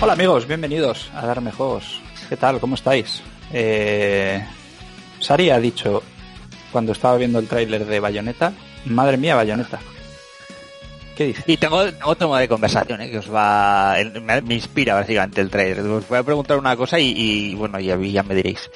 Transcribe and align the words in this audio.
Hola 0.00 0.12
amigos, 0.12 0.46
bienvenidos 0.46 1.10
a 1.14 1.26
Darme 1.26 1.50
Juegos. 1.52 2.00
¿Qué 2.28 2.36
tal? 2.36 2.60
¿Cómo 2.60 2.74
estáis? 2.76 3.22
Eh... 3.52 4.44
Sari 5.20 5.50
ha 5.50 5.58
dicho 5.58 6.02
cuando 6.70 6.92
estaba 6.92 7.16
viendo 7.16 7.38
el 7.40 7.48
tráiler 7.48 7.84
de 7.84 7.98
Bayonetta, 7.98 8.52
madre 8.84 9.16
mía 9.16 9.34
Bayonetta. 9.34 9.80
¿Qué 11.16 11.24
dice? 11.24 11.42
Y 11.46 11.56
tengo 11.56 11.78
otro 11.78 12.14
tema 12.14 12.38
de 12.38 12.46
conversación 12.48 13.00
¿eh? 13.00 13.10
que 13.10 13.18
os 13.18 13.32
va... 13.34 13.96
Me, 14.22 14.40
me 14.42 14.54
inspira 14.54 14.94
básicamente 14.94 15.40
el 15.40 15.50
trailer. 15.50 15.80
Os 15.80 16.06
voy 16.08 16.18
a 16.18 16.22
preguntar 16.22 16.56
una 16.58 16.76
cosa 16.76 17.00
y, 17.00 17.12
y 17.16 17.54
bueno, 17.56 17.80
ya, 17.80 17.96
ya 17.96 18.22
me 18.22 18.36
diréis. 18.36 18.70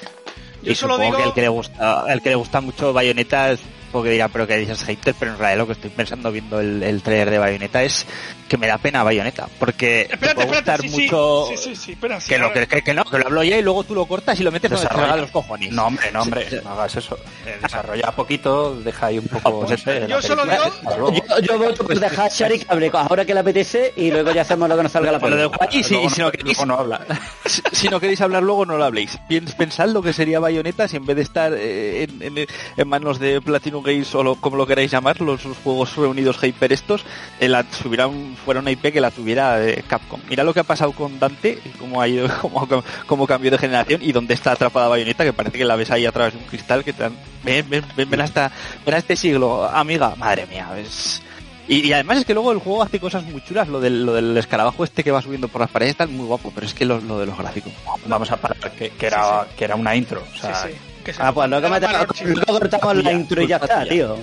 Yo 0.61 0.71
y 0.73 0.75
solo 0.75 0.95
supongo 0.95 1.15
digo- 1.15 1.17
que 1.23 1.29
el 1.29 1.33
que 1.35 1.41
le 1.41 1.47
gusta, 1.47 2.05
el 2.09 2.21
que 2.21 2.29
le 2.29 2.35
gusta 2.35 2.59
mucho 2.59 2.91
Bayonetta 2.91 3.51
es 3.51 3.61
porque 3.93 4.09
dirá, 4.09 4.27
pero 4.27 4.45
que 4.45 4.57
dices 4.57 4.83
hater, 4.83 5.15
pero 5.17 5.31
en 5.31 5.37
realidad 5.37 5.59
lo 5.59 5.67
que 5.67 5.73
estoy 5.73 5.89
pensando 5.91 6.29
viendo 6.31 6.59
el, 6.59 6.83
el 6.83 7.01
trailer 7.01 7.29
de 7.29 7.37
Bayonetta 7.39 7.81
es 7.83 8.05
que 8.49 8.57
me 8.57 8.67
da 8.67 8.77
pena 8.77 9.03
Bayonetta, 9.03 9.47
porque 9.57 10.05
te 10.09 10.13
Espérate, 10.15 10.35
puede 10.35 10.47
gustar 10.47 10.79
espérate, 10.79 10.89
sí, 10.89 11.03
mucho 11.03 11.45
sí, 11.49 11.57
sí, 11.57 11.63
sí, 11.63 11.75
sí, 11.75 11.91
espera, 11.93 12.19
sí, 12.19 12.27
que, 12.29 12.37
lo, 12.37 12.51
que, 12.51 12.67
que- 12.67 12.81
que 12.81 12.93
no, 12.93 13.05
que 13.05 13.17
lo 13.19 13.27
hablo 13.27 13.43
ya 13.43 13.57
y 13.57 13.61
luego 13.61 13.83
tú 13.85 13.95
lo 13.95 14.05
cortas 14.05 14.37
y 14.39 14.43
lo 14.43 14.51
metes 14.51 14.69
donde 14.69 14.85
te 14.87 14.93
Desarrolla. 14.93 15.21
los 15.21 15.31
cojones. 15.31 15.71
No, 15.71 15.85
hombre, 15.87 16.11
no, 16.11 16.21
hombre, 16.23 16.47
no 16.63 16.71
hagas 16.71 16.95
eso. 16.97 17.17
Eh, 17.45 17.57
desarrolla 17.61 18.11
poquito, 18.11 18.75
deja 18.81 19.05
ahí 19.07 19.19
un 19.19 19.27
poco. 19.27 19.59
pues 19.65 19.69
no 19.69 19.75
eso, 19.75 19.83
sé, 19.85 20.07
yo 20.09 20.21
solo 20.21 20.43
digo-. 20.45 21.13
Yo, 21.13 21.39
yo 21.39 21.57
voto 21.59 21.85
por 21.85 21.99
dejar 21.99 22.25
a 22.25 22.29
Shari 22.29 22.59
que 22.59 22.65
hable 22.69 22.91
ahora 22.93 23.23
que 23.25 23.33
le 23.33 23.39
apetece 23.39 23.93
y 23.95 24.11
luego 24.11 24.31
ya 24.31 24.41
hacemos 24.41 24.67
lo 24.67 24.75
que 24.77 24.83
nos 24.83 24.91
salga 24.91 25.11
la 25.11 25.19
Pues 25.19 25.33
ahí, 25.59 25.83
sí, 25.83 25.93
Luego 25.93 26.07
y 26.07 26.09
si 26.09 26.21
no 26.21 26.31
queréis, 26.31 26.65
no 26.65 26.73
habla. 26.75 27.05
si, 27.45 27.61
si 27.71 27.89
no 27.89 27.99
queréis 27.99 28.21
hablar 28.21 28.43
luego 28.43 28.65
no 28.65 28.77
lo 28.77 28.83
habléis. 28.85 29.17
Pensad 29.57 29.89
lo 29.89 30.01
que 30.01 30.13
sería 30.13 30.39
Bayonetta 30.39 30.87
si 30.87 30.97
en 30.97 31.05
vez 31.05 31.15
de 31.15 31.21
estar 31.21 31.53
eh, 31.53 32.03
en, 32.03 32.37
en- 32.37 32.47
en 32.77 32.87
manos 32.87 33.19
de 33.19 33.41
Platinum 33.41 33.82
Games 33.83 34.13
o 34.15 34.23
lo- 34.23 34.35
como 34.35 34.57
lo 34.57 34.65
queráis 34.65 34.89
llamar, 34.91 35.19
los, 35.21 35.43
los 35.45 35.57
juegos 35.57 35.95
reunidos 35.95 36.41
hyper 36.41 36.73
estos, 36.73 37.05
eh, 37.39 37.47
la, 37.49 37.63
tuviera 37.63 38.07
un- 38.07 38.35
fuera 38.35 38.59
una 38.61 38.71
IP 38.71 38.91
que 38.91 39.01
la 39.01 39.11
tuviera 39.11 39.63
eh, 39.63 39.83
Capcom. 39.87 40.19
Mira 40.29 40.43
lo 40.43 40.53
que 40.53 40.61
ha 40.61 40.63
pasado 40.63 40.91
con 40.93 41.19
Dante, 41.19 41.59
cómo 41.79 42.01
ha 42.01 42.07
ido, 42.07 42.27
cómo, 42.41 42.67
cómo 43.05 43.27
cambió 43.27 43.51
de 43.51 43.57
generación 43.57 44.01
y 44.01 44.11
dónde 44.11 44.33
está 44.33 44.53
atrapada 44.53 44.87
Bayonetta, 44.87 45.23
que 45.23 45.33
parece 45.33 45.57
que 45.57 45.65
la 45.65 45.75
ves 45.75 45.91
ahí 45.91 46.05
a 46.05 46.11
través 46.11 46.33
de 46.33 46.39
un 46.39 46.45
cristal 46.45 46.83
que 46.83 46.93
te 46.93 47.03
han- 47.03 47.15
ven, 47.43 47.69
ven, 47.69 47.83
ven, 47.95 48.09
ven 48.09 48.21
hasta, 48.21 48.51
ven 48.85 48.95
a 48.95 48.97
este 48.97 49.15
siglo, 49.15 49.65
amiga, 49.65 50.15
madre 50.15 50.45
mía, 50.47 50.69
es... 50.77 51.21
Y, 51.65 51.87
y 51.87 51.93
además 51.93 52.17
es 52.17 52.25
que 52.25 52.33
luego 52.33 52.51
el 52.51 52.57
juego 52.59 52.83
hace 52.83 52.99
cosas 52.99 53.23
muy 53.23 53.41
chulas, 53.41 53.69
lo 53.69 53.79
del, 53.79 54.05
lo 54.05 54.13
del 54.13 54.35
escarabajo 54.37 54.83
este 54.83 55.01
que 55.01 55.11
va 55.11 55.21
subiendo 55.21 55.47
por 55.47 55.61
las 55.61 55.69
paredes 55.69 55.91
está 55.91 56.05
muy 56.07 56.25
guapo, 56.25 56.51
pero 56.53 56.67
es 56.67 56.73
que 56.73 56.83
lo, 56.83 56.99
lo 56.99 57.19
de 57.19 57.25
los 57.25 57.37
gráficos. 57.37 57.71
Vamos 58.05 58.29
a 58.31 58.35
parar, 58.35 58.57
que, 58.71 58.89
que 58.89 59.05
era, 59.05 59.47
que 59.57 59.63
era 59.63 59.75
una 59.77 59.95
intro. 59.95 60.21
O 60.35 60.37
sea, 60.37 60.53
Sí, 60.55 60.69
sí, 60.73 60.77
que 61.03 61.13
se- 61.13 61.21
Ah, 61.21 61.31
pues 61.33 61.49
luego, 61.49 61.67
luego 61.69 62.59
cortamos 62.59 62.95
la 62.97 63.11
intro 63.11 63.41
y 63.41 63.47
ya 63.47 63.57
está, 63.57 63.85
tío. 63.85 64.17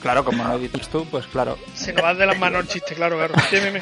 Claro. 0.00 0.24
Como 0.24 0.42
no 0.44 0.54
editas 0.54 0.88
tú, 0.88 1.04
pues 1.10 1.26
claro. 1.26 1.58
Se 1.74 1.92
nos 1.92 2.02
va 2.04 2.14
de 2.14 2.24
las 2.26 2.38
manos 2.38 2.62
el 2.62 2.68
chiste, 2.68 2.94
claro, 2.94 3.18
claro. 3.18 3.34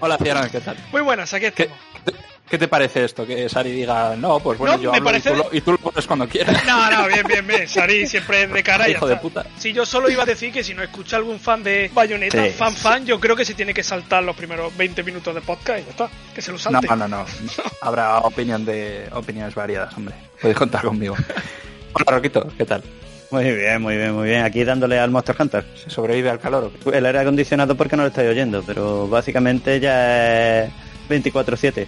Hola, 0.00 0.18
Ciaran, 0.18 0.50
¿qué 0.50 0.60
tal? 0.60 0.76
Muy 0.90 1.02
buenas, 1.02 1.32
aquí 1.34 1.46
¿Qué, 1.54 1.64
estamos. 1.64 1.78
qué 2.04 2.12
te 2.58 2.68
parece 2.68 3.04
esto? 3.04 3.26
Que 3.26 3.48
Sari 3.48 3.70
diga, 3.72 4.14
no, 4.16 4.40
pues 4.40 4.58
bueno, 4.58 4.76
No, 4.76 4.82
yo 4.82 4.90
me 4.92 4.98
hablo 4.98 5.10
parece- 5.10 5.30
y, 5.30 5.32
tú 5.32 5.38
lo, 5.38 5.48
y 5.56 5.60
tú 5.60 5.72
lo 5.72 5.78
pones 5.78 6.06
cuando 6.06 6.28
quieras. 6.28 6.64
No, 6.66 6.90
no, 6.90 7.06
bien, 7.08 7.26
bien, 7.26 7.46
bien. 7.46 7.68
Sari 7.68 8.06
siempre 8.06 8.42
es 8.44 8.52
de 8.52 8.62
cara 8.62 8.88
Hijo 8.88 9.06
de 9.06 9.16
puta. 9.16 9.46
Si 9.58 9.72
yo 9.72 9.84
solo 9.86 10.10
iba 10.10 10.22
a 10.22 10.26
decir 10.26 10.52
que 10.52 10.62
si 10.64 10.74
no 10.74 10.82
escucha 10.82 11.16
algún 11.16 11.38
fan 11.40 11.62
de 11.62 11.90
Bayonetta, 11.94 12.44
Sí. 12.44 12.50
fan 12.50 12.74
fan, 12.74 13.06
yo 13.06 13.18
creo 13.20 13.34
que 13.36 13.44
se 13.44 13.54
tiene 13.54 13.72
que 13.74 13.82
saltar 13.82 14.22
los 14.22 14.36
primeros 14.36 14.76
20 14.76 15.02
minutos 15.02 15.34
de 15.34 15.40
podcast 15.40 15.80
y 15.80 15.84
ya 15.84 15.90
está. 15.90 16.10
Que 16.34 16.42
se 16.42 16.50
lo 16.52 16.58
No, 16.58 16.62
salte. 16.62 16.86
no, 16.88 16.96
no, 16.96 17.08
no. 17.08 17.24
Habrá 17.80 18.18
opinión 18.18 18.64
de 18.64 19.08
opiniones 19.12 19.54
variadas, 19.54 19.96
hombre. 19.96 20.14
Podéis 20.40 20.58
contar 20.58 20.82
conmigo. 20.84 21.14
Hola, 21.94 22.04
Roquito, 22.16 22.48
¿qué 22.56 22.64
tal? 22.64 22.82
Muy 23.30 23.44
bien, 23.44 23.80
muy 23.80 23.96
bien, 23.96 24.12
muy 24.14 24.28
bien. 24.28 24.42
Aquí 24.44 24.62
dándole 24.62 24.98
al 24.98 25.10
Monster 25.10 25.34
Hunter. 25.38 25.64
¿Se 25.82 25.88
sobrevive 25.88 26.28
al 26.28 26.38
calor 26.38 26.64
o 26.64 26.90
qué? 26.90 26.98
El 26.98 27.06
aire 27.06 27.20
acondicionado 27.20 27.74
porque 27.74 27.96
no 27.96 28.02
lo 28.02 28.08
estáis 28.08 28.28
oyendo, 28.28 28.62
pero 28.62 29.08
básicamente 29.08 29.80
ya 29.80 30.64
es 30.64 30.70
24-7. 31.08 31.86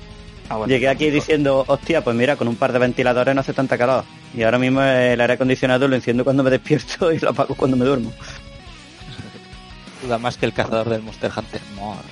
Ah, 0.49 0.57
bueno. 0.57 0.71
Llegué 0.73 0.89
aquí 0.89 1.11
diciendo, 1.11 1.65
hostia, 1.67 2.03
pues 2.05 2.15
mira, 2.17 2.37
con 2.37 2.49
un 2.49 2.57
par 2.57 2.73
de 2.73 2.79
ventiladores 2.79 3.35
no 3.35 3.41
hace 3.41 3.55
tanta 3.55 3.79
calor. 3.79 4.05
Y 4.35 4.43
ahora 4.43 4.59
mismo 4.59 4.83
el 4.83 5.21
aire 5.21 5.33
acondicionado 5.35 5.89
lo 5.89 5.97
enciendo 5.97 6.23
cuando 6.25 6.43
me 6.43 6.51
despierto 6.51 7.11
y 7.13 7.19
lo 7.19 7.31
apago 7.31 7.55
cuando 7.55 7.77
me 7.77 7.85
duermo. 7.85 8.13
Duda 10.03 10.19
más 10.19 10.37
que 10.37 10.47
el 10.47 10.53
cazador 10.53 10.89
del 10.91 11.03
Monster 11.03 11.31
Hunter. 11.35 11.61
Madre. 11.77 12.09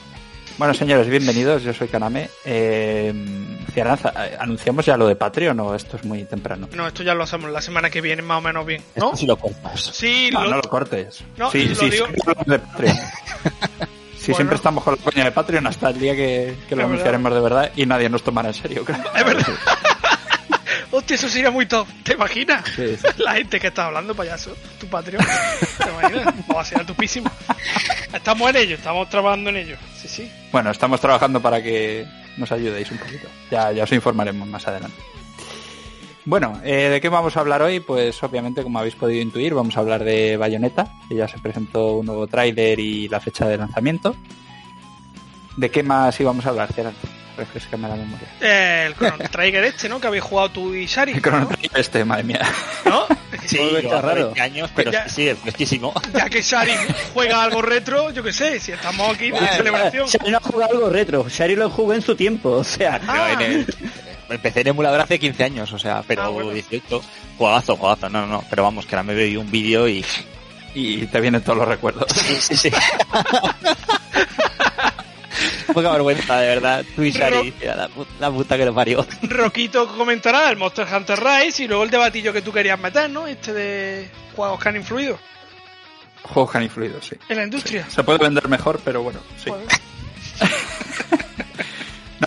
Bueno, 0.59 0.75
señores, 0.75 1.09
bienvenidos. 1.09 1.63
Yo 1.63 1.73
soy 1.75 1.89
Kaname. 1.89 2.29
Eh, 2.45 3.13
Ciaranza, 3.73 4.13
eh, 4.27 4.37
¿anunciamos 4.39 4.85
ya 4.87 4.97
lo 4.97 5.07
de 5.09 5.17
Patreon 5.17 5.59
o 5.61 5.75
esto 5.75 5.97
es 5.97 6.05
muy 6.05 6.25
temprano? 6.25 6.69
No, 6.75 6.87
esto 6.87 7.03
ya 7.03 7.15
lo 7.15 7.25
hacemos 7.25 7.51
la 7.51 7.61
semana 7.61 7.91
que 7.91 8.01
viene, 8.01 8.23
más 8.23 8.39
o 8.39 8.43
menos 8.43 8.65
bien. 8.65 8.83
¿No? 8.97 9.07
Esto 9.07 9.17
sí 9.19 9.27
lo 9.27 9.37
cortas. 9.37 9.81
Sí, 9.93 10.31
No, 10.33 10.45
lo- 10.45 10.51
no 10.51 10.57
lo 10.57 10.63
cortes. 10.63 11.23
No, 11.37 11.51
sí, 11.51 11.65
lo 11.67 11.75
sí, 11.75 11.91
digo- 11.91 12.07
sí, 12.07 12.15
hablamos 12.27 12.47
de 12.47 12.59
Patreon. 12.59 12.97
Bueno. 14.27 14.37
siempre 14.37 14.57
estamos 14.57 14.85
con 14.85 14.95
la 14.97 15.03
coña 15.03 15.25
de 15.25 15.33
Patreon 15.33 15.67
hasta 15.67 15.91
el 15.91 15.99
día 15.99 16.15
que, 16.15 16.57
que 16.69 16.77
lo 16.77 16.85
anunciaremos 16.85 17.35
de 17.35 17.41
verdad 17.41 17.73
y 17.77 17.87
nadie 17.87 18.09
nos 18.09 18.23
tomará 18.23 18.49
en 18.49 18.55
serio, 18.55 18.85
creo. 18.85 18.99
Es 19.15 19.25
verdad. 19.25 19.47
Hostia, 20.91 21.15
eso 21.15 21.29
sería 21.29 21.51
muy 21.51 21.65
top. 21.65 21.89
¿Te 22.03 22.13
imaginas? 22.13 22.65
Sí, 22.77 22.97
sí. 22.97 23.07
La 23.17 23.33
gente 23.33 23.59
que 23.59 23.69
está 23.69 23.87
hablando, 23.87 24.15
payaso. 24.15 24.55
Tu 24.79 24.87
Patreon. 24.87 25.25
¿Te 25.79 25.89
imaginas? 25.89 26.35
O 26.49 26.55
va 26.55 26.61
a 26.61 26.65
ser 26.65 26.85
tupísimo. 26.85 27.31
Estamos 28.13 28.51
en 28.51 28.57
ello, 28.57 28.75
estamos 28.77 29.09
trabajando 29.09 29.49
en 29.51 29.57
ello. 29.57 29.77
Sí, 29.97 30.09
sí. 30.09 30.31
Bueno, 30.53 30.71
estamos 30.71 31.01
trabajando 31.01 31.41
para 31.41 31.63
que 31.63 32.07
nos 32.37 32.53
ayudéis 32.53 32.91
un 32.91 32.99
poquito. 32.99 33.27
Ya, 33.51 33.73
ya 33.73 33.85
os 33.85 33.93
informaremos 33.93 34.47
más 34.47 34.69
adelante. 34.69 34.97
Bueno, 36.25 36.61
eh, 36.65 36.89
¿de 36.89 37.01
qué 37.01 37.09
vamos 37.09 37.37
a 37.37 37.41
hablar 37.41 37.63
hoy? 37.63 37.81
Pues 37.81 38.23
obviamente, 38.23 38.63
como 38.63 38.79
habéis 38.79 38.95
podido 38.95 39.21
intuir, 39.21 39.55
vamos 39.55 39.77
a 39.77 39.81
hablar 39.81 40.05
de 40.05 40.37
Bayonetta, 40.37 40.87
que 41.09 41.17
ya 41.17 41.27
se 41.27 41.39
presentó 41.39 41.95
un 41.97 42.07
nuevo 42.07 42.27
tráiler 42.29 42.79
y 42.79 43.09
la 43.09 43.19
fecha 43.21 43.49
de 43.49 43.57
lanzamiento. 43.57 44.15
¿De 45.57 45.71
qué 45.71 45.83
más 45.83 46.19
íbamos 46.21 46.47
a 46.47 46.51
hablar, 46.51 46.73
Ciaran? 46.73 46.95
Refrescame 47.37 47.89
la 47.89 47.97
memoria. 47.97 48.29
Eh, 48.41 48.85
el 48.87 48.95
Chrono 48.95 49.17
Trigger 49.31 49.65
este, 49.65 49.89
¿no? 49.89 49.99
Que 50.01 50.07
habéis 50.07 50.23
jugado 50.23 50.51
tú 50.51 50.75
y 50.75 50.87
Shari. 50.87 51.13
El 51.13 51.23
Chrono 51.23 51.41
¿no? 51.41 51.47
Trigger 51.49 51.81
este, 51.81 52.05
madre 52.05 52.25
mía. 52.25 52.41
¿No? 52.85 53.07
Sí, 53.45 53.59
está 53.59 54.01
raro. 54.01 54.27
20 54.27 54.41
años, 54.41 54.71
pero 54.77 54.93
Ya. 54.93 55.09
sí, 55.09 55.29
es 55.29 55.37
fresquísimo. 55.39 55.93
Ya 56.15 56.29
que 56.31 56.43
Shari 56.43 56.73
juega 57.13 57.43
algo 57.43 57.61
retro, 57.61 58.11
yo 58.13 58.23
qué 58.23 58.33
sé, 58.33 58.61
si 58.61 58.71
estamos 58.71 59.13
aquí 59.15 59.33
de 59.33 59.39
celebración. 59.57 60.07
Shari 60.07 60.31
no 60.31 60.37
ha 60.37 60.41
jugado 60.41 60.73
algo 60.75 60.89
retro, 60.91 61.29
Shari 61.29 61.57
lo 61.57 61.69
jugó 61.69 61.93
en 61.95 62.03
su 62.03 62.15
tiempo, 62.15 62.51
o 62.51 62.63
sea... 62.65 63.01
Ah. 63.09 63.35
Pero 63.37 63.51
en 63.51 63.53
el- 63.61 63.67
empecé 64.33 64.61
en 64.63 64.69
emulador 64.69 65.01
hace 65.01 65.19
15 65.19 65.45
años, 65.45 65.73
o 65.73 65.79
sea, 65.79 66.03
pero 66.07 66.23
Ah, 66.23 66.29
bueno. 66.29 66.51
18. 66.51 67.03
Juegazo, 67.39 67.77
jugazo, 67.77 68.09
no, 68.09 68.23
no, 68.23 68.27
no. 68.27 68.45
Pero 68.51 68.63
vamos, 68.63 68.87
que 68.87 68.95
ahora 68.95 69.03
me 69.05 69.15
veo 69.15 69.41
un 69.41 69.51
vídeo 69.51 69.89
y... 69.89 70.05
Y 70.75 71.05
te 71.07 71.21
vienen 71.21 71.43
todos 71.43 71.59
los 71.59 71.69
recuerdos. 71.69 72.07
Sí, 72.15 72.37
sí, 72.41 72.57
sí. 72.57 72.71
Poca 75.75 75.91
vergüenza, 75.93 76.39
de 76.39 76.49
verdad. 76.49 76.85
Tú 76.95 77.03
y 77.03 77.11
Shari, 77.11 77.53
mira, 77.61 77.75
la, 77.77 77.89
pu- 77.89 78.07
la 78.21 78.31
puta 78.31 78.57
que 78.57 78.65
lo 78.65 78.75
parió. 78.75 79.07
Roquito 79.23 79.87
comentará 79.97 80.51
el 80.51 80.57
Monster 80.57 80.87
Hunter 80.93 81.19
Rise 81.23 81.65
y 81.65 81.69
luego 81.69 81.83
el 81.85 81.91
debatillo 81.91 82.33
que 82.33 82.43
tú 82.43 82.53
querías 82.53 82.79
meter, 82.79 83.09
¿no? 83.11 83.27
Este 83.27 83.53
de 83.53 84.11
juegos 84.37 84.63
que 84.63 84.69
han 84.69 84.77
influido 84.77 85.19
Juegos 86.25 86.53
que 86.53 86.59
han 86.59 86.65
influido, 86.65 87.01
sí. 87.03 87.17
en 87.29 87.37
la 87.37 87.45
industria. 87.45 87.87
Se 87.91 88.03
puede 88.05 88.19
vender 88.19 88.47
mejor, 88.49 88.81
pero 88.85 89.03
bueno, 89.03 89.21
sí. 89.43 89.51
Joder. 89.51 89.67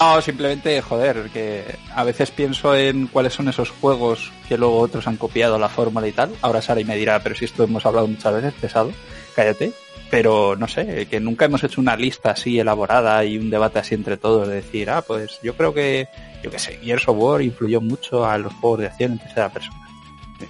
No, 0.05 0.21
simplemente, 0.21 0.79
joder, 0.81 1.31
que 1.33 1.77
a 1.95 2.03
veces 2.03 2.29
pienso 2.29 2.75
en 2.75 3.07
cuáles 3.07 3.33
son 3.33 3.49
esos 3.49 3.71
juegos 3.71 4.31
que 4.47 4.55
luego 4.55 4.77
otros 4.77 5.07
han 5.07 5.17
copiado 5.17 5.57
la 5.57 5.67
fórmula 5.67 6.07
y 6.07 6.11
tal. 6.11 6.31
Ahora 6.43 6.61
Sara 6.61 6.79
me 6.85 6.95
dirá, 6.95 7.23
pero 7.23 7.33
si 7.33 7.45
esto 7.45 7.63
hemos 7.63 7.87
hablado 7.87 8.05
muchas 8.05 8.31
veces, 8.31 8.53
pesado, 8.53 8.91
cállate. 9.35 9.73
Pero 10.11 10.55
no 10.55 10.67
sé, 10.67 11.07
que 11.07 11.19
nunca 11.19 11.45
hemos 11.45 11.63
hecho 11.63 11.81
una 11.81 11.97
lista 11.97 12.31
así 12.31 12.59
elaborada 12.59 13.25
y 13.25 13.39
un 13.39 13.49
debate 13.49 13.79
así 13.79 13.95
entre 13.95 14.17
todos 14.17 14.47
de 14.47 14.55
decir, 14.55 14.91
ah, 14.91 15.01
pues 15.01 15.39
yo 15.41 15.57
creo 15.57 15.73
que, 15.73 16.07
yo 16.43 16.51
qué 16.51 16.59
sé, 16.59 16.77
Gears 16.83 17.07
of 17.07 17.17
War 17.17 17.41
influyó 17.41 17.81
mucho 17.81 18.27
a 18.27 18.37
los 18.37 18.53
juegos 18.53 18.81
de 18.81 18.85
acción 18.85 19.13
en 19.13 19.19
tercera 19.19 19.49
persona. 19.49 19.84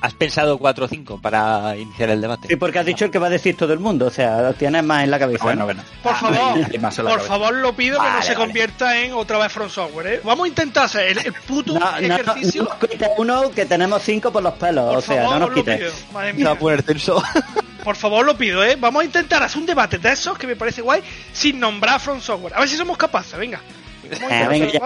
¿Has 0.02 0.14
pensado 0.16 0.58
4 0.58 0.86
o 0.86 0.88
5 0.88 1.22
para 1.22 1.78
iniciar 1.78 2.10
el 2.10 2.20
debate? 2.20 2.48
Sí, 2.48 2.56
porque 2.56 2.80
has 2.80 2.86
dicho 2.86 3.06
el 3.06 3.12
que 3.12 3.20
va 3.20 3.28
a 3.28 3.30
decir 3.30 3.56
todo 3.56 3.72
el 3.72 3.80
mundo, 3.80 4.08
o 4.08 4.10
sea, 4.10 4.42
lo 4.42 4.54
tienes 4.54 4.84
más 4.84 5.04
en 5.04 5.12
la 5.12 5.20
cabeza. 5.20 5.44
Bueno, 5.44 5.60
¿no? 5.60 5.66
bueno. 5.66 5.84
Por 6.02 6.16
favor, 6.16 6.58
más 6.82 6.98
en 6.98 7.06
la 7.06 7.12
por 7.12 7.20
cabeza. 7.20 7.28
favor 7.28 7.54
lo 7.56 7.74
pido 7.76 8.00
que 8.00 8.06
no 8.08 8.12
Vale, 8.14 8.26
se 8.26 8.34
vale. 8.34 8.46
convierta 8.46 8.98
en 8.98 9.14
otra 9.14 9.38
vez 9.38 9.52
From 9.52 9.70
Software, 9.70 10.08
¿eh? 10.08 10.22
Vamos 10.24 10.46
a 10.46 10.48
intentar 10.48 10.86
hacer 10.86 11.08
el, 11.10 11.18
el 11.20 11.34
puto 11.34 11.74
No, 11.74 11.80
no, 11.80 11.92
no, 12.08 12.16
ejercicio. 12.16 12.64
no 12.64 12.70
nos 12.70 12.78
quite 12.90 13.10
uno 13.18 13.52
que 13.52 13.66
tenemos 13.66 14.02
cinco 14.02 14.32
por 14.32 14.42
los 14.42 14.54
pelos, 14.54 14.86
por 14.90 14.98
o 14.98 15.02
sea, 15.02 15.18
favor, 15.24 15.34
no 15.34 15.40
nos 15.40 15.50
os 15.50 15.56
lo 15.56 15.64
quites. 15.64 15.78
pido. 15.80 15.92
Madre 16.14 16.34
Se 16.36 16.44
va 16.44 16.50
a 16.50 16.54
mía. 16.54 16.60
poner 16.60 16.84
tenso. 16.84 17.24
Por 17.86 17.96
favor, 17.96 18.26
lo 18.26 18.36
pido, 18.36 18.64
¿eh? 18.64 18.78
Vamos 18.80 19.04
a 19.04 19.06
intentar 19.06 19.44
hacer 19.44 19.60
un 19.60 19.68
debate 19.68 20.00
de 20.00 20.12
esos 20.12 20.36
que 20.40 20.48
me 20.48 20.56
parece 20.56 20.82
guay 20.82 21.04
sin 21.32 21.60
nombrar 21.60 22.00
From 22.00 22.20
Software. 22.20 22.56
A 22.56 22.62
ver 22.62 22.68
si 22.70 22.76
somos 22.78 22.98
capaces, 22.98 23.38
venga. 23.38 23.62
Eh. 24.12 24.80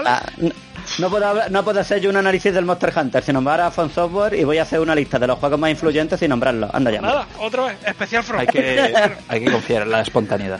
No- 0.99 1.09
puedo, 1.09 1.25
hablar- 1.27 1.51
no 1.51 1.63
puedo 1.63 1.79
hacer 1.79 2.01
yo 2.01 2.09
un 2.09 2.17
análisis 2.17 2.53
del 2.53 2.65
Monster 2.65 2.93
Hunter 2.95 3.23
sin 3.23 3.33
nombrar 3.33 3.61
a 3.61 3.71
Fun 3.71 3.89
Software 3.89 4.33
y 4.33 4.43
voy 4.43 4.57
a 4.57 4.63
hacer 4.63 4.79
una 4.79 4.93
lista 4.95 5.17
de 5.19 5.27
los 5.27 5.39
juegos 5.39 5.59
más 5.59 5.71
influyentes 5.71 6.19
sin 6.19 6.29
nombrarlos. 6.29 6.69
Anda 6.73 6.91
ya. 6.91 7.01
Nada, 7.01 7.27
otra 7.39 7.65
vez, 7.65 7.77
especial 7.85 8.23
From. 8.23 8.39
Hay 8.41 8.47
que, 8.47 8.93
hay 9.27 9.39
que 9.43 9.51
confiar 9.51 9.83
en 9.83 9.91
la 9.91 10.01
espontaneidad. 10.01 10.59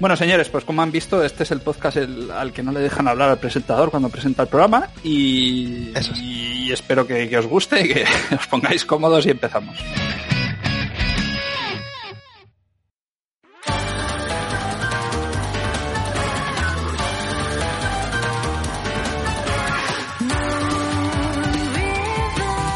Bueno, 0.00 0.14
señores, 0.16 0.48
pues 0.48 0.64
como 0.64 0.80
han 0.80 0.92
visto, 0.92 1.24
este 1.24 1.42
es 1.42 1.50
el 1.50 1.60
podcast 1.60 1.96
el- 1.96 2.30
al 2.30 2.52
que 2.52 2.62
no 2.62 2.70
le 2.70 2.78
dejan 2.80 3.08
hablar 3.08 3.30
al 3.30 3.38
presentador 3.38 3.90
cuando 3.90 4.08
presenta 4.08 4.42
el 4.42 4.48
programa 4.48 4.88
y, 5.02 5.90
Eso 5.96 6.14
sí. 6.14 6.66
y 6.68 6.72
espero 6.72 7.04
que, 7.04 7.28
que 7.28 7.36
os 7.38 7.46
guste, 7.46 7.82
que 7.88 8.04
os 8.38 8.46
pongáis 8.46 8.84
cómodos 8.84 9.26
y 9.26 9.30
empezamos. 9.30 9.76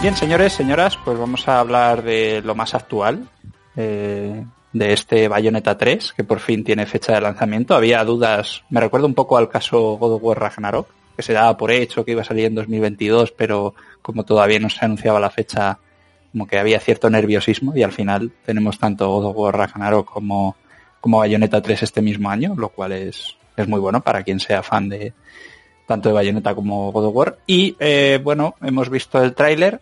Bien, 0.02 0.16
señores, 0.16 0.52
señoras, 0.52 0.98
pues 1.04 1.16
vamos 1.16 1.46
a 1.46 1.60
hablar 1.60 2.02
de 2.02 2.42
lo 2.42 2.56
más 2.56 2.74
actual, 2.74 3.28
eh, 3.76 4.44
de 4.72 4.92
este 4.92 5.28
Bayonetta 5.28 5.78
3, 5.78 6.12
que 6.14 6.24
por 6.24 6.40
fin 6.40 6.64
tiene 6.64 6.86
fecha 6.86 7.12
de 7.12 7.20
lanzamiento. 7.20 7.76
Había 7.76 8.02
dudas, 8.02 8.64
me 8.68 8.80
recuerda 8.80 9.06
un 9.06 9.14
poco 9.14 9.36
al 9.36 9.48
caso 9.48 9.96
God 9.98 10.14
of 10.14 10.22
War 10.24 10.40
Ragnarok, 10.40 10.88
que 11.14 11.22
se 11.22 11.34
daba 11.34 11.56
por 11.56 11.70
hecho 11.70 12.04
que 12.04 12.10
iba 12.10 12.22
a 12.22 12.24
salir 12.24 12.46
en 12.46 12.56
2022, 12.56 13.30
pero 13.30 13.76
como 14.02 14.24
todavía 14.24 14.58
no 14.58 14.68
se 14.70 14.84
anunciaba 14.84 15.20
la 15.20 15.30
fecha, 15.30 15.78
como 16.32 16.48
que 16.48 16.58
había 16.58 16.80
cierto 16.80 17.08
nerviosismo 17.08 17.76
y 17.76 17.84
al 17.84 17.92
final 17.92 18.32
tenemos 18.44 18.80
tanto 18.80 19.08
God 19.08 19.26
of 19.26 19.36
War 19.36 19.56
Ragnarok 19.56 20.10
como, 20.10 20.56
como 21.00 21.18
Bayonetta 21.18 21.62
3 21.62 21.80
este 21.80 22.02
mismo 22.02 22.28
año, 22.28 22.56
lo 22.56 22.70
cual 22.70 22.90
es, 22.90 23.36
es 23.56 23.68
muy 23.68 23.78
bueno 23.78 24.00
para 24.00 24.24
quien 24.24 24.40
sea 24.40 24.64
fan 24.64 24.88
de 24.88 25.12
tanto 25.86 26.08
de 26.08 26.14
Bayonetta 26.16 26.56
como 26.56 26.90
God 26.90 27.04
of 27.04 27.14
War. 27.14 27.38
Y 27.46 27.76
eh, 27.78 28.18
bueno, 28.20 28.56
hemos 28.62 28.90
visto 28.90 29.22
el 29.22 29.34
tráiler 29.34 29.80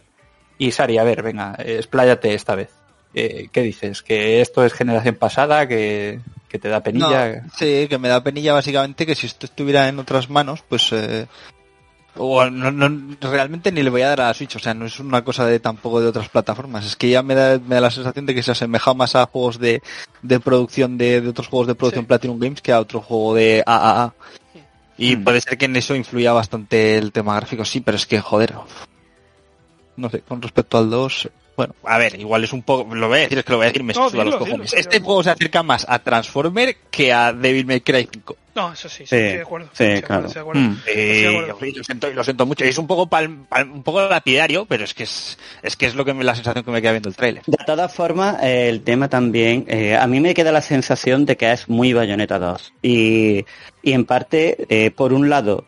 y 0.61 0.73
Sari, 0.73 0.99
a 0.99 1.05
ver, 1.05 1.23
venga, 1.23 1.57
expláyate 1.59 2.35
esta 2.35 2.55
vez. 2.55 2.69
Eh, 3.15 3.49
¿Qué 3.51 3.63
dices? 3.63 4.03
¿Que 4.03 4.43
esto 4.43 4.63
es 4.63 4.75
generación 4.75 5.15
pasada? 5.15 5.67
¿Que, 5.67 6.21
que 6.51 6.59
te 6.59 6.69
da 6.69 6.83
penilla? 6.83 7.41
No, 7.43 7.51
sí, 7.57 7.87
que 7.89 7.97
me 7.97 8.09
da 8.09 8.23
penilla 8.23 8.53
básicamente 8.53 9.07
que 9.07 9.15
si 9.15 9.27
esto 9.27 9.47
estuviera 9.47 9.89
en 9.89 9.99
otras 9.99 10.29
manos, 10.29 10.63
pues... 10.69 10.93
Eh, 10.93 11.27
o 12.15 12.45
no, 12.51 12.71
no, 12.71 13.17
realmente 13.23 13.73
ni 13.73 13.83
le 13.83 13.89
voy 13.89 14.03
a 14.03 14.09
dar 14.09 14.21
a 14.21 14.27
la 14.27 14.35
Switch, 14.35 14.55
o 14.57 14.59
sea, 14.59 14.75
no 14.75 14.85
es 14.85 15.01
una 15.01 15.25
cosa 15.25 15.47
de 15.47 15.61
tampoco 15.61 16.03
de 16.03 16.09
otras 16.09 16.29
plataformas, 16.29 16.85
es 16.85 16.95
que 16.95 17.09
ya 17.09 17.23
me 17.23 17.35
da, 17.35 17.59
me 17.59 17.77
da 17.77 17.81
la 17.81 17.91
sensación 17.91 18.27
de 18.27 18.35
que 18.35 18.43
se 18.43 18.51
asemeja 18.51 18.93
más 18.93 19.17
a 19.17 19.25
juegos 19.25 19.59
de, 19.59 19.81
de 20.21 20.41
producción 20.41 20.99
de, 20.99 21.23
de 21.23 21.29
otros 21.31 21.49
juegos 21.49 21.69
de 21.69 21.75
producción 21.75 22.05
Sí. 22.05 22.09
Platinum 22.09 22.39
Games 22.39 22.61
que 22.61 22.73
a 22.73 22.81
otro 22.81 23.01
juego 23.01 23.35
de 23.35 23.63
AAA. 23.65 24.13
Y 24.99 25.17
puede 25.17 25.41
ser 25.41 25.57
que 25.57 25.65
en 25.65 25.77
eso 25.77 25.95
influya 25.95 26.35
bastante 26.35 26.99
el 26.99 27.13
tema 27.13 27.35
gráfico, 27.37 27.65
sí, 27.65 27.81
pero 27.81 27.97
es 27.97 28.05
que, 28.05 28.21
joder, 28.21 28.53
no 30.01 30.11
sé, 30.11 30.21
con 30.21 30.41
respecto 30.43 30.79
al 30.79 30.91
2, 30.91 31.29
bueno, 31.57 31.75
a 31.85 31.99
ver, 31.99 32.19
igual 32.19 32.43
es 32.45 32.53
un 32.55 32.63
poco, 32.63 32.95
lo 32.95 33.09
voy 33.09 33.19
a 33.19 33.21
decir, 33.23 33.39
es 33.39 33.45
que 33.45 33.53
lo 33.53 33.59
voy 33.59 33.65
a 33.67 33.69
decir, 33.69 33.83
me 33.85 33.93
No, 33.93 34.09
suda 34.09 34.25
los 34.25 34.37
cojones. 34.37 34.71
dilo. 34.71 34.81
Este 34.81 35.01
juego 35.01 35.23
se 35.23 35.31
acerca 35.31 35.63
más 35.63 35.85
a 35.89 35.99
Transformer 35.99 36.77
que 36.91 37.13
a 37.13 37.33
Devil 37.35 37.67
May 37.67 37.81
Cry 37.83 38.09
5. 38.11 38.37
No, 38.55 38.73
eso 38.73 38.89
sí, 38.89 39.05
sí, 39.07 39.07
Sí, 39.07 39.17
estoy 39.17 39.37
de 39.37 39.43
acuerdo. 39.43 39.67
sí, 39.73 39.85
Estoy 39.85 39.95
de 39.97 40.03
claro. 40.03 40.27
acuerdo, 40.27 40.27
estoy 40.29 40.35
de 40.35 40.41
acuerdo. 40.41 40.61
Mm. 40.61 40.73
Estoy 40.79 40.95
de 40.95 41.23
Eh, 41.23 41.51
acuerdo. 41.51 41.77
lo 41.77 41.85
siento, 41.85 42.11
y 42.11 42.15
lo 42.15 42.25
siento 42.25 42.47
mucho. 42.47 42.65
Es 42.65 42.79
un 42.79 42.87
poco 42.87 43.07
pal- 43.09 43.47
pal- 43.49 43.71
un 43.71 43.83
poco 43.83 44.01
lapidario, 44.09 44.65
pero 44.65 44.85
es 44.85 44.95
que 44.95 45.03
es, 45.05 45.39
es 45.63 45.77
que 45.77 45.87
es 45.87 45.95
lo 45.95 46.05
que 46.05 46.15
me, 46.15 46.25
la 46.25 46.35
sensación 46.35 46.65
que 46.65 46.71
me 46.71 46.81
queda 46.83 46.93
viendo 46.93 47.09
el 47.11 47.15
tráiler. 47.17 47.43
De 47.47 47.59
todas 47.65 47.95
formas, 47.95 48.43
eh, 48.43 48.69
el 48.71 48.81
tema 48.83 49.09
también, 49.09 49.67
eh, 49.69 49.97
a 49.97 50.07
mí 50.07 50.19
me 50.21 50.33
queda 50.35 50.51
la 50.53 50.63
sensación 50.63 51.27
de 51.27 51.37
que 51.37 51.53
es 51.53 51.69
muy 51.69 51.93
Bayonetta 51.93 52.39
2. 52.39 52.73
Y, 52.83 53.45
y 53.83 53.93
en 53.93 54.05
parte, 54.07 54.57
eh, 54.69 54.91
por 54.91 55.13
un 55.13 55.29
lado, 55.29 55.67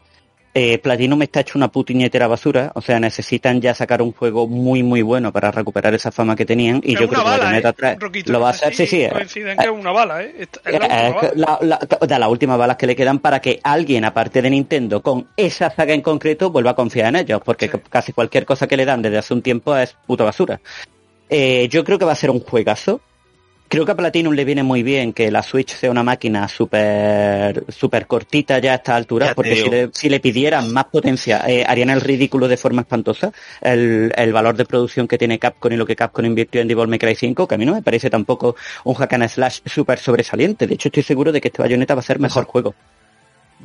eh, 0.54 0.76
Platinum 0.78 1.22
está 1.22 1.40
hecho 1.40 1.58
una 1.58 1.69
puñetera 1.69 2.26
basura, 2.26 2.72
o 2.75 2.82
sea, 2.82 3.00
necesitan 3.00 3.60
ya 3.62 3.72
sacar 3.75 4.02
un 4.02 4.12
juego 4.12 4.46
muy 4.46 4.82
muy 4.82 5.00
bueno 5.00 5.32
para 5.32 5.50
recuperar 5.50 5.94
esa 5.94 6.10
fama 6.12 6.37
que 6.37 6.44
tenían 6.44 6.81
y 6.84 6.93
Es 6.94 7.00
yo 7.00 7.06
una 7.08 7.22
creo 7.22 7.25
que 7.25 7.38
Bayonetta 7.40 7.69
¿eh? 7.70 7.75
3 7.76 7.99
Roquito, 7.99 8.32
lo 8.32 8.40
va 8.40 8.49
a 8.49 8.50
hacer, 8.50 8.75
sí, 8.75 8.87
sí. 8.87 9.00
eh, 9.02 9.12
es 9.22 9.69
una 9.70 9.93
bala, 9.93 10.22
¿eh? 10.22 10.34
Esta- 10.40 10.60
Es 10.70 10.78
la 10.78 10.87
Eh, 10.87 11.10
última 11.10 11.46
bala. 11.46 11.58
la- 11.62 11.78
la- 12.00 12.06
de 12.06 12.19
las 12.19 12.28
últimas 12.28 12.58
balas 12.58 12.76
que 12.76 12.87
le 12.87 12.94
quedan 12.96 13.19
para 13.20 13.40
que 13.40 13.60
alguien, 13.62 14.04
aparte 14.04 14.43
de 14.43 14.50
Nintendo, 14.50 15.02
con 15.02 15.28
esa 15.37 15.70
saga 15.70 15.94
en 15.94 16.02
concreto, 16.02 16.50
vuelva 16.50 16.72
a 16.72 16.75
confiar 16.75 17.06
en 17.08 17.16
ellos, 17.16 17.40
porque 17.44 17.69
Sí. 17.70 17.78
casi 17.88 18.12
cualquier 18.12 18.44
cosa 18.44 18.66
que 18.66 18.76
le 18.76 18.84
dan 18.84 19.00
desde 19.00 19.19
hace 19.19 19.32
un 19.32 19.40
tiempo 19.43 19.75
es 19.76 19.96
puta 20.06 20.25
basura. 20.25 20.60
Eh, 21.31 21.66
yo 21.70 21.82
creo 21.82 21.99
que 21.99 22.04
va 22.04 22.12
a 22.12 22.16
ser 22.16 22.31
un 22.31 22.40
juegazo. 22.40 23.00
Creo 23.72 23.86
que 23.86 23.92
a 23.92 23.96
Platinum 23.96 24.34
le 24.34 24.44
viene 24.44 24.62
muy 24.62 24.82
bien 24.82 25.14
que 25.14 25.30
la 25.30 25.42
Switch 25.42 25.74
sea 25.74 25.90
una 25.90 26.02
máquina 26.02 26.46
súper 26.46 27.64
super 27.72 28.06
cortita 28.06 28.58
ya 28.58 28.72
a 28.72 28.74
estas 28.74 28.96
alturas, 28.96 29.30
Ya 29.30 29.34
porque 29.34 29.56
si 29.56 29.62
digo. 29.62 29.70
le, 29.70 29.88
si 29.94 30.10
le 30.10 30.20
pidieran 30.20 30.70
más 30.74 30.84
potencia, 30.84 31.42
eh, 31.48 31.64
harían 31.66 31.88
el 31.88 32.02
ridículo 32.02 32.48
de 32.48 32.58
forma 32.58 32.82
espantosa. 32.82 33.32
El, 33.62 34.12
el 34.14 34.30
valor 34.34 34.56
de 34.56 34.66
producción 34.66 35.08
que 35.08 35.16
tiene 35.16 35.38
Capcom 35.38 35.72
y 35.72 35.76
lo 35.76 35.86
que 35.86 35.96
Capcom 35.96 36.26
invirtió 36.26 36.60
en 36.60 36.69
Devil 36.69 36.86
May 36.86 36.98
Cry 36.98 37.14
5, 37.14 37.48
que 37.48 37.54
a 37.54 37.56
mí 37.56 37.64
no 37.64 37.72
me 37.72 37.80
parece 37.80 38.10
tampoco 38.10 38.56
un 38.84 38.92
hack 38.92 39.14
and 39.14 39.28
slash 39.28 39.60
súper 39.64 39.98
sobresaliente. 39.98 40.66
De 40.66 40.75
hecho, 40.75 40.88
estoy 40.88 41.02
seguro 41.02 41.32
de 41.32 41.40
que 41.40 41.48
este 41.48 41.62
Bayonetta 41.62 41.94
va 41.94 42.00
a 42.00 42.04
ser 42.04 42.18
mejor 42.18 42.44
juego. 42.44 42.75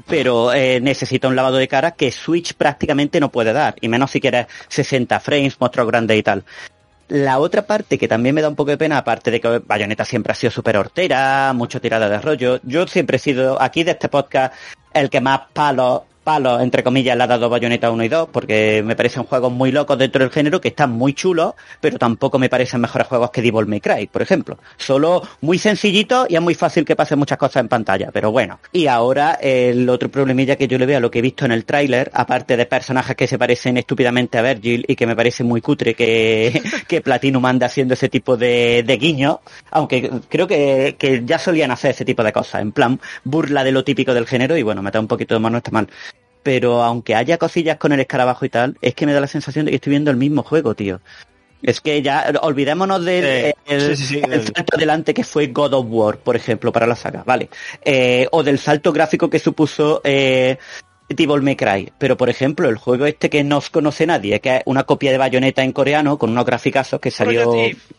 Pero 0.08 0.54
eh, 0.54 0.80
necesita 0.80 1.28
un 1.28 1.36
lavado 1.36 1.58
de 1.58 1.68
cara 1.68 1.92
que 1.92 2.14
Switch 2.14 2.54
prácticamente 2.54 3.20
no 3.20 3.30
puede 3.30 3.52
dar, 3.52 3.76
y 3.82 3.90
menos 3.90 4.12
si 4.12 4.22
quieres 4.22 4.48
60 4.70 5.20
frames, 5.20 5.60
monstruos 5.60 5.90
grandes 5.90 6.18
y 6.18 6.24
tal. 6.24 6.46
La 7.10 7.40
otra 7.40 7.66
parte 7.66 7.98
que 7.98 8.08
también 8.08 8.36
me 8.36 8.42
da 8.42 8.50
un 8.50 8.56
poco 8.56 8.72
de 8.72 8.78
pena, 8.78 8.98
aparte 8.98 9.32
de 9.32 9.40
que 9.40 9.60
Bayonetta 9.60 10.04
siempre 10.04 10.32
ha 10.32 10.36
sido 10.36 10.52
súper 10.52 10.76
hortera, 10.76 11.54
mucho 11.54 11.80
tirada 11.80 12.10
de 12.10 12.20
rollo, 12.20 12.60
yo 12.64 12.86
siempre 12.86 13.16
he 13.16 13.20
sido 13.20 13.62
aquí 13.62 13.84
de 13.84 13.92
este 13.92 14.10
podcast 14.10 14.54
el 14.94 15.10
que 15.10 15.22
más 15.22 15.42
palos, 15.54 16.02
palos, 16.28 16.62
entre 16.62 16.84
comillas, 16.84 17.16
le 17.16 17.24
ha 17.24 17.28
dado 17.28 17.50
Bayonetta 17.50 17.90
1 17.90 18.04
y 18.04 18.10
2, 18.10 18.28
porque 18.34 18.84
me 18.84 18.98
parecen 18.98 19.24
juegos 19.24 19.50
muy 19.50 19.72
locos 19.72 19.98
dentro 19.98 20.22
del 20.26 20.30
género, 20.30 20.60
que 20.60 20.68
están 20.68 20.92
muy 20.92 21.14
chulos, 21.14 21.54
pero 21.80 21.98
tampoco 21.98 22.38
me 22.38 22.50
parecen 22.50 22.82
mejores 22.82 23.08
juegos 23.08 23.32
que 23.32 23.42
Devil 23.42 23.66
May 23.66 23.80
Cry, 23.80 24.08
por 24.08 24.22
ejemplo. 24.22 24.58
Solo 24.76 25.22
muy 25.40 25.58
sencillito 25.58 26.26
y 26.28 26.36
es 26.36 26.42
muy 26.42 26.54
fácil 26.54 26.84
que 26.84 26.98
pasen 26.98 27.18
muchas 27.18 27.38
cosas 27.38 27.62
en 27.62 27.70
pantalla, 27.70 28.10
pero 28.12 28.30
bueno. 28.30 28.60
Y 28.74 28.88
ahora 28.88 29.36
el 29.36 29.88
otro 29.88 30.10
problemilla 30.10 30.58
que 30.58 30.68
yo 30.68 30.78
le 30.78 30.86
veo 30.86 30.98
a 30.98 31.00
lo 31.00 31.10
que 31.10 31.20
he 31.20 31.22
visto 31.22 31.46
en 31.46 31.54
el 31.54 31.64
tráiler, 31.64 32.12
aparte 32.14 32.58
de 32.58 32.66
personajes 32.66 33.16
que 33.16 33.26
se 33.26 33.40
parecen 33.40 33.78
estúpidamente 33.78 34.38
a 34.38 34.42
Virgil 34.42 34.84
y 34.86 34.98
que 34.98 35.08
me 35.08 35.16
parece 35.16 35.46
muy 35.46 35.62
cutre 35.62 35.94
que, 35.94 36.62
que 36.90 37.00
Platinum 37.00 37.46
anda 37.46 37.68
haciendo 37.68 37.94
ese 37.94 38.10
tipo 38.10 38.36
de, 38.36 38.84
de 38.86 38.98
guiño, 38.98 39.40
aunque 39.72 40.12
creo 40.28 40.46
que, 40.46 40.98
que 41.00 41.24
ya 41.24 41.40
solían 41.40 41.72
hacer 41.72 41.92
ese 41.92 42.04
tipo 42.04 42.22
de 42.22 42.34
cosas, 42.34 42.62
en 42.62 42.74
plan 42.74 43.00
burla 43.24 43.64
de 43.64 43.72
lo 43.72 43.86
típico 43.86 44.14
del 44.14 44.28
género 44.28 44.58
y 44.58 44.64
bueno, 44.64 44.82
meter 44.82 45.00
un 45.00 45.08
poquito 45.08 45.34
de 45.34 45.40
mano 45.40 45.54
no 45.54 45.60
está 45.60 45.72
mal. 45.72 45.88
Pero 46.48 46.82
aunque 46.82 47.14
haya 47.14 47.38
cosillas 47.38 47.76
con 47.76 47.92
el 47.92 48.00
escarabajo 48.00 48.46
y 48.46 48.50
tal, 48.50 48.78
es 48.80 48.96
que 48.96 49.06
me 49.06 49.12
da 49.12 49.20
la 49.20 49.28
sensación 49.28 49.66
de 49.66 49.72
que 49.72 49.76
estoy 49.76 49.90
viendo 49.92 50.12
el 50.12 50.16
mismo 50.16 50.44
juego, 50.44 50.76
tío. 50.76 51.02
Es 51.62 51.82
que 51.82 52.02
ya, 52.02 52.32
olvidémonos 52.42 53.04
del 53.04 53.26
Eh, 53.26 53.54
el, 53.66 53.82
sí, 53.82 53.96
sí, 53.98 54.06
sí, 54.06 54.22
el 54.24 54.32
el- 54.32 54.44
salto 54.46 54.78
adelante 54.78 55.14
que 55.14 55.26
fue 55.26 55.48
God 55.48 55.74
of 55.74 55.88
War, 55.90 56.20
por 56.20 56.38
ejemplo, 56.38 56.72
para 56.72 56.88
la 56.88 56.96
saga, 56.96 57.22
¿vale? 57.26 57.50
Eh, 57.84 58.30
o 58.32 58.44
del 58.44 58.60
salto 58.60 58.94
gráfico 58.94 59.30
que 59.30 59.40
supuso 59.40 60.00
eh, 60.06 60.58
Devil 61.10 61.42
May 61.42 61.58
Cry. 61.58 61.92
Pero, 61.98 62.16
por 62.16 62.30
ejemplo, 62.30 62.70
el 62.70 62.78
juego 62.78 63.06
este 63.06 63.30
que 63.30 63.44
no 63.44 63.58
os 63.58 63.70
conoce 63.70 64.06
nadie, 64.08 64.40
que 64.40 64.56
es 64.56 64.62
una 64.68 64.86
copia 64.86 65.12
de 65.12 65.18
Bayonetta 65.18 65.66
en 65.66 65.74
coreano, 65.74 66.18
con 66.18 66.30
unos 66.30 66.46
graficazos 66.46 67.02
que 67.02 67.12
salió 67.12 67.52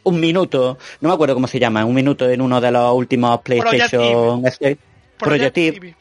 un 0.05 0.21
minuto, 0.21 0.79
no 1.03 1.11
me 1.11 1.15
acuerdo 1.15 1.35
cómo 1.35 1.49
se 1.49 1.59
llama, 1.59 1.85
un 1.85 1.95
minuto 1.95 2.31
en 2.31 2.41
uno 2.41 2.63
de 2.63 2.71
los 2.71 2.95
últimos 2.95 3.43
PlayStation... 3.43 4.47
este, 4.47 4.79
Project 5.19 5.59
Eve. 5.59 5.97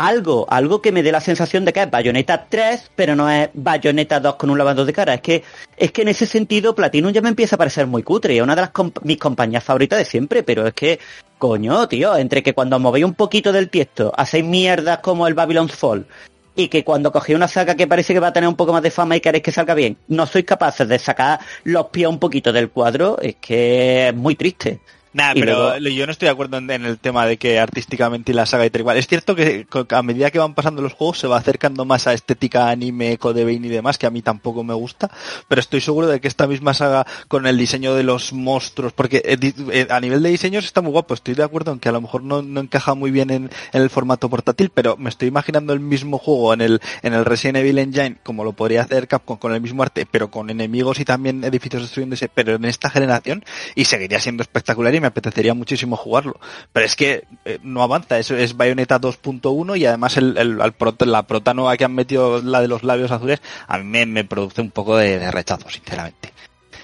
Algo, 0.00 0.46
algo 0.48 0.80
que 0.80 0.92
me 0.92 1.02
dé 1.02 1.10
la 1.10 1.20
sensación 1.20 1.64
de 1.64 1.72
que 1.72 1.82
es 1.82 1.90
Bayonetta 1.90 2.46
3, 2.48 2.92
pero 2.94 3.16
no 3.16 3.28
es 3.28 3.50
Bayonetta 3.52 4.20
2 4.20 4.36
con 4.36 4.48
un 4.48 4.56
lavado 4.56 4.84
de 4.84 4.92
cara. 4.92 5.14
Es 5.14 5.20
que, 5.20 5.42
es 5.76 5.90
que 5.90 6.02
en 6.02 6.08
ese 6.08 6.24
sentido 6.24 6.72
Platinum 6.72 7.10
ya 7.10 7.20
me 7.20 7.30
empieza 7.30 7.56
a 7.56 7.58
parecer 7.58 7.88
muy 7.88 8.04
cutre. 8.04 8.36
Es 8.36 8.42
una 8.42 8.54
de 8.54 8.60
las 8.60 8.70
mis 9.02 9.18
compañías 9.18 9.64
favoritas 9.64 9.98
de 9.98 10.04
siempre, 10.04 10.44
pero 10.44 10.68
es 10.68 10.74
que, 10.74 11.00
coño, 11.36 11.88
tío, 11.88 12.16
entre 12.16 12.44
que 12.44 12.54
cuando 12.54 12.78
movéis 12.78 13.06
un 13.06 13.14
poquito 13.14 13.50
del 13.50 13.70
tiesto 13.70 14.12
hacéis 14.16 14.44
mierdas 14.44 15.00
como 15.00 15.26
el 15.26 15.34
Babylon's 15.34 15.74
Fall 15.74 16.06
y 16.54 16.68
que 16.68 16.84
cuando 16.84 17.10
cogéis 17.10 17.34
una 17.34 17.48
saga 17.48 17.74
que 17.74 17.88
parece 17.88 18.14
que 18.14 18.20
va 18.20 18.28
a 18.28 18.32
tener 18.32 18.48
un 18.48 18.54
poco 18.54 18.72
más 18.72 18.82
de 18.82 18.92
fama 18.92 19.16
y 19.16 19.20
queréis 19.20 19.42
que 19.42 19.50
salga 19.50 19.74
bien, 19.74 19.96
no 20.06 20.26
sois 20.26 20.44
capaces 20.44 20.86
de 20.86 21.00
sacar 21.00 21.40
los 21.64 21.86
pies 21.86 22.06
un 22.06 22.20
poquito 22.20 22.52
del 22.52 22.70
cuadro, 22.70 23.18
es 23.20 23.34
que 23.40 24.10
es 24.10 24.14
muy 24.14 24.36
triste. 24.36 24.78
Nah, 25.18 25.32
Y 25.34 25.40
pero 25.40 25.76
luego- 25.76 25.88
yo 25.88 26.06
no 26.06 26.12
estoy 26.12 26.26
de 26.26 26.30
acuerdo 26.32 26.58
en, 26.58 26.70
en 26.70 26.84
el 26.84 26.96
tema 26.98 27.26
de 27.26 27.38
que 27.38 27.58
artísticamente 27.58 28.32
la 28.32 28.46
saga 28.46 28.64
y 28.64 28.70
tal 28.70 28.82
igual. 28.82 28.96
Es 28.98 29.08
cierto 29.08 29.34
que 29.34 29.66
a 29.90 30.02
medida 30.04 30.30
que 30.30 30.38
van 30.38 30.54
pasando 30.54 30.80
los 30.80 30.92
juegos 30.92 31.18
se 31.18 31.26
va 31.26 31.36
acercando 31.38 31.84
más 31.84 32.06
a 32.06 32.12
estética 32.12 32.68
anime, 32.68 33.18
Code 33.18 33.44
Vein 33.44 33.64
y 33.64 33.68
demás, 33.68 33.98
que 33.98 34.06
a 34.06 34.10
mí 34.10 34.22
tampoco 34.22 34.62
me 34.62 34.74
gusta, 34.74 35.10
pero 35.48 35.60
estoy 35.60 35.80
seguro 35.80 36.06
de 36.06 36.20
que 36.20 36.28
esta 36.28 36.46
misma 36.46 36.72
saga 36.72 37.04
con 37.26 37.48
el 37.48 37.58
diseño 37.58 37.94
de 37.96 38.04
los 38.04 38.32
monstruos, 38.32 38.92
porque 38.92 39.20
eh, 39.24 39.52
eh, 39.72 39.86
a 39.90 39.98
nivel 39.98 40.22
de 40.22 40.28
diseños 40.30 40.64
está 40.64 40.82
muy 40.82 40.92
guapo, 40.92 41.14
estoy 41.14 41.34
de 41.34 41.42
acuerdo 41.42 41.72
en 41.72 41.80
que 41.80 41.88
a 41.88 41.92
lo 41.92 42.00
mejor 42.00 42.22
no, 42.22 42.42
no 42.42 42.60
encaja 42.60 42.94
muy 42.94 43.10
bien 43.10 43.30
en, 43.30 43.50
en 43.72 43.82
el 43.82 43.90
formato 43.90 44.30
portátil, 44.30 44.70
pero 44.72 44.96
me 44.96 45.08
estoy 45.10 45.26
imaginando 45.26 45.72
el 45.72 45.80
mismo 45.80 46.18
juego 46.18 46.54
en 46.54 46.60
el, 46.60 46.80
en 47.02 47.12
el 47.14 47.24
Resident 47.24 47.56
Evil 47.58 47.78
Engine, 47.78 48.18
como 48.22 48.44
lo 48.44 48.52
podría 48.52 48.82
hacer 48.82 49.08
Capcom 49.08 49.36
con 49.36 49.52
el 49.52 49.60
mismo 49.60 49.82
arte, 49.82 50.06
pero 50.08 50.30
con 50.30 50.48
enemigos 50.50 51.00
y 51.00 51.04
también 51.04 51.42
edificios 51.42 51.82
destruyéndose, 51.82 52.28
pero 52.28 52.54
en 52.54 52.64
esta 52.66 52.88
generación, 52.88 53.44
y 53.74 53.84
seguiría 53.86 54.20
siendo 54.20 54.42
espectacular 54.42 54.94
y 54.94 55.00
me 55.00 55.07
apetecería 55.08 55.54
muchísimo 55.54 55.96
jugarlo. 55.96 56.38
Pero 56.72 56.86
es 56.86 56.96
que 56.96 57.24
eh, 57.44 57.58
no 57.62 57.82
avanza, 57.82 58.18
eso 58.18 58.36
es 58.36 58.56
Bayonetta 58.56 59.00
2.1 59.00 59.76
y 59.78 59.86
además 59.86 60.16
el, 60.16 60.36
el- 60.38 60.60
al 60.60 60.72
prota- 60.72 61.04
la 61.06 61.24
prota 61.24 61.54
nueva 61.54 61.76
que 61.76 61.84
han 61.84 61.94
metido, 61.94 62.40
la 62.42 62.60
de 62.60 62.68
los 62.68 62.82
labios 62.84 63.10
azules, 63.10 63.40
a 63.66 63.78
mí 63.78 63.84
me, 63.84 64.06
me 64.06 64.24
produce 64.24 64.60
un 64.60 64.70
poco 64.70 64.96
de, 64.96 65.18
de 65.18 65.30
rechazo, 65.30 65.68
sinceramente. 65.70 66.32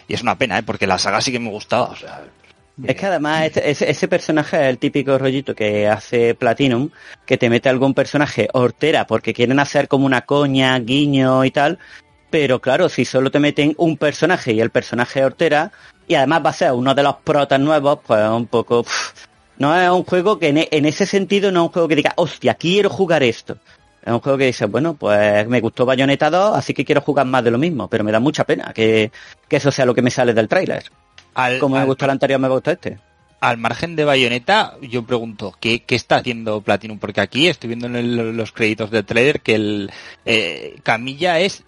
Y 0.08 0.14
es 0.14 0.22
una 0.22 0.36
pena, 0.36 0.58
¿eh? 0.58 0.62
porque 0.62 0.86
la 0.86 0.98
saga 0.98 1.20
sí 1.20 1.32
que 1.32 1.38
me 1.40 1.50
gustaba, 1.50 1.84
o 1.84 1.96
sea... 1.96 2.22
Es 2.84 2.96
que 2.96 3.06
además 3.06 3.44
este- 3.46 3.70
ese, 3.70 3.88
ese 3.88 4.08
personaje 4.08 4.56
es 4.56 4.66
el 4.66 4.78
típico 4.78 5.16
rollito 5.16 5.54
que 5.54 5.86
hace 5.86 6.34
Platinum, 6.34 6.90
que 7.24 7.38
te 7.38 7.48
mete 7.48 7.68
algún 7.68 7.94
personaje 7.94 8.48
hortera 8.52 9.06
porque 9.06 9.32
quieren 9.32 9.60
hacer 9.60 9.86
como 9.86 10.06
una 10.06 10.22
coña, 10.22 10.76
guiño 10.80 11.44
y 11.44 11.52
tal, 11.52 11.78
pero 12.30 12.60
claro, 12.60 12.88
si 12.88 13.04
solo 13.04 13.30
te 13.30 13.38
meten 13.38 13.74
un 13.78 13.96
personaje 13.96 14.52
y 14.54 14.60
el 14.60 14.70
personaje 14.70 15.24
hortera, 15.24 15.70
y 16.08 16.14
además 16.14 16.42
va 16.44 16.50
a 16.50 16.54
ser 16.54 16.72
uno 16.72 16.94
de 16.94 17.02
los 17.02 17.16
protas 17.16 17.60
nuevos, 17.60 17.98
pues 18.06 18.28
un 18.28 18.46
poco... 18.46 18.82
pff, 18.82 19.12
no 19.58 19.78
es 19.80 19.88
un 19.88 20.02
juego 20.04 20.38
que 20.38 20.48
en, 20.48 20.58
e- 20.58 20.68
en 20.72 20.84
ese 20.84 21.06
sentido 21.06 21.52
no 21.52 21.60
es 21.60 21.66
un 21.68 21.72
juego 21.72 21.88
que 21.88 21.96
diga, 21.96 22.12
hostia, 22.16 22.54
quiero 22.54 22.90
jugar 22.90 23.22
esto. 23.22 23.56
Es 24.04 24.12
un 24.12 24.20
juego 24.20 24.36
que 24.36 24.46
dices, 24.46 24.68
bueno, 24.70 24.94
pues 24.94 25.46
me 25.48 25.60
gustó 25.60 25.86
Bayonetta 25.86 26.28
2, 26.28 26.56
así 26.56 26.74
que 26.74 26.84
quiero 26.84 27.00
jugar 27.00 27.24
más 27.26 27.42
de 27.44 27.50
lo 27.52 27.58
mismo, 27.58 27.88
pero 27.88 28.04
me 28.04 28.12
da 28.12 28.20
mucha 28.20 28.44
pena 28.44 28.72
que, 28.74 29.10
que 29.48 29.56
eso 29.56 29.70
sea 29.70 29.86
lo 29.86 29.94
que 29.94 30.02
me 30.02 30.10
sale 30.10 30.34
del 30.34 30.48
tráiler. 30.48 30.84
Al, 31.34 31.58
Como 31.58 31.76
me 31.76 31.84
gustó 31.84 32.04
el 32.04 32.10
anterior, 32.10 32.38
me 32.40 32.48
gusta 32.48 32.72
este. 32.72 32.98
al 33.40 33.56
margen 33.58 33.96
de 33.96 34.04
Bayonetta, 34.04 34.74
yo 34.82 35.04
pregunto, 35.04 35.54
¿qué, 35.60 35.82
qué 35.84 35.94
está 35.94 36.16
haciendo 36.16 36.60
Platinum? 36.60 36.98
Porque 36.98 37.20
aquí 37.20 37.46
estoy 37.48 37.68
viendo 37.68 37.86
en 37.86 37.96
el- 37.96 38.36
los 38.36 38.52
créditos 38.52 38.90
del 38.90 39.04
trailer 39.04 39.40
que 39.40 39.54
el 39.54 39.90
eh, 40.26 40.76
Camilla 40.82 41.38
es 41.40 41.62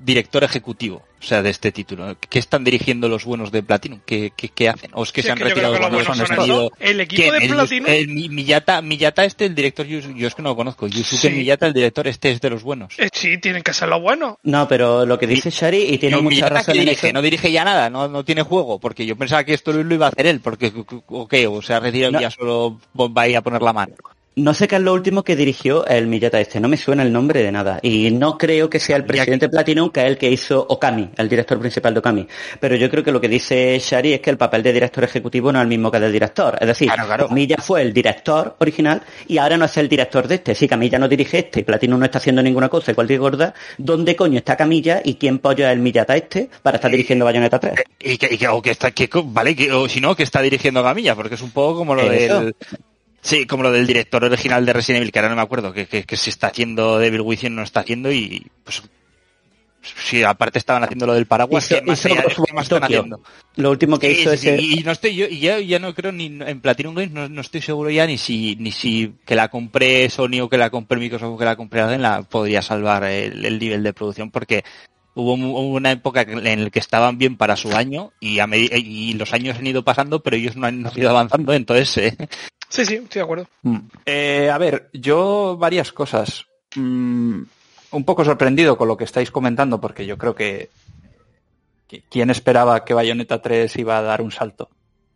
director 0.00 0.44
ejecutivo, 0.44 1.04
o 1.20 1.22
sea, 1.24 1.42
de 1.42 1.50
este 1.50 1.72
título. 1.72 2.16
¿Qué 2.28 2.38
están 2.38 2.64
dirigiendo 2.64 3.08
los 3.08 3.24
buenos 3.24 3.52
de 3.52 3.62
Platinum? 3.62 4.00
¿Qué, 4.06 4.32
qué, 4.36 4.48
qué 4.48 4.68
hacen? 4.68 4.90
¿O 4.94 5.02
es 5.02 5.12
que 5.12 5.22
Sí, 5.22 5.26
se 5.26 5.32
han 5.32 5.38
que 5.38 5.44
retirado 5.44 5.72
los 5.72 5.80
cuando 5.80 5.96
buenos 5.98 6.18
han 6.30 6.40
estos. 6.40 6.70
El 6.80 7.00
equipo 7.00 7.22
¿Quién? 7.22 7.32
de 7.38 7.44
El- 7.46 7.52
Platinum. 7.54 7.86
el 7.88 8.08
Mi- 8.08 8.28
Miyata, 8.28 8.82
Miyata 8.82 9.24
este, 9.24 9.44
el 9.46 9.54
director, 9.54 9.86
yo, 9.86 10.00
yo 10.00 10.26
es 10.28 10.34
que 10.34 10.42
no 10.42 10.50
lo 10.50 10.56
conozco. 10.56 10.86
Yusuke 10.86 11.20
Sí. 11.20 11.30
Miyata, 11.30 11.66
el 11.66 11.72
director, 11.74 12.06
este 12.08 12.30
es 12.30 12.40
de 12.40 12.50
los 12.50 12.62
buenos. 12.62 12.94
Eh, 12.98 13.08
sí, 13.12 13.38
tienen 13.38 13.62
que 13.62 13.72
ser 13.74 13.88
los 13.88 14.00
buenos. 14.00 14.36
No, 14.42 14.66
pero 14.68 15.04
lo 15.06 15.18
que 15.18 15.26
dice 15.26 15.50
Shari, 15.50 15.82
y 15.82 15.98
tiene 15.98 16.16
No, 16.16 16.22
mucha 16.22 16.34
Miyata 16.36 16.54
razón 16.54 16.72
que 16.74 16.78
en 16.80 16.84
dirige, 16.86 17.06
eso. 17.08 17.14
no 17.14 17.22
dirige 17.22 17.52
ya 17.52 17.64
nada, 17.64 17.90
no, 17.90 18.08
no 18.08 18.24
tiene 18.24 18.42
juego, 18.42 18.78
porque 18.78 19.04
yo 19.06 19.16
pensaba 19.16 19.44
que 19.44 19.54
esto 19.54 19.72
lo 19.72 19.94
iba 19.94 20.06
a 20.06 20.10
hacer 20.10 20.26
él, 20.26 20.40
porque, 20.40 20.72
o 21.08 21.28
qué, 21.28 21.46
o 21.46 21.60
sea, 21.62 21.80
retirado 21.80 22.12
No. 22.12 22.18
y 22.20 22.22
ya 22.22 22.30
solo 22.30 22.80
va 22.96 23.22
a 23.22 23.28
ir 23.28 23.36
a 23.36 23.42
poner 23.42 23.62
la 23.62 23.72
mano. 23.72 23.94
No 24.38 24.54
sé 24.54 24.68
qué 24.68 24.76
es 24.76 24.82
lo 24.82 24.92
último 24.94 25.24
que 25.24 25.34
dirigió 25.34 25.84
el 25.86 26.06
Miyata 26.06 26.40
este, 26.40 26.60
no 26.60 26.68
me 26.68 26.76
suena 26.76 27.02
el 27.02 27.12
nombre 27.12 27.42
de 27.42 27.50
nada. 27.50 27.80
Y 27.82 28.12
no 28.12 28.38
creo 28.38 28.70
que 28.70 28.78
sea 28.78 28.96
el 28.96 29.04
presidente 29.04 29.48
Platinum, 29.48 29.90
que 29.90 30.00
es 30.00 30.06
el 30.06 30.16
que 30.16 30.30
hizo 30.30 30.64
Okami, 30.68 31.10
el 31.16 31.28
director 31.28 31.58
principal 31.58 31.92
de 31.92 31.98
Okami. 31.98 32.28
Pero 32.60 32.76
yo 32.76 32.88
creo 32.88 33.02
que 33.02 33.10
lo 33.10 33.20
que 33.20 33.28
dice 33.28 33.76
Shari 33.80 34.12
es 34.14 34.20
que 34.20 34.30
el 34.30 34.36
papel 34.36 34.62
de 34.62 34.72
director 34.72 35.02
ejecutivo 35.02 35.50
no 35.50 35.58
es 35.58 35.62
el 35.64 35.68
mismo 35.68 35.90
que 35.90 35.96
el 35.96 36.04
del 36.04 36.12
director. 36.12 36.56
Es 36.60 36.68
decir, 36.68 36.88
Claro, 36.88 37.06
claro. 37.06 37.28
Camilla 37.28 37.56
fue 37.58 37.82
el 37.82 37.92
director 37.92 38.54
original 38.60 39.02
y 39.26 39.38
ahora 39.38 39.56
no 39.56 39.64
es 39.64 39.76
el 39.76 39.88
director 39.88 40.28
de 40.28 40.36
este. 40.36 40.54
Si 40.54 40.68
Camilla 40.68 41.00
no 41.00 41.08
dirige 41.08 41.38
este 41.38 41.60
y 41.60 41.64
Platinum 41.64 41.98
no 41.98 42.04
está 42.06 42.18
haciendo 42.18 42.40
ninguna 42.40 42.68
cosa, 42.68 42.94
cualquier 42.94 43.18
gorda, 43.18 43.54
¿dónde 43.76 44.14
coño 44.14 44.38
está 44.38 44.56
Camilla 44.56 45.00
y 45.04 45.14
quién 45.14 45.40
pollo 45.40 45.66
es 45.66 45.72
el 45.72 45.80
Miyata 45.80 46.16
este 46.16 46.48
para 46.62 46.76
estar 46.76 46.90
dirigiendo 46.90 47.24
Bayonetta 47.24 47.58
3? 47.58 47.74
Y 48.00 48.16
que, 48.16 48.32
y 48.32 48.38
que, 48.38 48.46
o 48.46 48.62
que 48.62 48.70
está, 48.70 48.92
que, 48.92 49.10
vale, 49.24 49.56
que, 49.56 49.72
o 49.72 49.88
si 49.88 50.00
no, 50.00 50.14
que 50.14 50.22
está 50.22 50.40
dirigiendo 50.40 50.82
Gamilla, 50.82 51.16
porque 51.16 51.34
es 51.34 51.42
un 51.42 51.50
poco 51.50 51.78
como 51.78 51.94
lo 51.96 52.02
Eso. 52.10 52.40
del, 52.40 52.54
sí, 53.20 53.46
como 53.46 53.62
lo 53.62 53.70
del 53.72 53.86
director 53.86 54.24
original 54.24 54.64
de 54.66 54.72
Resident 54.72 55.02
Evil, 55.02 55.12
que 55.12 55.18
ahora 55.18 55.28
no 55.30 55.36
me 55.36 55.42
acuerdo, 55.42 55.72
que, 55.72 55.86
que, 55.86 56.04
que 56.04 56.16
se 56.16 56.30
está 56.30 56.48
haciendo 56.48 56.98
Devil 56.98 57.20
Within, 57.22 57.54
no 57.54 57.62
está 57.62 57.80
haciendo 57.80 58.10
y, 58.12 58.46
pues, 58.64 58.82
sí, 59.82 60.22
aparte 60.22 60.58
estaban 60.58 60.84
haciendo 60.84 61.06
lo 61.06 61.14
del 61.14 61.26
paraguas, 61.26 61.64
Hizo- 61.70 61.76
¿qué 61.80 61.82
más, 61.82 62.04
hizo 62.04 62.44
más 62.54 62.64
están 62.64 62.84
haciendo? 62.84 63.20
Lo 63.56 63.70
último 63.70 63.98
que 63.98 64.14
Sí, 64.14 64.20
hizo 64.22 64.36
sí, 64.36 64.48
es 64.50 64.62
y 64.62 64.82
no 64.84 64.92
estoy 64.92 65.14
yo, 65.16 65.26
y 65.26 65.40
ya, 65.40 65.58
ya 65.60 65.78
no 65.78 65.94
creo 65.94 66.12
ni 66.12 66.26
en 66.26 66.60
Platinum 66.60 66.94
Games 66.94 67.12
no, 67.12 67.28
no 67.28 67.40
estoy 67.40 67.60
seguro 67.62 67.90
ya 67.90 68.06
ni 68.06 68.18
si 68.18 68.56
ni 68.56 68.70
si 68.70 69.14
que 69.24 69.34
la 69.34 69.48
compré 69.48 70.08
Sony 70.10 70.40
o 70.42 70.48
que 70.48 70.58
la 70.58 70.70
compré 70.70 70.98
Microsoft 70.98 71.34
o 71.34 71.38
que 71.38 71.44
la 71.44 71.56
compré 71.56 71.80
alguien 71.80 72.02
la 72.02 72.22
podría 72.22 72.62
salvar 72.62 73.04
el, 73.04 73.44
el 73.44 73.58
nivel 73.58 73.82
de 73.82 73.92
producción 73.92 74.30
porque 74.30 74.62
hubo 75.22 75.32
una 75.34 75.92
época 75.92 76.22
en 76.22 76.64
la 76.64 76.70
que 76.70 76.78
estaban 76.78 77.18
bien 77.18 77.36
para 77.36 77.56
su 77.56 77.72
año 77.72 78.12
y 78.20 78.38
a 78.38 78.46
medi- 78.46 78.70
y 78.72 79.14
los 79.14 79.32
años 79.32 79.58
han 79.58 79.66
ido 79.66 79.82
pasando 79.84 80.20
pero 80.22 80.36
ellos 80.36 80.56
no 80.56 80.66
han, 80.66 80.82
no 80.82 80.88
han 80.90 80.98
ido 80.98 81.10
avanzando 81.10 81.52
entonces 81.52 81.96
eh, 81.98 82.28
Sí, 82.70 82.84
sí, 82.84 82.94
estoy 82.96 83.20
de 83.20 83.22
acuerdo. 83.22 83.46
Eh, 84.04 84.50
a 84.52 84.58
ver, 84.58 84.90
yo 84.92 85.56
varias 85.58 85.90
cosas. 85.90 86.44
Mm, 86.76 87.40
un 87.92 88.04
poco 88.04 88.26
sorprendido 88.26 88.76
con 88.76 88.88
lo 88.88 88.96
que 88.98 89.04
estáis 89.04 89.30
comentando, 89.30 89.80
porque 89.80 90.04
yo 90.04 90.18
creo 90.18 90.34
que, 90.34 90.68
¿quién 92.10 92.28
esperaba 92.28 92.84
que 92.84 92.92
Bayonetta 92.94 93.40
3 93.40 93.74
iba 93.78 93.96
a 93.96 94.02
dar 94.02 94.20
un 94.20 94.30
salto? 94.32 94.68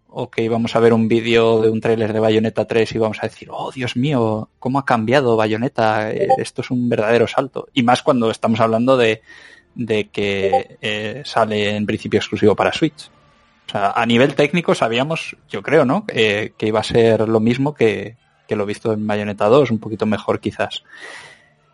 O 0.08 0.30
que 0.30 0.42
íbamos 0.42 0.74
a 0.76 0.80
ver 0.80 0.92
un 0.94 1.08
vídeo 1.08 1.60
de 1.60 1.68
un 1.70 1.80
tráiler 1.82 2.12
de 2.14 2.20
Bayonetta 2.20 2.66
3 2.66 2.90
y 2.92 2.96
íbamos 2.96 3.18
a 3.22 3.26
decir, 3.28 3.48
oh 3.50 3.70
Dios 3.70 3.96
mío, 3.96 4.48
cómo 4.58 4.78
ha 4.78 4.84
cambiado 4.86 5.36
Bayonetta, 5.36 6.10
Eh, 6.10 6.28
esto 6.38 6.62
es 6.62 6.70
un 6.70 6.88
verdadero 6.88 7.26
salto. 7.26 7.68
Y 7.74 7.82
más 7.82 8.02
cuando 8.02 8.30
estamos 8.30 8.60
hablando 8.60 8.96
de, 8.96 9.20
de 9.74 10.08
que 10.08 10.78
eh, 10.80 11.22
sale 11.24 11.76
en 11.76 11.86
principio 11.86 12.18
exclusivo 12.18 12.54
para 12.54 12.72
Switch. 12.72 13.10
O 13.68 13.70
sea, 13.70 13.92
a 13.92 14.04
nivel 14.06 14.34
técnico 14.34 14.74
sabíamos, 14.74 15.36
yo 15.48 15.62
creo, 15.62 15.84
¿no? 15.84 16.04
Eh, 16.08 16.52
que 16.58 16.66
iba 16.66 16.80
a 16.80 16.84
ser 16.84 17.28
lo 17.28 17.40
mismo 17.40 17.74
que, 17.74 18.16
que 18.46 18.56
lo 18.56 18.66
visto 18.66 18.92
en 18.92 19.06
Bayonetta 19.06 19.46
2, 19.46 19.70
un 19.70 19.78
poquito 19.78 20.06
mejor 20.06 20.40
quizás. 20.40 20.84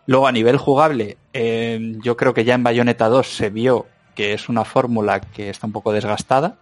Luego 0.07 0.27
a 0.27 0.33
nivel 0.33 0.57
jugable, 0.57 1.19
eh, 1.33 1.97
yo 2.03 2.17
creo 2.17 2.35
que 2.35 2.45
ya 2.45 2.55
en 2.55 2.63
Bayonetta 2.63 3.09
2 3.09 3.27
se 3.27 3.51
vio 3.51 3.87
que 4.15 4.33
es 4.33 4.49
una 4.49 4.65
fórmula 4.65 5.21
que 5.21 5.51
está 5.51 5.67
un 5.67 5.73
poco 5.73 5.93
desgastada. 5.93 6.57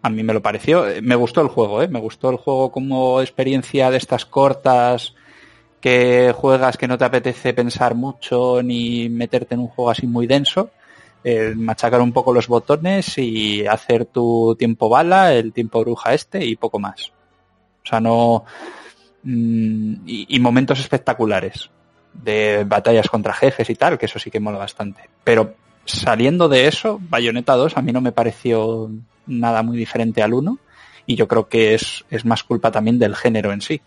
A 0.00 0.10
mí 0.10 0.22
me 0.22 0.32
lo 0.32 0.42
pareció. 0.42 0.84
Me 1.02 1.16
gustó 1.16 1.40
el 1.40 1.48
juego, 1.48 1.82
¿eh? 1.82 1.88
Me 1.88 1.98
gustó 1.98 2.30
el 2.30 2.36
juego 2.36 2.70
como 2.70 3.20
experiencia 3.20 3.90
de 3.90 3.96
estas 3.96 4.24
cortas 4.24 5.14
que 5.80 6.32
juegas 6.34 6.76
que 6.76 6.88
no 6.88 6.98
te 6.98 7.04
apetece 7.04 7.54
pensar 7.54 7.94
mucho 7.94 8.62
ni 8.62 9.08
meterte 9.08 9.54
en 9.54 9.60
un 9.60 9.68
juego 9.68 9.90
así 9.90 10.06
muy 10.06 10.26
denso. 10.26 10.70
Eh, 11.24 11.52
machacar 11.56 12.00
un 12.00 12.12
poco 12.12 12.32
los 12.32 12.46
botones 12.46 13.18
y 13.18 13.66
hacer 13.66 14.06
tu 14.06 14.54
tiempo 14.58 14.88
bala, 14.88 15.34
el 15.34 15.52
tiempo 15.52 15.80
bruja 15.80 16.14
este 16.14 16.44
y 16.44 16.56
poco 16.56 16.78
más. 16.78 17.12
O 17.84 17.86
sea, 17.88 18.00
no... 18.00 18.44
mm, 19.22 19.94
y, 20.06 20.38
momentos 20.40 20.80
espectaculares 20.80 21.70
de 22.12 22.64
batallas 22.64 23.08
contra 23.08 23.34
jefes 23.34 23.68
y 23.70 23.74
tal, 23.74 23.98
que 23.98 24.06
eso 24.06 24.18
sí 24.18 24.30
que 24.30 24.40
mola 24.40 24.58
bastante. 24.58 25.08
Pero 25.24 25.54
saliendo 25.84 26.48
de 26.48 26.68
eso, 26.68 26.98
Bayonetta 27.00 27.54
2 27.54 27.76
a 27.76 27.82
mí 27.82 27.92
no 27.92 28.00
me 28.00 28.12
pareció 28.12 28.90
nada 29.26 29.62
muy 29.62 29.76
diferente 29.76 30.22
al 30.22 30.34
1 30.34 30.58
y 31.06 31.16
yo 31.16 31.26
creo 31.26 31.48
que 31.48 31.74
es, 31.74 32.04
es 32.10 32.24
más 32.24 32.44
culpa 32.44 32.70
también 32.70 32.98
del 32.98 33.16
género 33.16 33.52
en 33.52 33.60
sí. 33.60 33.80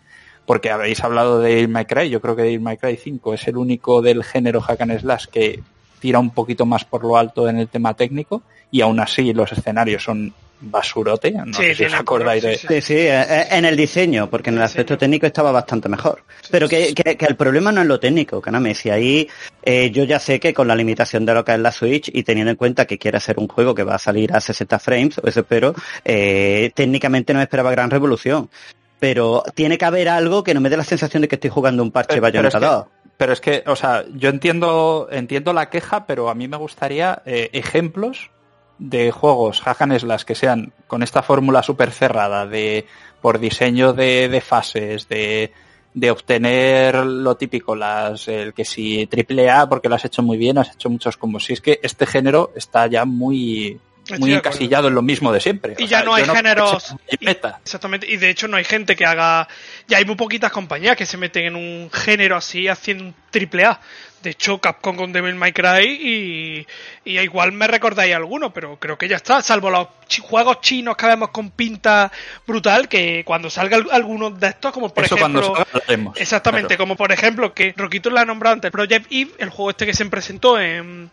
Porque 0.46 0.70
habéis 0.70 1.02
hablado 1.04 1.40
de 1.40 1.50
Devil 1.50 1.68
May 1.68 1.84
Cry, 1.86 2.08
yo 2.10 2.20
creo 2.20 2.34
que 2.36 2.42
Devil 2.42 2.60
May 2.60 2.76
Cry 2.76 2.96
5 2.96 3.34
es 3.34 3.46
el 3.48 3.56
único 3.56 4.02
del 4.02 4.24
género 4.24 4.60
hack 4.60 4.80
and 4.80 4.98
slash 5.00 5.26
que 5.26 5.60
tira 6.00 6.18
un 6.18 6.30
poquito 6.30 6.66
más 6.66 6.84
por 6.84 7.02
lo 7.04 7.16
alto 7.16 7.48
en 7.48 7.58
el 7.58 7.68
tema 7.68 7.94
técnico 7.94 8.42
y 8.70 8.80
aún 8.80 8.98
así 8.98 9.32
los 9.32 9.52
escenarios 9.52 10.02
son 10.02 10.32
basurote, 10.64 11.32
no 11.32 11.46
Sí, 11.54 11.62
sé 11.62 11.74
si 11.74 11.84
os 11.86 11.94
acordáis 11.94 12.40
color, 12.42 12.52
de... 12.56 12.58
sí, 12.58 12.66
Sí, 12.68 12.80
sí, 12.80 12.94
eh, 12.98 13.46
en 13.50 13.64
el 13.64 13.76
diseño, 13.76 14.30
porque 14.30 14.50
en 14.50 14.56
el 14.56 14.62
aspecto 14.62 14.96
técnico 14.96 15.26
estaba 15.26 15.50
bastante 15.50 15.88
mejor. 15.88 16.22
Pero 16.52 16.68
que, 16.68 16.94
que- 16.94 17.16
que 17.16 17.24
el 17.26 17.34
problema 17.36 17.72
no 17.72 17.80
es 17.80 17.86
lo 17.88 17.98
técnico, 17.98 18.40
Kaname. 18.40 18.72
Si 18.74 18.88
ahí 18.88 19.28
eh, 19.64 19.90
yo 19.90 20.04
ya 20.04 20.20
sé 20.20 20.38
que 20.38 20.54
con 20.54 20.68
la 20.68 20.76
limitación 20.76 21.24
de 21.26 21.34
lo 21.34 21.44
que 21.44 21.52
es 21.54 21.58
la 21.58 21.72
Switch 21.72 22.10
y 22.14 22.22
teniendo 22.22 22.50
en 22.50 22.56
cuenta 22.56 22.84
que 22.86 22.96
quiere 22.98 23.16
hacer 23.16 23.38
un 23.40 23.48
juego 23.48 23.74
que 23.74 23.82
va 23.82 23.96
a 23.96 23.98
salir 23.98 24.32
a 24.34 24.40
60 24.40 24.78
frames, 24.78 25.18
o 25.18 25.26
eso 25.26 25.40
espero, 25.40 25.74
eh, 26.04 26.70
técnicamente 26.74 27.34
no 27.34 27.42
esperaba 27.42 27.70
gran 27.72 27.90
revolución. 27.90 28.48
Pero 29.02 29.42
tiene 29.56 29.78
que 29.78 29.84
haber 29.84 30.08
algo 30.08 30.44
que 30.44 30.54
no 30.54 30.60
me 30.60 30.70
dé 30.70 30.76
la 30.76 30.84
sensación 30.84 31.22
de 31.22 31.26
que 31.28 31.34
estoy 31.34 31.50
jugando 31.50 31.82
un 31.82 31.90
parche 31.90 32.20
Pero- 32.20 32.22
pero 32.22 32.32
Bayonetta 32.32 32.58
es 32.58 32.62
que- 32.62 32.70
2. 32.70 32.86
Pero 33.16 33.32
es 33.32 33.40
que, 33.40 33.64
o 33.66 33.74
sea, 33.74 34.04
yo 34.14 34.28
entiendo, 34.28 35.08
entiendo 35.10 35.52
la 35.52 35.70
queja, 35.70 36.06
pero 36.06 36.28
a 36.30 36.36
mí 36.36 36.46
me 36.46 36.56
gustaría 36.56 37.20
eh, 37.26 37.50
ejemplos 37.52 38.30
de 38.78 39.10
juegos 39.10 39.60
hack 39.60 39.82
and 39.82 39.98
slash 39.98 40.22
que 40.22 40.36
sean 40.36 40.72
con 40.86 41.02
esta 41.02 41.22
fórmula 41.24 41.64
súper 41.64 41.90
cerrada 41.90 42.46
de 42.46 42.86
por 43.20 43.40
diseño 43.40 43.92
de, 43.92 44.28
de 44.28 44.40
fases, 44.40 45.08
de, 45.08 45.52
de 45.94 46.10
obtener 46.12 46.94
lo 47.04 47.36
típico, 47.36 47.74
las 47.74 48.28
el 48.28 48.54
que 48.54 48.64
si 48.64 49.06
triple 49.08 49.50
A 49.50 49.68
porque 49.68 49.88
lo 49.88 49.96
has 49.96 50.04
hecho 50.04 50.22
muy 50.22 50.38
bien, 50.38 50.58
has 50.58 50.72
hecho 50.74 50.90
muchos 50.90 51.16
combos. 51.16 51.44
Si 51.46 51.54
es 51.54 51.60
que 51.60 51.80
este 51.82 52.06
género 52.06 52.52
está 52.54 52.86
ya 52.86 53.04
muy, 53.04 53.80
muy 54.18 54.32
encasillado 54.34 54.88
en 54.88 54.94
lo 54.94 55.02
mismo 55.02 55.32
de 55.32 55.40
siempre. 55.40 55.74
Y 55.78 55.84
O 55.84 55.86
ya 55.86 55.98
sea, 55.98 56.04
no 56.06 56.14
hay 56.14 56.24
géneros- 56.24 56.94
meta. 57.20 57.60
Exactamente, 57.62 58.06
y 58.10 58.16
de 58.16 58.30
hecho 58.30 58.48
no 58.48 58.56
hay 58.56 58.64
gente 58.64 58.96
que 58.96 59.06
haga. 59.06 59.48
Ya 59.88 59.98
hay 59.98 60.04
muy 60.04 60.16
poquitas 60.16 60.50
compañías 60.52 60.96
que 60.96 61.06
se 61.06 61.16
meten 61.16 61.44
en 61.44 61.56
un 61.56 61.90
género 61.92 62.36
así 62.36 62.68
haciendo 62.68 63.04
un 63.04 63.14
triple 63.30 63.64
A. 63.64 63.80
De 64.22 64.30
hecho, 64.30 64.58
Capcom 64.60 64.94
con 64.94 65.12
Devil 65.12 65.34
May 65.34 65.52
Cry 65.52 65.84
y, 65.84 66.66
y 67.04 67.18
igual 67.18 67.50
me 67.50 67.66
recordáis 67.66 68.14
alguno, 68.14 68.52
pero 68.52 68.78
creo 68.78 68.96
que 68.96 69.08
ya 69.08 69.16
está. 69.16 69.42
Salvo 69.42 69.68
los 69.68 69.88
chi- 70.06 70.22
juegos 70.22 70.60
chinos 70.60 70.96
que 70.96 71.06
vemos 71.06 71.30
con 71.30 71.50
pinta 71.50 72.12
brutal, 72.46 72.88
que 72.88 73.24
cuando 73.24 73.50
salga 73.50 73.78
al- 73.78 73.90
alguno 73.90 74.30
de 74.30 74.46
estos, 74.46 74.70
como 74.72 74.94
por 74.94 75.04
Eso 75.04 75.16
ejemplo. 75.16 75.52
cuando 75.52 75.66
lo. 76.04 76.14
Exactamente, 76.16 76.68
Claro. 76.68 76.82
como 76.84 76.96
por 76.96 77.10
ejemplo 77.10 77.52
que 77.52 77.74
Roquito 77.76 78.10
la 78.10 78.20
ha 78.20 78.24
nombrado 78.24 78.54
antes, 78.54 78.70
Project 78.70 79.06
Eve, 79.10 79.32
el 79.38 79.48
juego 79.50 79.70
este 79.70 79.86
que 79.86 79.94
se 79.94 80.04
presentó 80.06 80.60
en, 80.60 81.10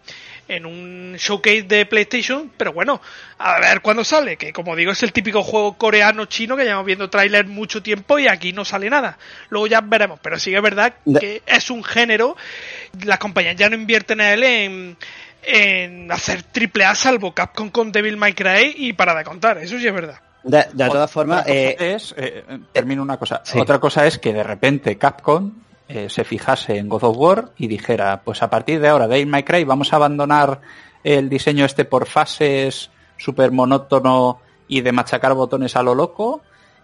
en 0.49 0.65
un 0.65 1.15
showcase 1.17 1.63
de 1.63 1.85
PlayStation, 1.85 2.51
pero 2.57 2.73
bueno, 2.73 2.99
a 3.37 3.59
ver 3.59 3.81
cuándo 3.81 4.03
sale, 4.03 4.35
que 4.35 4.51
como 4.51 4.75
digo 4.75 4.91
es 4.91 5.03
el 5.03 5.13
típico 5.13 5.43
juego 5.43 5.77
coreano 5.77 6.25
chino 6.25 6.57
que 6.57 6.63
llevamos 6.63 6.85
viendo 6.85 7.09
tráiler 7.09 7.47
mucho 7.47 7.81
tiempo 7.81 8.19
y 8.19 8.27
aquí 8.27 8.51
no 8.51 8.65
sale 8.65 8.89
nada. 8.89 9.17
Luego 9.49 9.67
ya 9.67 9.81
veremos, 9.81 10.19
pero 10.21 10.39
sí 10.39 10.49
que 10.49 10.57
es 10.57 10.63
verdad 10.63 10.93
que 11.19 11.43
es 11.45 11.69
un 11.69 11.83
género, 11.83 12.35
las 13.05 13.19
compañías 13.19 13.55
ya 13.55 13.69
no 13.69 13.75
invierten 13.75 14.21
en 14.21 14.27
él 14.27 14.43
en, 14.43 14.97
en 15.43 16.11
hacer 16.11 16.43
triple 16.43 16.83
A 16.83 16.95
salvo 16.95 17.33
Capcom 17.33 17.69
con 17.69 17.91
Devil 17.91 18.17
May 18.17 18.33
Cry 18.33 18.73
y 18.75 18.93
para 18.93 19.15
de 19.15 19.23
contar, 19.23 19.59
eso 19.59 19.77
sí 19.77 19.87
es 19.87 19.93
verdad. 19.93 20.19
De, 20.41 20.65
de 20.73 20.87
todas 20.87 21.11
formas, 21.11 21.45
eh, 21.47 21.75
es, 21.77 22.15
eh, 22.17 22.43
termino 22.71 23.03
una 23.03 23.17
cosa. 23.17 23.41
Sí. 23.43 23.59
Otra 23.59 23.77
cosa 23.77 24.07
es 24.07 24.17
que 24.17 24.33
de 24.33 24.41
repente 24.41 24.97
Capcom 24.97 25.51
eh, 25.89 26.07
se 26.07 26.23
fijase 26.23 26.77
en 26.77 26.87
God 26.87 27.03
of 27.03 27.17
War 27.17 27.51
y 27.57 27.67
dijera, 27.67 28.21
pues 28.23 28.43
a 28.43 28.49
partir 28.49 28.79
de 28.79 28.87
ahora, 28.87 29.07
Devil 29.07 29.25
May 29.25 29.43
Cry, 29.43 29.63
vamos 29.63 29.91
a 29.91 29.95
abandonar 29.95 30.61
el 31.03 31.29
diseño 31.29 31.65
este 31.65 31.83
por 31.83 32.05
fases, 32.05 32.91
súper 33.17 33.51
monótono 33.51 34.39
y 34.67 34.81
de 34.81 34.91
machacar 34.91 35.33
botones 35.33 35.75
a 35.75 35.81
lo 35.81 35.95
loco 35.95 36.41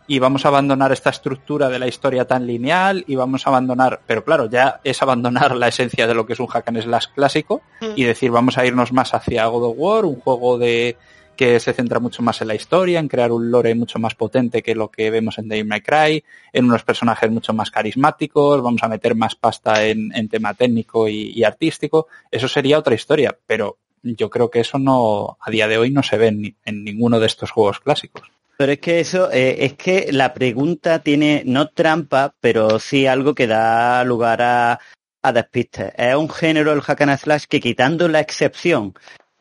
y 0.07 0.17
vamos 0.17 0.45
a 0.45 0.47
abandonar 0.47 0.91
esta 0.91 1.12
estructura 1.12 1.69
de 1.69 1.77
la 1.77 1.88
historia 1.88 2.25
tan 2.25 2.47
lineal 2.47 3.03
y 3.07 3.15
vamos 3.15 3.45
a 3.45 3.51
abandonar, 3.51 4.01
pero 4.07 4.24
claro, 4.24 4.50
ya 4.50 4.79
es 4.83 5.01
abandonar 5.03 5.55
la 5.55 5.67
esencia 5.67 6.07
de 6.07 6.15
lo 6.15 6.25
que 6.25 6.33
es 6.33 6.39
un 6.39 6.47
hack 6.47 6.67
and 6.67 6.81
slash 6.81 7.05
clásico 7.13 7.62
y 7.95 8.03
decir 8.05 8.31
vamos 8.31 8.57
a 8.57 8.65
irnos 8.65 8.91
más 8.91 9.13
hacia 9.13 9.45
God 9.45 9.69
of 9.69 9.75
War, 9.77 10.05
un 10.05 10.19
juego 10.19 10.57
de 10.57 10.97
que 11.36 11.60
se 11.60 11.74
centra 11.74 12.00
mucho 12.00 12.22
más 12.22 12.42
en 12.42 12.48
la 12.48 12.56
historia, 12.56 13.00
en 13.00 13.08
crear 13.08 13.32
un 13.32 13.51
lore 13.51 13.75
mucho 13.75 14.00
más 14.00 14.15
potente 14.15 14.63
que 14.63 14.75
lo 14.75 14.89
que 14.89 15.10
vemos 15.10 15.38
en 15.38 15.48
Devil 15.48 15.65
May 15.65 15.82
Cry, 15.82 16.24
en 16.51 16.65
unos 16.65 16.84
personajes 16.84 17.30
mucho 17.30 17.54
más 17.54 17.72
carismáticos, 17.72 18.62
vamos 18.62 18.84
a 18.84 18.88
meter 18.88 19.15
más 19.15 19.36
pasta 19.36 19.86
en, 19.86 20.30
tema 20.30 20.54
técnico 20.54 21.08
y, 21.08 21.44
artístico, 21.44 22.08
eso 22.32 22.48
sería 22.48 22.80
otra 22.80 22.96
historia, 22.96 23.38
pero 23.46 23.77
yo 24.01 24.30
creo 24.30 24.50
que 24.50 24.60
eso 24.60 24.80
no, 24.80 25.38
a 25.39 25.51
día 25.51 25.68
de 25.68 25.77
hoy 25.77 25.92
no 25.92 26.04
se 26.04 26.18
ve 26.18 26.27
en, 26.27 26.84
ninguno 26.84 27.20
de 27.20 27.27
estos 27.27 27.51
juegos 27.51 27.80
clásicos. 27.80 28.30
Pero 28.58 28.72
es 28.72 28.80
que 28.80 29.00
eso, 29.01 29.30
eh, 29.32 29.65
es 29.65 29.74
que 29.74 30.08
la 30.12 30.34
pregunta 30.34 31.00
tiene 31.00 31.44
no 31.46 31.70
trampa, 31.70 32.34
pero 32.39 32.80
sí 32.80 33.06
algo 33.06 33.36
que 33.36 33.48
da 33.48 34.04
lugar 34.06 34.42
a, 34.42 34.80
a. 35.22 35.48
Es 35.51 36.15
un 36.15 36.30
género, 36.30 36.72
el 36.72 36.82
hack 36.82 37.01
and 37.01 37.18
slash, 37.18 37.46
que 37.50 37.60
quitando 37.60 38.08
la 38.08 38.22
excepción 38.22 38.94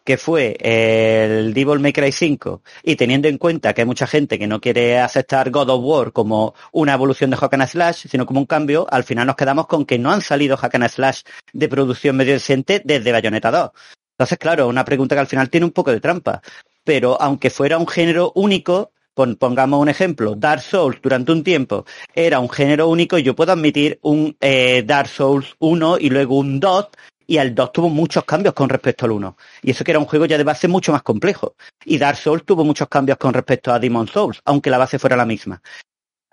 que 0.05 0.19
fue 0.19 0.57
el 0.61 1.55
Devil 1.55 1.81
May 1.81 1.93
Cry 1.93 2.13
5, 2.13 2.63
y 2.83 2.97
teniendo 2.97 3.29
en 3.29 3.39
cuenta 3.39 3.73
que 3.73 3.81
hay 3.81 3.87
mucha 3.87 4.07
gente 4.07 4.39
que 4.39 4.47
no 4.47 4.61
quiere 4.61 4.99
aceptar 4.99 5.51
God 5.51 5.71
of 5.71 5.81
War 5.83 6.13
como 6.13 6.55
una 6.73 6.95
evolución 6.95 7.31
de 7.31 7.37
Hack 7.37 7.55
and 7.55 7.67
Slash, 7.67 8.07
sino 8.09 8.27
como 8.27 8.41
un 8.41 8.47
cambio, 8.47 8.87
al 8.91 9.05
final 9.05 9.27
nos 9.27 9.37
quedamos 9.37 9.67
con 9.67 9.87
que 9.87 9.99
no 9.99 10.11
han 10.13 10.21
salido 10.21 10.57
Hack 10.57 10.75
and 10.75 10.89
Slash 10.89 11.23
de 11.53 11.69
producción 11.69 12.17
medio 12.17 12.35
decente 12.35 12.83
desde 12.85 13.13
Bayonetta 13.13 13.51
2. 13.51 13.71
Entonces, 14.17 14.39
claro, 14.39 14.69
una 14.69 14.85
pregunta 14.85 15.17
que 15.17 15.21
al 15.21 15.27
final 15.27 15.51
tiene 15.51 15.67
un 15.67 15.73
poco 15.73 15.91
de 15.91 16.01
trampa. 16.01 16.41
Pero 16.85 17.21
aunque 17.21 17.51
fuera 17.51 17.79
un 17.79 17.89
género 17.89 18.31
único, 18.35 18.93
pongamos 19.15 19.81
un 19.81 19.89
ejemplo, 19.89 20.35
Dark 20.35 20.61
Souls 20.61 20.99
durante 21.03 21.33
un 21.33 21.45
tiempo 21.45 21.85
era 22.15 22.41
un 22.41 22.51
género 22.51 22.89
único 22.89 23.17
y 23.17 23.23
yo 23.23 23.35
puedo 23.35 23.53
admitir 23.53 23.99
un 24.03 24.37
eh, 24.41 24.83
Dark 24.85 25.09
Souls 25.09 25.55
1 25.61 25.99
y 25.99 26.11
luego 26.11 26.37
un 26.37 26.61
2 26.61 26.89
y 27.27 27.39
el 27.39 27.55
2 27.55 27.73
tuvo 27.73 27.89
muchos 27.89 28.25
cambios 28.25 28.55
con 28.55 28.69
respecto 28.69 29.05
al 29.07 29.13
1. 29.13 29.37
Y 29.63 29.71
eso 29.71 29.85
que 29.85 29.93
era 29.93 29.99
un 29.99 30.07
juego 30.07 30.27
ya 30.27 30.39
de 30.39 30.45
base 30.45 30.69
mucho 30.69 30.93
más 30.93 31.03
complejo. 31.03 31.55
Y 31.85 31.99
Dark 31.99 32.19
Souls 32.19 32.45
tuvo 32.45 32.65
muchos 32.65 32.89
cambios 32.89 33.19
con 33.19 33.35
respecto 33.35 33.73
a 33.73 33.79
Demon 33.79 34.09
Souls, 34.09 34.41
aunque 34.45 34.71
la 34.71 34.79
base 34.79 34.99
fuera 34.99 35.17
la 35.17 35.27
misma. 35.27 35.61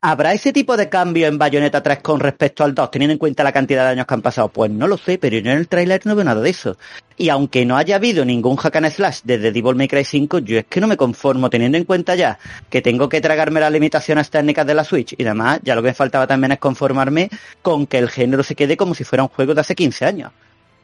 ¿Habrá 0.03 0.33
ese 0.33 0.51
tipo 0.51 0.75
de 0.77 0.89
cambio 0.89 1.27
en 1.27 1.37
Bayonetta 1.37 1.83
3 1.83 1.99
con 1.99 2.19
respecto 2.19 2.63
al 2.63 2.73
2, 2.73 2.89
teniendo 2.89 3.11
en 3.11 3.19
cuenta 3.19 3.43
la 3.43 3.51
cantidad 3.51 3.83
de 3.83 3.91
años 3.91 4.07
que 4.07 4.13
han 4.15 4.23
pasado? 4.23 4.47
Pues 4.47 4.71
no 4.71 4.87
lo 4.87 4.97
sé, 4.97 5.19
pero 5.19 5.37
yo 5.37 5.51
en 5.51 5.59
el 5.59 5.67
trailer 5.67 6.01
no 6.05 6.15
veo 6.15 6.25
nada 6.25 6.41
de 6.41 6.49
eso. 6.49 6.75
Y 7.17 7.29
aunque 7.29 7.67
no 7.67 7.77
haya 7.77 7.97
habido 7.97 8.25
ningún 8.25 8.55
hack 8.55 8.77
and 8.77 8.89
slash 8.89 9.19
desde 9.23 9.51
Devil 9.51 9.75
May 9.75 9.87
Cry 9.87 10.03
5, 10.03 10.39
yo 10.39 10.57
es 10.57 10.65
que 10.65 10.81
no 10.81 10.87
me 10.87 10.97
conformo, 10.97 11.51
teniendo 11.51 11.77
en 11.77 11.83
cuenta 11.83 12.15
ya 12.15 12.39
que 12.71 12.81
tengo 12.81 13.09
que 13.09 13.21
tragarme 13.21 13.59
las 13.59 13.71
limitaciones 13.71 14.31
técnicas 14.31 14.65
de 14.65 14.73
la 14.73 14.83
Switch 14.83 15.13
y 15.15 15.23
demás, 15.23 15.59
ya 15.61 15.75
lo 15.75 15.83
que 15.83 15.89
me 15.89 15.93
faltaba 15.93 16.25
también 16.25 16.53
es 16.53 16.57
conformarme 16.57 17.29
con 17.61 17.85
que 17.85 17.99
el 17.99 18.09
género 18.09 18.41
se 18.41 18.55
quede 18.55 18.77
como 18.77 18.95
si 18.95 19.03
fuera 19.03 19.21
un 19.21 19.29
juego 19.29 19.53
de 19.53 19.61
hace 19.61 19.75
15 19.75 20.05
años. 20.05 20.31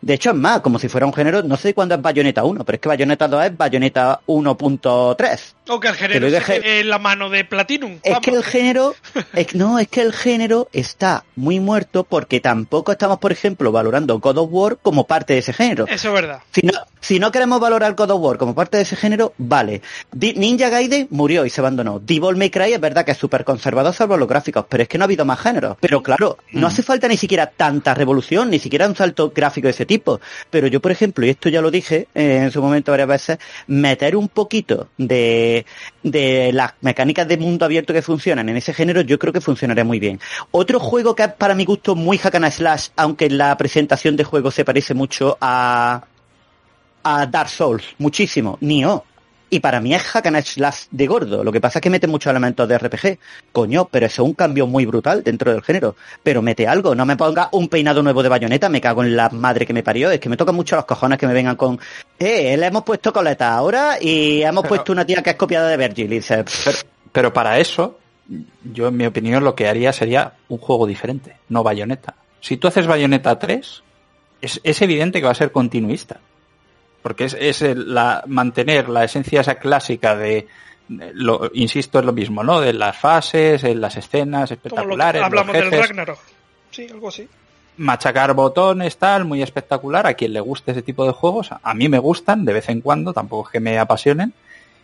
De 0.01 0.13
hecho, 0.13 0.29
es 0.29 0.35
más, 0.35 0.61
como 0.61 0.79
si 0.79 0.89
fuera 0.89 1.05
un 1.05 1.13
género, 1.13 1.43
no 1.43 1.57
sé 1.57 1.73
cuándo 1.73 1.95
es 1.95 2.01
Bayonetta 2.01 2.43
1, 2.43 2.63
pero 2.63 2.75
es 2.75 2.81
que 2.81 2.89
Bayonetta 2.89 3.27
2 3.27 3.45
es 3.45 3.57
Bayonetta 3.57 4.21
1.3. 4.27 5.53
O 5.69 5.79
que 5.79 5.87
el 5.87 5.95
género 5.95 6.27
es 6.27 6.85
la 6.85 6.99
mano 6.99 7.29
de 7.29 7.43
Platinum. 7.43 7.99
Es 8.03 8.19
que 8.19 8.31
el 8.31 8.43
género, 8.43 8.95
no, 9.53 9.79
es 9.79 9.87
que 9.87 10.01
el 10.01 10.13
género 10.13 10.69
está 10.71 11.25
muy 11.35 11.59
muerto 11.59 12.03
porque 12.03 12.39
tampoco 12.39 12.91
estamos, 12.91 13.17
por 13.19 13.31
ejemplo, 13.31 13.71
valorando 13.71 14.19
God 14.19 14.38
of 14.38 14.49
War 14.51 14.77
como 14.81 15.07
parte 15.07 15.33
de 15.33 15.39
ese 15.39 15.53
género. 15.53 15.88
Eso 15.88 16.10
es 16.10 16.13
verdad. 16.13 16.41
Si 16.51 16.62
no, 16.62 16.73
si 16.99 17.19
no 17.19 17.31
queremos 17.31 17.60
valorar 17.60 17.95
God 17.95 18.12
of 18.12 18.21
War 18.21 18.38
como 18.38 18.55
parte 18.55 18.77
de 18.77 18.83
ese 18.83 18.95
género, 18.95 19.33
vale. 19.38 19.81
Ninja 20.13 20.69
Gaiden 20.69 21.07
murió 21.12 21.45
y 21.45 21.49
se 21.49 21.62
abandonó. 21.62 21.99
Devil 21.99 22.36
May 22.36 22.49
Cry 22.49 22.73
es 22.73 22.79
verdad 22.79 23.05
que 23.05 23.12
es 23.12 23.17
súper 23.17 23.43
conservador 23.43 23.93
salvo 23.93 24.17
los 24.17 24.27
gráficos, 24.27 24.65
pero 24.67 24.83
es 24.83 24.89
que 24.89 24.97
no 24.97 25.03
ha 25.03 25.05
habido 25.05 25.25
más 25.25 25.39
géneros. 25.39 25.77
Pero 25.79 26.01
claro, 26.03 26.38
no 26.51 26.62
mm. 26.62 26.65
hace 26.65 26.83
falta 26.83 27.07
ni 27.07 27.17
siquiera 27.17 27.47
tanta 27.47 27.93
revolución, 27.93 28.49
ni 28.49 28.60
siquiera 28.60 28.88
un 28.88 28.95
salto 28.95 29.31
gráfico 29.33 29.67
de 29.67 29.71
ese 29.71 29.86
tipo. 29.86 30.19
Pero 30.49 30.67
yo, 30.67 30.81
por 30.81 30.91
ejemplo, 30.91 31.25
y 31.25 31.29
esto 31.29 31.49
ya 31.49 31.62
lo 31.62 31.71
dije 31.71 32.07
eh, 32.13 32.41
en 32.43 32.51
su 32.51 32.62
momento 32.62 32.91
varias 32.91 33.07
veces, 33.07 33.39
meter 33.67 34.15
un 34.15 34.27
poquito 34.29 34.89
de, 34.97 35.65
de 36.03 36.51
las 36.53 36.73
mecánicas 36.81 37.27
de 37.27 37.38
mundo 37.38 37.65
abierto 37.65 37.93
que 37.93 38.01
funcionan 38.01 38.49
en 38.49 38.57
ese 38.57 38.73
género, 38.73 39.01
yo 39.01 39.19
creo 39.19 39.33
que 39.33 39.41
funcionaría 39.41 39.83
muy 39.83 39.99
bien. 39.99 40.19
Otro 40.51 40.79
juego 40.79 41.15
que 41.15 41.23
es 41.23 41.33
para 41.33 41.55
mi 41.55 41.65
gusto 41.65 41.95
muy 41.95 42.17
hack 42.17 42.36
and 42.36 42.51
slash, 42.51 42.89
aunque 42.95 43.29
la 43.29 43.55
presentación 43.57 44.15
de 44.15 44.23
juego 44.23 44.51
se 44.51 44.65
parece 44.65 44.93
mucho 44.93 45.38
a, 45.41 46.03
a 47.08 47.26
Dark 47.26 47.50
Souls, 47.50 47.96
muchísimo, 47.98 48.58
Nioh. 48.60 49.04
Y 49.50 49.62
para 49.62 49.80
mí 49.80 49.96
es 49.96 50.04
hack 50.04 50.26
and 50.26 50.41
slash 50.41 50.88
de 50.91 51.08
gordo. 51.08 51.41
Lo 51.41 51.54
que 51.54 51.62
pasa 51.62 51.80
es 51.80 51.82
que 51.82 51.89
mete 51.89 52.06
muchos 52.06 52.30
elementos 52.32 52.67
de 52.67 52.78
RPG. 52.78 53.17
Coño, 53.54 53.88
pero 53.89 54.06
eso 54.06 54.24
es 54.24 54.28
un 54.28 54.34
cambio 54.34 54.67
muy 54.67 54.86
brutal 54.86 55.24
dentro 55.24 55.54
del 55.54 55.63
género. 55.63 55.96
Pero 56.22 56.41
mete 56.41 56.67
algo. 56.67 56.93
No 56.96 57.06
me 57.06 57.15
ponga 57.15 57.48
un 57.54 57.70
peinado 57.70 58.04
nuevo 58.04 58.22
de 58.22 58.28
bayoneta. 58.28 58.67
Me 58.67 58.82
cago 58.82 59.04
en 59.04 59.15
la 59.15 59.30
madre 59.30 59.65
que 59.65 59.72
me 59.72 59.84
parió. 59.84 60.12
Es 60.12 60.20
que 60.20 60.28
me 60.28 60.36
tocan 60.36 60.54
mucho 60.54 60.76
los 60.76 60.84
cojones 60.84 61.17
que 61.17 61.28
me 61.28 61.34
vengan 61.34 61.56
con... 61.56 61.80
Eh, 62.20 62.58
le 62.58 62.65
hemos 62.65 62.84
puesto 62.84 63.13
coleta 63.13 63.54
ahora 63.54 63.98
y 64.02 64.41
hemos 64.41 64.67
puesto 64.67 64.91
una 64.91 65.06
tía 65.06 65.24
que 65.24 65.30
es 65.30 65.38
copiada 65.38 65.70
de 65.70 65.78
Virgil. 65.78 66.12
Y 66.12 66.15
dice, 66.17 66.43
pero, 67.13 67.32
para 67.32 67.58
eso, 67.58 68.00
yo 68.65 68.89
en 68.89 68.98
mi 68.98 69.06
opinión 69.06 69.46
lo 69.46 69.56
que 69.56 69.70
haría 69.70 69.93
sería 69.93 70.34
un 70.50 70.58
juego 70.58 70.86
diferente. 70.86 71.38
No 71.48 71.63
bayoneta. 71.63 72.15
Si 72.41 72.58
tú 72.58 72.67
haces 72.67 72.86
bayoneta 72.86 73.39
3, 73.39 73.84
es, 74.41 74.60
es 74.62 74.82
evidente 74.82 75.22
que 75.22 75.26
va 75.26 75.32
a 75.32 75.36
ser 75.36 75.54
continuista 75.54 76.20
porque 77.01 77.25
es, 77.25 77.33
es 77.39 77.62
la, 77.62 78.23
mantener 78.27 78.89
la 78.89 79.03
esencia 79.03 79.41
esa 79.41 79.55
clásica 79.55 80.15
de, 80.15 80.47
lo, 80.89 81.49
insisto, 81.53 81.99
es 81.99 82.05
lo 82.05 82.13
mismo, 82.13 82.43
¿no? 82.43 82.62
De 82.62 82.73
las 82.73 82.97
fases, 82.97 83.63
en 83.63 83.81
las 83.81 83.97
escenas 83.97 84.51
espectaculares. 84.51 85.21
hablamos 85.21 85.53
del 85.53 85.71
Ragnarok. 85.71 86.19
Sí, 86.71 86.88
algo 86.89 87.10
así. 87.10 87.27
Machacar 87.77 88.33
botones, 88.33 88.97
tal, 88.97 89.25
muy 89.25 89.41
espectacular. 89.41 90.07
A 90.07 90.13
quien 90.13 90.33
le 90.33 90.39
guste 90.39 90.71
ese 90.71 90.81
tipo 90.81 91.05
de 91.05 91.12
juegos, 91.12 91.49
a 91.62 91.73
mí 91.73 91.89
me 91.89 91.99
gustan 91.99 92.45
de 92.45 92.53
vez 92.53 92.69
en 92.69 92.81
cuando, 92.81 93.13
tampoco 93.13 93.49
es 93.49 93.53
que 93.53 93.60
me 93.60 93.77
apasionen. 93.77 94.33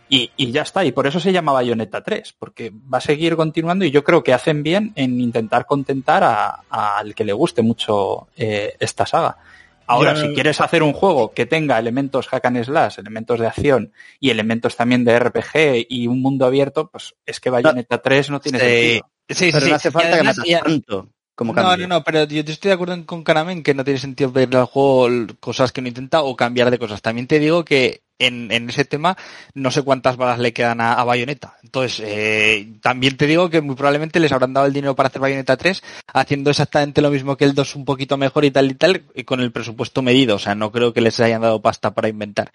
Y, 0.08 0.30
y, 0.36 0.52
ya 0.52 0.62
está, 0.62 0.84
y 0.84 0.92
por 0.92 1.06
eso 1.06 1.18
se 1.18 1.32
llama 1.32 1.52
Bayonetta 1.52 2.02
3, 2.02 2.34
porque 2.38 2.70
va 2.92 2.98
a 2.98 3.00
seguir 3.00 3.36
continuando 3.36 3.86
y 3.86 3.90
yo 3.90 4.04
creo 4.04 4.22
que 4.22 4.34
hacen 4.34 4.62
bien 4.62 4.92
en 4.96 5.18
intentar 5.18 5.64
contentar 5.64 6.60
al 6.68 7.14
que 7.14 7.24
le 7.24 7.32
guste 7.32 7.62
mucho 7.62 8.28
eh, 8.36 8.76
esta 8.78 9.06
saga. 9.06 9.38
Ahora, 9.86 10.16
si 10.16 10.32
quieres 10.34 10.60
hacer 10.60 10.82
un 10.82 10.92
juego 10.92 11.32
que 11.32 11.46
tenga 11.46 11.78
elementos 11.78 12.28
hack 12.28 12.46
and 12.46 12.64
slash, 12.64 12.98
elementos 12.98 13.38
de 13.38 13.46
acción 13.46 13.92
y 14.20 14.30
elementos 14.30 14.76
también 14.76 15.04
de 15.04 15.18
RPG 15.18 15.86
y 15.88 16.06
un 16.06 16.22
mundo 16.22 16.46
abierto, 16.46 16.90
pues 16.90 17.14
es 17.26 17.40
que 17.40 17.50
Bayonetta 17.50 18.00
3 18.00 18.30
no 18.30 18.40
tiene 18.40 18.58
sentido. 18.58 19.10
Sí, 19.28 19.50
pero 19.52 19.66
no 19.66 19.74
hace 19.74 19.90
falta 19.90 20.22
que 20.22 20.56
tanto. 20.56 21.08
Como 21.34 21.52
no, 21.52 21.76
no, 21.76 21.86
no, 21.88 22.04
pero 22.04 22.24
yo 22.24 22.42
estoy 22.42 22.68
de 22.68 22.74
acuerdo 22.74 23.04
con 23.06 23.24
Karamen 23.24 23.64
que 23.64 23.74
no 23.74 23.82
tiene 23.82 23.98
sentido 23.98 24.30
ver 24.30 24.54
al 24.56 24.66
juego 24.66 25.08
cosas 25.40 25.72
que 25.72 25.82
no 25.82 25.88
intenta 25.88 26.22
o 26.22 26.36
cambiar 26.36 26.70
de 26.70 26.78
cosas. 26.78 27.02
También 27.02 27.26
te 27.26 27.40
digo 27.40 27.64
que 27.64 28.02
en, 28.20 28.52
en 28.52 28.68
ese 28.70 28.84
tema 28.84 29.16
no 29.52 29.72
sé 29.72 29.82
cuántas 29.82 30.16
balas 30.16 30.38
le 30.38 30.52
quedan 30.52 30.80
a, 30.80 31.02
Bayonetta. 31.02 31.56
Entonces, 31.64 32.00
eh, 32.06 32.68
también 32.80 33.16
te 33.16 33.26
digo 33.26 33.50
que 33.50 33.60
muy 33.60 33.74
probablemente 33.74 34.20
les 34.20 34.30
habrán 34.30 34.52
dado 34.52 34.66
el 34.66 34.72
dinero 34.72 34.94
para 34.94 35.08
hacer 35.08 35.20
Bayonetta 35.20 35.56
3 35.56 35.82
haciendo 36.12 36.50
exactamente 36.50 37.02
lo 37.02 37.10
mismo 37.10 37.36
que 37.36 37.44
el 37.44 37.54
2 37.54 37.74
un 37.74 37.84
poquito 37.84 38.16
mejor 38.16 38.44
y 38.44 38.52
tal 38.52 38.70
y 38.70 38.74
tal, 38.74 39.02
y 39.14 39.24
con 39.24 39.40
el 39.40 39.50
presupuesto 39.50 40.02
medido. 40.02 40.36
O 40.36 40.38
sea, 40.38 40.54
no 40.54 40.70
creo 40.70 40.92
que 40.92 41.00
les 41.00 41.18
hayan 41.18 41.42
dado 41.42 41.60
pasta 41.60 41.92
para 41.94 42.08
inventar. 42.08 42.52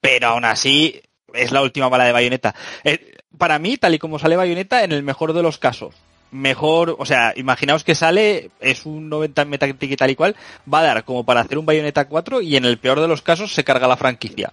Pero 0.00 0.28
aún 0.28 0.44
así, 0.44 1.02
es 1.34 1.50
la 1.50 1.62
última 1.62 1.88
bala 1.88 2.04
de 2.04 2.12
Bayonetta. 2.12 2.54
Eh, 2.84 3.16
para 3.36 3.58
mí, 3.58 3.76
tal 3.76 3.94
y 3.94 3.98
como 3.98 4.18
sale 4.18 4.36
Bayonetta, 4.36 4.84
en 4.84 4.92
el 4.92 5.02
mejor 5.02 5.32
de 5.32 5.42
los 5.42 5.58
casos, 5.58 5.94
mejor, 6.30 6.96
o 6.98 7.06
sea, 7.06 7.32
imaginaos 7.36 7.84
que 7.84 7.94
sale, 7.94 8.50
es 8.60 8.86
un 8.86 9.08
90 9.08 9.42
en 9.42 9.48
Metacritic 9.48 9.90
y 9.90 9.96
tal 9.96 10.10
y 10.10 10.16
cual, 10.16 10.36
va 10.72 10.80
a 10.80 10.84
dar 10.84 11.04
como 11.04 11.24
para 11.24 11.40
hacer 11.40 11.58
un 11.58 11.66
Bayonetta 11.66 12.06
4 12.06 12.40
y 12.40 12.56
en 12.56 12.64
el 12.64 12.78
peor 12.78 13.00
de 13.00 13.08
los 13.08 13.22
casos 13.22 13.52
se 13.52 13.64
carga 13.64 13.88
la 13.88 13.96
franquicia. 13.96 14.52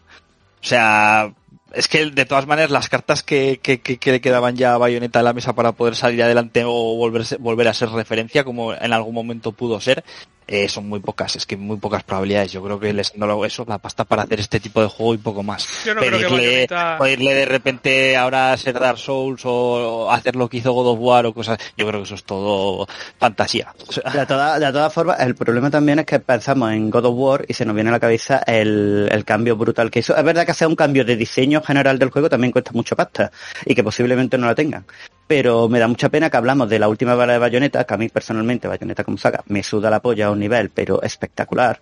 O 0.62 0.66
sea, 0.66 1.34
es 1.74 1.88
que 1.88 2.06
de 2.06 2.26
todas 2.26 2.48
maneras 2.48 2.72
las 2.72 2.90
cartas 2.90 3.24
que, 3.24 3.60
que, 3.62 3.80
que, 3.80 4.12
le 4.12 4.22
quedaban 4.22 4.56
ya 4.56 4.74
a 4.74 4.78
Bayonetta 4.78 5.20
en 5.20 5.26
la 5.26 5.34
mesa 5.34 5.54
para 5.54 5.74
poder 5.74 5.96
salir 5.96 6.24
adelante 6.24 6.64
o 6.66 6.96
volverse, 6.96 7.38
volver 7.38 7.68
a 7.68 7.74
ser 7.74 7.90
referencia, 7.90 8.44
como 8.44 8.74
en 8.74 8.94
algún 8.94 9.14
momento 9.14 9.52
pudo 9.52 9.80
ser, 9.80 10.04
eh, 10.48 10.70
son 10.70 10.88
muy 10.88 11.02
pocas, 11.02 11.36
es 11.36 11.46
que 11.46 11.58
muy 11.58 11.78
pocas 11.78 12.04
probabilidades. 12.04 12.54
Yo 12.54 12.64
creo 12.64 12.80
que 12.80 12.94
les 12.94 13.12
dando 13.12 13.46
eso, 13.46 13.66
la 13.68 13.78
pasta 13.78 14.06
para 14.06 14.24
hacer 14.24 14.40
este 14.40 14.60
tipo 14.60 14.82
de 14.82 14.88
juego 14.88 15.14
y 15.14 15.18
poco 15.18 15.44
más. 15.44 15.84
Yo 15.86 15.94
no 15.94 16.02
Pedirle, 16.02 16.68
irle 17.12 17.36
de 17.36 17.46
repente 17.46 18.16
ahora 18.16 18.54
a 18.54 18.58
ser 18.58 18.80
Dark 18.80 18.98
Souls 18.98 19.42
o 19.46 20.10
hacer 20.10 20.36
lo 20.36 20.48
que 20.48 20.58
hizo 20.58 20.72
God 20.72 20.94
of 20.94 21.00
War 21.02 21.26
o 21.26 21.34
cosas, 21.34 21.60
yo 21.76 21.86
creo 21.86 22.00
que 22.00 22.06
eso 22.06 22.16
es 22.16 22.24
todo 22.24 22.88
fantasía. 23.20 23.74
De, 24.14 24.26
todas 24.26 24.60
de 24.60 24.72
todas 24.72 24.94
formas, 24.94 25.20
el 25.20 25.36
problema 25.36 25.70
también 25.70 26.00
es 26.00 26.06
que 26.06 26.20
pensamos 26.20 26.72
en 26.72 26.90
God 26.90 27.06
of 27.06 27.16
War 27.18 27.46
y 27.48 27.54
se 27.54 27.66
nos 27.66 27.76
viene 27.76 27.90
a 27.90 27.94
la 27.94 28.00
cabeza 28.00 28.42
el, 28.48 29.10
el 29.12 29.26
cambio 29.26 29.58
brutal 29.58 29.92
que 29.92 30.00
hizo. 30.00 30.16
Es 30.16 30.24
verdad 30.24 30.46
que 30.46 30.52
hacer 30.52 30.68
un 30.68 30.76
cambio 30.76 31.04
de 31.04 31.16
diseño 31.16 31.62
general 31.62 32.00
del 32.00 32.10
juego 32.10 32.30
también 32.30 32.52
cuesta 32.52 32.72
mucho 32.74 32.96
pasta 32.96 33.32
y 33.66 33.76
que 33.76 33.84
posiblemente 33.84 34.38
no 34.38 34.48
la 34.48 34.56
tengan 34.56 34.86
pero 35.28 35.68
me 35.70 35.80
da 35.80 35.88
mucha 35.88 36.10
pena 36.10 36.30
que 36.30 36.38
hablamos 36.38 36.70
de 36.70 36.80
la 36.80 36.88
última 36.88 37.14
bala 37.16 37.34
de 37.34 37.40
Bayonetta, 37.40 37.84
que 37.84 37.94
a 37.94 37.98
mí 37.98 38.10
personalmente 38.10 38.68
Bayonetta 38.68 39.04
como 39.04 39.18
saga 39.18 39.44
me 39.48 39.62
suda 39.64 39.90
la 39.90 40.00
polla 40.02 40.28
a 40.28 40.32
un 40.32 40.40
nivel, 40.40 40.70
pero 40.70 41.02
espectacular. 41.04 41.82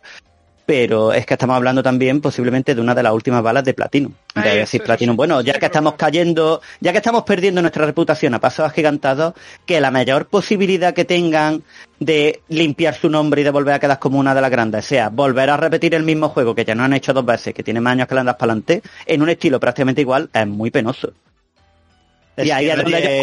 pero 0.68 1.14
es 1.14 1.28
que 1.28 1.36
estamos 1.36 1.56
hablando 1.56 1.84
también 1.84 2.22
posiblemente 2.22 2.74
de 2.74 2.82
una 2.82 2.96
de 2.96 3.04
las 3.04 3.14
últimas 3.14 3.44
balas 3.44 3.64
de 3.64 3.76
Platinum. 3.76 4.12
De 4.34 4.42
Ay, 4.50 4.58
decir 4.58 4.82
eso- 4.82 4.86
Platinum, 4.86 5.14
eso- 5.14 5.18
bueno, 5.18 5.42
ya 5.42 5.54
que 5.54 5.60
es 5.60 5.66
estamos 5.66 5.94
cayendo, 5.94 6.60
ya 6.80 6.92
que 6.92 6.98
estamos 6.98 7.22
perdiendo 7.22 7.62
nuestra 7.62 7.86
reputación 7.86 8.34
a 8.34 8.40
pasos 8.40 8.66
agigantados, 8.66 9.36
que 9.68 9.80
la 9.80 9.92
mayor 9.92 10.26
posibilidad 10.26 10.92
que 10.96 11.06
tengan 11.06 11.62
de 12.00 12.42
limpiar 12.50 12.96
su 12.96 13.12
nombre 13.12 13.42
y 13.42 13.44
de 13.44 13.52
volver 13.52 13.76
a 13.76 13.80
quedar 13.80 14.00
como 14.00 14.18
una 14.18 14.34
de 14.34 14.42
las 14.42 14.50
grandes 14.50 14.86
sea 14.86 15.10
volver 15.10 15.52
a 15.52 15.58
repetir 15.58 15.94
el 15.94 16.02
mismo 16.02 16.30
juego 16.30 16.56
que 16.56 16.66
ya 16.66 16.74
no 16.74 16.84
han 16.84 16.94
hecho 16.94 17.14
dos 17.14 17.24
veces, 17.28 17.54
que 17.54 17.62
tiene 17.62 17.80
más 17.80 17.92
años 17.92 18.08
que 18.08 18.16
le 18.16 18.22
andas 18.22 18.36
para 18.38 18.54
adelante, 18.54 18.82
en 19.06 19.22
un 19.22 19.30
estilo 19.30 19.60
prácticamente 19.60 20.02
igual, 20.02 20.32
es 20.34 20.48
muy 20.48 20.72
penoso. 20.72 21.14
Es 22.38 22.48
y 22.48 22.52
ahí 22.52 22.70
es 22.70 22.76
donde 22.78 22.92
nadie- 22.92 23.20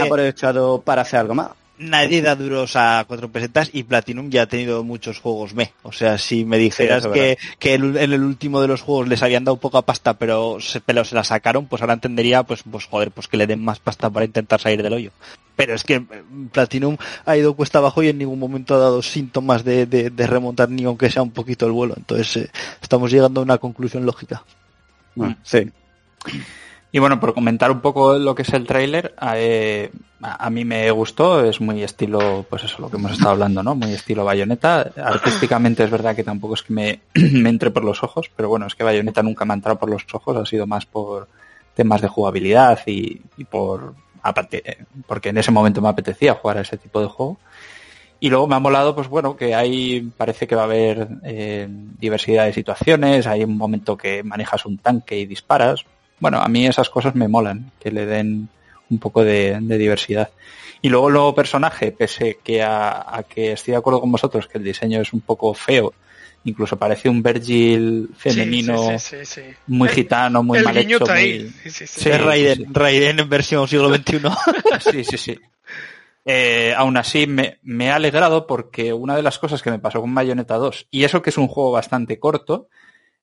haber 0.00 0.02
aprovechado 0.02 0.80
para 0.82 1.02
hacer 1.02 1.20
algo 1.20 1.34
más. 1.34 1.48
nadie 1.78 2.22
da 2.22 2.34
duros 2.34 2.74
a 2.74 3.04
cuatro 3.06 3.30
pesetas 3.30 3.68
y 3.72 3.82
Platinum 3.82 4.30
ya 4.30 4.42
ha 4.42 4.46
tenido 4.46 4.82
muchos 4.82 5.18
juegos 5.20 5.52
me. 5.54 5.72
O 5.82 5.92
sea, 5.92 6.16
si 6.16 6.46
me 6.46 6.56
dijeras 6.56 7.04
que, 7.12 7.38
que 7.58 7.74
en 7.74 7.96
el 8.12 8.22
último 8.24 8.62
de 8.62 8.68
los 8.68 8.80
juegos 8.80 9.08
les 9.08 9.22
habían 9.22 9.44
dado 9.44 9.58
poca 9.58 9.82
pasta, 9.82 10.14
pero 10.14 10.58
se, 10.58 10.80
pero 10.80 11.04
se 11.04 11.14
la 11.14 11.22
sacaron, 11.22 11.66
pues 11.66 11.82
ahora 11.82 11.92
entendería, 11.94 12.44
pues, 12.44 12.62
pues 12.70 12.86
joder, 12.86 13.10
pues 13.10 13.28
que 13.28 13.36
le 13.36 13.46
den 13.46 13.62
más 13.62 13.78
pasta 13.78 14.08
para 14.08 14.24
intentar 14.24 14.58
salir 14.58 14.82
del 14.82 14.94
hoyo. 14.94 15.10
Pero 15.54 15.74
es 15.74 15.84
que 15.84 15.94
eh, 15.96 16.04
Platinum 16.50 16.96
ha 17.26 17.36
ido 17.36 17.54
cuesta 17.54 17.78
abajo 17.78 18.02
y 18.02 18.08
en 18.08 18.16
ningún 18.18 18.38
momento 18.38 18.74
ha 18.74 18.78
dado 18.78 19.02
síntomas 19.02 19.62
de, 19.62 19.84
de- 19.84 20.08
de 20.08 20.26
remontar 20.26 20.70
ni 20.70 20.84
aunque 20.84 21.10
sea 21.10 21.22
un 21.22 21.30
poquito 21.30 21.66
el 21.66 21.72
vuelo. 21.72 21.92
Entonces 21.96 22.36
eh, 22.44 22.50
estamos 22.80 23.10
llegando 23.10 23.40
a 23.40 23.44
una 23.44 23.58
conclusión 23.58 24.06
lógica. 24.06 24.44
Bueno, 25.14 25.36
sí. 25.42 25.70
Y 26.96 26.98
bueno, 26.98 27.20
por 27.20 27.34
comentar 27.34 27.70
un 27.70 27.82
poco 27.82 28.14
lo 28.16 28.34
que 28.34 28.40
es 28.40 28.54
el 28.54 28.66
tráiler, 28.66 29.14
eh, 29.34 29.90
a 30.22 30.48
mí 30.48 30.64
me 30.64 30.90
gustó, 30.92 31.44
es 31.44 31.60
muy 31.60 31.82
estilo, 31.82 32.46
pues 32.48 32.64
eso, 32.64 32.80
lo 32.80 32.88
que 32.88 32.96
hemos 32.96 33.12
estado 33.12 33.32
hablando, 33.32 33.62
¿no? 33.62 33.74
Muy 33.74 33.92
estilo 33.92 34.24
bayoneta. 34.24 34.92
Artísticamente 34.96 35.84
es 35.84 35.90
verdad 35.90 36.16
que 36.16 36.24
tampoco 36.24 36.54
es 36.54 36.62
que 36.62 36.72
me, 36.72 37.00
entre 37.14 37.70
por 37.70 37.84
los 37.84 38.02
ojos, 38.02 38.30
pero 38.34 38.48
bueno, 38.48 38.66
es 38.66 38.74
que 38.74 38.82
bayoneta 38.82 39.22
nunca 39.22 39.44
me 39.44 39.52
ha 39.52 39.56
entrado 39.56 39.78
por 39.78 39.90
los 39.90 40.06
ojos, 40.10 40.38
ha 40.38 40.46
sido 40.46 40.66
más 40.66 40.86
por 40.86 41.28
temas 41.74 42.00
de 42.00 42.08
jugabilidad 42.08 42.78
y, 42.86 43.20
por, 43.44 43.92
porque 45.06 45.28
en 45.28 45.36
ese 45.36 45.52
momento 45.52 45.82
me 45.82 45.90
apetecía 45.90 46.32
jugar 46.32 46.56
a 46.56 46.62
ese 46.62 46.78
tipo 46.78 47.02
de 47.02 47.08
juego. 47.08 47.36
Y 48.20 48.30
luego 48.30 48.46
me 48.46 48.54
ha 48.54 48.60
molado, 48.60 48.94
pues 48.94 49.08
bueno, 49.08 49.36
que 49.36 49.54
hay, 49.54 50.00
parece 50.16 50.46
que 50.46 50.54
va 50.54 50.62
a 50.62 50.64
haber 50.64 51.08
eh, 51.24 51.68
diversidad 51.68 52.46
de 52.46 52.54
situaciones, 52.54 53.26
hay 53.26 53.44
un 53.44 53.58
momento 53.58 53.98
que 53.98 54.22
manejas 54.22 54.64
un 54.64 54.78
tanque 54.78 55.18
y 55.18 55.26
disparas. 55.26 55.84
Bueno, 56.20 56.40
a 56.40 56.48
mí 56.48 56.66
esas 56.66 56.88
cosas 56.90 57.14
me 57.14 57.28
molan, 57.28 57.70
que 57.80 57.90
le 57.90 58.06
den 58.06 58.48
un 58.90 58.98
poco 58.98 59.22
de, 59.24 59.58
de 59.60 59.78
diversidad. 59.78 60.30
Y 60.82 60.88
luego 60.88 61.08
el 61.08 61.14
nuevo 61.14 61.34
personaje, 61.34 61.90
pese 61.92 62.38
que 62.44 62.62
a, 62.62 63.04
a 63.16 63.22
que 63.24 63.52
estoy 63.52 63.72
de 63.72 63.78
acuerdo 63.78 64.00
con 64.00 64.12
vosotros 64.12 64.46
que 64.46 64.58
el 64.58 64.64
diseño 64.64 65.00
es 65.00 65.12
un 65.12 65.20
poco 65.20 65.52
feo, 65.54 65.92
incluso 66.44 66.76
parece 66.78 67.08
un 67.08 67.22
Virgil 67.22 68.08
femenino 68.16 68.78
Sí, 68.90 68.98
sí, 68.98 69.16
sí, 69.18 69.24
sí, 69.26 69.40
sí. 69.42 69.56
muy 69.66 69.88
gitano, 69.88 70.42
muy 70.42 70.58
el 70.58 70.64
mal 70.64 70.76
hecho, 70.76 70.98
está 70.98 71.14
ahí. 71.14 71.40
muy- 71.40 71.50
Sí, 71.64 71.70
sí, 71.70 71.86
sí. 71.86 72.00
Sí, 72.00 72.08
es 72.10 72.20
Raiden, 72.22 72.56
sí. 72.58 72.64
Raiden 72.72 73.18
en 73.20 73.28
versión 73.28 73.66
siglo 73.66 73.92
XXI. 73.94 74.20
Sí, 74.92 75.04
sí, 75.04 75.18
sí. 75.18 75.38
Eh, 76.24 76.74
aún 76.76 76.96
así, 76.96 77.26
me, 77.26 77.58
me 77.62 77.90
ha 77.90 77.96
alegrado 77.96 78.46
porque 78.46 78.92
una 78.92 79.14
de 79.16 79.22
las 79.22 79.38
cosas 79.38 79.62
que 79.62 79.70
me 79.70 79.78
pasó 79.78 80.00
con 80.00 80.14
Bayonetta 80.14 80.56
2, 80.56 80.86
y 80.90 81.04
eso 81.04 81.22
que 81.22 81.30
es 81.30 81.38
un 81.38 81.46
juego 81.48 81.70
bastante 81.72 82.18
corto, 82.18 82.68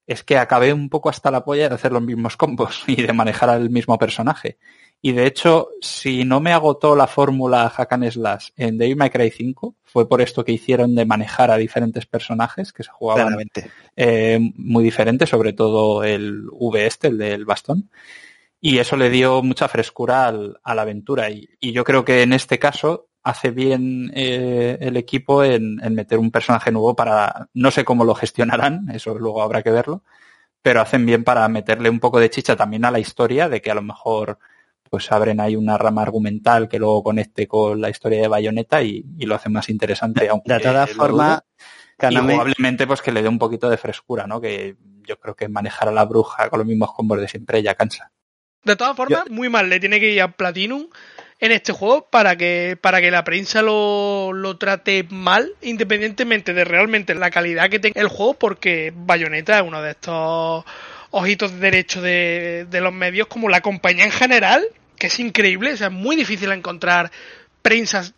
es 0.07 0.23
que 0.23 0.37
acabé 0.37 0.73
un 0.73 0.89
poco 0.89 1.09
hasta 1.09 1.31
la 1.31 1.43
polla 1.43 1.69
de 1.69 1.75
hacer 1.75 1.91
los 1.91 2.01
mismos 2.01 2.37
combos 2.37 2.83
y 2.87 3.01
de 3.01 3.13
manejar 3.13 3.49
al 3.49 3.69
mismo 3.69 3.97
personaje. 3.97 4.57
Y 5.05 5.11
de 5.11 5.27
hecho, 5.27 5.67
si 5.81 6.23
no 6.23 6.39
me 6.39 6.53
agotó 6.53 6.95
la 6.95 7.07
fórmula 7.07 7.69
Hack 7.69 7.91
and 7.91 8.09
Slash 8.09 8.49
en 8.55 8.77
Devil 8.77 8.95
May 8.95 9.09
Cry 9.09 9.31
5, 9.31 9.75
fue 9.83 10.07
por 10.07 10.21
esto 10.21 10.45
que 10.45 10.53
hicieron 10.53 10.95
de 10.95 11.05
manejar 11.05 11.51
a 11.51 11.57
diferentes 11.57 12.05
personajes 12.05 12.71
que 12.71 12.83
se 12.83 12.89
jugaban 12.89 13.33
eh, 13.97 14.39
muy 14.55 14.81
diferente, 14.83 15.25
sobre 15.27 15.51
todo 15.51 16.05
el 16.05 16.43
V 16.51 16.85
este, 16.85 17.09
el 17.09 17.17
del 17.17 17.43
bastón. 17.43 17.89
Y 18.61 18.77
eso 18.77 18.95
le 18.95 19.09
dio 19.09 19.43
mucha 19.43 19.67
frescura 19.67 20.27
al- 20.27 20.57
a 20.63 20.73
la 20.73 20.83
aventura. 20.83 21.29
Y, 21.29 21.49
y 21.59 21.73
yo 21.73 21.83
creo 21.83 22.05
que 22.05 22.21
en 22.21 22.31
este 22.31 22.57
caso 22.57 23.07
hace 23.23 23.51
bien 23.51 24.11
eh, 24.13 24.77
el 24.81 24.97
equipo 24.97 25.43
en, 25.43 25.79
en 25.83 25.95
meter 25.95 26.19
un 26.19 26.31
personaje 26.31 26.71
nuevo 26.71 26.95
para, 26.95 27.49
no 27.53 27.71
sé 27.71 27.85
cómo 27.85 28.03
lo 28.03 28.15
gestionarán, 28.15 28.89
eso 28.93 29.17
luego 29.17 29.41
habrá 29.41 29.63
que 29.63 29.71
verlo, 29.71 30.03
pero 30.61 30.81
hacen 30.81 31.05
bien 31.05 31.23
para 31.23 31.47
meterle 31.47 31.89
un 31.89 31.99
poco 31.99 32.19
de 32.19 32.29
chicha 32.29 32.55
también 32.55 32.85
a 32.85 32.91
la 32.91 32.99
historia, 32.99 33.49
de 33.49 33.61
que 33.61 33.71
a 33.71 33.75
lo 33.75 33.81
mejor 33.81 34.39
pues 34.89 35.11
abren 35.11 35.39
ahí 35.39 35.55
una 35.55 35.75
rama 35.77 36.03
argumental 36.03 36.69
que 36.69 36.77
luego 36.77 37.01
conecte 37.01 37.47
con 37.47 37.81
la 37.81 37.89
historia 37.89 38.21
de 38.21 38.27
Bayonetta 38.27 38.83
y, 38.83 39.03
y 39.17 39.25
lo 39.25 39.33
hace 39.33 39.49
más 39.49 39.69
interesante. 39.69 40.29
aunque 40.29 40.53
De 40.53 40.59
todas 40.59 40.91
formas. 40.91 41.41
Y 41.41 41.97
Kaname, 41.97 42.33
jugablemente 42.33 42.85
pues 42.85 43.01
que 43.01 43.11
le 43.11 43.23
dé 43.23 43.27
un 43.27 43.39
poquito 43.39 43.69
de 43.69 43.77
frescura, 43.77 44.27
¿no? 44.27 44.39
Que 44.39 44.75
yo 45.07 45.19
creo 45.19 45.35
que 45.35 45.47
manejar 45.47 45.87
a 45.89 45.91
la 45.91 46.05
bruja 46.05 46.49
con 46.49 46.59
los 46.59 46.67
mismos 46.67 46.93
combos 46.93 47.19
de 47.19 47.27
siempre 47.27 47.63
ya 47.63 47.73
cansa. 47.73 48.11
De 48.63 48.75
todas 48.75 48.95
formas, 48.95 49.23
muy 49.29 49.49
mal 49.49 49.69
le 49.69 49.79
tiene 49.79 49.99
que 49.99 50.11
ir 50.11 50.21
a 50.21 50.29
Platinum 50.31 50.87
en 51.43 51.51
este 51.51 51.73
juego 51.73 52.07
para 52.09 52.37
que 52.37 52.77
para 52.79 53.01
que 53.01 53.11
la 53.11 53.25
prensa 53.25 53.61
lo, 53.61 54.31
lo 54.31 54.57
trate 54.57 55.05
mal, 55.09 55.51
independientemente 55.61 56.53
de 56.53 56.63
realmente 56.63 57.13
la 57.15 57.31
calidad 57.31 57.69
que 57.69 57.79
tenga 57.79 57.99
el 57.99 58.07
juego, 58.07 58.35
porque 58.35 58.93
Bayonetta 58.95 59.57
es 59.57 59.67
uno 59.67 59.81
de 59.81 59.91
estos 59.91 60.63
ojitos 61.11 61.51
de 61.51 61.59
derecho 61.59 62.01
de, 62.01 62.65
de 62.69 62.79
los 62.79 62.93
medios, 62.93 63.27
como 63.27 63.49
la 63.49 63.59
compañía 63.59 64.05
en 64.05 64.11
general, 64.11 64.63
que 64.97 65.07
es 65.07 65.19
increíble, 65.19 65.73
o 65.73 65.77
sea, 65.77 65.87
es 65.87 65.93
muy 65.93 66.15
difícil 66.15 66.49
encontrar 66.53 67.11
prensa 67.61 68.09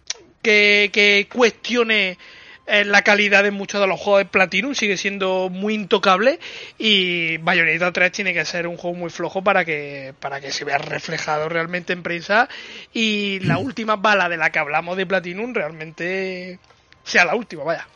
que, 0.43 0.91
que 0.93 1.27
cuestione 1.27 2.19
la 2.67 3.01
calidad 3.03 3.43
de 3.43 3.51
muchos 3.51 3.79
de 3.79 3.87
los 3.87 3.99
juegos 3.99 4.21
de 4.21 4.25
Platinum 4.25 4.73
sigue 4.73 4.97
siendo 4.97 5.49
muy 5.49 5.75
intocable 5.75 6.39
y 6.77 7.37
Bayonetta 7.37 7.91
3 7.91 8.11
tiene 8.11 8.33
que 8.33 8.43
ser 8.45 8.67
un 8.67 8.77
juego 8.77 8.97
muy 8.97 9.09
flojo 9.09 9.43
para 9.43 9.65
que 9.65 10.13
para 10.19 10.41
que 10.41 10.51
se 10.51 10.65
vea 10.65 10.77
reflejado 10.77 11.47
realmente 11.47 11.93
en 11.93 12.03
prensa 12.03 12.49
y 12.93 13.39
la 13.41 13.57
última 13.59 13.97
bala 13.97 14.29
de 14.29 14.37
la 14.37 14.49
que 14.49 14.59
hablamos 14.59 14.97
de 14.97 15.05
Platinum 15.05 15.53
realmente 15.53 16.59
sea 17.03 17.23
la 17.25 17.35
última, 17.35 17.63
vaya. 17.63 17.87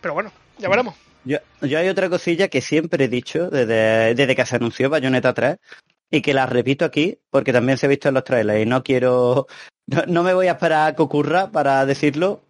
Pero 0.00 0.14
bueno, 0.14 0.32
ya 0.58 0.68
veremos. 0.68 0.94
Yo, 1.24 1.38
yo 1.62 1.78
hay 1.78 1.88
otra 1.88 2.10
cosilla 2.10 2.48
que 2.48 2.60
siempre 2.60 3.04
he 3.04 3.08
dicho 3.08 3.48
desde, 3.48 4.14
desde 4.14 4.36
que 4.36 4.44
se 4.44 4.56
anunció 4.56 4.90
Bayonetta 4.90 5.32
3 5.32 5.56
y 6.10 6.20
que 6.20 6.34
la 6.34 6.46
repito 6.46 6.84
aquí 6.84 7.18
porque 7.30 7.52
también 7.52 7.78
se 7.78 7.86
ha 7.86 7.88
visto 7.88 8.08
en 8.08 8.14
los 8.14 8.24
trailers 8.24 8.62
y 8.62 8.66
no 8.66 8.82
quiero, 8.82 9.46
no, 9.86 10.04
no 10.06 10.22
me 10.22 10.34
voy 10.34 10.48
a 10.48 10.52
esperar 10.52 10.88
a 10.88 10.94
que 10.94 11.02
ocurra 11.02 11.50
para 11.50 11.86
decirlo. 11.86 12.43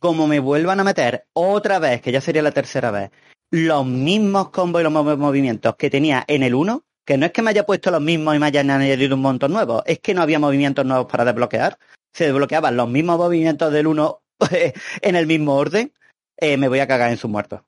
Como 0.00 0.26
me 0.26 0.40
vuelvan 0.40 0.80
a 0.80 0.84
meter 0.84 1.26
otra 1.34 1.78
vez, 1.78 2.00
que 2.00 2.10
ya 2.10 2.20
sería 2.20 2.42
la 2.42 2.52
tercera 2.52 2.90
vez, 2.90 3.10
los 3.50 3.86
mismos 3.86 4.48
combos 4.48 4.80
y 4.80 4.84
los 4.84 4.92
mismos 4.92 5.18
movimientos 5.18 5.76
que 5.76 5.90
tenía 5.90 6.24
en 6.26 6.42
el 6.42 6.54
1, 6.54 6.82
que 7.04 7.18
no 7.18 7.26
es 7.26 7.32
que 7.32 7.42
me 7.42 7.50
haya 7.50 7.66
puesto 7.66 7.90
los 7.90 8.00
mismos 8.00 8.34
y 8.34 8.38
me 8.38 8.46
hayan 8.46 8.70
añadido 8.70 9.14
un 9.14 9.22
montón 9.22 9.52
nuevo, 9.52 9.82
es 9.84 9.98
que 9.98 10.14
no 10.14 10.22
había 10.22 10.38
movimientos 10.38 10.86
nuevos 10.86 11.06
para 11.06 11.24
desbloquear, 11.24 11.78
se 12.14 12.24
desbloqueaban 12.24 12.76
los 12.76 12.88
mismos 12.88 13.18
movimientos 13.18 13.72
del 13.72 13.86
1 13.86 14.22
en 15.02 15.16
el 15.16 15.26
mismo 15.26 15.54
orden, 15.54 15.92
eh, 16.38 16.56
me 16.56 16.68
voy 16.68 16.80
a 16.80 16.88
cagar 16.88 17.10
en 17.10 17.18
sus 17.18 17.30
muertos. 17.30 17.60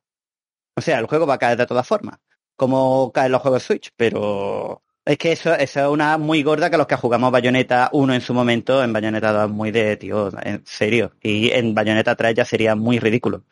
O 0.74 0.80
sea, 0.80 0.98
el 0.98 1.06
juego 1.06 1.26
va 1.26 1.34
a 1.34 1.38
caer 1.38 1.58
de 1.58 1.66
todas 1.66 1.86
formas, 1.86 2.18
como 2.56 3.12
caen 3.12 3.32
los 3.32 3.42
juegos 3.42 3.62
Switch, 3.62 3.90
pero 3.96 4.81
es 5.04 5.18
que 5.18 5.32
eso, 5.32 5.54
eso 5.54 5.80
es 5.80 5.86
una 5.88 6.16
muy 6.18 6.42
gorda 6.42 6.70
que 6.70 6.76
los 6.76 6.86
que 6.86 6.96
jugamos 6.96 7.32
Bayonetta 7.32 7.90
1 7.92 8.14
en 8.14 8.20
su 8.20 8.34
momento, 8.34 8.82
en 8.82 8.92
Bayonetta 8.92 9.32
2 9.32 9.50
muy 9.50 9.70
de, 9.70 9.96
tío, 9.96 10.30
en 10.42 10.62
serio. 10.64 11.12
Y 11.22 11.50
en 11.50 11.74
Bayonetta 11.74 12.14
3 12.14 12.34
ya 12.34 12.44
sería 12.44 12.74
muy 12.76 12.98
ridículo. 12.98 13.44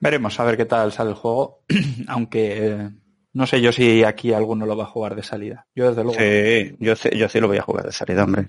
Veremos 0.00 0.38
a 0.40 0.44
ver 0.44 0.56
qué 0.56 0.64
tal 0.64 0.92
sale 0.92 1.10
el 1.10 1.16
juego, 1.16 1.62
aunque 2.08 2.66
eh, 2.66 2.90
no 3.34 3.46
sé 3.46 3.60
yo 3.60 3.70
si 3.72 4.02
aquí 4.02 4.32
alguno 4.32 4.66
lo 4.66 4.76
va 4.76 4.84
a 4.84 4.88
jugar 4.88 5.14
de 5.14 5.22
salida. 5.22 5.66
Yo 5.74 5.88
desde 5.88 6.02
luego. 6.02 6.18
Sí, 6.18 6.76
yo, 6.80 6.96
sé- 6.96 7.16
yo 7.16 7.28
sí 7.28 7.38
lo 7.40 7.46
voy 7.48 7.58
a 7.58 7.62
jugar 7.62 7.86
de 7.86 7.92
salida, 7.92 8.24
hombre. 8.24 8.48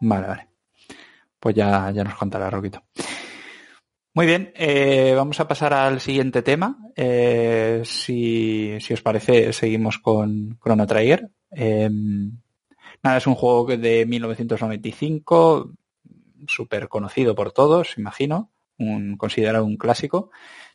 Vale, 0.00 0.26
vale. 0.26 0.48
Pues 1.38 1.54
ya, 1.54 1.90
ya 1.92 2.02
nos 2.02 2.14
contará 2.16 2.50
Roquito. 2.50 2.82
Muy 4.14 4.26
bien, 4.26 4.52
eh, 4.56 5.12
vamos 5.14 5.38
a 5.38 5.46
pasar 5.46 5.72
al 5.72 6.00
siguiente 6.00 6.42
tema. 6.42 6.78
Eh, 6.96 7.82
si, 7.84 8.76
si 8.80 8.94
os 8.94 9.02
parece, 9.02 9.52
seguimos 9.52 9.98
con 9.98 10.58
Chrono 10.60 10.86
Trigger. 10.86 11.30
Eh, 11.50 11.88
nada, 13.02 13.16
es 13.16 13.26
un 13.26 13.34
juego 13.34 13.66
de 13.76 14.06
1995, 14.06 15.72
súper 16.46 16.88
conocido 16.88 17.34
por 17.34 17.52
todos, 17.52 17.96
imagino, 17.98 18.50
un, 18.78 19.16
considerado 19.16 19.64
un 19.64 19.76
clásico. 19.76 20.30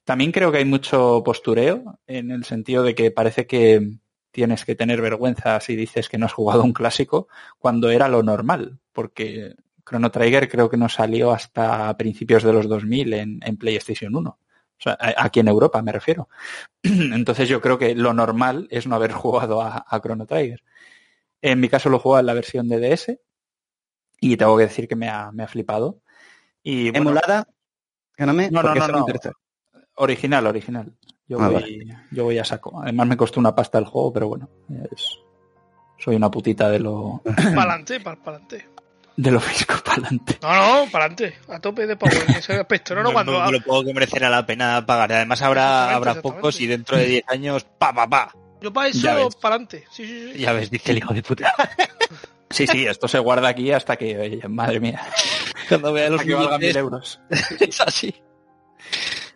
También 0.06 0.32
creo 0.32 0.52
que 0.52 0.60
hay 0.60 0.66
mucho 0.66 1.22
postureo, 1.26 2.00
en 2.08 2.32
el 2.32 2.46
sentido 2.46 2.84
de 2.84 2.96
que 2.96 3.12
parece 3.12 3.48
que 3.48 3.98
tienes 4.32 4.66
que 4.66 4.76
tener 4.76 5.02
vergüenza 5.02 5.60
si 5.60 5.76
dices 5.76 6.10
que 6.10 6.18
no 6.18 6.26
has 6.26 6.34
jugado 6.34 6.64
un 6.64 6.74
clásico, 6.74 7.28
cuando 7.60 7.90
era 7.90 8.08
lo 8.08 8.24
normal, 8.24 8.80
porque 8.92 9.56
Chrono 9.86 10.10
Trigger 10.12 10.50
creo 10.50 10.70
que 10.70 10.78
no 10.78 10.88
salió 10.90 11.32
hasta 11.32 11.96
principios 11.98 12.44
de 12.44 12.54
los 12.54 12.68
2000 12.70 13.14
en, 13.14 13.40
en 13.44 13.58
PlayStation 13.58 14.16
1. 14.16 14.30
O 14.30 14.38
sea, 14.84 14.94
a- 15.00 15.26
aquí 15.26 15.40
en 15.42 15.48
Europa 15.48 15.82
me 15.82 15.92
refiero. 15.92 16.30
Entonces 16.84 17.48
yo 17.50 17.62
creo 17.62 17.78
que 17.78 17.96
lo 17.96 18.14
normal 18.14 18.68
es 18.72 18.88
no 18.88 18.96
haber 18.96 19.12
jugado 19.14 19.62
a, 19.62 19.86
a 19.88 20.02
Chrono 20.02 20.26
Trigger. 20.26 20.64
En 21.42 21.60
mi 21.60 21.68
caso 21.70 21.90
lo 21.90 22.00
juego 22.00 22.20
en 22.20 22.26
la 22.26 22.34
versión 22.34 22.70
de 22.70 22.80
DS 22.80 23.20
y 24.22 24.38
tengo 24.38 24.56
que 24.58 24.64
decir 24.64 24.88
que 24.88 24.96
me 24.96 25.10
ha, 25.10 25.32
me 25.32 25.44
ha 25.44 25.48
flipado. 25.48 26.00
Y 26.64 26.90
bueno, 26.92 27.10
Emulada, 27.10 27.48
no 28.18 28.28
No, 28.28 28.64
no. 28.88 29.06
Original, 29.96 30.48
original. 30.48 30.94
Yo, 31.28 31.38
Ah, 31.40 31.50
voy, 31.50 31.88
yo 32.12 32.24
voy 32.24 32.38
a 32.38 32.46
saco. 32.46 32.82
Además 32.82 33.08
me 33.08 33.18
costó 33.18 33.40
una 33.40 33.54
pasta 33.54 33.78
el 33.80 33.86
juego, 33.86 34.14
pero 34.14 34.28
bueno, 34.30 34.50
es- 34.92 35.20
soy 36.00 36.16
una 36.16 36.32
putita 36.32 36.70
de 36.70 36.80
lo 36.80 37.22
Pa'lante, 37.54 38.00
para 38.00 38.18
adelante. 39.14 39.22
de 39.22 39.32
lo 39.32 39.40
fisco 39.40 39.76
para 39.84 39.94
adelante. 39.94 40.40
No, 40.42 40.50
no, 40.50 40.92
para 40.92 41.06
adelante. 41.06 41.40
A 41.50 41.60
tope 41.60 41.88
de 41.88 41.96
power 41.96 42.26
en 42.28 42.36
ese 42.36 42.54
aspecto. 42.54 42.96
No, 42.96 43.04
no, 43.04 43.12
cuando. 43.14 43.40
me 43.46 43.52
lo 43.52 43.62
puedo 43.62 43.84
que 43.84 43.94
merecerá 43.94 44.30
la 44.30 44.46
pena 44.46 44.86
pagar. 44.86 45.14
Además 45.14 45.42
habrá, 45.42 45.94
habrá 45.94 46.22
pocos 46.22 46.60
y 46.62 46.68
dentro 46.68 46.98
de 46.98 47.06
10 47.06 47.24
años, 47.28 47.66
pa, 47.78 47.94
pa, 47.94 48.08
pa. 48.08 48.36
Yo 48.62 48.72
para 48.72 48.88
eso, 48.88 49.30
para 49.42 49.56
adelante. 49.56 49.86
Sí, 49.92 50.06
sí, 50.08 50.32
sí. 50.34 50.40
Ya 50.40 50.54
ves, 50.54 50.72
dice 50.72 50.92
el 50.92 51.00
hijo 51.00 51.14
de 51.14 51.22
puta. 51.24 51.54
Sí, 52.54 52.68
sí, 52.68 52.86
esto 52.86 53.08
se 53.08 53.18
guarda 53.18 53.50
aquí 53.50 53.72
hasta 53.72 53.96
que, 53.96 54.16
oye, 54.16 54.48
madre 54.48 54.80
mía, 54.80 55.02
Cuando 55.68 55.92
vea 55.92 56.10
los 56.10 56.22
que 56.22 56.36
valga 56.36 56.60
mil 56.60 56.78
euros. 56.78 57.20
es 57.60 57.82
así. 57.82 58.14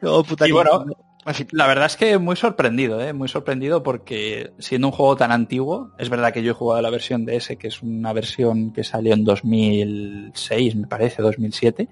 No, 0.02 0.24
puta 0.24 0.48
Y 0.48 0.52
bueno, 0.52 0.86
La 1.52 1.68
verdad 1.68 1.88
es 1.88 1.98
que 1.98 2.18
muy 2.20 2.38
sorprendido, 2.38 3.02
¿eh? 3.02 3.12
muy 3.12 3.28
sorprendido 3.28 3.84
porque 3.84 4.54
siendo 4.60 4.88
un 4.88 4.94
juego 4.94 5.18
tan 5.18 5.34
antiguo, 5.34 5.92
es 5.98 6.10
verdad 6.10 6.32
que 6.32 6.42
yo 6.42 6.52
he 6.52 6.56
jugado 6.56 6.82
la 6.82 6.90
versión 6.90 7.26
de 7.26 7.36
ese, 7.36 7.58
que 7.58 7.68
es 7.68 7.82
una 7.82 8.14
versión 8.14 8.72
que 8.72 8.86
salió 8.86 9.14
en 9.14 9.26
2006, 9.26 10.76
me 10.78 10.88
parece, 10.88 11.22
2007, 11.22 11.90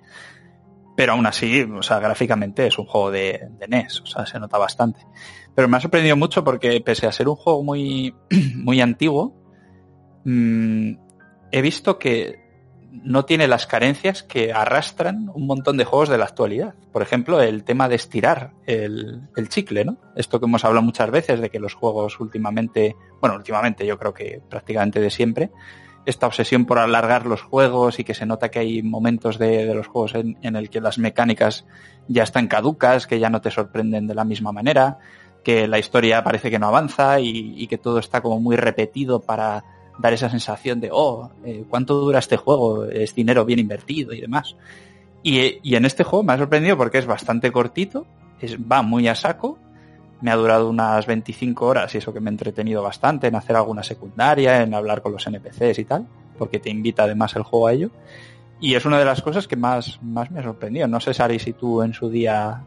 pero 0.95 1.13
aún 1.13 1.25
así, 1.25 1.63
o 1.63 1.83
sea, 1.83 1.99
gráficamente 1.99 2.65
es 2.65 2.79
un 2.79 2.85
juego 2.85 3.11
de, 3.11 3.49
de 3.59 3.67
NES, 3.67 4.01
o 4.01 4.05
sea, 4.05 4.25
se 4.25 4.39
nota 4.39 4.57
bastante. 4.57 5.01
Pero 5.53 5.67
me 5.67 5.75
ha 5.75 5.81
sorprendido 5.81 6.15
mucho 6.15 6.45
porque 6.45 6.79
pese 6.79 7.05
a 7.05 7.11
ser 7.11 7.27
un 7.27 7.35
juego 7.35 7.61
muy, 7.61 8.15
muy 8.55 8.79
antiguo, 8.79 9.35
mm, 10.23 10.91
he 11.51 11.61
visto 11.61 11.99
que 11.99 12.44
no 13.03 13.25
tiene 13.25 13.47
las 13.47 13.67
carencias 13.67 14.23
que 14.23 14.53
arrastran 14.53 15.29
un 15.33 15.47
montón 15.47 15.77
de 15.77 15.85
juegos 15.85 16.09
de 16.09 16.17
la 16.17 16.25
actualidad. 16.25 16.75
Por 16.91 17.01
ejemplo, 17.01 17.41
el 17.41 17.63
tema 17.63 17.89
de 17.89 17.95
estirar 17.95 18.51
el, 18.65 19.21
el 19.35 19.49
chicle, 19.49 19.85
¿no? 19.85 19.97
Esto 20.15 20.39
que 20.39 20.45
hemos 20.45 20.63
hablado 20.63 20.85
muchas 20.85 21.11
veces 21.11 21.39
de 21.39 21.49
que 21.49 21.59
los 21.59 21.73
juegos 21.73 22.19
últimamente, 22.19 22.95
bueno, 23.19 23.35
últimamente 23.35 23.85
yo 23.85 23.97
creo 23.97 24.13
que 24.13 24.41
prácticamente 24.49 24.99
de 24.99 25.09
siempre, 25.09 25.51
esta 26.05 26.27
obsesión 26.27 26.65
por 26.65 26.79
alargar 26.79 27.25
los 27.25 27.41
juegos 27.41 27.99
y 27.99 28.03
que 28.03 28.13
se 28.13 28.25
nota 28.25 28.49
que 28.49 28.59
hay 28.59 28.83
momentos 28.83 29.39
de, 29.39 29.65
de 29.65 29.73
los 29.73 29.87
juegos 29.87 30.15
en, 30.15 30.37
en 30.41 30.55
el 30.55 30.69
que 30.69 30.79
las 30.79 30.97
mecánicas 30.97 31.65
ya 32.07 32.23
están 32.23 32.47
caducas, 32.47 33.07
que 33.07 33.19
ya 33.19 33.29
no 33.29 33.41
te 33.41 33.51
sorprenden 33.51 34.07
de 34.07 34.15
la 34.15 34.23
misma 34.23 34.51
manera, 34.51 34.99
que 35.43 35.67
la 35.67 35.79
historia 35.79 36.23
parece 36.23 36.49
que 36.49 36.59
no 36.59 36.67
avanza 36.67 37.19
y, 37.19 37.55
y 37.57 37.67
que 37.67 37.77
todo 37.77 37.99
está 37.99 38.21
como 38.21 38.39
muy 38.39 38.55
repetido 38.55 39.21
para 39.21 39.63
dar 39.97 40.13
esa 40.13 40.29
sensación 40.29 40.79
de, 40.79 40.89
oh, 40.91 41.29
eh, 41.43 41.65
¿cuánto 41.69 41.95
dura 41.95 42.19
este 42.19 42.37
juego? 42.37 42.85
Es 42.85 43.15
dinero 43.15 43.45
bien 43.45 43.59
invertido 43.59 44.13
y 44.13 44.21
demás. 44.21 44.55
Y, 45.23 45.59
y 45.63 45.75
en 45.75 45.85
este 45.85 46.03
juego 46.03 46.23
me 46.23 46.33
ha 46.33 46.37
sorprendido 46.37 46.77
porque 46.77 46.97
es 46.97 47.05
bastante 47.05 47.51
cortito, 47.51 48.05
es, 48.39 48.57
va 48.57 48.81
muy 48.81 49.07
a 49.07 49.15
saco, 49.15 49.57
me 50.21 50.31
ha 50.31 50.35
durado 50.35 50.69
unas 50.69 51.05
25 51.05 51.65
horas 51.65 51.93
y 51.93 51.97
eso 51.99 52.13
que 52.13 52.19
me 52.19 52.29
he 52.29 52.33
entretenido 52.33 52.81
bastante 52.81 53.27
en 53.27 53.35
hacer 53.35 53.55
alguna 53.55 53.83
secundaria, 53.83 54.61
en 54.61 54.73
hablar 54.73 55.01
con 55.01 55.11
los 55.11 55.25
NPCs 55.27 55.79
y 55.79 55.85
tal, 55.85 56.07
porque 56.37 56.59
te 56.59 56.69
invita 56.69 57.03
además 57.03 57.35
el 57.35 57.43
juego 57.43 57.67
a 57.67 57.73
ello. 57.73 57.91
Y 58.59 58.75
es 58.75 58.85
una 58.85 58.97
de 58.97 59.05
las 59.05 59.21
cosas 59.21 59.47
que 59.47 59.55
más, 59.55 59.99
más 60.01 60.31
me 60.31 60.39
ha 60.39 60.43
sorprendido. 60.43 60.87
No 60.87 60.99
sé, 60.99 61.13
Sari, 61.13 61.39
si 61.39 61.53
tú 61.53 61.81
en 61.81 61.93
su 61.93 62.09
día... 62.09 62.61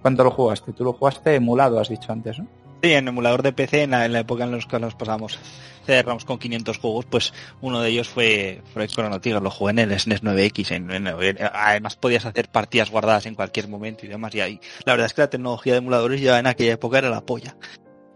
¿Cuánto 0.00 0.24
lo 0.24 0.30
jugaste? 0.30 0.72
Tú 0.72 0.84
lo 0.84 0.92
jugaste 0.92 1.34
emulado, 1.34 1.80
has 1.80 1.88
dicho 1.88 2.12
antes, 2.12 2.38
¿no? 2.38 2.46
Sí, 2.86 2.92
en 2.92 3.08
emulador 3.08 3.42
de 3.42 3.52
PC, 3.52 3.82
en 3.82 3.90
la, 3.90 4.04
en 4.04 4.12
la 4.12 4.20
época 4.20 4.44
en 4.44 4.52
la 4.52 4.58
que 4.60 4.78
nos 4.78 4.94
pasamos 4.94 5.40
cerramos 5.84 6.24
con 6.24 6.38
500 6.38 6.78
juegos, 6.78 7.04
pues 7.06 7.32
uno 7.60 7.80
de 7.80 7.88
ellos 7.90 8.08
fue, 8.08 8.62
fue 8.72 8.86
Chrono 8.86 9.20
Trigger, 9.20 9.42
lo 9.42 9.50
jugué 9.50 9.72
en 9.72 9.78
el 9.80 9.98
SNES 9.98 10.22
9X. 10.22 10.70
En, 10.70 10.90
en- 10.92 11.08
en- 11.08 11.38
además 11.52 11.96
podías 11.96 12.24
hacer 12.26 12.48
partidas 12.48 12.90
guardadas 12.92 13.26
en 13.26 13.34
cualquier 13.34 13.66
momento 13.66 14.06
y 14.06 14.08
demás. 14.08 14.32
Y 14.36 14.40
ahí, 14.40 14.60
la 14.84 14.92
verdad 14.92 15.06
es 15.06 15.14
que 15.14 15.22
la 15.22 15.30
tecnología 15.30 15.72
de 15.72 15.78
emuladores 15.78 16.20
ya 16.20 16.38
en 16.38 16.46
aquella 16.46 16.74
época 16.74 16.98
era 16.98 17.10
la 17.10 17.26
polla. 17.26 17.56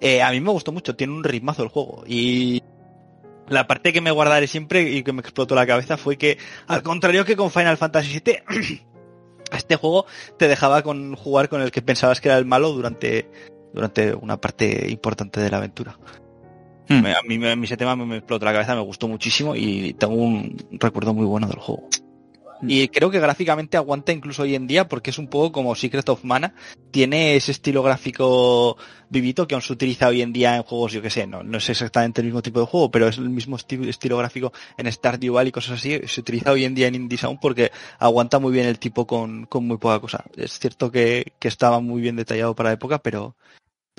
Eh, 0.01 0.23
a 0.23 0.31
mí 0.31 0.41
me 0.41 0.51
gustó 0.53 0.71
mucho, 0.71 0.95
tiene 0.95 1.13
un 1.15 1.25
ritmazo 1.25 1.65
el 1.65 1.69
juego. 1.69 2.05
Y 2.07 2.63
la 3.49 3.67
parte 3.67 3.93
que 3.93 4.01
me 4.01 4.13
guardaré 4.13 4.47
siempre 4.47 4.83
y 4.83 5.03
que 5.03 5.13
me 5.13 5.21
explotó 5.21 5.57
la 5.57 5.67
cabeza 5.67 5.97
fue 5.97 6.17
que, 6.17 6.39
al 6.69 6.85
contrario 6.85 7.25
que 7.25 7.35
con 7.35 7.51
Final 7.51 7.77
Fantasy 7.77 8.23
VII, 8.25 8.83
este 9.53 9.75
juego 9.75 10.07
te 10.39 10.47
dejaba 10.47 10.83
con 10.83 11.17
jugar 11.17 11.49
con 11.49 11.61
el 11.61 11.73
que 11.73 11.83
pensabas 11.83 12.21
que 12.21 12.29
era 12.29 12.39
el 12.39 12.47
malo 12.47 12.71
durante 12.73 13.29
durante 13.73 14.15
una 14.15 14.37
parte 14.41 14.87
importante 14.91 15.41
de 15.41 15.51
la 15.51 15.59
aventura. 15.59 15.99
Hmm. 16.89 17.03
Me- 17.03 17.13
A 17.13 17.23
mí 17.27 17.39
me- 17.39 17.53
ese 17.65 17.77
tema 17.77 17.95
me, 17.97 18.17
explotó 18.17 18.45
la 18.45 18.53
cabeza, 18.53 18.75
me 18.75 18.81
gustó 18.83 19.07
muchísimo 19.09 19.55
y 19.55 19.95
tengo 19.95 20.15
un 20.15 20.57
recuerdo 20.73 21.15
muy 21.15 21.27
bueno 21.27 21.47
del 21.47 21.59
juego. 21.59 21.89
Y 22.63 22.89
creo 22.89 23.11
que 23.11 23.21
gráficamente 23.21 23.79
aguanta 23.79 24.13
incluso 24.13 24.43
hoy 24.43 24.55
en 24.55 24.67
día 24.67 24.87
porque 24.87 25.09
es 25.09 25.17
un 25.19 25.29
poco 25.29 25.51
como 25.51 25.75
Secret 25.75 26.07
of 26.11 26.25
Mana. 26.25 26.53
Tiene 26.91 27.35
ese 27.35 27.53
estilo 27.53 27.83
gráfico 27.83 28.77
vivito 29.09 29.47
que 29.49 29.55
aún 29.55 29.63
se 29.63 29.73
utiliza 29.73 30.09
hoy 30.09 30.21
en 30.21 30.35
día 30.35 30.57
en 30.57 30.63
juegos, 30.63 30.93
yo 30.93 31.01
que 31.01 31.09
sé, 31.09 31.27
no, 31.27 31.43
no 31.43 31.57
es 31.57 31.71
exactamente 31.71 32.21
el 32.21 32.27
mismo 32.27 32.43
tipo 32.43 32.61
de 32.61 32.67
juego, 32.67 32.91
pero 32.91 33.09
es 33.09 33.17
el 33.17 33.31
mismo 33.31 33.57
esti- 33.57 33.89
estilo 33.89 34.19
gráfico 34.19 34.53
en 34.77 34.93
Stardew 34.93 35.33
Valley 35.33 35.49
y 35.49 35.53
cosas 35.53 35.79
así. 35.79 36.01
Se 36.07 36.21
utiliza 36.21 36.53
hoy 36.53 36.65
en 36.65 36.75
día 36.75 36.89
en 36.89 36.97
Indie 36.97 37.17
Sound 37.17 37.39
porque 37.41 37.71
aguanta 37.99 38.39
muy 38.39 38.53
bien 38.53 38.67
el 38.67 38.79
tipo 38.79 39.07
con, 39.07 39.47
con 39.47 39.67
muy 39.67 39.79
poca 39.79 39.99
cosa. 39.99 40.25
Es 40.37 40.59
cierto 40.59 40.91
que, 40.91 41.33
que 41.39 41.49
estaba 41.49 41.81
muy 41.81 42.03
bien 42.03 42.17
detallado 42.17 42.55
para 42.55 42.69
la 42.69 42.75
época, 42.75 42.99
pero, 42.99 43.37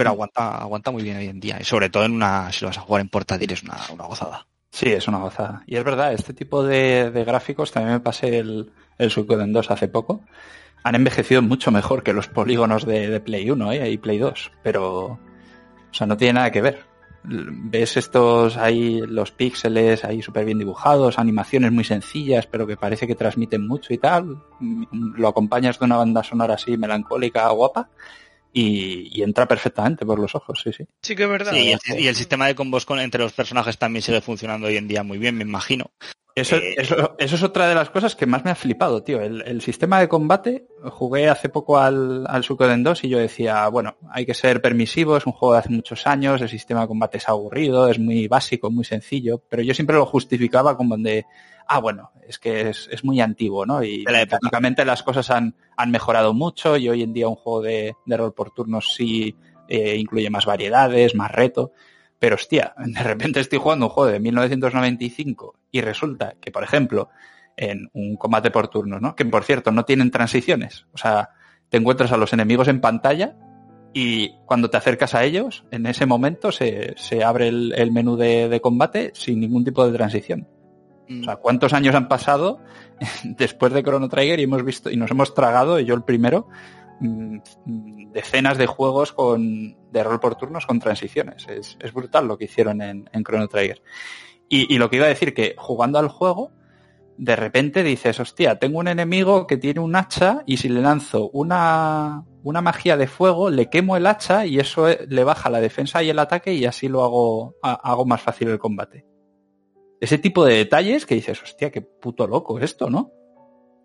pero 0.02 0.10
aguanta, 0.10 0.58
aguanta 0.58 0.90
muy 0.90 1.04
bien 1.04 1.18
hoy 1.18 1.28
en 1.28 1.40
día. 1.40 1.60
Y 1.62 1.64
sobre 1.64 1.92
todo 1.92 2.06
en 2.06 2.14
una, 2.14 2.52
si 2.52 2.62
lo 2.66 2.70
vas 2.70 2.80
a 2.80 2.82
jugar 2.82 3.02
en 3.02 3.10
portátil 3.10 3.52
es 3.52 3.62
una, 3.62 3.78
una 3.94 4.06
gozada. 4.06 4.48
Sí, 4.72 4.90
es 4.90 5.08
una 5.08 5.20
gozada. 5.20 5.62
Y 5.68 5.76
es 5.76 5.84
verdad, 5.84 6.12
este 6.12 6.34
tipo 6.34 6.64
de, 6.64 7.12
de 7.12 7.24
gráficos, 7.24 7.72
también 7.72 7.94
me 7.94 8.00
pasé 8.00 8.40
el, 8.40 8.72
el 8.98 9.12
Suikoden 9.12 9.54
2 9.54 9.70
hace 9.70 9.90
poco, 9.90 10.24
han 10.84 10.96
envejecido 10.96 11.44
mucho 11.44 11.70
mejor 11.70 12.02
que 12.02 12.14
los 12.14 12.28
polígonos 12.28 12.84
de, 12.84 13.10
de 13.10 13.20
Play 13.20 13.52
1 13.52 13.74
¿eh? 13.74 13.92
y 13.92 14.00
Play 14.00 14.18
2, 14.18 14.52
pero, 14.64 15.04
o 15.06 15.20
sea, 15.92 16.08
no 16.08 16.18
tiene 16.18 16.34
nada 16.34 16.50
que 16.50 16.64
ver. 16.64 16.80
Ves 17.24 17.98
estos 17.98 18.58
ahí, 18.58 19.02
los 19.02 19.30
píxeles 19.30 20.04
ahí 20.04 20.24
súper 20.24 20.46
bien 20.46 20.58
dibujados, 20.58 21.20
animaciones 21.20 21.72
muy 21.72 21.84
sencillas, 21.84 22.48
pero 22.48 22.66
que 22.66 22.76
parece 22.76 23.06
que 23.06 23.14
transmiten 23.14 23.68
mucho 23.68 23.94
y 23.94 24.00
tal. 24.00 24.42
Mm, 24.60 25.18
Lo 25.18 25.28
acompañas 25.28 25.78
de 25.78 25.86
una 25.86 25.98
banda 25.98 26.24
sonora 26.24 26.56
así 26.56 26.76
melancólica, 26.76 27.48
guapa, 27.50 27.90
y, 28.54 29.10
y 29.18 29.24
entra 29.24 29.48
perfectamente 29.48 30.06
por 30.06 30.20
los 30.20 30.36
ojos, 30.36 30.62
sí, 30.64 30.72
sí. 30.74 30.86
Sí 31.02 31.16
que 31.16 31.24
es 31.24 31.30
verdad. 31.30 31.54
Sí, 31.54 31.60
y, 31.60 31.72
el, 31.72 32.00
y 32.00 32.08
el 32.08 32.16
sistema 32.16 32.48
de 32.48 32.56
combos 32.56 32.86
con, 32.86 33.00
entre 33.00 33.22
los 33.24 33.34
personajes 33.34 33.78
también 33.78 34.04
sigue 34.04 34.22
funcionando 34.22 34.68
hoy 34.68 34.78
en 34.78 34.88
día 34.88 35.04
muy 35.04 35.18
bien, 35.18 35.38
me 35.38 35.44
imagino. 35.44 35.92
Eso, 36.34 36.56
Eh, 36.56 36.76
eso, 36.78 37.16
eso 37.18 37.36
es 37.36 37.44
otra 37.44 37.68
de 37.68 37.76
las 37.76 37.90
cosas 37.90 38.16
que 38.16 38.26
más 38.26 38.46
me 38.46 38.52
ha 38.52 38.56
flipado, 38.56 39.04
tío. 39.04 39.22
El, 39.22 39.42
el 39.46 39.62
sistema 39.62 40.00
de 40.00 40.08
combate, 40.08 40.66
jugué 40.84 41.30
hace 41.30 41.50
poco 41.50 41.78
al, 41.78 42.26
al 42.28 42.44
Suikoden 42.44 42.84
2 42.84 43.04
y 43.04 43.10
yo 43.10 43.18
decía, 43.18 43.68
bueno, 43.68 43.98
hay 44.10 44.26
que 44.26 44.34
ser 44.34 44.62
permisivo, 44.62 45.18
es 45.18 45.26
un 45.26 45.34
juego 45.34 45.54
de 45.54 45.60
hace 45.60 45.70
muchos 45.70 46.08
años, 46.08 46.42
el 46.42 46.50
sistema 46.50 46.82
de 46.82 46.88
combate 46.88 47.18
es 47.18 47.28
aburrido, 47.28 47.90
es 47.90 48.00
muy 48.00 48.28
básico, 48.28 48.72
muy 48.72 48.86
sencillo, 48.86 49.42
pero 49.50 49.62
yo 49.62 49.74
siempre 49.74 49.96
lo 49.98 50.06
justificaba 50.06 50.78
como 50.78 50.98
de, 50.98 51.26
ah, 51.68 51.80
bueno, 51.80 52.12
es 52.28 52.40
que 52.40 52.70
es, 52.70 52.88
es 52.92 53.04
muy 53.04 53.20
antiguo, 53.20 53.66
¿no? 53.66 53.84
Y 53.84 54.04
la 54.04 54.22
época. 54.22 54.40
mecánicamente 54.42 54.86
las 54.86 55.04
cosas 55.04 55.30
han, 55.32 55.56
han 55.76 55.92
mejorado 55.92 56.34
mucho 56.34 56.78
y 56.78 56.88
hoy 56.88 57.04
en 57.04 57.14
día 57.14 57.28
un 57.28 57.36
juego 57.36 57.62
de, 57.62 57.96
de 58.06 58.18
rol 58.18 58.34
por 58.34 58.52
turnos 58.52 58.94
sí 58.96 59.36
eh, 59.68 59.96
incluye 59.96 60.30
más 60.30 60.46
variedades, 60.46 61.16
más 61.16 61.32
reto. 61.32 61.72
Pero 62.22 62.36
hostia, 62.36 62.76
de 62.78 63.02
repente 63.02 63.40
estoy 63.40 63.58
jugando 63.58 63.88
un 63.88 63.92
juego 63.92 64.12
de 64.12 64.20
1995 64.20 65.56
y 65.72 65.82
resulta 65.82 66.36
que, 66.40 66.52
por 66.52 66.64
ejemplo, 66.64 67.10
en 67.58 67.90
un 67.94 68.16
combate 68.16 68.52
por 68.52 68.68
turnos, 68.68 69.02
¿no? 69.02 69.16
Que 69.16 69.26
por 69.26 69.44
cierto 69.44 69.72
no 69.72 69.86
tienen 69.86 70.12
transiciones. 70.12 70.86
O 70.94 71.00
sea, 71.00 71.32
te 71.70 71.78
encuentras 71.78 72.12
a 72.12 72.18
los 72.18 72.32
enemigos 72.32 72.68
en 72.68 72.80
pantalla 72.80 73.36
y 73.92 74.36
cuando 74.46 74.70
te 74.70 74.78
acercas 74.78 75.16
a 75.16 75.24
ellos, 75.24 75.66
en 75.72 75.88
ese 75.88 76.06
momento 76.06 76.52
se, 76.52 76.94
se 76.96 77.24
abre 77.24 77.48
el, 77.48 77.74
el 77.76 77.92
menú 77.92 78.16
de, 78.18 78.50
de 78.50 78.62
combate 78.62 79.12
sin 79.16 79.40
ningún 79.40 79.66
tipo 79.66 79.84
de 79.86 79.98
transición. 79.98 80.48
O 81.10 81.24
sea, 81.24 81.38
¿cuántos 81.38 81.74
años 81.74 81.96
han 81.96 82.08
pasado 82.08 82.60
después 83.24 83.74
de 83.74 83.82
Chrono 83.82 84.10
Trigger 84.10 84.40
y 84.40 84.44
hemos 84.44 84.64
visto 84.64 84.92
y 84.92 84.96
nos 84.96 85.10
hemos 85.10 85.34
tragado, 85.34 85.80
y 85.80 85.86
yo 85.86 85.96
el 85.96 86.04
primero, 86.04 86.48
mm, 87.00 87.38
mm, 87.66 88.12
decenas 88.12 88.60
de 88.60 88.68
juegos 88.68 89.12
con 89.12 89.76
de 89.92 90.04
rol 90.04 90.20
por 90.20 90.36
turnos 90.36 90.66
con 90.66 90.80
transiciones. 90.80 91.48
Es, 91.48 91.78
es 91.80 91.94
brutal 91.94 92.28
lo 92.28 92.38
que 92.38 92.46
hicieron 92.46 92.82
en, 92.82 93.10
en 93.12 93.24
Chrono 93.24 93.48
Trigger. 93.48 93.82
Y, 94.50 94.74
y 94.74 94.78
lo 94.78 94.90
que 94.90 94.98
iba 94.98 95.06
a 95.06 95.10
decir 95.10 95.34
que 95.34 95.56
jugando 95.58 96.00
al 96.00 96.08
juego, 96.10 96.52
de 97.18 97.36
repente 97.36 97.84
dices, 97.84 98.20
hostia, 98.20 98.58
tengo 98.58 98.80
un 98.80 98.88
enemigo 98.88 99.46
que 99.46 99.58
tiene 99.58 99.80
un 99.80 99.96
hacha 99.96 100.44
y 100.46 100.58
si 100.58 100.70
le 100.70 100.82
lanzo 100.82 101.30
una, 101.32 102.24
una 102.44 102.62
magia 102.62 102.98
de 102.98 103.08
fuego, 103.08 103.50
le 103.50 103.70
quemo 103.70 103.96
el 103.96 104.08
hacha 104.08 104.46
y 104.46 104.60
eso 104.60 104.90
eh, 104.90 105.06
le 105.08 105.24
baja 105.24 105.50
la 105.50 105.62
defensa 105.62 106.02
y 106.02 106.10
el 106.10 106.20
ataque 106.20 106.54
y 106.54 106.66
así 106.66 106.88
lo 106.88 107.04
hago, 107.04 107.56
ha- 107.62 107.74
hago 107.92 108.06
más 108.06 108.22
fácil 108.22 108.50
el 108.50 108.58
combate. 108.60 109.06
Ese 110.00 110.18
tipo 110.18 110.44
de 110.46 110.56
detalles 110.56 111.06
que 111.06 111.14
dices, 111.16 111.42
hostia, 111.44 111.70
qué 111.72 111.82
puto 111.82 112.26
loco 112.26 112.58
esto, 112.60 112.90
¿no? 112.90 113.12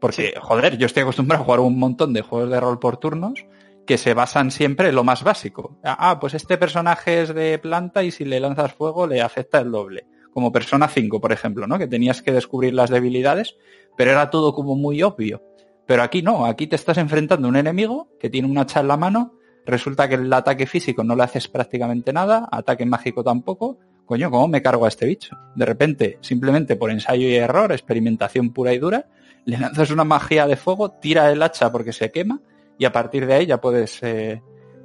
Porque, 0.01 0.35
joder, 0.41 0.79
yo 0.79 0.87
estoy 0.87 1.03
acostumbrado 1.03 1.43
a 1.43 1.45
jugar 1.45 1.61
un 1.61 1.79
montón 1.79 2.13
de 2.15 2.23
juegos 2.23 2.51
de 2.51 2.61
rol 2.61 2.79
por 2.79 2.97
turnos 2.97 3.45
que 3.87 3.97
se 3.97 4.15
basan 4.15 4.51
siempre 4.51 4.89
en 4.89 4.95
lo 4.95 5.05
más 5.05 5.23
básico. 5.23 5.79
Ah, 5.85 6.19
pues 6.21 6.35
este 6.35 6.59
personaje 6.59 7.23
es 7.23 7.35
de 7.35 7.59
planta 7.59 8.03
y 8.03 8.11
si 8.11 8.25
le 8.25 8.41
lanzas 8.41 8.75
fuego 8.75 9.07
le 9.07 9.23
afecta 9.23 9.61
el 9.61 9.71
doble. 9.71 10.07
Como 10.33 10.53
Persona 10.53 10.89
5, 10.89 11.21
por 11.21 11.33
ejemplo, 11.33 11.67
¿no? 11.67 11.79
Que 11.79 11.87
tenías 11.87 12.21
que 12.21 12.33
descubrir 12.33 12.75
las 12.75 12.91
debilidades, 12.91 13.57
pero 13.97 14.11
era 14.11 14.29
todo 14.29 14.53
como 14.53 14.77
muy 14.77 15.03
obvio. 15.03 15.43
Pero 15.87 16.03
aquí 16.03 16.21
no, 16.21 16.45
aquí 16.45 16.67
te 16.67 16.77
estás 16.77 16.99
enfrentando 16.99 17.47
a 17.47 17.51
un 17.51 17.57
enemigo 17.57 18.11
que 18.21 18.29
tiene 18.29 18.49
un 18.49 18.59
hacha 18.59 18.81
en 18.81 18.89
la 18.89 18.97
mano, 18.97 19.39
resulta 19.65 20.09
que 20.09 20.17
el 20.17 20.33
ataque 20.33 20.67
físico 20.67 21.05
no 21.05 21.17
le 21.17 21.23
haces 21.23 21.49
prácticamente 21.49 22.13
nada, 22.13 22.49
ataque 22.51 22.85
mágico 22.85 23.23
tampoco. 23.25 23.79
Coño, 24.05 24.31
¿cómo 24.31 24.47
me 24.49 24.63
cargo 24.63 24.85
a 24.85 24.89
este 24.89 25.07
bicho? 25.07 25.37
De 25.55 25.65
repente, 25.65 26.19
simplemente 26.21 26.77
por 26.77 26.91
ensayo 26.91 27.27
y 27.29 27.37
error, 27.37 27.73
experimentación 27.73 28.53
pura 28.53 28.73
y 28.73 28.79
dura, 28.79 29.07
le 29.45 29.59
lanzas 29.59 29.91
una 29.91 30.05
magia 30.05 30.47
de 30.47 30.57
fuego, 30.57 30.91
tira 30.91 31.31
el 31.31 31.43
hacha 31.43 31.73
porque 31.73 31.93
se 31.93 32.11
quema 32.11 32.41
y 32.79 32.85
a 32.85 32.93
partir 32.93 33.27
de 33.27 33.35
ahí 33.35 33.47
ya 33.47 33.61
puedes 33.61 34.03
eh, 34.03 34.43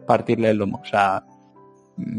partirle 0.07 0.51
el 0.51 0.57
lomo. 0.57 0.79
O 0.81 0.85
sea, 0.85 1.23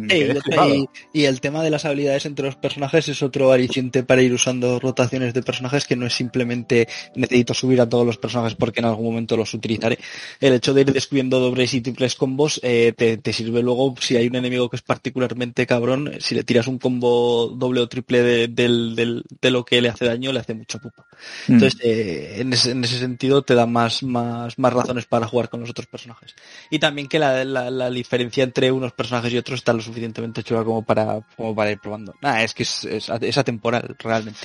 quedé 0.09 0.89
y- 1.13 1.25
el 1.25 1.41
tema 1.41 1.63
de 1.63 1.71
las 1.71 1.85
habilidades 1.85 2.27
entre 2.27 2.45
los 2.47 2.57
personajes 2.57 3.09
es 3.09 3.23
otro 3.23 3.53
aliciente 3.53 4.03
para 4.03 4.23
ir 4.23 4.33
usando 4.33 4.79
rotaciones 4.79 5.35
de 5.35 5.43
personajes 5.43 5.87
que 5.87 5.97
no 5.97 6.07
es 6.07 6.15
simplemente 6.15 6.89
necesito 7.15 7.55
subir 7.55 7.81
a 7.81 7.89
todos 7.89 8.07
los 8.07 8.19
personajes 8.19 8.55
porque 8.55 8.81
en 8.81 8.87
algún 8.87 9.07
momento 9.07 9.37
los 9.37 9.53
utilizaré. 9.55 9.99
El 10.41 10.53
hecho 10.55 10.75
de 10.75 10.83
ir 10.83 10.93
descubriendo 10.93 11.41
dobles 11.41 11.73
y 11.75 11.81
triples 11.81 12.15
combos 12.15 12.61
eh, 12.63 12.93
te, 12.97 13.17
te 13.17 13.33
sirve 13.33 13.63
luego 13.63 13.95
si 14.01 14.17
hay 14.17 14.27
un 14.29 14.37
enemigo 14.37 14.69
que 14.69 14.77
es 14.77 14.83
particularmente 14.83 15.67
cabrón, 15.67 16.13
si 16.21 16.35
le 16.35 16.45
tiras 16.45 16.67
un 16.67 16.79
combo 16.79 17.49
doble 17.57 17.81
o 17.81 17.89
triple 17.89 18.23
de, 18.23 18.49
del- 18.49 18.95
del- 18.95 19.25
de 19.41 19.51
lo 19.51 19.65
que 19.65 19.81
le 19.81 19.89
hace 19.89 20.05
daño, 20.05 20.33
le 20.33 20.41
hace 20.41 20.55
mucha 20.55 20.79
pupa. 20.79 21.07
Mm. 21.49 21.53
Entonces, 21.55 21.81
eh, 21.83 22.37
en, 22.39 22.53
ese, 22.53 22.71
en 22.73 22.85
ese 22.85 22.99
sentido 22.99 23.43
te 23.43 23.55
da 23.55 23.67
más, 23.67 24.03
más, 24.03 24.59
más 24.59 24.73
razones 24.73 25.07
para 25.07 25.27
jugar 25.27 25.49
con 25.49 25.61
los 25.61 25.71
otros 25.71 25.87
personajes. 25.87 26.35
Y 26.71 26.79
también 26.79 27.09
que 27.09 27.19
la, 27.19 27.45
la, 27.45 27.71
la 27.71 27.91
diferencia 27.91 28.45
entre 28.45 28.71
unos 28.73 28.93
personajes 28.93 29.33
y 29.33 29.39
otros 29.39 29.62
está 29.63 29.73
lo 29.73 29.81
suficientemente 29.81 30.43
chula 30.43 30.65
como 30.65 30.83
para, 30.85 31.21
como 31.37 31.55
para 31.55 31.71
ir 31.71 31.79
probando. 31.79 32.15
Nada, 32.21 32.43
es 32.43 32.53
que 32.53 32.65
es, 32.65 32.85
es, 32.85 33.39
atemporal, 33.39 33.97
realmente. 33.99 34.41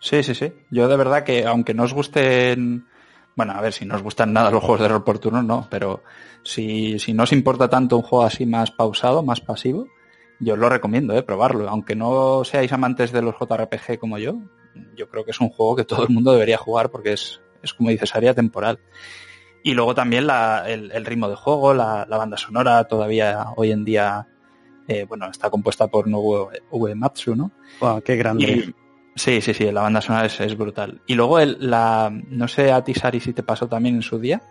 Sí, 0.00 0.22
sí, 0.22 0.34
sí. 0.34 0.52
Yo 0.70 0.88
de 0.88 0.96
verdad 0.96 1.22
que 1.24 1.44
aunque 1.46 1.74
no 1.74 1.84
os 1.84 1.92
gusten, 1.94 2.86
bueno, 3.36 3.52
a 3.52 3.60
ver, 3.60 3.72
si 3.72 3.84
no 3.84 3.94
os 3.94 4.02
gustan 4.02 4.32
nada 4.32 4.50
los 4.50 4.60
juegos 4.62 4.80
de 4.80 4.88
rol 4.88 5.04
por 5.04 5.18
turno, 5.18 5.42
no, 5.42 5.68
pero 5.70 6.02
si, 6.42 6.98
si 6.98 7.12
no 7.12 7.22
os 7.24 7.32
importa 7.32 7.68
tanto 7.68 7.96
un 7.96 8.02
juego 8.02 8.24
así 8.24 8.46
más 8.46 8.70
pausado, 8.70 9.22
más 9.22 9.40
pasivo, 9.40 9.86
yo 10.40 10.54
os 10.54 10.58
lo 10.58 10.68
recomiendo, 10.68 11.14
eh, 11.16 11.22
probarlo. 11.22 11.68
Aunque 11.68 11.94
no 11.94 12.42
seáis 12.44 12.72
amantes 12.72 13.12
de 13.12 13.22
los 13.22 13.36
JRPG 13.38 13.98
como 13.98 14.18
yo, 14.18 14.34
yo 14.96 15.08
creo 15.08 15.24
que 15.24 15.30
es 15.32 15.40
un 15.40 15.50
juego 15.50 15.76
que 15.76 15.84
todo 15.84 16.02
el 16.04 16.08
mundo 16.10 16.32
debería 16.32 16.56
jugar 16.58 16.90
porque 16.90 17.12
es, 17.12 17.40
es 17.62 17.74
como 17.74 17.90
dices, 17.90 18.14
área 18.16 18.34
temporal. 18.34 18.80
Y 19.62 19.74
luego 19.74 19.94
también 19.94 20.26
la- 20.26 20.64
el, 20.68 20.90
el 20.90 21.04
ritmo 21.06 21.28
de 21.28 21.36
juego, 21.36 21.72
la, 21.74 22.04
la 22.08 22.16
banda 22.16 22.36
sonora 22.36 22.82
todavía 22.88 23.46
hoy 23.54 23.70
en 23.70 23.84
día, 23.84 24.26
eh, 24.88 25.04
bueno, 25.08 25.28
está 25.30 25.50
compuesta 25.50 25.86
por 25.88 26.08
Nobuo 26.08 26.50
Uematsu, 26.70 27.34
¿no? 27.34 27.50
Wow, 27.80 28.02
qué 28.02 28.16
grande. 28.16 28.44
Y- 28.44 28.74
sí, 29.14 29.40
sí, 29.40 29.54
sí, 29.54 29.70
la 29.70 29.82
banda 29.82 30.00
sonora 30.00 30.26
es, 30.26 30.40
es 30.40 30.56
brutal. 30.56 31.00
Y 31.06 31.14
luego 31.14 31.38
el, 31.38 31.56
la, 31.60 32.10
no 32.28 32.48
sé 32.48 32.72
a 32.72 32.82
ti 32.82 32.94
Sari 32.94 33.20
si 33.20 33.32
te 33.32 33.42
pasó 33.42 33.68
también 33.68 33.96
en 33.96 34.02
su 34.02 34.18
día, 34.18 34.42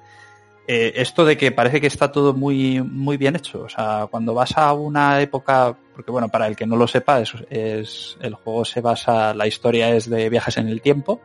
eh, 0.67 0.93
esto 0.95 1.25
de 1.25 1.37
que 1.37 1.51
parece 1.51 1.81
que 1.81 1.87
está 1.87 2.11
todo 2.11 2.33
muy, 2.33 2.81
muy 2.81 3.17
bien 3.17 3.35
hecho. 3.35 3.63
O 3.63 3.69
sea, 3.69 4.07
cuando 4.09 4.33
vas 4.33 4.57
a 4.57 4.71
una 4.73 5.19
época, 5.21 5.75
porque 5.93 6.11
bueno, 6.11 6.29
para 6.29 6.47
el 6.47 6.55
que 6.55 6.65
no 6.65 6.75
lo 6.75 6.87
sepa, 6.87 7.19
es, 7.19 7.33
es 7.49 8.17
el 8.21 8.35
juego 8.35 8.63
se 8.63 8.79
basa, 8.81 9.33
la 9.33 9.47
historia 9.47 9.89
es 9.95 10.09
de 10.09 10.29
viajes 10.29 10.57
en 10.57 10.69
el 10.69 10.81
tiempo. 10.81 11.21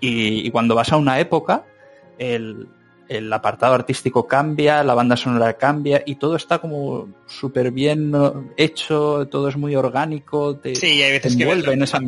Y, 0.00 0.46
y 0.46 0.50
cuando 0.50 0.74
vas 0.74 0.92
a 0.92 0.98
una 0.98 1.18
época, 1.20 1.64
el, 2.18 2.68
el 3.08 3.32
apartado 3.32 3.74
artístico 3.74 4.26
cambia, 4.26 4.82
la 4.84 4.94
banda 4.94 5.16
sonora 5.16 5.54
cambia 5.56 6.02
y 6.06 6.16
todo 6.16 6.36
está 6.36 6.58
como 6.58 7.08
súper 7.26 7.70
bien 7.70 8.12
hecho, 8.56 9.26
todo 9.30 9.48
es 9.48 9.56
muy 9.56 9.74
orgánico. 9.76 10.56
te- 10.56 10.74
Sí, 10.74 11.02
hay 11.02 11.12
veces 11.12 11.36
que 11.36 11.44
ves 11.44 11.64
en 11.72 11.82
esa 11.84 11.98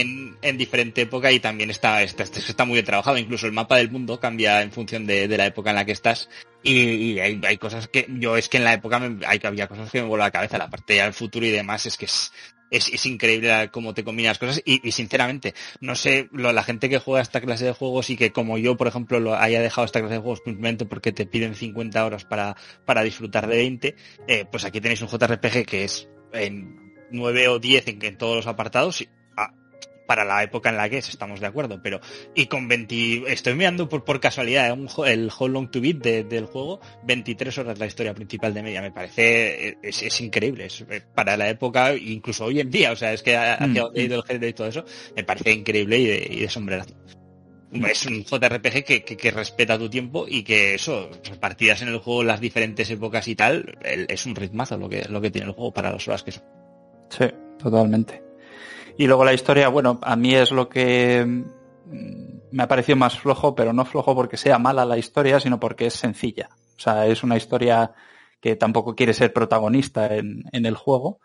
en, 0.00 0.36
en 0.42 0.58
diferente 0.58 1.02
época 1.02 1.30
y 1.32 1.40
también 1.40 1.70
está, 1.70 2.02
está, 2.02 2.22
está 2.22 2.64
muy 2.64 2.74
bien 2.74 2.84
trabajado. 2.86 3.18
Incluso 3.18 3.46
el 3.46 3.52
mapa 3.52 3.76
del 3.76 3.90
mundo 3.90 4.20
cambia 4.20 4.62
en 4.62 4.72
función 4.72 5.06
de, 5.06 5.28
de 5.28 5.36
la 5.38 5.46
época 5.46 5.70
en 5.70 5.76
la 5.76 5.84
que 5.84 5.92
estás. 5.92 6.28
Y, 6.62 6.72
y 6.82 7.20
hay, 7.20 7.40
hay 7.46 7.58
cosas 7.58 7.88
que 7.88 8.06
yo 8.08 8.36
es 8.36 8.48
que 8.48 8.56
en 8.56 8.64
la 8.64 8.72
época 8.74 8.98
me- 8.98 9.24
hay, 9.26 9.38
había 9.44 9.66
cosas 9.68 9.90
que 9.90 10.00
me 10.02 10.08
vuelven 10.08 10.26
la 10.26 10.30
cabeza. 10.30 10.56
La 10.58 10.70
parte 10.70 10.94
del 10.94 11.12
futuro 11.12 11.44
y 11.46 11.50
demás 11.50 11.84
es 11.86 11.96
que 11.96 12.06
es, 12.06 12.32
es, 12.76 12.88
es 12.88 13.06
increíble 13.06 13.70
cómo 13.72 13.94
te 13.94 14.04
combinan 14.04 14.30
las 14.30 14.38
cosas. 14.38 14.62
Y, 14.64 14.90
sinceramente, 14.92 15.54
no 15.80 15.94
sé, 15.94 16.28
lo- 16.32 16.52
la 16.52 16.62
gente 16.62 16.88
que 16.88 16.98
juega 16.98 17.22
esta 17.22 17.40
clase 17.40 17.64
de 17.64 17.72
juegos 17.72 18.10
y 18.10 18.16
que 18.16 18.32
como 18.32 18.58
yo, 18.58 18.76
por 18.76 18.86
ejemplo, 18.86 19.20
lo 19.20 19.34
haya 19.36 19.60
dejado 19.60 19.84
esta 19.84 20.00
clase 20.00 20.14
de 20.14 20.20
juegos 20.20 20.40
simplemente 20.44 20.84
porque 20.86 21.12
te 21.12 21.26
piden 21.26 21.54
50 21.54 22.04
horas 22.04 22.24
para, 22.24 22.56
para 22.84 23.02
disfrutar 23.02 23.46
de 23.46 23.56
20, 23.56 23.94
eh, 24.28 24.44
pues 24.50 24.64
aquí 24.64 24.80
tenéis 24.80 25.02
un 25.02 25.08
JRPG 25.08 25.64
que 25.66 25.84
es 25.84 26.08
en 26.32 26.94
9 27.10 27.48
o 27.48 27.58
10 27.58 27.86
en, 27.88 28.04
en 28.04 28.18
todos 28.18 28.36
los 28.36 28.46
apartados 28.46 29.04
para 30.06 30.24
la 30.24 30.42
época 30.42 30.68
en 30.70 30.76
la 30.76 30.88
que 30.88 30.98
es, 30.98 31.08
estamos 31.08 31.40
de 31.40 31.46
acuerdo, 31.46 31.80
pero 31.82 32.00
y 32.34 32.46
con 32.46 32.68
20, 32.68 33.32
estoy 33.32 33.54
mirando 33.54 33.88
por, 33.88 34.04
por 34.04 34.20
casualidad, 34.20 34.72
un 34.72 34.88
el 35.06 35.30
How 35.36 35.48
Long 35.48 35.70
to 35.70 35.80
Beat 35.80 35.96
de- 35.98 36.24
del 36.24 36.46
juego, 36.46 36.80
23 37.04 37.56
horas 37.58 37.78
la 37.78 37.86
historia 37.86 38.14
principal 38.14 38.52
de 38.54 38.62
media, 38.62 38.82
me 38.82 38.92
parece, 38.92 39.68
eh, 39.68 39.78
es, 39.82 40.02
es 40.02 40.20
increíble, 40.20 40.66
es, 40.66 40.82
eh, 40.90 41.02
para 41.14 41.36
la 41.36 41.48
época, 41.48 41.94
incluso 41.94 42.44
hoy 42.46 42.60
en 42.60 42.70
día, 42.70 42.92
o 42.92 42.96
sea, 42.96 43.12
es 43.12 43.22
que 43.22 43.36
hacia 43.36 43.66
Mm, 43.66 43.74
donde 43.74 44.02
ido 44.02 44.16
el 44.16 44.22
género 44.24 44.48
y 44.48 44.52
todo 44.52 44.66
eso, 44.68 44.84
me 45.16 45.24
parece 45.24 45.52
increíble 45.52 45.98
y 45.98 46.06
de, 46.06 46.28
y 46.30 46.40
de 46.40 46.48
sombrerazo. 46.48 46.94
Es 47.72 48.06
un 48.06 48.24
JRPG 48.24 48.84
que, 48.84 49.02
que, 49.02 49.16
que 49.16 49.30
respeta 49.32 49.76
tu 49.76 49.88
tiempo 49.90 50.26
y 50.28 50.44
que 50.44 50.74
eso, 50.74 51.10
partidas 51.40 51.82
en 51.82 51.88
el 51.88 51.98
juego, 51.98 52.22
las 52.22 52.40
diferentes 52.40 52.88
épocas 52.88 53.26
y 53.26 53.34
tal, 53.34 53.76
es 53.82 54.26
un 54.26 54.36
ritmazo 54.36 54.78
lo 54.78 54.88
que, 54.88 55.06
lo 55.08 55.20
que 55.20 55.32
tiene 55.32 55.48
el 55.48 55.54
juego 55.54 55.72
para 55.72 55.90
las 55.90 56.06
horas 56.06 56.22
que 56.22 56.30
son. 56.30 56.44
Sí, 57.08 57.24
totalmente. 57.58 58.22
Y 58.96 59.06
luego 59.06 59.24
la 59.24 59.32
historia, 59.32 59.68
bueno, 59.68 59.98
a 60.02 60.16
mí 60.16 60.34
es 60.34 60.52
lo 60.52 60.68
que 60.68 61.24
mm, 61.26 62.34
me 62.52 62.62
ha 62.62 62.68
parecido 62.68 62.96
más 62.96 63.18
flojo, 63.18 63.54
pero 63.54 63.72
no 63.72 63.84
flojo 63.84 64.14
porque 64.14 64.36
sea 64.36 64.58
mala 64.58 64.84
la 64.84 64.98
historia, 64.98 65.40
sino 65.40 65.58
porque 65.58 65.86
es 65.86 65.94
sencilla. 65.94 66.50
O 66.76 66.80
sea, 66.80 67.06
es 67.06 67.22
una 67.22 67.36
historia 67.36 67.92
que 68.40 68.56
tampoco 68.56 68.94
quiere 68.94 69.14
ser 69.14 69.32
protagonista 69.32 70.14
en, 70.14 70.44
en 70.52 70.66
el 70.66 70.76
juego. 70.76 71.20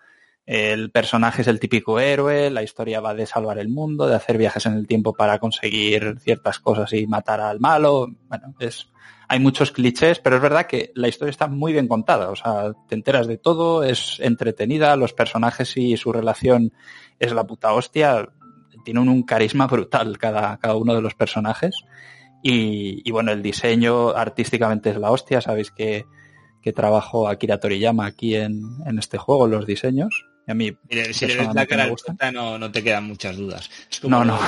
El 0.45 0.89
personaje 0.89 1.43
es 1.43 1.47
el 1.47 1.60
típico 1.60 1.99
héroe, 1.99 2.49
la 2.49 2.63
historia 2.63 3.01
va 3.01 3.13
de 3.13 3.27
salvar 3.27 3.60
el 3.60 3.69
mundo, 3.69 4.08
de 4.08 4.15
hacer 4.15 4.36
viajes 4.36 4.65
en 4.65 4.73
el 4.73 4.88
tiempo 4.88 5.13
para 5.13 5.38
conseguir 5.38 6.15
ciertas 6.19 6.58
cosas 6.58 6.91
y 6.93 7.05
matar 7.05 7.39
al 7.39 7.60
malo. 7.60 8.08
Bueno, 8.27 8.55
es, 8.58 8.89
hay 9.27 9.39
muchos 9.39 9.71
clichés, 9.71 10.17
pero 10.17 10.38
es 10.38 10.41
verdad 10.41 10.65
que 10.65 10.91
la 10.95 11.08
historia 11.08 11.29
está 11.29 11.45
muy 11.45 11.71
bien 11.71 11.88
contada. 11.88 12.32
O 12.32 12.36
sea, 12.36 12.73
te 12.88 12.95
enteras 12.95 13.27
de 13.27 13.38
todo, 13.38 13.84
es 13.84 14.19
entretenida, 14.21 14.95
los 14.95 15.13
personajes 15.13 15.77
y 15.77 15.97
su 15.97 16.12
relación 16.12 16.73
es 17.19 17.32
la 17.32 17.45
puta 17.45 17.73
hostia. 17.73 18.27
Tienen 18.86 19.10
un 19.10 19.23
carisma 19.23 19.67
brutal 19.67 20.17
cada, 20.17 20.58
cada 20.58 20.75
uno 20.75 20.95
de 20.95 21.01
los 21.01 21.13
personajes. 21.15 21.75
Y, 22.41 23.01
y 23.08 23.12
bueno, 23.12 23.32
el 23.32 23.41
diseño 23.41 24.10
artísticamente 24.12 24.89
es 24.91 24.97
la 24.97 25.12
hostia. 25.12 25.41
Sabéis 25.41 25.71
que, 25.71 26.05
que 26.62 26.71
trabajo 26.73 27.27
Akira 27.27 27.60
Toriyama 27.60 28.05
aquí 28.05 28.36
en, 28.36 28.62
en 28.86 28.97
este 28.99 29.17
juego, 29.17 29.47
los 29.47 29.65
diseños. 29.65 30.25
Y 30.47 30.51
a 30.51 30.55
mí 30.55 30.71
Si 30.89 30.95
le, 30.95 31.13
si 31.13 31.27
le 31.27 31.36
ves 31.36 31.53
la 31.53 31.65
cara 31.67 31.84
al 31.84 31.93
prota, 31.93 32.32
no, 32.32 32.58
no 32.58 32.71
te 32.71 32.82
quedan 32.84 33.03
muchas 33.05 33.36
dudas. 33.38 33.69
Es 33.91 34.03
No, 34.03 34.23
no. 34.25 34.39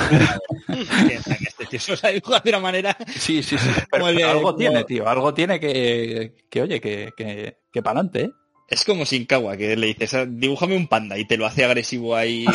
este 0.69 1.65
tío 1.69 1.79
se 1.79 2.11
de 2.13 2.21
una 2.49 2.59
manera. 2.59 2.97
Sí, 3.07 3.43
sí, 3.43 3.57
sí. 3.57 3.69
Pero, 3.91 4.05
algo 4.07 4.41
como- 4.41 4.55
tiene, 4.55 4.83
tío. 4.83 5.07
Algo 5.07 5.33
tiene 5.33 5.59
que, 5.59 6.33
que 6.49 6.61
oye, 6.61 6.79
que, 6.81 7.11
que, 7.15 7.57
que 7.71 7.83
para 7.83 7.99
adelante, 7.99 8.21
¿eh? 8.23 8.31
Es 8.71 8.85
como 8.85 9.03
Shinkawa, 9.03 9.57
que 9.57 9.75
le 9.75 9.87
dices, 9.87 10.13
"Ah, 10.13 10.25
dibújame 10.25 10.75
un 10.77 10.87
panda 10.87 11.17
y 11.17 11.25
te 11.25 11.35
lo 11.37 11.45
hace 11.45 11.65
agresivo 11.65 12.15
ahí. 12.15 12.45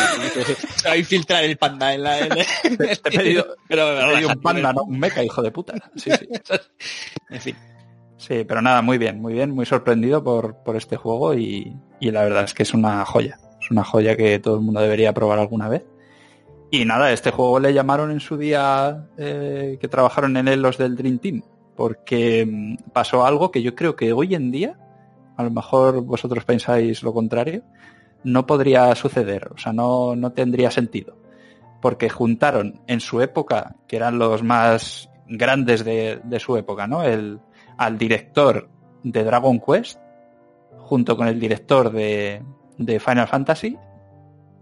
Se 0.76 0.88
va 0.88 0.94
a 0.94 0.96
infiltrar 0.96 1.44
el 1.44 1.56
panda 1.58 1.92
en 1.94 2.02
la. 2.02 2.18
en- 2.20 2.30
Te 2.30 2.92
he 2.92 2.96
pedido, 3.18 3.46
pero, 3.68 3.94
te 3.98 4.02
he 4.04 4.14
pedido 4.14 4.28
un 4.30 4.40
panda, 4.42 4.72
no 4.72 4.82
un 4.84 4.98
mecha, 4.98 5.22
hijo 5.22 5.42
de 5.42 5.50
puta. 5.50 5.74
Sí, 5.94 6.10
sí. 6.18 6.26
En 7.30 7.40
fin. 7.40 7.56
Sí, 8.16 8.44
pero 8.48 8.62
nada, 8.62 8.80
muy 8.80 8.96
bien, 8.96 9.20
muy 9.20 9.34
bien, 9.34 9.50
muy 9.50 9.66
sorprendido 9.66 10.24
por, 10.24 10.56
por 10.64 10.74
este 10.76 10.96
juego 10.96 11.34
y, 11.34 11.76
y 12.00 12.10
la 12.10 12.22
verdad 12.24 12.44
es 12.44 12.54
que 12.54 12.62
es 12.62 12.72
una 12.72 13.04
joya. 13.04 13.38
Es 13.60 13.70
una 13.70 13.84
joya 13.84 14.16
que 14.16 14.38
todo 14.38 14.54
el 14.56 14.62
mundo 14.62 14.80
debería 14.80 15.12
probar 15.12 15.38
alguna 15.38 15.68
vez. 15.68 15.84
Y 16.70 16.86
nada, 16.86 17.12
este 17.12 17.30
juego 17.30 17.60
le 17.60 17.74
llamaron 17.74 18.10
en 18.10 18.20
su 18.20 18.38
día 18.38 19.06
eh, 19.18 19.76
que 19.80 19.86
trabajaron 19.88 20.36
en 20.38 20.48
él 20.48 20.62
los 20.62 20.78
del 20.78 20.96
Dream 20.96 21.18
Team, 21.18 21.42
porque 21.76 22.46
mm, 22.50 22.90
pasó 22.94 23.26
algo 23.26 23.50
que 23.50 23.62
yo 23.62 23.74
creo 23.74 23.94
que 23.96 24.12
hoy 24.14 24.34
en 24.34 24.50
día, 24.50 24.78
a 25.36 25.42
lo 25.42 25.50
mejor 25.50 26.02
vosotros 26.02 26.44
pensáis 26.44 27.02
lo 27.02 27.12
contrario, 27.12 27.62
no 28.24 28.46
podría 28.46 28.94
suceder, 28.94 29.50
o 29.54 29.58
sea, 29.58 29.72
no, 29.72 30.16
no 30.16 30.32
tendría 30.32 30.70
sentido. 30.70 31.16
Porque 31.80 32.08
juntaron 32.08 32.80
en 32.86 33.00
su 33.00 33.20
época, 33.20 33.76
que 33.86 33.96
eran 33.96 34.18
los 34.18 34.42
más 34.42 35.08
grandes 35.28 35.84
de, 35.84 36.20
de 36.24 36.40
su 36.40 36.56
época, 36.56 36.86
¿no? 36.86 37.02
El, 37.02 37.38
al 37.76 37.98
director 37.98 38.68
de 39.02 39.24
Dragon 39.24 39.60
Quest, 39.60 40.00
junto 40.78 41.16
con 41.16 41.28
el 41.28 41.38
director 41.38 41.90
de, 41.92 42.42
de 42.78 43.00
Final 43.00 43.28
Fantasy, 43.28 43.76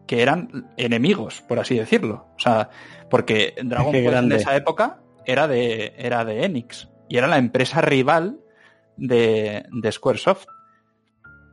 que 0.07 0.23
eran 0.23 0.71
enemigos, 0.77 1.43
por 1.43 1.59
así 1.59 1.77
decirlo. 1.79 2.27
O 2.37 2.41
sea, 2.41 2.69
porque 3.09 3.55
Dragon 3.63 3.93
Qué 3.93 4.03
Quest 4.03 4.11
grande. 4.11 4.35
en 4.35 4.41
esa 4.41 4.57
época 4.57 5.01
era 5.25 5.49
de, 5.49 5.95
era 5.97 6.25
de 6.25 6.45
Enix 6.45 6.91
y 7.09 7.17
era 7.17 7.27
la 7.27 7.39
empresa 7.39 7.81
rival 7.81 8.39
de, 8.97 9.65
de 9.71 9.93
Squaresoft. 9.93 10.47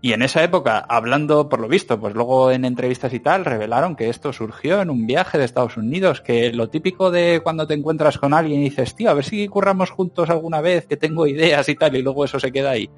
Y 0.04 0.14
en 0.14 0.24
esa 0.24 0.44
época, 0.44 0.80
hablando, 0.80 1.48
por 1.48 1.60
lo 1.60 1.68
visto, 1.68 2.00
pues 2.00 2.16
luego 2.16 2.50
en 2.50 2.66
entrevistas 2.66 3.14
y 3.14 3.20
tal, 3.20 3.46
revelaron 3.46 3.96
que 3.96 4.10
esto 4.10 4.34
surgió 4.34 4.82
en 4.82 4.90
un 4.90 5.06
viaje 5.06 5.38
de 5.38 5.46
Estados 5.46 5.78
Unidos, 5.78 6.22
que 6.22 6.52
lo 6.52 6.70
típico 6.70 7.12
de 7.12 7.42
cuando 7.44 7.68
te 7.68 7.76
encuentras 7.76 8.18
con 8.18 8.34
alguien 8.34 8.62
y 8.62 8.64
dices, 8.64 8.96
tío, 8.96 9.12
a 9.12 9.14
ver 9.14 9.24
si 9.24 9.48
curramos 9.48 9.92
juntos 9.92 10.32
alguna 10.32 10.60
vez, 10.60 10.88
que 10.88 10.98
tengo 10.98 11.28
ideas 11.28 11.70
y 11.70 11.76
tal, 11.76 11.96
y 11.96 12.02
luego 12.02 12.26
eso 12.26 12.40
se 12.40 12.52
queda 12.52 12.72
ahí. 12.72 12.90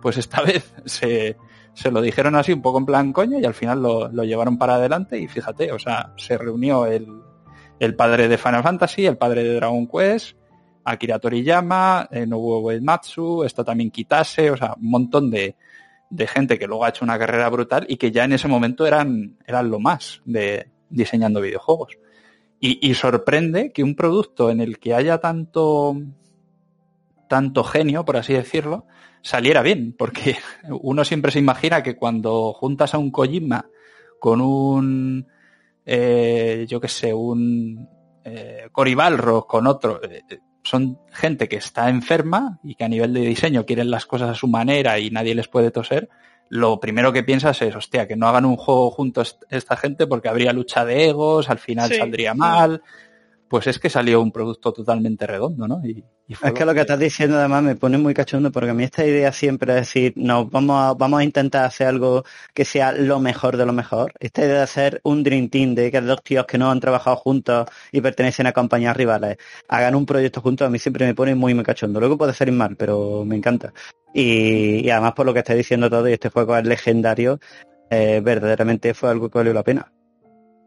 Pues 0.00 0.16
esta 0.16 0.40
vez 0.44 0.72
se, 0.86 1.36
se 1.74 1.90
lo 1.90 2.00
dijeron 2.00 2.34
así 2.36 2.54
un 2.54 2.62
poco 2.62 2.78
en 2.78 2.86
plan 2.86 3.12
coño 3.12 3.38
y 3.38 3.44
al 3.44 3.54
final 3.54 3.82
lo, 3.82 4.08
lo 4.08 4.24
llevaron 4.24 4.56
para 4.56 4.76
adelante 4.76 5.18
y 5.18 5.28
fíjate, 5.28 5.72
o 5.72 5.78
sea, 5.78 6.14
se 6.16 6.38
reunió 6.38 6.86
el, 6.86 7.06
el 7.78 7.94
padre 7.94 8.28
de 8.28 8.38
Final 8.38 8.62
Fantasy, 8.62 9.04
el 9.04 9.18
padre 9.18 9.44
de 9.44 9.56
Dragon 9.56 9.86
Quest, 9.86 10.38
Akira 10.84 11.18
Toriyama, 11.18 12.08
eh, 12.10 12.26
Nobuo 12.26 12.60
Uematsu, 12.60 13.44
está 13.44 13.62
también 13.62 13.90
Kitase, 13.90 14.50
o 14.50 14.56
sea, 14.56 14.74
un 14.80 14.88
montón 14.88 15.30
de, 15.30 15.56
de 16.10 16.26
gente 16.26 16.58
que 16.58 16.66
luego 16.66 16.84
ha 16.84 16.90
hecho 16.90 17.04
una 17.04 17.18
carrera 17.18 17.48
brutal 17.48 17.86
y 17.88 17.96
que 17.96 18.12
ya 18.12 18.24
en 18.24 18.32
ese 18.32 18.48
momento 18.48 18.86
eran, 18.86 19.38
eran 19.46 19.70
lo 19.70 19.80
más 19.80 20.22
de 20.24 20.70
diseñando 20.88 21.40
videojuegos. 21.40 21.98
Y, 22.60 22.86
y 22.88 22.94
sorprende 22.94 23.72
que 23.72 23.82
un 23.82 23.94
producto 23.94 24.50
en 24.50 24.60
el 24.60 24.78
que 24.78 24.94
haya 24.94 25.18
tanto, 25.18 25.96
tanto 27.28 27.64
genio, 27.64 28.04
por 28.04 28.16
así 28.16 28.32
decirlo, 28.32 28.86
saliera 29.22 29.62
bien, 29.62 29.94
porque 29.96 30.36
uno 30.82 31.04
siempre 31.04 31.32
se 31.32 31.40
imagina 31.40 31.82
que 31.82 31.96
cuando 31.96 32.52
juntas 32.52 32.94
a 32.94 32.98
un 32.98 33.10
Kojima 33.10 33.68
con 34.18 34.40
un, 34.40 35.26
eh, 35.84 36.64
yo 36.68 36.80
qué 36.80 36.88
sé, 36.88 37.12
un 37.12 37.88
eh, 38.24 38.68
Cory 38.72 38.94
Balrog 38.94 39.46
con 39.46 39.66
otro, 39.66 40.00
eh, 40.02 40.22
son 40.68 40.98
gente 41.12 41.48
que 41.48 41.56
está 41.56 41.88
enferma 41.88 42.58
y 42.62 42.74
que 42.74 42.84
a 42.84 42.88
nivel 42.88 43.12
de 43.14 43.20
diseño 43.20 43.64
quieren 43.66 43.90
las 43.90 44.06
cosas 44.06 44.30
a 44.30 44.34
su 44.34 44.48
manera 44.48 44.98
y 44.98 45.10
nadie 45.10 45.34
les 45.34 45.48
puede 45.48 45.70
toser, 45.70 46.08
lo 46.48 46.78
primero 46.78 47.12
que 47.12 47.22
piensas 47.24 47.60
es, 47.62 47.74
hostia, 47.74 48.06
que 48.06 48.14
no 48.16 48.28
hagan 48.28 48.44
un 48.44 48.56
juego 48.56 48.90
juntos 48.90 49.38
esta 49.50 49.76
gente 49.76 50.06
porque 50.06 50.28
habría 50.28 50.52
lucha 50.52 50.84
de 50.84 51.08
egos, 51.08 51.50
al 51.50 51.58
final 51.58 51.88
Sí. 51.90 51.96
saldría 51.96 52.34
mal. 52.34 52.82
Pues 53.48 53.66
es 53.68 53.78
que 53.78 53.88
salió 53.88 54.20
un 54.20 54.32
producto 54.32 54.72
totalmente 54.72 55.26
redondo, 55.26 55.68
¿no? 55.68 55.80
Y, 55.84 56.04
Es 56.28 56.52
que 56.52 56.64
lo 56.64 56.74
que 56.74 56.80
estás 56.80 56.98
diciendo 56.98 57.38
además 57.38 57.62
me 57.62 57.76
pone 57.76 57.96
muy 57.96 58.12
cachondo 58.12 58.50
porque 58.50 58.70
a 58.70 58.74
mí 58.74 58.82
esta 58.82 59.06
idea 59.06 59.30
siempre 59.30 59.72
es 59.72 59.80
decir, 59.82 60.12
no, 60.16 60.46
vamos 60.46 60.76
a, 60.82 60.94
vamos 60.94 61.20
a 61.20 61.24
intentar 61.24 61.64
hacer 61.64 61.86
algo 61.86 62.24
que 62.52 62.64
sea 62.64 62.90
lo 62.90 63.20
mejor 63.20 63.56
de 63.56 63.64
lo 63.64 63.72
mejor. 63.72 64.12
Esta 64.18 64.42
idea 64.44 64.56
de 64.56 64.62
hacer 64.62 65.00
un 65.04 65.22
Dream 65.22 65.48
Team, 65.48 65.74
de 65.76 65.92
que 65.92 66.00
dos 66.00 66.22
tíos 66.24 66.46
que 66.46 66.58
no 66.58 66.70
han 66.70 66.80
trabajado 66.80 67.16
juntos 67.16 67.68
y 67.92 68.00
pertenecen 68.00 68.48
a 68.48 68.52
compañías 68.52 68.96
rivales 68.96 69.36
hagan 69.68 69.94
un 69.94 70.06
proyecto 70.06 70.40
juntos, 70.40 70.66
a 70.66 70.70
mí 70.70 70.78
siempre 70.80 71.06
me 71.06 71.14
pone 71.14 71.34
muy, 71.36 71.54
muy 71.54 71.64
cachondo. 71.64 72.00
Luego 72.00 72.18
puede 72.18 72.34
ser 72.34 72.50
mal, 72.50 72.76
pero 72.76 73.24
me 73.24 73.36
encanta. 73.36 73.72
Y, 74.12 74.88
además 74.90 75.12
por 75.12 75.26
lo 75.26 75.32
que 75.32 75.40
estáis 75.40 75.58
diciendo 75.58 75.90
todo, 75.90 76.08
y 76.08 76.14
este 76.14 76.30
juego 76.30 76.56
es 76.56 76.64
legendario, 76.64 77.38
eh, 77.90 78.20
verdaderamente 78.24 78.94
fue 78.94 79.10
algo 79.10 79.30
que 79.30 79.38
valió 79.38 79.52
la 79.52 79.62
pena. 79.62 79.92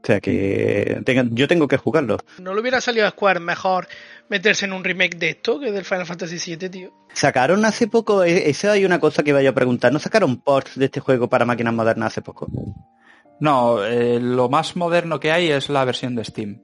O 0.02 0.06
sea 0.06 0.22
que 0.22 1.02
tenga- 1.06 1.28
yo 1.32 1.47
tengo 1.47 1.68
que 1.68 1.78
jugarlo. 1.78 2.18
¿No 2.39 2.54
le 2.54 2.62
hubiera 2.62 2.80
salido 2.80 3.06
a 3.06 3.10
Square 3.12 3.39
mejor 3.41 3.88
meterse 4.30 4.66
en 4.66 4.74
un 4.74 4.84
remake 4.84 5.18
de 5.18 5.30
esto 5.32 5.60
que 5.60 5.72
del 5.72 5.84
Final 5.86 6.06
Fantasy 6.06 6.56
VII, 6.56 6.70
tío? 6.70 6.93
Sacaron 7.14 7.66
hace 7.66 7.88
poco, 7.88 8.24
eh, 8.24 8.50
eso 8.50 8.72
hay 8.72 8.86
una 8.86 9.00
cosa 9.00 9.24
que 9.24 9.32
iba 9.32 9.41
yo 9.41 9.50
a 9.50 9.54
preguntar, 9.54 9.91
¿no 9.91 10.00
sacaron 10.00 10.38
ports 10.41 10.78
de 10.80 10.86
este 10.86 11.00
juego 11.02 11.28
para 11.28 11.45
máquinas 11.45 11.74
modernas 11.74 12.08
hace 12.14 12.22
poco? 12.22 12.47
No, 13.39 13.84
eh, 13.86 14.20
lo 14.22 14.50
más 14.50 14.76
moderno 14.76 15.20
que 15.20 15.32
hay 15.32 15.50
es 15.52 15.70
la 15.70 15.86
versión 15.86 16.16
de 16.16 16.26
Steam. 16.26 16.62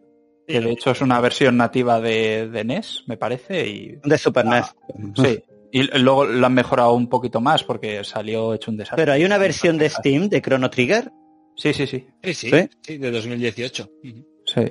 Que 0.47 0.61
de 0.61 0.71
hecho 0.71 0.91
es 0.91 1.01
una 1.01 1.19
versión 1.19 1.57
nativa 1.57 1.99
de, 1.99 2.47
de 2.49 2.63
NES, 2.63 3.03
me 3.07 3.17
parece, 3.17 3.67
y 3.67 3.95
De 4.03 4.17
Super 4.17 4.45
Ah, 4.47 4.71
NES. 4.95 5.15
sí. 5.25 5.43
Y 5.71 5.83
luego 5.99 6.23
lo 6.25 6.45
han 6.45 6.53
mejorado 6.53 6.93
un 6.93 7.09
poquito 7.09 7.41
más 7.41 7.63
porque 7.63 8.03
salió 8.05 8.53
hecho 8.53 8.71
un 8.71 8.77
desastre. 8.77 9.01
Pero 9.01 9.13
hay 9.13 9.25
una 9.25 9.37
versión 9.37 9.77
de 9.77 9.89
Steam 9.89 10.29
de 10.29 10.41
Chrono 10.41 10.69
Trigger. 10.69 11.11
Sí, 11.55 11.73
sí, 11.73 11.87
sí. 11.87 12.07
Sí, 12.23 12.33
sí, 12.33 12.49
¿Sí? 12.49 12.69
sí, 12.81 12.97
de 12.97 13.11
2018. 13.11 13.89
Ujú. 14.03 14.25
sí. 14.45 14.61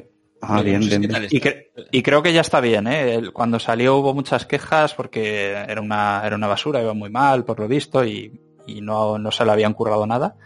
Ah, 0.46 0.60
bien, 0.60 0.80
bien, 0.80 1.02
Y, 1.30 1.36
está. 1.38 1.50
cre- 1.50 1.66
y 1.90 2.02
creo 2.02 2.22
que 2.22 2.34
ya 2.34 2.42
está 2.42 2.60
bien, 2.60 2.86
¿eh? 2.86 3.30
Cuando 3.32 3.58
salió 3.58 3.96
hubo 3.96 4.12
muchas 4.12 4.44
quejas 4.44 4.92
porque 4.92 5.52
era 5.52 5.80
una, 5.80 6.20
era 6.22 6.36
una 6.36 6.46
basura, 6.48 6.82
iba 6.82 6.92
muy 6.92 7.08
mal, 7.08 7.46
por 7.46 7.58
lo 7.60 7.66
visto, 7.66 8.04
y, 8.04 8.38
y 8.66 8.82
no, 8.82 9.16
no 9.18 9.30
se 9.30 9.42
le 9.46 9.52
habían 9.52 9.72
currado 9.72 10.06
nada. 10.06 10.36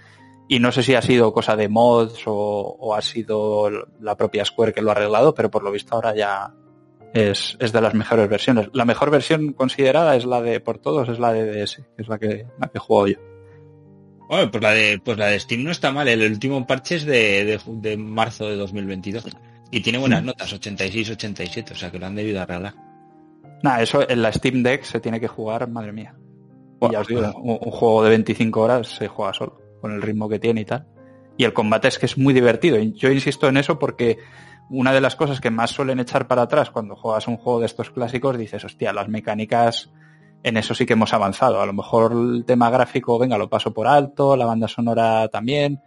Y 0.48 0.60
no 0.60 0.70
sé 0.70 0.84
si 0.84 0.94
ha 0.94 1.02
sido 1.02 1.32
cosa 1.32 1.56
de 1.56 1.68
mods 1.68 2.22
o, 2.26 2.32
o 2.78 2.94
ha 2.94 3.02
sido 3.02 3.68
la 4.00 4.16
propia 4.16 4.44
Square 4.44 4.72
que 4.72 4.82
lo 4.82 4.90
ha 4.90 4.92
arreglado, 4.92 5.34
pero 5.34 5.50
por 5.50 5.64
lo 5.64 5.72
visto 5.72 5.96
ahora 5.96 6.14
ya 6.14 6.54
es, 7.12 7.56
es 7.58 7.72
de 7.72 7.80
las 7.80 7.94
mejores 7.94 8.28
versiones. 8.28 8.68
La 8.72 8.84
mejor 8.84 9.10
versión 9.10 9.52
considerada 9.52 10.14
es 10.14 10.24
la 10.24 10.40
de, 10.40 10.60
por 10.60 10.78
todos, 10.78 11.08
es 11.08 11.18
la 11.18 11.32
de 11.32 11.44
DS, 11.44 11.82
que 11.96 12.02
es 12.02 12.08
la 12.08 12.20
que, 12.20 12.46
la 12.60 12.68
que 12.68 12.78
juego 12.78 13.08
yo. 13.08 13.18
Bueno, 14.28 14.50
pues 14.50 14.62
la 14.62 14.72
de, 14.72 15.00
pues 15.02 15.16
la 15.16 15.26
de 15.26 15.40
Steam 15.40 15.64
no 15.64 15.70
está 15.70 15.90
mal. 15.90 16.06
El 16.06 16.30
último 16.30 16.66
parche 16.66 16.96
es 16.96 17.04
de, 17.04 17.44
de, 17.44 17.60
de 17.66 17.96
marzo 17.96 18.46
de 18.46 18.56
2022. 18.56 19.24
Y 19.70 19.80
tiene 19.80 19.98
buenas 19.98 20.22
notas, 20.22 20.54
86-87, 20.54 21.72
o 21.72 21.74
sea 21.74 21.90
que 21.90 21.98
lo 21.98 22.06
han 22.06 22.14
debido 22.14 22.40
arreglar. 22.40 22.74
Nada, 23.62 23.82
eso 23.82 24.08
en 24.08 24.22
la 24.22 24.32
Steam 24.32 24.62
Deck 24.62 24.84
se 24.84 25.00
tiene 25.00 25.18
que 25.20 25.28
jugar, 25.28 25.68
madre 25.68 25.92
mía. 25.92 26.14
Y 26.80 26.92
ya 26.92 27.00
os 27.00 27.08
digo, 27.08 27.20
un, 27.36 27.58
un 27.60 27.70
juego 27.72 28.04
de 28.04 28.10
25 28.10 28.60
horas 28.60 28.88
se 28.88 29.08
juega 29.08 29.32
solo, 29.32 29.60
con 29.80 29.92
el 29.92 30.00
ritmo 30.00 30.28
que 30.28 30.38
tiene 30.38 30.60
y 30.60 30.64
tal. 30.64 30.86
Y 31.36 31.44
el 31.44 31.52
combate 31.52 31.88
es 31.88 31.98
que 31.98 32.06
es 32.06 32.18
muy 32.18 32.34
divertido. 32.34 32.78
Yo 32.78 33.10
insisto 33.10 33.48
en 33.48 33.56
eso 33.56 33.78
porque 33.78 34.18
una 34.70 34.92
de 34.92 35.00
las 35.00 35.16
cosas 35.16 35.40
que 35.40 35.50
más 35.50 35.70
suelen 35.70 36.00
echar 36.00 36.28
para 36.28 36.42
atrás 36.42 36.70
cuando 36.70 36.96
juegas 36.96 37.28
un 37.28 37.36
juego 37.36 37.60
de 37.60 37.66
estos 37.66 37.90
clásicos, 37.90 38.36
dices, 38.36 38.64
hostia, 38.64 38.92
las 38.92 39.08
mecánicas, 39.08 39.90
en 40.42 40.56
eso 40.56 40.74
sí 40.74 40.86
que 40.86 40.94
hemos 40.94 41.12
avanzado. 41.12 41.60
A 41.60 41.66
lo 41.66 41.72
mejor 41.72 42.12
el 42.12 42.44
tema 42.44 42.70
gráfico, 42.70 43.18
venga, 43.18 43.38
lo 43.38 43.48
paso 43.48 43.72
por 43.72 43.86
alto, 43.86 44.36
la 44.36 44.46
banda 44.46 44.68
sonora 44.68 45.28
también. 45.28 45.80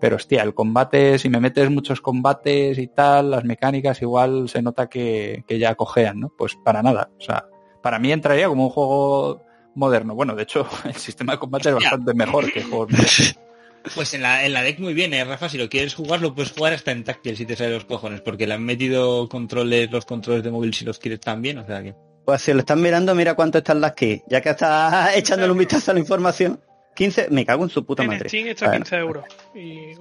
Pero 0.00 0.16
hostia, 0.16 0.42
el 0.42 0.54
combate, 0.54 1.18
si 1.18 1.28
me 1.28 1.40
metes 1.40 1.70
muchos 1.70 2.00
combates 2.00 2.78
y 2.78 2.88
tal, 2.88 3.30
las 3.30 3.44
mecánicas 3.44 4.02
igual 4.02 4.48
se 4.48 4.60
nota 4.60 4.88
que, 4.88 5.44
que 5.46 5.58
ya 5.58 5.74
cojean, 5.74 6.20
¿no? 6.20 6.32
Pues 6.36 6.56
para 6.62 6.82
nada. 6.82 7.10
O 7.18 7.22
sea, 7.22 7.46
para 7.82 7.98
mí 7.98 8.12
entraría 8.12 8.48
como 8.48 8.64
un 8.64 8.70
juego 8.70 9.42
moderno. 9.74 10.14
Bueno, 10.14 10.34
de 10.34 10.42
hecho, 10.42 10.66
el 10.84 10.94
sistema 10.94 11.34
de 11.34 11.38
combate 11.38 11.70
es 11.70 11.74
bastante 11.76 12.14
mejor 12.14 12.52
que 12.52 12.62
juegos 12.62 12.90
modernos. 12.90 13.38
Pues 13.94 14.14
en 14.14 14.22
la, 14.22 14.46
en 14.46 14.54
la 14.54 14.62
deck 14.62 14.78
muy 14.78 14.94
bien, 14.94 15.12
eh, 15.12 15.24
Rafa, 15.24 15.50
si 15.50 15.58
lo 15.58 15.68
quieres 15.68 15.94
jugar, 15.94 16.22
lo 16.22 16.34
puedes 16.34 16.52
jugar 16.52 16.72
hasta 16.72 16.90
en 16.90 17.04
táctil 17.04 17.36
si 17.36 17.44
te 17.44 17.54
sale 17.54 17.74
los 17.74 17.84
cojones, 17.84 18.22
porque 18.22 18.46
le 18.46 18.54
han 18.54 18.64
metido 18.64 19.28
controles, 19.28 19.90
los 19.90 20.06
controles 20.06 20.42
de 20.42 20.50
móvil 20.50 20.72
si 20.72 20.86
los 20.86 20.98
quieres 20.98 21.20
también, 21.20 21.58
o 21.58 21.66
sea 21.66 21.82
que... 21.82 21.94
Pues 22.24 22.40
si 22.42 22.52
lo 22.52 22.60
están 22.60 22.80
mirando, 22.80 23.14
mira 23.14 23.34
cuánto 23.34 23.58
están 23.58 23.80
las 23.80 23.92
keys. 23.92 24.22
Ya 24.28 24.40
que 24.40 24.50
estás 24.50 25.14
echándole 25.16 25.52
un 25.52 25.58
vistazo 25.58 25.90
a 25.90 25.94
la 25.94 26.00
información. 26.00 26.60
15, 26.94 27.28
me 27.30 27.44
cago 27.44 27.64
en 27.64 27.70
su 27.70 27.84
puta 27.84 28.02
En 28.04 28.08
madre. 28.10 28.28
Steam 28.28 28.48
está 28.48 28.66
a 28.66 28.68
Bueno, 28.68 28.84
15 28.84 28.96
euros. 28.96 29.24
Y 29.54 29.94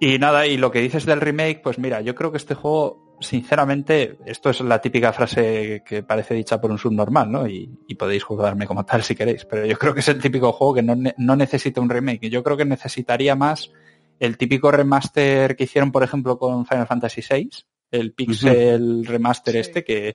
Y 0.00 0.18
nada, 0.18 0.46
y 0.46 0.56
lo 0.56 0.70
que 0.70 0.80
dices 0.80 1.04
del 1.04 1.20
remake, 1.20 1.60
pues 1.62 1.78
mira, 1.78 2.00
yo 2.00 2.14
creo 2.14 2.30
que 2.32 2.38
este 2.38 2.54
juego, 2.54 3.16
sinceramente, 3.20 4.16
esto 4.24 4.50
es 4.50 4.60
la 4.60 4.80
típica 4.80 5.12
frase 5.12 5.82
que 5.86 6.02
parece 6.02 6.34
dicha 6.34 6.60
por 6.60 6.70
un 6.70 6.78
subnormal, 6.78 7.30
¿no? 7.30 7.46
Y, 7.46 7.70
y 7.86 7.94
podéis 7.94 8.24
juzgarme 8.24 8.66
como 8.66 8.84
tal 8.84 9.02
si 9.02 9.14
queréis, 9.14 9.44
pero 9.44 9.66
yo 9.66 9.76
creo 9.78 9.92
que 9.94 10.00
es 10.00 10.08
el 10.08 10.20
típico 10.20 10.50
juego 10.52 10.74
que 10.74 10.82
no, 10.82 10.96
ne- 10.96 11.14
no 11.18 11.36
necesita 11.36 11.80
un 11.80 11.90
remake. 11.90 12.28
Yo 12.30 12.42
creo 12.42 12.56
que 12.56 12.64
necesitaría 12.64 13.36
más 13.36 13.70
el 14.18 14.36
típico 14.38 14.70
remaster 14.70 15.54
que 15.56 15.64
hicieron, 15.64 15.92
por 15.92 16.02
ejemplo, 16.02 16.38
con 16.38 16.66
Final 16.66 16.86
Fantasy 16.86 17.20
VI, 17.28 17.50
el 17.90 18.12
Pixel 18.14 19.04
remaster 19.06 19.54
Sí. 19.54 19.60
este, 19.60 19.84
que 19.84 20.14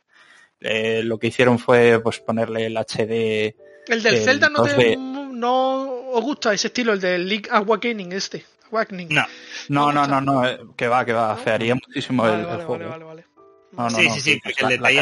eh, 0.62 1.02
lo 1.04 1.18
que 1.20 1.28
hicieron 1.28 1.60
fue 1.60 2.00
pues 2.02 2.20
ponerle 2.20 2.66
el 2.68 2.78
HD 2.78 3.56
El 3.88 4.04
del 4.04 4.16
El 4.16 4.24
Zelda 4.24 4.50
no, 4.50 4.64
te, 4.64 4.72
2D. 4.76 4.98
no 5.34 5.84
os 6.12 6.24
gusta 6.24 6.54
ese 6.54 6.68
estilo, 6.68 6.94
el 6.94 7.00
del 7.02 7.28
League 7.28 7.48
Awakening 7.52 8.12
este. 8.14 8.46
Awakening. 8.72 9.10
No. 9.10 9.26
No, 9.70 9.92
no, 9.92 10.06
no, 10.08 10.22
no, 10.22 10.48
eh, 10.48 10.60
que 10.76 10.88
va, 10.88 11.04
que 11.06 11.14
va, 11.14 11.34
afearía 11.34 11.76
muchísimo 11.76 12.26
el, 12.26 12.32
Vale, 12.32 12.42
el 12.44 12.48
vale, 12.48 12.64
juego. 12.66 12.90
vale, 12.90 13.04
vale, 13.04 13.06
vale. 13.06 13.26
No, 13.72 13.84
no, 13.84 13.90
sí, 13.92 14.08
no, 14.08 14.14
sí, 14.16 14.22
sí, 14.22 14.40
porque 14.44 14.64
el 14.64 14.70
detalle, 14.82 15.02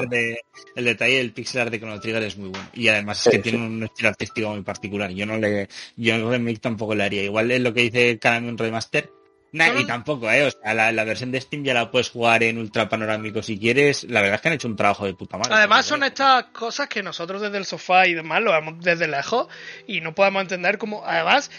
del 0.00 0.08
de, 0.08 0.40
el 0.76 0.84
detalle 0.84 1.16
del 1.18 1.32
pixel 1.32 1.60
art 1.62 1.70
de 1.72 1.80
Chrono 1.80 2.00
Trigger 2.00 2.22
es 2.22 2.38
muy 2.38 2.50
bueno. 2.50 2.68
Y 2.72 2.86
además 2.88 3.18
Sí, 3.18 3.28
es 3.28 3.36
que 3.36 3.42
sí. 3.42 3.50
tiene 3.50 3.66
un 3.66 3.82
estilo 3.82 4.08
artístico 4.08 4.48
muy 4.50 4.62
particular. 4.62 5.10
Yo 5.10 5.26
no 5.26 5.36
le, 5.38 5.68
yo 5.96 6.14
el 6.14 6.28
remake 6.28 6.60
tampoco 6.60 6.94
le 6.94 7.02
haría. 7.02 7.24
Igual 7.24 7.50
es 7.50 7.60
lo 7.60 7.74
que 7.74 7.82
dice 7.82 8.18
un 8.42 8.56
remaster. 8.56 9.10
Nah, 9.56 9.68
Solo- 9.68 9.80
y 9.80 9.86
tampoco, 9.86 10.30
eh. 10.30 10.44
O 10.46 10.50
sea, 10.50 10.74
la, 10.74 10.92
la 10.92 11.04
versión 11.04 11.32
de 11.32 11.40
Steam 11.40 11.64
ya 11.64 11.72
la 11.72 11.90
puedes 11.90 12.10
jugar 12.10 12.42
en 12.42 12.58
ultra 12.58 12.88
panorámico 12.88 13.42
si 13.42 13.58
quieres. 13.58 14.04
La 14.04 14.20
verdad 14.20 14.36
es 14.36 14.40
que 14.42 14.48
han 14.48 14.54
hecho 14.54 14.68
un 14.68 14.76
trabajo 14.76 15.06
de 15.06 15.14
puta 15.14 15.38
madre. 15.38 15.54
Además 15.54 15.86
son 15.86 16.02
estas 16.04 16.44
cosas 16.52 16.88
que 16.88 17.02
nosotros 17.02 17.40
desde 17.40 17.56
el 17.56 17.64
sofá 17.64 18.06
y 18.06 18.14
demás 18.14 18.42
lo 18.42 18.52
vemos 18.52 18.74
desde 18.84 19.08
lejos 19.08 19.48
y 19.86 20.00
no 20.02 20.14
podemos 20.14 20.42
entender 20.42 20.76
cómo, 20.78 21.02
además, 21.06 21.50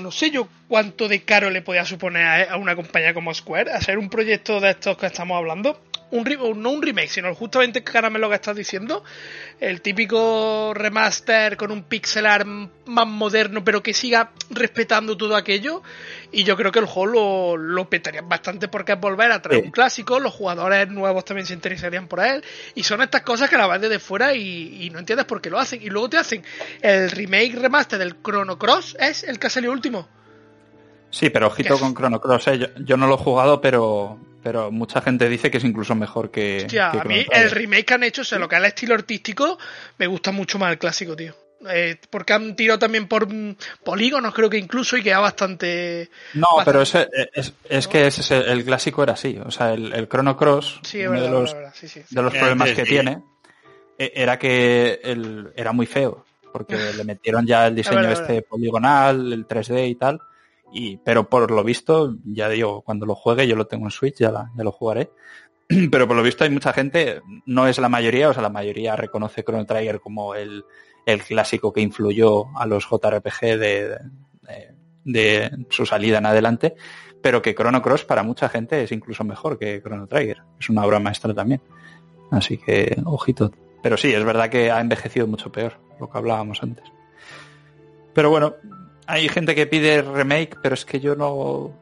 no 0.00 0.10
sé 0.10 0.30
yo 0.30 0.48
cuánto 0.68 1.06
de 1.08 1.22
caro 1.22 1.50
le 1.50 1.62
podía 1.62 1.84
suponer 1.84 2.48
a 2.50 2.56
una 2.56 2.74
compañía 2.74 3.14
como 3.14 3.32
Square 3.32 3.70
hacer 3.72 3.98
un 3.98 4.10
proyecto 4.10 4.58
de 4.60 4.70
estos 4.70 4.96
que 4.96 5.06
estamos 5.06 5.36
hablando. 5.36 5.80
Un 6.12 6.60
no 6.60 6.70
un 6.70 6.82
remake, 6.82 7.08
sino 7.08 7.34
justamente 7.34 7.82
caramelo 7.84 8.28
que 8.28 8.34
estás 8.34 8.56
diciendo, 8.56 9.04
el 9.60 9.80
típico 9.80 10.72
remaster 10.74 11.56
con 11.56 11.70
un 11.70 11.84
pixel 11.84 12.26
art 12.26 12.46
más 12.86 13.06
moderno, 13.06 13.62
pero 13.64 13.82
que 13.82 13.94
siga 13.94 14.32
respetando 14.50 15.16
todo 15.16 15.36
aquello. 15.36 15.82
Y 16.32 16.44
yo 16.44 16.56
creo 16.56 16.72
que 16.72 16.78
el 16.80 16.86
juego 16.86 17.06
lo, 17.06 17.56
lo 17.56 17.88
petaría 17.88 18.22
bastante 18.22 18.68
porque 18.68 18.92
es 18.92 19.00
volver 19.00 19.30
a 19.32 19.40
traer 19.42 19.60
Sí. 19.60 19.66
un 19.66 19.72
clásico, 19.72 20.20
los 20.20 20.32
jugadores 20.34 20.88
nuevos 20.88 21.24
también 21.24 21.46
se 21.46 21.54
interesarían 21.54 22.08
por 22.08 22.20
él. 22.20 22.42
Y 22.74 22.82
son 22.82 23.02
estas 23.02 23.22
cosas 23.22 23.48
que 23.50 23.56
la 23.56 23.66
vas 23.66 23.80
desde 23.80 23.98
fuera 23.98 24.34
y, 24.34 24.84
y 24.84 24.90
no 24.90 24.98
entiendes 24.98 25.26
por 25.26 25.40
qué 25.40 25.50
lo 25.50 25.58
hacen. 25.58 25.80
Y 25.82 25.90
luego 25.90 26.08
te 26.10 26.16
hacen 26.18 26.42
el 26.82 27.10
remake 27.10 27.56
remaster 27.56 27.98
del 27.98 28.16
Chrono 28.22 28.58
Cross, 28.58 28.96
es 28.98 29.24
el 29.24 29.38
que 29.38 29.46
ha 29.46 29.50
salido 29.50 29.72
último. 29.72 30.08
Sí, 31.10 31.28
pero 31.30 31.48
ojito 31.48 31.78
con 31.78 31.94
Chrono 31.94 32.20
Cross. 32.20 32.48
¿eh? 32.48 32.58
Yo, 32.58 32.66
yo 32.84 32.96
no 32.96 33.06
lo 33.08 33.14
he 33.14 33.18
jugado, 33.18 33.60
pero, 33.60 34.18
pero 34.42 34.70
mucha 34.70 35.00
gente 35.00 35.28
dice 35.28 35.50
que 35.50 35.58
es 35.58 35.64
incluso 35.64 35.94
mejor 35.94 36.30
que. 36.30 36.62
Hostia, 36.66 36.90
que 36.92 36.98
a 37.00 37.04
mí 37.04 37.26
el 37.32 37.50
remake 37.50 37.84
que 37.86 37.94
han 37.94 38.02
hecho, 38.04 38.22
o 38.22 38.24
sea, 38.24 38.38
lo 38.38 38.48
que 38.48 38.56
es 38.56 38.60
el 38.60 38.66
estilo 38.66 38.94
artístico, 38.94 39.58
me 39.98 40.06
gusta 40.06 40.32
mucho 40.32 40.58
más 40.58 40.72
el 40.72 40.78
clásico, 40.78 41.14
tío. 41.16 41.34
Eh, 41.68 41.96
porque 42.08 42.32
han 42.32 42.56
tirado 42.56 42.78
también 42.78 43.06
por 43.06 43.30
mm, 43.30 43.54
polígonos, 43.84 44.32
creo 44.32 44.48
que 44.48 44.56
incluso, 44.56 44.96
y 44.96 45.02
queda 45.02 45.18
bastante. 45.18 46.08
No, 46.32 46.46
bastante- 46.56 46.64
pero 46.64 46.82
ese- 46.82 47.08
es, 47.34 47.52
es 47.68 47.86
que 47.86 48.06
ese 48.06 48.22
es 48.22 48.30
el, 48.30 48.42
el 48.44 48.64
clásico 48.64 49.02
era 49.02 49.12
así. 49.12 49.38
O 49.44 49.50
sea, 49.50 49.74
el, 49.74 49.92
el 49.92 50.08
Chrono 50.08 50.36
Cross, 50.38 50.80
Sí, 50.82 51.00
uno 51.02 51.10
verdad, 51.10 51.24
de 51.26 51.30
los, 51.30 51.42
verdad, 51.52 51.56
verdad, 51.58 51.74
sí, 51.78 51.88
sí. 51.88 52.00
de 52.08 52.22
los 52.22 52.32
Era 52.32 52.40
problemas 52.40 52.68
3D. 52.70 52.74
que 52.76 52.84
tiene 52.86 53.22
eh, 53.98 54.12
era 54.14 54.38
que 54.38 55.00
el, 55.04 55.52
era 55.54 55.72
muy 55.72 55.84
feo. 55.86 56.24
Porque 56.50 56.76
le 56.96 57.04
metieron 57.04 57.46
ya 57.46 57.66
el 57.66 57.74
diseño 57.74 57.96
verdad, 57.96 58.22
este 58.22 58.40
poligonal, 58.42 59.30
el 59.32 59.46
3D 59.46 59.86
y 59.90 59.94
tal. 59.96 60.18
Y, 60.72 60.98
pero 60.98 61.28
por 61.28 61.50
lo 61.50 61.64
visto, 61.64 62.16
ya 62.24 62.48
digo, 62.48 62.82
cuando 62.82 63.06
lo 63.06 63.14
juegue, 63.14 63.46
yo 63.46 63.56
lo 63.56 63.66
tengo 63.66 63.86
en 63.86 63.90
Switch, 63.90 64.16
ya, 64.18 64.30
la- 64.30 64.50
ya 64.56 64.62
lo 64.64 64.72
jugaré. 64.72 65.10
Pero 65.90 66.06
por 66.08 66.16
lo 66.16 66.22
visto 66.22 66.42
hay 66.44 66.50
mucha 66.50 66.72
gente, 66.72 67.20
no 67.46 67.66
es 67.68 67.78
la 67.78 67.88
mayoría, 67.88 68.28
o 68.28 68.32
sea, 68.32 68.42
la 68.42 68.48
mayoría 68.50 68.96
reconoce 68.96 69.44
Chrono 69.44 69.66
Trigger 69.66 70.00
como 70.00 70.34
el, 70.34 70.64
el 71.06 71.22
clásico 71.22 71.72
que 71.72 71.80
influyó 71.80 72.46
a 72.58 72.66
los 72.66 72.84
JRPG 72.88 73.40
de, 73.58 73.98
de, 74.48 74.74
de 75.04 75.66
su 75.70 75.86
salida 75.86 76.18
en 76.18 76.26
adelante, 76.26 76.74
pero 77.22 77.40
que 77.42 77.54
Chrono 77.54 77.82
Cross 77.82 78.04
para 78.04 78.22
mucha 78.24 78.48
gente 78.48 78.82
es 78.82 78.90
incluso 78.92 79.22
mejor 79.24 79.58
que 79.58 79.80
Chrono 79.82 80.06
Trigger. 80.08 80.42
Es 80.58 80.68
una 80.70 80.84
obra 80.84 80.98
maestra 80.98 81.34
también. 81.34 81.60
Así 82.30 82.58
que, 82.58 82.96
ojito. 83.04 83.52
Pero 83.82 83.96
sí, 83.96 84.12
es 84.12 84.24
verdad 84.24 84.50
que 84.50 84.70
ha 84.70 84.80
envejecido 84.80 85.26
mucho 85.26 85.52
peor, 85.52 85.74
lo 86.00 86.08
que 86.10 86.18
hablábamos 86.18 86.62
antes. 86.62 86.84
Pero 88.12 88.30
bueno, 88.30 88.54
hay 89.10 89.28
gente 89.28 89.54
que 89.54 89.66
pide 89.66 90.02
remake, 90.02 90.56
pero 90.62 90.74
es 90.74 90.84
que 90.84 91.00
yo 91.00 91.16
no... 91.16 91.72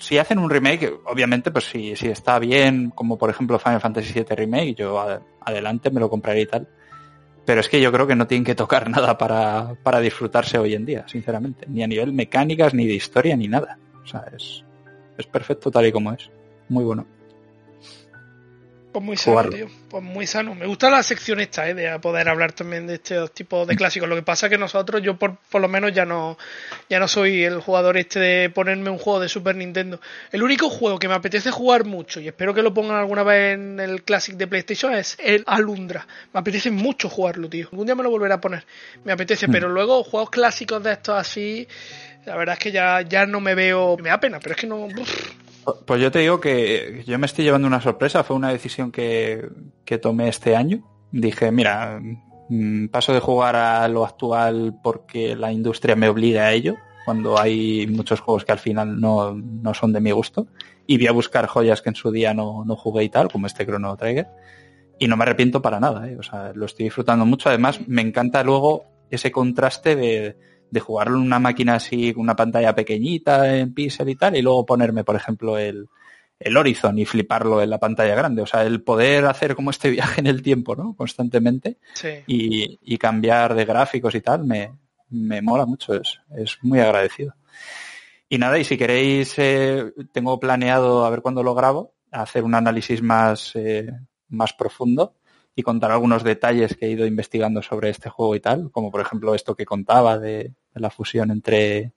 Si 0.00 0.16
hacen 0.16 0.38
un 0.38 0.48
remake, 0.48 0.92
obviamente, 1.06 1.50
pues 1.50 1.66
si, 1.66 1.96
si 1.96 2.08
está 2.08 2.38
bien, 2.38 2.90
como 2.90 3.18
por 3.18 3.30
ejemplo 3.30 3.58
Final 3.58 3.80
Fantasy 3.80 4.12
VII 4.12 4.36
Remake, 4.36 4.74
yo 4.74 4.98
adelante 5.40 5.90
me 5.90 6.00
lo 6.00 6.08
compraré 6.08 6.42
y 6.42 6.46
tal. 6.46 6.68
Pero 7.44 7.60
es 7.60 7.68
que 7.68 7.80
yo 7.80 7.90
creo 7.90 8.06
que 8.06 8.14
no 8.14 8.26
tienen 8.26 8.44
que 8.44 8.54
tocar 8.54 8.88
nada 8.90 9.18
para, 9.18 9.74
para 9.82 10.00
disfrutarse 10.00 10.56
hoy 10.56 10.74
en 10.74 10.86
día, 10.86 11.04
sinceramente. 11.08 11.66
Ni 11.68 11.82
a 11.82 11.88
nivel 11.88 12.12
mecánicas, 12.12 12.74
ni 12.74 12.86
de 12.86 12.94
historia, 12.94 13.36
ni 13.36 13.48
nada. 13.48 13.78
O 14.02 14.06
sea, 14.06 14.24
es, 14.34 14.64
es 15.18 15.26
perfecto 15.26 15.70
tal 15.70 15.86
y 15.86 15.92
como 15.92 16.12
es. 16.12 16.30
Muy 16.68 16.84
bueno. 16.84 17.17
Pues 18.98 19.06
muy 19.06 19.16
sano, 19.16 19.32
Jugarlo. 19.32 19.52
tío. 19.54 19.66
Pues 19.90 20.02
muy 20.02 20.26
sano. 20.26 20.54
Me 20.56 20.66
gusta 20.66 20.90
la 20.90 21.02
sección 21.04 21.38
esta, 21.40 21.68
¿eh? 21.68 21.74
De 21.74 21.98
poder 22.00 22.28
hablar 22.28 22.52
también 22.52 22.86
de 22.88 22.94
estos 22.94 23.32
tipos 23.32 23.64
Mm. 23.66 23.70
de 23.70 23.76
clásicos. 23.76 24.08
Lo 24.08 24.16
que 24.16 24.22
pasa 24.22 24.46
es 24.46 24.50
que 24.50 24.58
nosotros, 24.58 25.00
yo 25.02 25.16
por, 25.16 25.36
por 25.36 25.60
lo 25.60 25.68
menos 25.68 25.92
ya 25.92 26.04
no, 26.04 26.36
ya 26.90 26.98
no 26.98 27.06
soy 27.06 27.44
el 27.44 27.60
jugador 27.60 27.96
este 27.96 28.18
de 28.18 28.50
ponerme 28.50 28.90
un 28.90 28.98
juego 28.98 29.20
de 29.20 29.28
Super 29.28 29.54
Nintendo. 29.54 30.00
El 30.32 30.42
único 30.42 30.68
juego 30.68 30.98
que 30.98 31.06
me 31.06 31.14
apetece 31.14 31.50
jugar 31.52 31.84
mucho, 31.84 32.20
y 32.20 32.26
espero 32.28 32.52
que 32.54 32.62
lo 32.62 32.74
pongan 32.74 32.96
alguna 32.96 33.22
vez 33.22 33.54
en 33.54 33.78
el 33.78 34.02
Classic 34.02 34.34
de 34.36 34.46
PlayStation, 34.48 34.92
es 34.94 35.16
el 35.20 35.44
Alundra. 35.46 36.06
Me 36.34 36.40
apetece 36.40 36.70
mucho 36.72 37.08
jugarlo, 37.08 37.48
tío. 37.48 37.68
Algún 37.70 37.86
día 37.86 37.94
me 37.94 38.02
lo 38.02 38.10
volveré 38.10 38.34
a 38.34 38.40
poner. 38.40 38.64
Me 39.04 39.12
apetece, 39.12 39.46
Mm. 39.48 39.52
pero 39.52 39.68
luego 39.68 40.02
juegos 40.02 40.30
clásicos 40.30 40.82
de 40.82 40.92
estos 40.92 41.16
así, 41.16 41.68
la 42.26 42.36
verdad 42.36 42.54
es 42.54 42.58
que 42.58 42.72
ya, 42.72 43.00
ya 43.02 43.26
no 43.26 43.40
me 43.40 43.54
veo. 43.54 43.96
Me 43.96 44.08
da 44.10 44.18
pena, 44.18 44.40
pero 44.40 44.54
es 44.56 44.60
que 44.60 44.66
no. 44.66 44.88
Pues 45.86 46.00
yo 46.00 46.10
te 46.10 46.20
digo 46.20 46.40
que 46.40 47.02
yo 47.06 47.18
me 47.18 47.26
estoy 47.26 47.44
llevando 47.44 47.66
una 47.66 47.80
sorpresa. 47.80 48.24
Fue 48.24 48.36
una 48.36 48.50
decisión 48.50 48.90
que, 48.90 49.48
que 49.84 49.98
tomé 49.98 50.28
este 50.28 50.56
año. 50.56 50.82
Dije, 51.10 51.50
mira, 51.50 52.00
mm, 52.48 52.88
paso 52.88 53.12
de 53.12 53.20
jugar 53.20 53.56
a 53.56 53.88
lo 53.88 54.04
actual 54.04 54.78
porque 54.82 55.34
la 55.36 55.52
industria 55.52 55.96
me 55.96 56.08
obliga 56.08 56.44
a 56.44 56.52
ello, 56.52 56.76
cuando 57.04 57.38
hay 57.38 57.86
muchos 57.86 58.20
juegos 58.20 58.44
que 58.44 58.52
al 58.52 58.58
final 58.58 59.00
no, 59.00 59.34
no 59.34 59.74
son 59.74 59.92
de 59.92 60.00
mi 60.00 60.10
gusto. 60.10 60.46
Y 60.86 60.96
voy 60.98 61.06
a 61.06 61.12
buscar 61.12 61.46
joyas 61.46 61.82
que 61.82 61.90
en 61.90 61.94
su 61.94 62.10
día 62.10 62.34
no, 62.34 62.64
no 62.64 62.76
jugué 62.76 63.04
y 63.04 63.08
tal, 63.08 63.30
como 63.30 63.46
este 63.46 63.66
Chrono 63.66 63.96
Trigger. 63.96 64.28
Y 64.98 65.06
no 65.06 65.16
me 65.16 65.22
arrepiento 65.22 65.62
para 65.62 65.78
nada, 65.78 66.08
¿eh? 66.08 66.16
o 66.18 66.22
sea, 66.22 66.52
lo 66.54 66.66
estoy 66.66 66.84
disfrutando 66.84 67.24
mucho. 67.24 67.48
Además, 67.48 67.80
me 67.86 68.02
encanta 68.02 68.42
luego 68.42 68.84
ese 69.10 69.30
contraste 69.30 69.96
de, 69.96 70.36
de 70.70 70.80
jugarlo 70.80 71.16
en 71.16 71.22
una 71.24 71.38
máquina 71.38 71.76
así, 71.76 72.12
con 72.12 72.22
una 72.22 72.36
pantalla 72.36 72.74
pequeñita 72.74 73.56
en 73.56 73.74
pixel 73.74 74.08
y 74.10 74.16
tal, 74.16 74.36
y 74.36 74.42
luego 74.42 74.66
ponerme, 74.66 75.04
por 75.04 75.16
ejemplo, 75.16 75.58
el, 75.58 75.88
el 76.38 76.56
Horizon 76.56 76.98
y 76.98 77.04
fliparlo 77.04 77.62
en 77.62 77.70
la 77.70 77.78
pantalla 77.78 78.14
grande. 78.14 78.42
O 78.42 78.46
sea, 78.46 78.62
el 78.64 78.82
poder 78.82 79.24
hacer 79.26 79.54
como 79.54 79.70
este 79.70 79.90
viaje 79.90 80.20
en 80.20 80.26
el 80.26 80.42
tiempo, 80.42 80.76
¿no? 80.76 80.94
Constantemente 80.94 81.78
Sí. 81.94 82.08
y, 82.26 82.78
y 82.82 82.98
cambiar 82.98 83.54
de 83.54 83.64
gráficos 83.64 84.14
y 84.14 84.20
tal, 84.20 84.44
me, 84.44 84.72
me 85.10 85.42
mola 85.42 85.66
mucho, 85.66 85.94
es, 85.94 86.20
es 86.36 86.58
muy 86.62 86.80
agradecido. 86.80 87.34
Y 88.28 88.38
nada, 88.38 88.58
y 88.58 88.64
si 88.64 88.76
queréis, 88.76 89.34
eh, 89.38 89.92
tengo 90.12 90.38
planeado, 90.38 91.06
a 91.06 91.10
ver 91.10 91.22
cuándo 91.22 91.42
lo 91.42 91.54
grabo, 91.54 91.94
hacer 92.10 92.44
un 92.44 92.54
análisis 92.54 93.00
más, 93.02 93.52
eh, 93.54 93.90
más 94.28 94.52
profundo 94.52 95.14
y 95.54 95.62
contar 95.62 95.90
algunos 95.90 96.22
detalles 96.22 96.76
que 96.76 96.86
he 96.86 96.90
ido 96.90 97.06
investigando 97.06 97.62
sobre 97.62 97.88
este 97.90 98.10
juego 98.10 98.36
y 98.36 98.40
tal, 98.40 98.70
como 98.70 98.90
por 98.90 99.00
ejemplo 99.00 99.34
esto 99.34 99.56
que 99.56 99.64
contaba 99.64 100.18
de, 100.18 100.42
de 100.42 100.54
la 100.74 100.90
fusión 100.90 101.30
entre 101.30 101.92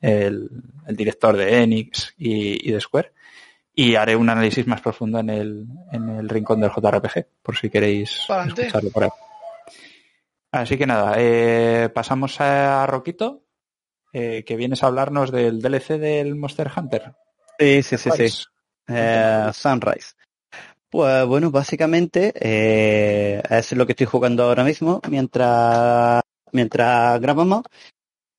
el, 0.00 0.50
el 0.86 0.96
director 0.96 1.36
de 1.36 1.62
Enix 1.62 2.14
y, 2.18 2.68
y 2.68 2.72
de 2.72 2.80
Square. 2.80 3.12
Y 3.74 3.94
haré 3.94 4.16
un 4.16 4.28
análisis 4.28 4.66
más 4.66 4.80
profundo 4.80 5.20
en 5.20 5.30
el, 5.30 5.66
en 5.92 6.08
el 6.08 6.28
rincón 6.28 6.60
del 6.60 6.70
JRPG, 6.70 7.26
por 7.42 7.56
si 7.56 7.70
queréis 7.70 8.24
Pa'lante. 8.26 8.62
escucharlo 8.62 8.90
por 8.90 9.04
ahí. 9.04 9.10
Así 10.52 10.76
que 10.76 10.86
nada, 10.86 11.14
eh, 11.16 11.88
pasamos 11.94 12.40
a 12.40 12.84
Roquito, 12.86 13.44
eh, 14.12 14.42
que 14.44 14.56
vienes 14.56 14.82
a 14.82 14.88
hablarnos 14.88 15.30
del 15.30 15.62
DLC 15.62 15.98
del 15.98 16.34
Monster 16.34 16.70
Hunter. 16.76 17.14
Sí, 17.58 17.82
sí, 17.82 17.96
sí, 17.96 18.10
sí. 18.28 18.44
Eh, 18.88 19.50
Sunrise. 19.52 20.14
Pues 20.88 21.24
bueno, 21.26 21.52
básicamente 21.52 22.32
eh, 22.34 23.40
es 23.48 23.72
lo 23.72 23.86
que 23.86 23.92
estoy 23.92 24.06
jugando 24.06 24.42
ahora 24.42 24.64
mismo 24.64 25.00
mientras, 25.08 26.20
mientras 26.50 27.20
grabamos. 27.20 27.62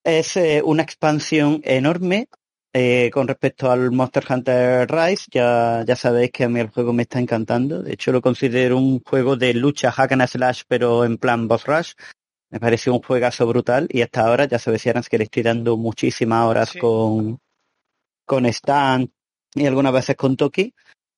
Es 0.03 0.35
eh, 0.35 0.61
una 0.65 0.81
expansión 0.81 1.61
enorme 1.63 2.27
eh, 2.73 3.11
con 3.13 3.27
respecto 3.27 3.69
al 3.69 3.91
Monster 3.91 4.23
Hunter 4.27 4.89
Rise. 4.89 5.25
Ya, 5.31 5.83
ya 5.85 5.95
sabéis 5.95 6.31
que 6.31 6.45
a 6.45 6.49
mí 6.49 6.59
el 6.59 6.69
juego 6.69 6.91
me 6.91 7.03
está 7.03 7.19
encantando. 7.19 7.83
De 7.83 7.93
hecho, 7.93 8.11
lo 8.11 8.21
considero 8.21 8.77
un 8.77 9.01
juego 9.01 9.35
de 9.35 9.53
lucha 9.53 9.91
hack 9.91 10.13
and 10.13 10.27
slash, 10.27 10.63
pero 10.67 11.05
en 11.05 11.17
plan 11.17 11.47
boss 11.47 11.65
rush. 11.65 11.93
Me 12.49 12.59
pareció 12.59 12.93
un 12.93 13.01
juegazo 13.01 13.45
brutal 13.47 13.87
y 13.89 14.01
hasta 14.01 14.25
ahora 14.25 14.45
ya 14.45 14.59
sabéis, 14.59 14.83
que 15.09 15.17
le 15.17 15.25
estoy 15.25 15.43
dando 15.43 15.77
muchísimas 15.77 16.45
horas 16.45 16.69
Sí. 16.69 16.79
con, 16.79 17.39
con 18.25 18.45
Stan 18.47 19.09
y 19.53 19.65
algunas 19.65 19.93
veces 19.93 20.15
con 20.15 20.35
Toki. 20.35 20.73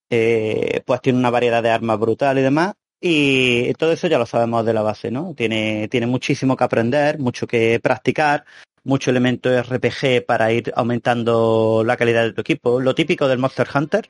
Eh, 0.09 0.81
pues 0.85 1.01
tiene 1.01 1.17
una 1.19 1.31
variedad 1.31 1.63
de 1.63 1.71
armas 1.71 1.99
brutal 1.99 2.37
y 2.37 2.41
demás. 2.41 2.73
Y 3.01 3.73
todo 3.73 3.91
eso 3.91 4.07
ya 4.07 4.17
lo 4.17 4.25
sabemos 4.25 4.65
de 4.65 4.73
la 4.73 4.81
base, 4.81 5.11
¿no? 5.11 5.33
Tiene, 5.35 5.87
tiene 5.89 6.07
muchísimo 6.07 6.55
que 6.55 6.63
aprender, 6.63 7.19
mucho 7.19 7.47
que 7.47 7.79
practicar, 7.81 8.45
mucho 8.83 9.11
elemento 9.11 9.49
RPG 9.61 10.25
para 10.25 10.51
ir 10.51 10.73
aumentando 10.75 11.83
la 11.85 11.97
calidad 11.97 12.23
de 12.23 12.33
tu 12.33 12.41
equipo. 12.41 12.79
Lo 12.79 12.95
típico 12.95 13.27
del 13.27 13.39
Monster 13.39 13.67
Hunter. 13.73 14.09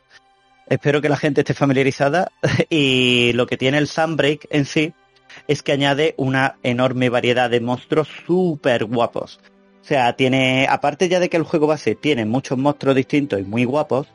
Espero 0.67 1.01
que 1.01 1.09
la 1.09 1.17
gente 1.17 1.41
esté 1.41 1.53
familiarizada. 1.53 2.31
y 2.69 3.31
lo 3.33 3.45
que 3.45 3.57
tiene 3.57 3.77
el 3.77 3.87
Sunbreak 3.87 4.47
en 4.49 4.65
sí 4.65 4.93
es 5.47 5.63
que 5.63 5.71
añade 5.71 6.13
una 6.17 6.57
enorme 6.63 7.09
variedad 7.09 7.49
de 7.49 7.59
monstruos 7.59 8.09
súper 8.25 8.85
guapos. 8.85 9.39
O 9.81 9.85
sea, 9.85 10.13
tiene, 10.13 10.67
aparte 10.69 11.09
ya 11.09 11.19
de 11.19 11.29
que 11.29 11.37
el 11.37 11.43
juego 11.43 11.67
base 11.67 11.95
tiene 11.95 12.25
muchos 12.25 12.57
monstruos 12.57 12.95
distintos 12.95 13.39
y 13.39 13.43
muy 13.43 13.65
guapos, 13.65 14.07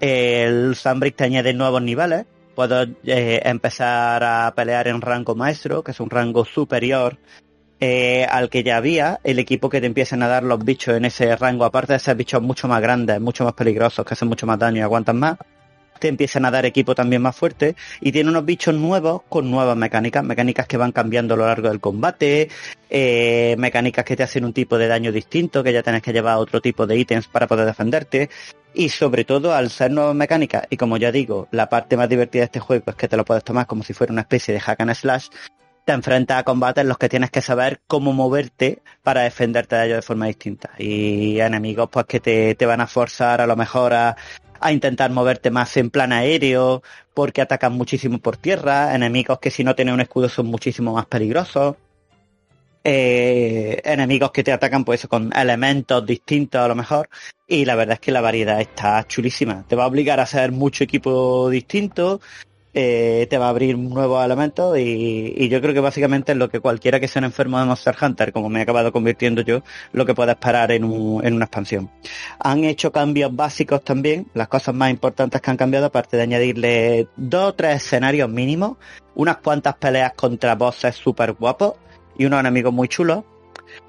el 0.00 0.76
Sunbreak 0.76 1.16
te 1.16 1.24
añade 1.24 1.52
nuevos 1.52 1.82
niveles. 1.82 2.26
Puedo 2.54 2.82
eh, 3.04 3.40
empezar 3.44 4.22
a 4.24 4.52
pelear 4.54 4.88
en 4.88 5.00
rango 5.00 5.34
maestro, 5.34 5.82
que 5.82 5.92
es 5.92 6.00
un 6.00 6.10
rango 6.10 6.44
superior 6.44 7.18
eh, 7.80 8.26
al 8.30 8.50
que 8.50 8.62
ya 8.62 8.76
había. 8.76 9.20
El 9.24 9.38
equipo 9.38 9.68
que 9.68 9.80
te 9.80 9.86
empiezan 9.86 10.22
a 10.22 10.28
dar 10.28 10.42
los 10.42 10.64
bichos 10.64 10.96
en 10.96 11.04
ese 11.04 11.34
rango, 11.36 11.64
aparte 11.64 11.92
de 11.92 11.98
ser 11.98 12.16
bichos 12.16 12.42
mucho 12.42 12.68
más 12.68 12.80
grandes, 12.80 13.20
mucho 13.20 13.44
más 13.44 13.54
peligrosos, 13.54 14.04
que 14.04 14.14
hacen 14.14 14.28
mucho 14.28 14.46
más 14.46 14.58
daño 14.58 14.78
y 14.78 14.80
aguantan 14.82 15.18
más. 15.18 15.36
te 15.98 16.08
empiezan 16.08 16.44
a 16.44 16.50
dar 16.50 16.64
equipo 16.64 16.94
también 16.94 17.22
más 17.22 17.34
fuerte 17.34 17.74
y 18.00 18.12
tiene 18.12 18.30
unos 18.30 18.44
bichos 18.44 18.74
nuevos 18.74 19.22
con 19.28 19.50
nuevas 19.50 19.76
mecánicas, 19.76 20.22
mecánicas 20.22 20.66
que 20.66 20.76
van 20.76 20.92
cambiando 20.92 21.34
a 21.34 21.36
lo 21.36 21.46
largo 21.46 21.68
del 21.68 21.80
combate, 21.80 22.48
eh, 22.88 23.56
mecánicas 23.58 24.04
que 24.04 24.16
te 24.16 24.22
hacen 24.22 24.44
un 24.44 24.52
tipo 24.52 24.78
de 24.78 24.86
daño 24.86 25.10
distinto, 25.10 25.64
que 25.64 25.72
ya 25.72 25.82
tienes 25.82 26.02
que 26.02 26.12
llevar 26.12 26.36
otro 26.38 26.60
tipo 26.60 26.86
de 26.86 26.96
ítems 26.96 27.26
para 27.26 27.48
poder 27.48 27.66
defenderte 27.66 28.30
y 28.74 28.90
sobre 28.90 29.24
todo 29.24 29.54
al 29.54 29.70
ser 29.70 29.90
nuevas 29.90 30.14
mecánicas 30.14 30.66
y 30.70 30.76
como 30.76 30.96
ya 30.98 31.10
digo, 31.10 31.48
la 31.50 31.68
parte 31.68 31.96
más 31.96 32.08
divertida 32.08 32.42
de 32.42 32.46
este 32.46 32.60
juego 32.60 32.84
es 32.86 32.94
que 32.94 33.08
te 33.08 33.16
lo 33.16 33.24
puedes 33.24 33.42
tomar 33.42 33.66
como 33.66 33.82
si 33.82 33.92
fuera 33.92 34.12
una 34.12 34.22
especie 34.22 34.54
de 34.54 34.60
hack 34.60 34.80
and 34.80 34.94
slash, 34.94 35.28
te 35.88 35.94
enfrentas 35.94 36.38
a 36.38 36.42
combates 36.42 36.82
en 36.82 36.88
los 36.88 36.98
que 36.98 37.08
tienes 37.08 37.30
que 37.30 37.40
saber 37.40 37.80
cómo 37.86 38.12
moverte 38.12 38.82
para 39.02 39.22
defenderte 39.22 39.74
de 39.74 39.86
ellos 39.86 39.96
de 39.96 40.02
forma 40.02 40.26
distinta. 40.26 40.72
Y 40.76 41.40
enemigos 41.40 41.88
pues 41.90 42.04
que 42.04 42.20
te, 42.20 42.54
te 42.56 42.66
van 42.66 42.82
a 42.82 42.86
forzar 42.86 43.40
a 43.40 43.46
lo 43.46 43.56
mejor 43.56 43.94
a, 43.94 44.14
intentar 44.70 45.10
moverte 45.10 45.50
más 45.50 45.74
en 45.78 45.88
plan 45.88 46.12
aéreo, 46.12 46.82
porque 47.14 47.40
atacan 47.40 47.72
muchísimo 47.72 48.18
por 48.18 48.36
tierra, 48.36 48.94
enemigos 48.94 49.38
que 49.38 49.50
si 49.50 49.64
no 49.64 49.74
tienen 49.74 49.94
un 49.94 50.02
escudo 50.02 50.28
son 50.28 50.48
muchísimo 50.48 50.92
más 50.92 51.06
peligrosos. 51.06 51.76
Eh, 52.84 53.80
enemigos 53.82 54.30
que 54.30 54.44
te 54.44 54.52
atacan 54.52 54.84
pues 54.84 55.06
con 55.06 55.34
elementos 55.34 56.04
distintos 56.04 56.60
a 56.60 56.68
lo 56.68 56.74
mejor 56.74 57.08
y 57.46 57.64
la 57.64 57.76
verdad 57.76 57.94
es 57.94 58.00
que 58.00 58.12
la 58.12 58.20
variedad 58.20 58.60
está 58.60 59.04
chulísima 59.06 59.64
te 59.66 59.74
va 59.74 59.82
a 59.82 59.88
obligar 59.88 60.20
a 60.20 60.22
hacer 60.22 60.52
mucho 60.52 60.84
equipo 60.84 61.50
distinto 61.50 62.20
eh, 62.80 63.26
te 63.28 63.38
va 63.38 63.46
a 63.46 63.48
abrir 63.48 63.76
nuevos 63.76 64.24
elementos 64.24 64.78
y, 64.78 65.34
y, 65.36 65.48
yo 65.48 65.60
creo 65.60 65.74
que 65.74 65.80
básicamente 65.80 66.30
es 66.30 66.38
lo 66.38 66.48
que 66.48 66.60
cualquiera 66.60 67.00
que 67.00 67.08
sea 67.08 67.18
un 67.18 67.24
enfermo 67.24 67.58
de 67.58 67.64
Monster 67.64 67.96
Hunter, 68.00 68.32
como 68.32 68.48
me 68.48 68.60
he 68.60 68.62
acabado 68.62 68.92
convirtiendo 68.92 69.42
yo, 69.42 69.62
lo 69.92 70.06
que 70.06 70.14
puede 70.14 70.30
esperar 70.30 70.70
en, 70.70 70.84
un, 70.84 71.26
en 71.26 71.34
una 71.34 71.46
expansión. 71.46 71.90
Han 72.38 72.62
hecho 72.62 72.92
cambios 72.92 73.34
básicos 73.34 73.82
también, 73.82 74.28
las 74.32 74.46
cosas 74.46 74.76
más 74.76 74.90
importantes 74.90 75.40
que 75.40 75.50
han 75.50 75.56
cambiado, 75.56 75.86
aparte 75.86 76.16
de 76.16 76.22
añadirle 76.22 77.08
dos 77.16 77.48
o 77.48 77.54
tres 77.54 77.82
escenarios 77.82 78.30
mínimos, 78.30 78.76
unas 79.16 79.38
cuantas 79.38 79.74
peleas 79.74 80.12
contra 80.12 80.54
bosses 80.54 80.94
súper 80.94 81.32
guapos 81.32 81.74
y 82.16 82.26
unos 82.26 82.38
enemigos 82.38 82.72
muy 82.72 82.86
chulos. 82.86 83.24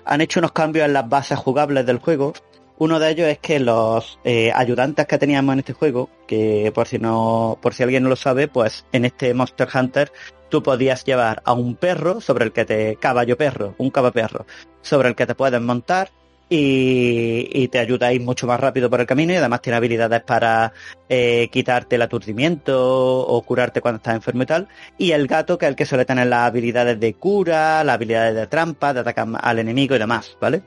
Han 0.03 0.21
hecho 0.21 0.39
unos 0.39 0.51
cambios 0.51 0.87
en 0.87 0.93
las 0.93 1.07
bases 1.07 1.37
jugables 1.37 1.85
del 1.85 1.99
juego, 1.99 2.33
uno 2.79 2.97
de 2.99 3.11
ellos 3.11 3.27
es 3.27 3.39
que 3.39 3.59
los 3.59 4.19
eh, 4.23 4.51
ayudantes 4.55 5.05
que 5.05 5.17
teníamos 5.17 5.53
en 5.53 5.59
este 5.59 5.73
juego, 5.73 6.09
que 6.25 6.71
por 6.73 6.87
si 6.87 6.97
no, 6.97 7.59
por 7.61 7.73
si 7.73 7.83
alguien 7.83 8.03
no 8.03 8.09
lo 8.09 8.15
sabe, 8.15 8.47
pues 8.47 8.85
en 8.93 9.03
este 9.05 9.33
Monster 9.33 9.67
Hunter 9.71 10.11
tú 10.47 10.63
podías 10.63 11.03
llevar 11.03 11.41
a 11.45 11.53
un 11.53 11.75
perro 11.75 12.21
sobre 12.21 12.45
el 12.45 12.53
que 12.53 12.63
te, 12.63 12.95
caballo 12.95 13.37
perro, 13.37 13.75
un 13.77 13.91
caballo 13.91 14.13
perro, 14.13 14.45
sobre 14.81 15.09
el 15.09 15.15
que 15.15 15.27
te 15.27 15.35
puedes 15.35 15.59
montar 15.61 16.09
y, 16.47 17.49
y, 17.51 17.67
te 17.67 17.77
ayuda 17.79 18.07
a 18.07 18.13
ir 18.13 18.21
mucho 18.21 18.47
más 18.47 18.59
rápido 18.59 18.89
por 18.89 19.01
el 19.01 19.05
camino 19.05 19.33
y 19.33 19.35
además 19.35 19.61
tiene 19.61 19.77
habilidades 19.77 20.23
para 20.23 20.73
eh, 21.07 21.47
quitarte 21.51 21.97
el 21.97 22.01
aturdimiento 22.01 23.19
o 23.19 23.41
curarte 23.43 23.81
cuando 23.81 23.97
estás 23.97 24.15
enfermo 24.15 24.43
y 24.43 24.45
tal. 24.47 24.67
Y 24.97 25.11
el 25.11 25.27
gato, 25.27 25.59
que 25.59 25.65
es 25.65 25.69
el 25.69 25.75
que 25.75 25.85
suele 25.85 26.05
tener 26.05 26.25
las 26.25 26.47
habilidades 26.47 26.99
de 26.99 27.13
cura, 27.13 27.83
las 27.83 27.93
habilidades 27.93 28.33
de 28.33 28.47
trampa, 28.47 28.93
de 28.93 29.01
atacar 29.01 29.27
al 29.39 29.59
enemigo 29.59 29.95
y 29.95 29.99
demás, 29.99 30.37
¿vale? 30.41 30.63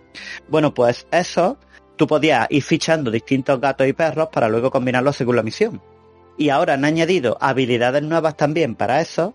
Bueno, 0.48 0.72
pues 0.72 1.04
eso 1.10 1.58
tú 1.96 2.06
podías 2.06 2.46
ir 2.50 2.62
fichando 2.62 3.10
distintos 3.10 3.60
gatos 3.60 3.86
y 3.86 3.92
perros 3.92 4.28
para 4.32 4.48
luego 4.48 4.70
combinarlos 4.70 5.16
según 5.16 5.36
la 5.36 5.42
misión. 5.42 5.80
Y 6.38 6.48
ahora 6.48 6.74
han 6.74 6.84
añadido 6.84 7.36
habilidades 7.40 8.02
nuevas 8.02 8.36
también 8.36 8.74
para 8.74 9.00
eso 9.00 9.34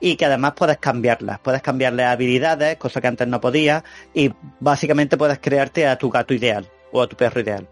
y 0.00 0.16
que 0.16 0.24
además 0.24 0.54
puedes 0.56 0.78
cambiarlas. 0.78 1.40
Puedes 1.40 1.62
cambiarle 1.62 2.04
habilidades, 2.04 2.76
cosa 2.76 3.00
que 3.00 3.08
antes 3.08 3.28
no 3.28 3.40
podías, 3.40 3.82
y 4.14 4.32
básicamente 4.60 5.16
puedes 5.16 5.38
crearte 5.38 5.86
a 5.86 5.98
tu 5.98 6.10
gato 6.10 6.34
ideal 6.34 6.68
o 6.92 7.02
a 7.02 7.08
tu 7.08 7.16
perro 7.16 7.40
ideal. 7.40 7.68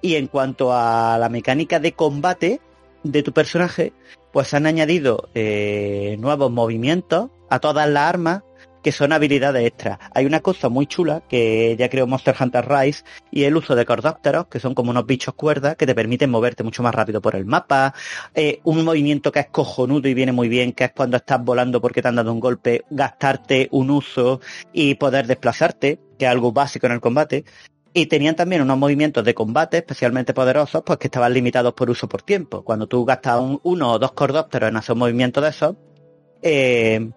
Y 0.00 0.14
en 0.14 0.28
cuanto 0.28 0.72
a 0.72 1.18
la 1.18 1.28
mecánica 1.28 1.78
de 1.78 1.92
combate 1.92 2.60
de 3.02 3.22
tu 3.22 3.32
personaje, 3.32 3.92
pues 4.32 4.54
han 4.54 4.66
añadido 4.66 5.28
eh, 5.34 6.16
nuevos 6.18 6.50
movimientos 6.50 7.30
a 7.50 7.58
todas 7.58 7.88
las 7.88 8.08
armas 8.08 8.42
que 8.82 8.92
son 8.92 9.12
habilidades 9.12 9.66
extras. 9.66 9.98
Hay 10.14 10.26
una 10.26 10.40
cosa 10.40 10.68
muy 10.68 10.86
chula 10.86 11.22
que 11.28 11.76
ya 11.78 11.88
creo 11.88 12.06
Monster 12.06 12.34
Hunter 12.38 12.68
Rise 12.68 13.04
y 13.30 13.44
el 13.44 13.56
uso 13.56 13.74
de 13.74 13.84
cordópteros, 13.84 14.46
que 14.46 14.60
son 14.60 14.74
como 14.74 14.90
unos 14.90 15.06
bichos 15.06 15.34
cuerdas 15.34 15.76
que 15.76 15.86
te 15.86 15.94
permiten 15.94 16.30
moverte 16.30 16.62
mucho 16.62 16.82
más 16.82 16.94
rápido 16.94 17.20
por 17.20 17.36
el 17.36 17.44
mapa. 17.44 17.94
Eh, 18.34 18.60
un 18.64 18.84
movimiento 18.84 19.32
que 19.32 19.40
es 19.40 19.48
cojonudo 19.48 20.08
y 20.08 20.14
viene 20.14 20.32
muy 20.32 20.48
bien, 20.48 20.72
que 20.72 20.84
es 20.84 20.92
cuando 20.92 21.16
estás 21.16 21.42
volando 21.42 21.80
porque 21.80 22.02
te 22.02 22.08
han 22.08 22.16
dado 22.16 22.32
un 22.32 22.40
golpe, 22.40 22.84
gastarte 22.90 23.68
un 23.72 23.90
uso 23.90 24.40
y 24.72 24.94
poder 24.94 25.26
desplazarte, 25.26 26.00
que 26.18 26.24
es 26.24 26.30
algo 26.30 26.52
básico 26.52 26.86
en 26.86 26.92
el 26.92 27.00
combate. 27.00 27.44
Y 27.94 28.06
tenían 28.06 28.36
también 28.36 28.62
unos 28.62 28.78
movimientos 28.78 29.24
de 29.24 29.34
combate 29.34 29.78
especialmente 29.78 30.34
poderosos, 30.34 30.82
pues 30.84 30.98
que 30.98 31.08
estaban 31.08 31.32
limitados 31.32 31.72
por 31.74 31.90
uso 31.90 32.08
por 32.08 32.22
tiempo. 32.22 32.62
Cuando 32.62 32.86
tú 32.86 33.04
gastas 33.04 33.40
un, 33.40 33.60
uno 33.62 33.92
o 33.92 33.98
dos 33.98 34.12
cordópteros 34.12 34.68
en 34.68 34.76
hacer 34.76 34.92
un 34.92 35.00
movimiento 35.00 35.40
de 35.40 35.48
esos, 35.48 35.74
eh, 36.42 37.10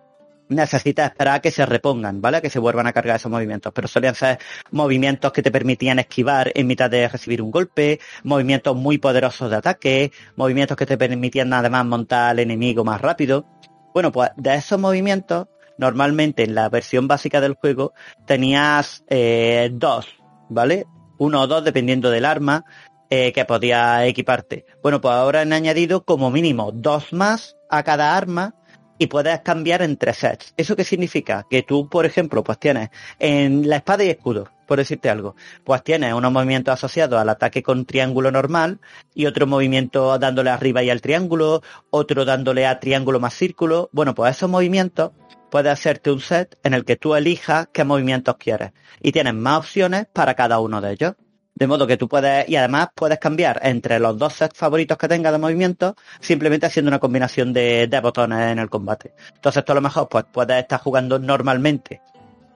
necesitas 0.51 1.11
esperar 1.11 1.35
a 1.35 1.39
que 1.41 1.51
se 1.51 1.65
repongan, 1.65 2.21
¿vale? 2.21 2.41
Que 2.41 2.49
se 2.49 2.59
vuelvan 2.59 2.87
a 2.87 2.93
cargar 2.93 3.15
esos 3.15 3.31
movimientos. 3.31 3.71
Pero 3.73 3.87
solían 3.87 4.15
ser 4.15 4.39
movimientos 4.71 5.31
que 5.31 5.41
te 5.41 5.51
permitían 5.51 5.99
esquivar 5.99 6.51
en 6.53 6.67
mitad 6.67 6.89
de 6.89 7.07
recibir 7.07 7.41
un 7.41 7.51
golpe, 7.51 7.99
movimientos 8.23 8.75
muy 8.75 8.97
poderosos 8.97 9.49
de 9.49 9.55
ataque, 9.55 10.11
movimientos 10.35 10.77
que 10.77 10.85
te 10.85 10.97
permitían 10.97 11.51
además 11.53 11.85
montar 11.85 12.31
al 12.31 12.39
enemigo 12.39 12.83
más 12.83 13.01
rápido. 13.01 13.45
Bueno, 13.93 14.11
pues 14.11 14.29
de 14.37 14.55
esos 14.55 14.79
movimientos, 14.79 15.47
normalmente 15.77 16.43
en 16.43 16.55
la 16.55 16.69
versión 16.69 17.07
básica 17.07 17.41
del 17.41 17.55
juego 17.55 17.93
tenías 18.25 19.03
eh, 19.09 19.69
dos, 19.73 20.07
¿vale? 20.49 20.85
Uno 21.17 21.41
o 21.41 21.47
dos 21.47 21.63
dependiendo 21.63 22.09
del 22.09 22.25
arma 22.25 22.65
eh, 23.09 23.33
que 23.33 23.45
podías 23.45 24.05
equiparte. 24.05 24.65
Bueno, 24.81 25.01
pues 25.01 25.13
ahora 25.13 25.41
han 25.41 25.51
añadido 25.53 26.05
como 26.05 26.31
mínimo 26.31 26.71
dos 26.71 27.11
más 27.11 27.57
a 27.69 27.83
cada 27.83 28.15
arma 28.15 28.55
y 29.01 29.07
puedes 29.07 29.39
cambiar 29.39 29.81
entre 29.81 30.13
sets. 30.13 30.53
¿Eso 30.57 30.75
qué 30.75 30.83
significa? 30.83 31.47
Que 31.49 31.63
tú, 31.63 31.89
por 31.89 32.05
ejemplo, 32.05 32.43
pues 32.43 32.59
tienes 32.59 32.91
en 33.17 33.67
la 33.67 33.77
espada 33.77 34.03
y 34.03 34.11
escudo, 34.11 34.51
por 34.67 34.77
decirte 34.77 35.09
algo, 35.09 35.35
pues 35.63 35.83
tienes 35.83 36.13
unos 36.13 36.31
movimientos 36.31 36.75
asociados 36.75 37.19
al 37.19 37.29
ataque 37.29 37.63
con 37.63 37.85
triángulo 37.85 38.29
normal 38.29 38.79
y 39.15 39.25
otro 39.25 39.47
movimiento 39.47 40.19
dándole 40.19 40.51
arriba 40.51 40.83
y 40.83 40.91
al 40.91 41.01
triángulo, 41.01 41.63
otro 41.89 42.25
dándole 42.25 42.67
a 42.67 42.79
triángulo 42.79 43.19
más 43.19 43.33
círculo. 43.33 43.89
Bueno, 43.91 44.13
pues 44.13 44.37
esos 44.37 44.51
movimientos 44.51 45.13
puedes 45.49 45.73
hacerte 45.73 46.11
un 46.11 46.19
set 46.19 46.59
en 46.63 46.75
el 46.75 46.85
que 46.85 46.95
tú 46.95 47.15
elijas 47.15 47.69
qué 47.73 47.83
movimientos 47.83 48.35
quieres 48.37 48.71
y 49.01 49.11
tienes 49.11 49.33
más 49.33 49.57
opciones 49.57 50.05
para 50.13 50.35
cada 50.35 50.59
uno 50.59 50.79
de 50.79 50.91
ellos. 50.91 51.13
De 51.55 51.67
modo 51.67 51.85
que 51.85 51.97
tú 51.97 52.07
puedes, 52.07 52.47
y 52.49 52.55
además 52.55 52.89
puedes 52.95 53.19
cambiar 53.19 53.59
entre 53.63 53.99
los 53.99 54.17
dos 54.17 54.33
sets 54.33 54.57
favoritos 54.57 54.97
que 54.97 55.07
tengas 55.07 55.31
de 55.31 55.37
movimiento, 55.37 55.95
simplemente 56.19 56.65
haciendo 56.65 56.89
una 56.89 56.99
combinación 56.99 57.53
de, 57.53 57.99
botones 58.01 58.51
en 58.51 58.59
el 58.59 58.69
combate. 58.69 59.13
Entonces 59.35 59.63
tú 59.63 59.71
a 59.71 59.75
lo 59.75 59.81
mejor 59.81 60.07
pues 60.09 60.25
puedes 60.31 60.57
estar 60.57 60.79
jugando 60.79 61.19
normalmente 61.19 62.01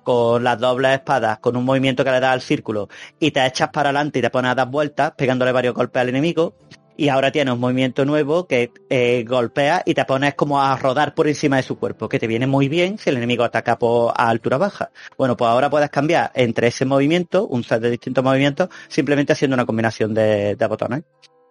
con 0.04 0.44
las 0.44 0.60
dobles 0.60 0.94
espadas, 0.94 1.40
con 1.40 1.56
un 1.56 1.66
movimiento 1.66 2.04
que 2.04 2.12
le 2.12 2.20
da 2.20 2.32
al 2.32 2.42
círculo, 2.42 2.90
y 3.20 3.32
te 3.32 3.46
echas 3.46 3.70
para 3.70 3.90
adelante 3.90 4.20
y 4.20 4.22
te 4.22 4.30
pones 4.30 4.52
a 4.52 4.56
dar 4.56 4.70
vueltas, 4.70 5.14
pegándole 5.18 5.52
varios 5.52 5.74
golpes 5.74 6.02
al 6.02 6.10
enemigo, 6.10 6.56
y 6.98 7.10
ahora 7.10 7.32
tienes 7.32 7.54
un 7.54 7.60
movimiento 7.60 8.06
nuevo 8.06 8.48
que 8.48 8.72
eh, 8.90 9.26
golpea 9.28 9.84
y 9.86 9.94
te 9.94 10.06
pones 10.06 10.36
como 10.36 10.62
a 10.62 10.76
rodar 10.78 11.14
por 11.14 11.28
encima 11.28 11.58
de 11.58 11.64
su 11.64 11.78
cuerpo, 11.78 12.10
que 12.10 12.20
te 12.20 12.28
viene 12.28 12.48
muy 12.48 12.70
bien 12.70 12.98
si 12.98 13.10
el 13.10 13.18
enemigo 13.18 13.44
ataca 13.44 13.78
por, 13.78 14.14
a 14.16 14.30
altura 14.30 14.58
baja. 14.58 14.92
Bueno, 15.18 15.36
pues 15.36 15.50
ahora 15.50 15.70
puedes 15.70 15.90
cambiar 15.90 16.32
entre 16.36 16.68
ese 16.68 16.86
movimiento, 16.86 17.48
un 17.48 17.64
set 17.64 17.82
de 17.82 17.90
distintos 17.90 18.24
movimientos, 18.24 18.70
simplemente 18.88 19.34
haciendo 19.34 19.56
una 19.56 19.66
combinación 19.66 20.14
de, 20.14 20.56
botones 20.68 21.04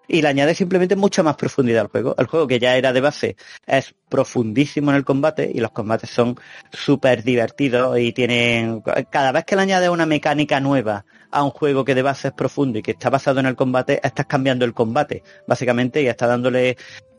y 0.07 0.21
le 0.21 0.29
añade 0.29 0.55
simplemente 0.55 0.97
mucha 0.97 1.23
más 1.23 1.37
profundidad 1.37 1.83
al 1.83 1.89
juego. 1.89 2.15
El 2.19 2.27
juego 2.27 2.47
que 2.47 2.59
ya 2.59 2.77
era 2.77 2.93
de 2.93 3.01
base 3.01 3.37
es 3.67 3.95
profundísimo 4.09 4.91
en 4.91 4.99
el 4.99 5.05
combate 5.05 5.51
y 5.55 5.61
los 5.61 5.71
combates 5.71 6.11
son 6.11 6.37
súper 6.73 7.23
divertidos 7.23 7.99
y 7.99 8.13
tienen... 8.13 8.83
Cada 9.11 9.33
vez 9.33 9.45
que 9.45 9.57
le 9.57 9.63
añades 9.63 9.89
una 9.89 10.05
mecánica 10.05 10.61
nueva 10.61 11.07
a 11.35 11.43
un 11.43 11.51
juego 11.51 11.85
que 11.85 11.95
de 11.95 12.03
base 12.03 12.29
es 12.29 12.35
profundo 12.35 12.79
y 12.79 12.83
que 12.83 12.93
está 12.93 13.11
basado 13.11 13.41
en 13.41 13.47
el 13.47 13.57
combate, 13.57 14.01
estás 14.03 14.27
cambiando 14.27 14.65
el 14.65 14.73
combate, 14.73 15.23
básicamente, 15.47 16.01
y 16.01 16.07
está 16.07 16.27
dándole 16.27 16.77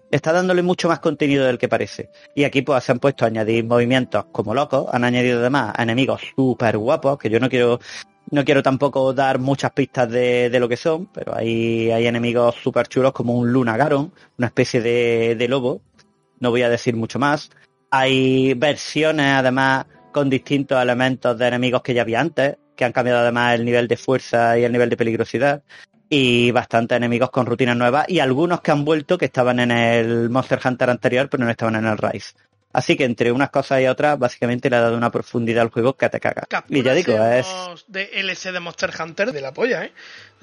está 0.10 0.32
dándole 0.32 0.62
mucho 0.62 0.88
más 0.88 1.00
contenido 1.00 1.46
del 1.46 1.58
que 1.58 1.68
parece. 1.68 2.10
Y 2.34 2.46
aquí 2.46 2.62
pues 2.62 2.84
se 2.84 2.94
han 2.94 3.00
puesto 3.00 3.26
a 3.26 3.28
añadir 3.28 3.66
movimientos 3.66 4.26
como 4.32 4.54
locos, 4.54 4.88
han 4.92 5.04
añadido 5.04 5.40
además 5.40 5.74
enemigos 5.78 6.22
súper 6.36 6.78
guapos, 6.78 7.18
que 7.18 7.30
yo 7.30 7.40
no 7.40 7.50
quiero 7.50 7.80
no 8.32 8.44
quiero 8.44 8.64
tampoco 8.64 9.14
dar 9.14 9.38
muchas 9.40 9.72
pistas 9.72 10.10
de, 10.10 10.50
lo 10.60 10.68
que 10.68 10.78
son, 10.78 11.08
pero 11.08 11.36
hay, 11.36 11.92
hay 11.92 12.08
enemigos 12.08 12.56
súper 12.56 12.88
chulos 12.88 13.12
como 13.12 13.36
un 13.38 13.52
Luna 13.52 13.78
Garon, 13.78 14.14
una 14.38 14.48
especie 14.48 14.82
de, 14.82 15.36
de 15.36 15.48
lobo. 15.48 15.82
No 16.40 16.50
voy 16.50 16.64
a 16.64 16.70
decir 16.70 16.96
mucho 16.96 17.20
más. 17.20 17.52
Hay 17.92 18.56
versiones 18.56 19.28
además 19.28 19.86
con 20.12 20.30
distintos 20.30 20.82
elementos 20.82 21.38
de 21.38 21.48
enemigos 21.48 21.82
que 21.84 21.94
ya 21.94 22.02
había 22.02 22.22
antes, 22.22 22.58
que 22.76 22.86
han 22.86 22.92
cambiado 22.92 23.20
además 23.20 23.56
el 23.56 23.66
nivel 23.66 23.88
de 23.88 23.98
fuerza 23.98 24.58
y 24.58 24.64
el 24.64 24.72
nivel 24.72 24.90
de 24.90 24.98
peligrosidad. 24.98 25.64
Y 26.08 26.52
bastantes 26.52 26.96
enemigos 26.98 27.32
con 27.32 27.46
rutinas 27.46 27.76
nuevas 27.76 28.06
y 28.08 28.20
algunos 28.20 28.62
que 28.62 28.72
han 28.72 28.86
vuelto 28.86 29.18
que 29.18 29.26
estaban 29.26 29.60
en 29.60 29.72
el 29.72 30.30
Monster 30.30 30.60
Hunter 30.64 30.90
anterior 30.92 31.30
pero 31.30 31.44
no 31.44 31.50
estaban 31.50 31.76
en 31.76 31.86
el 31.86 31.98
Rise. 31.98 32.36
Así 32.76 32.98
que 32.98 33.06
entre 33.06 33.32
unas 33.32 33.52
cosas 33.52 33.82
y 33.82 33.88
otras, 33.88 34.20
básicamente 34.20 34.70
le 34.70 34.76
ha 34.76 34.82
dado 34.82 34.98
una 34.98 35.10
profundidad 35.10 35.62
al 35.62 35.70
juego 35.70 35.96
que 35.96 36.10
te 36.10 36.20
caga. 36.20 36.46
Y 36.68 36.84
ya 36.84 36.94
digo, 36.94 37.16
es... 37.24 37.48
de 37.88 38.60
Monster 38.60 38.92
Hunter 39.00 39.32
de 39.32 39.40
la 39.40 39.54
polla, 39.54 39.86
¿eh? 39.86 39.94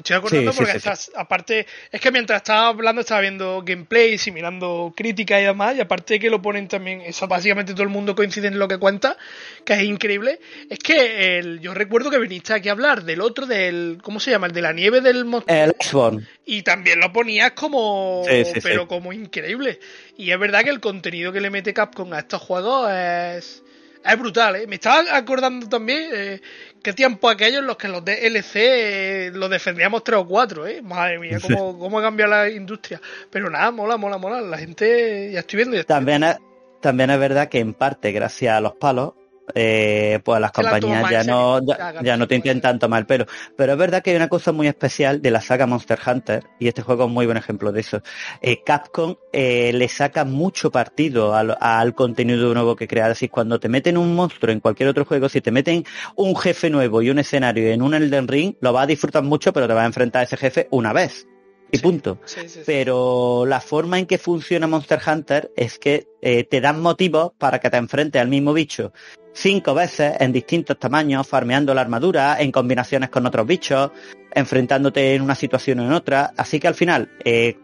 Estoy 0.02 0.16
acordando 0.16 0.52
Sí, 0.52 0.56
porque 0.56 0.72
sí, 0.72 0.78
estás, 0.78 1.10
aparte, 1.14 1.66
es 1.90 2.00
que 2.00 2.10
mientras 2.10 2.38
estaba 2.38 2.68
hablando 2.68 3.00
estaba 3.00 3.20
viendo 3.20 3.62
gameplays 3.64 4.26
y 4.26 4.32
mirando 4.32 4.92
críticas 4.96 5.40
y 5.40 5.44
demás, 5.44 5.76
y 5.76 5.80
aparte 5.80 6.18
que 6.18 6.28
lo 6.28 6.42
ponen 6.42 6.68
también, 6.68 7.00
eso 7.00 7.26
básicamente 7.28 7.72
todo 7.72 7.84
el 7.84 7.88
mundo 7.88 8.14
coincide 8.14 8.48
en 8.48 8.58
lo 8.58 8.68
que 8.68 8.78
cuenta, 8.78 9.16
que 9.64 9.74
es 9.74 9.82
increíble, 9.82 10.40
es 10.68 10.78
que 10.78 11.38
el, 11.38 11.60
yo 11.60 11.72
recuerdo 11.74 12.10
que 12.10 12.18
viniste 12.18 12.52
aquí 12.52 12.68
a 12.68 12.72
hablar 12.72 13.04
del 13.04 13.20
otro, 13.20 13.46
del, 13.46 13.98
¿cómo 14.02 14.20
se 14.20 14.30
llama? 14.30 14.48
El 14.48 14.52
de 14.52 14.62
la 14.62 14.72
nieve 14.72 15.00
del 15.00 15.24
Monster 15.24 15.56
El 15.56 15.76
Xbox. 15.78 16.24
y 16.44 16.62
también 16.62 17.00
lo 17.00 17.12
ponías 17.12 17.52
como 17.52 18.24
Sí, 18.28 18.44
sí, 18.44 18.60
pero 18.62 18.88
como 18.88 19.12
increíble 19.12 19.78
y 20.16 20.30
es 20.30 20.38
verdad 20.38 20.64
que 20.64 20.70
el 20.70 20.80
contenido 20.80 21.32
que 21.32 21.40
le 21.40 21.50
mete 21.50 21.72
Capcom 21.72 22.12
a 22.12 22.20
estos 22.20 22.42
juegos 22.42 22.90
es 22.90 23.62
es 24.04 24.18
brutal 24.18 24.56
¿eh? 24.56 24.66
me 24.66 24.76
estaba 24.76 25.16
acordando 25.16 25.68
también 25.68 26.10
eh, 26.12 26.40
qué 26.82 26.92
tiempo 26.92 27.28
aquellos 27.28 27.60
en 27.60 27.66
los 27.66 27.76
que 27.76 27.88
los 27.88 28.04
DLC 28.04 28.56
eh, 28.56 29.30
los 29.32 29.48
defendíamos 29.48 30.04
tres 30.04 30.18
o 30.18 30.26
cuatro 30.26 30.66
¿eh? 30.66 30.82
madre 30.82 31.18
mía 31.18 31.38
cómo, 31.40 31.78
cómo 31.78 31.98
ha 31.98 32.02
cambiado 32.02 32.32
la 32.32 32.50
industria 32.50 33.00
pero 33.30 33.48
nada 33.50 33.70
mola 33.70 33.96
mola 33.96 34.18
mola. 34.18 34.40
La 34.40 34.58
gente 34.58 35.30
ya 35.32 35.40
estoy 35.40 35.58
viendo 35.58 35.74
ya 35.74 35.80
estoy 35.80 35.94
También 35.94 36.24
es, 36.24 36.36
también 36.80 37.10
es 37.10 37.18
verdad 37.18 37.48
que 37.48 37.60
en 37.60 37.74
parte, 37.74 38.12
gracias 38.12 38.56
a 38.56 38.60
los 38.60 38.74
palos, 38.74 39.14
eh, 39.54 40.20
pues 40.24 40.40
las 40.40 40.50
Se 40.54 40.62
compañías 40.62 41.10
ya 41.10 41.24
no, 41.24 41.60
ya, 42.02 42.16
no 42.16 42.28
te 42.28 42.34
intentan 42.34 42.78
tomar 42.78 43.00
el 43.00 43.06
pelo. 43.06 43.26
Pero 43.56 43.72
es 43.72 43.78
verdad 43.78 44.02
que 44.02 44.10
hay 44.10 44.16
una 44.16 44.28
cosa 44.28 44.52
muy 44.52 44.66
especial 44.66 45.20
de 45.22 45.30
la 45.30 45.40
saga 45.40 45.66
Monster 45.66 45.98
Hunter, 46.04 46.44
y 46.58 46.68
este 46.68 46.82
juego 46.82 47.04
es 47.04 47.06
un 47.08 47.14
muy 47.14 47.26
buen 47.26 47.38
ejemplo 47.38 47.72
de 47.72 47.80
eso. 47.80 48.02
Eh, 48.40 48.62
Capcom 48.64 49.16
eh, 49.32 49.72
le 49.72 49.88
saca 49.88 50.24
mucho 50.24 50.70
partido 50.70 51.34
al, 51.34 51.56
al 51.60 51.94
contenido 51.94 52.52
nuevo 52.54 52.76
que 52.76 52.88
crea. 52.88 53.04
Es 53.04 53.10
decir, 53.10 53.30
cuando 53.30 53.58
te 53.60 53.68
meten 53.68 53.96
un 53.96 54.14
monstruo 54.14 54.52
en 54.52 54.60
cualquier 54.60 54.88
otro 54.88 55.04
juego, 55.04 55.28
si 55.28 55.40
te 55.40 55.50
meten 55.50 55.84
un 56.16 56.36
jefe 56.36 56.70
nuevo 56.70 57.02
y 57.02 57.10
un 57.10 57.18
escenario 57.18 57.70
en 57.70 57.82
un 57.82 57.94
Elden 57.94 58.28
Ring, 58.28 58.54
lo 58.60 58.72
vas 58.72 58.84
a 58.84 58.86
disfrutar 58.86 59.22
mucho, 59.22 59.52
pero 59.52 59.66
te 59.66 59.74
vas 59.74 59.84
a 59.84 59.86
enfrentar 59.86 60.20
a 60.20 60.24
ese 60.24 60.36
jefe 60.36 60.68
una 60.70 60.92
vez. 60.92 61.26
Y 61.74 61.78
punto 61.78 62.18
sí, 62.26 62.40
sí, 62.42 62.48
sí. 62.48 62.60
pero 62.66 63.44
la 63.46 63.60
forma 63.60 63.98
en 63.98 64.06
que 64.06 64.18
funciona 64.18 64.66
Monster 64.66 65.00
Hunter 65.04 65.50
es 65.56 65.78
que 65.78 66.06
eh, 66.20 66.44
te 66.44 66.60
dan 66.60 66.80
motivos 66.82 67.32
para 67.38 67.58
que 67.60 67.70
te 67.70 67.78
enfrentes 67.78 68.20
al 68.20 68.28
mismo 68.28 68.52
bicho 68.52 68.92
cinco 69.32 69.74
veces 69.74 70.14
en 70.20 70.32
distintos 70.32 70.78
tamaños, 70.78 71.26
farmeando 71.26 71.74
la 71.74 71.80
armadura, 71.80 72.36
en 72.40 72.52
combinaciones 72.52 73.10
con 73.10 73.26
otros 73.26 73.46
bichos, 73.46 73.90
enfrentándote 74.34 75.14
en 75.14 75.22
una 75.22 75.34
situación 75.34 75.80
o 75.80 75.84
en 75.84 75.92
otra. 75.92 76.32
Así 76.36 76.60
que 76.60 76.68
al 76.68 76.74
final, 76.74 77.10
eh, 77.24 77.56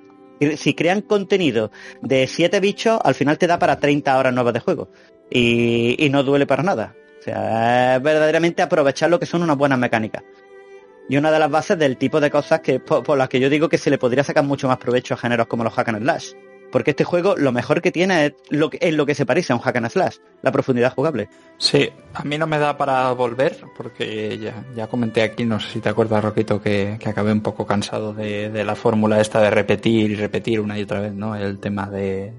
si 0.57 0.75
crean 0.75 1.03
contenido 1.03 1.71
de 2.03 2.27
siete 2.27 2.61
bichos, 2.61 2.99
al 3.03 3.15
final 3.15 3.39
te 3.39 3.47
da 3.47 3.59
para 3.59 3.79
30 3.79 4.19
horas 4.19 4.35
nuevas 4.35 4.55
de 4.55 4.61
juego. 4.61 4.91
Y, 5.31 6.03
y 6.05 6.09
no 6.09 6.23
duele 6.23 6.47
para 6.47 6.63
nada. 6.63 6.95
O 7.21 7.23
sea, 7.23 7.97
es 7.97 8.03
verdaderamente 8.03 8.63
aprovechar 8.63 9.11
lo 9.11 9.19
que 9.19 9.27
son 9.27 9.43
unas 9.43 9.59
buenas 9.59 9.79
mecánicas. 9.79 10.23
Y 11.09 11.17
una 11.17 11.31
de 11.31 11.39
las 11.39 11.51
bases 11.51 11.79
del 11.79 11.97
tipo 11.97 12.21
de 12.21 12.31
cosas 12.31 12.61
que 12.61 12.81
por, 12.81 13.17
las 13.17 13.29
que 13.29 13.41
yo 13.41 13.49
digo 13.49 13.69
que 13.69 13.79
se 13.79 13.91
le 13.91 13.99
podría 13.99 14.25
sacar 14.25 14.45
mucho 14.45 14.69
más 14.69 14.79
provecho 14.79 15.15
a 15.15 15.17
géneros 15.17 15.47
como 15.47 15.65
los 15.65 15.73
hack 15.73 15.89
and 15.89 16.03
slash. 16.03 16.33
Porque 16.71 16.91
este 16.91 17.05
juego 17.05 17.35
lo 17.35 17.51
mejor 17.51 17.81
que 17.81 17.91
tiene 17.91 18.27
es 18.27 18.33
lo 18.51 18.69
que, 18.69 18.79
es 18.83 18.93
lo 18.93 19.07
que 19.07 19.15
se 19.15 19.25
parece 19.25 19.55
a 19.55 19.57
un 19.57 19.63
hack 19.63 19.77
and 19.77 19.89
slash, 19.89 20.17
la 20.43 20.53
profundidad 20.53 20.93
jugable. 20.93 21.31
Sí, 21.57 21.89
a 22.13 22.25
mí 22.25 22.37
no 22.37 22.47
me 22.47 22.59
da 22.59 22.77
para 22.77 23.11
volver, 23.13 23.57
porque 23.75 24.37
ya, 24.37 24.67
ya 24.77 24.87
comenté 24.87 25.23
aquí, 25.23 25.47
no 25.47 25.61
sé 25.61 25.71
si 25.71 25.81
te 25.81 25.89
acuerdas, 25.89 26.23
Roquito, 26.23 26.61
que, 26.61 26.99
que 27.01 27.09
acabé 27.09 27.33
un 27.33 27.41
poco 27.41 27.65
cansado 27.65 28.13
de, 28.13 28.51
de 28.51 28.65
la 28.65 28.75
fórmula 28.75 29.19
esta 29.19 29.41
de 29.41 29.49
repetir 29.49 30.11
y 30.11 30.15
repetir 30.17 30.61
una 30.61 30.79
y 30.79 30.83
otra 30.83 31.01
vez, 31.01 31.15
¿no? 31.15 31.35
El 31.35 31.59
tema 31.59 31.89
de, 31.89 32.35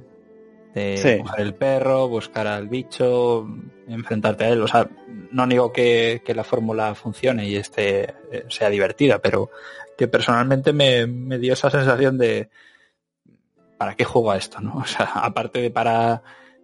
de 0.74 0.97
Sí. 0.97 1.22
coger 1.24 1.39
el 1.41 1.53
perro, 1.55 2.07
buscar 2.07 2.47
al 2.47 2.67
bicho, 2.67 3.47
enfrentarte 3.88 4.45
a 4.45 4.49
él. 4.49 4.61
O 4.61 4.67
sea, 4.67 4.89
no 5.32 5.45
niego 5.47 5.72
que, 5.72 6.22
que 6.26 6.34
la 6.36 6.43
fórmula 6.43 6.95
funcione 6.95 7.47
y 7.47 7.55
este 7.55 8.13
eh, 8.32 8.45
sea 8.49 8.70
divertida, 8.70 9.20
pero 9.20 9.49
que 9.97 10.07
personalmente 10.07 10.72
me, 10.74 11.05
me 11.07 11.38
dio 11.38 11.53
esa 11.53 11.70
sensación 11.70 12.17
de 12.17 12.49
¿para 13.78 13.95
qué 13.95 14.05
juego 14.05 14.32
a 14.32 14.38
esto? 14.38 14.59
¿no? 14.61 14.76
O 14.84 14.86
sea, 14.86 15.05
aparte 15.15 15.59
de 15.61 15.72
para 15.72 16.22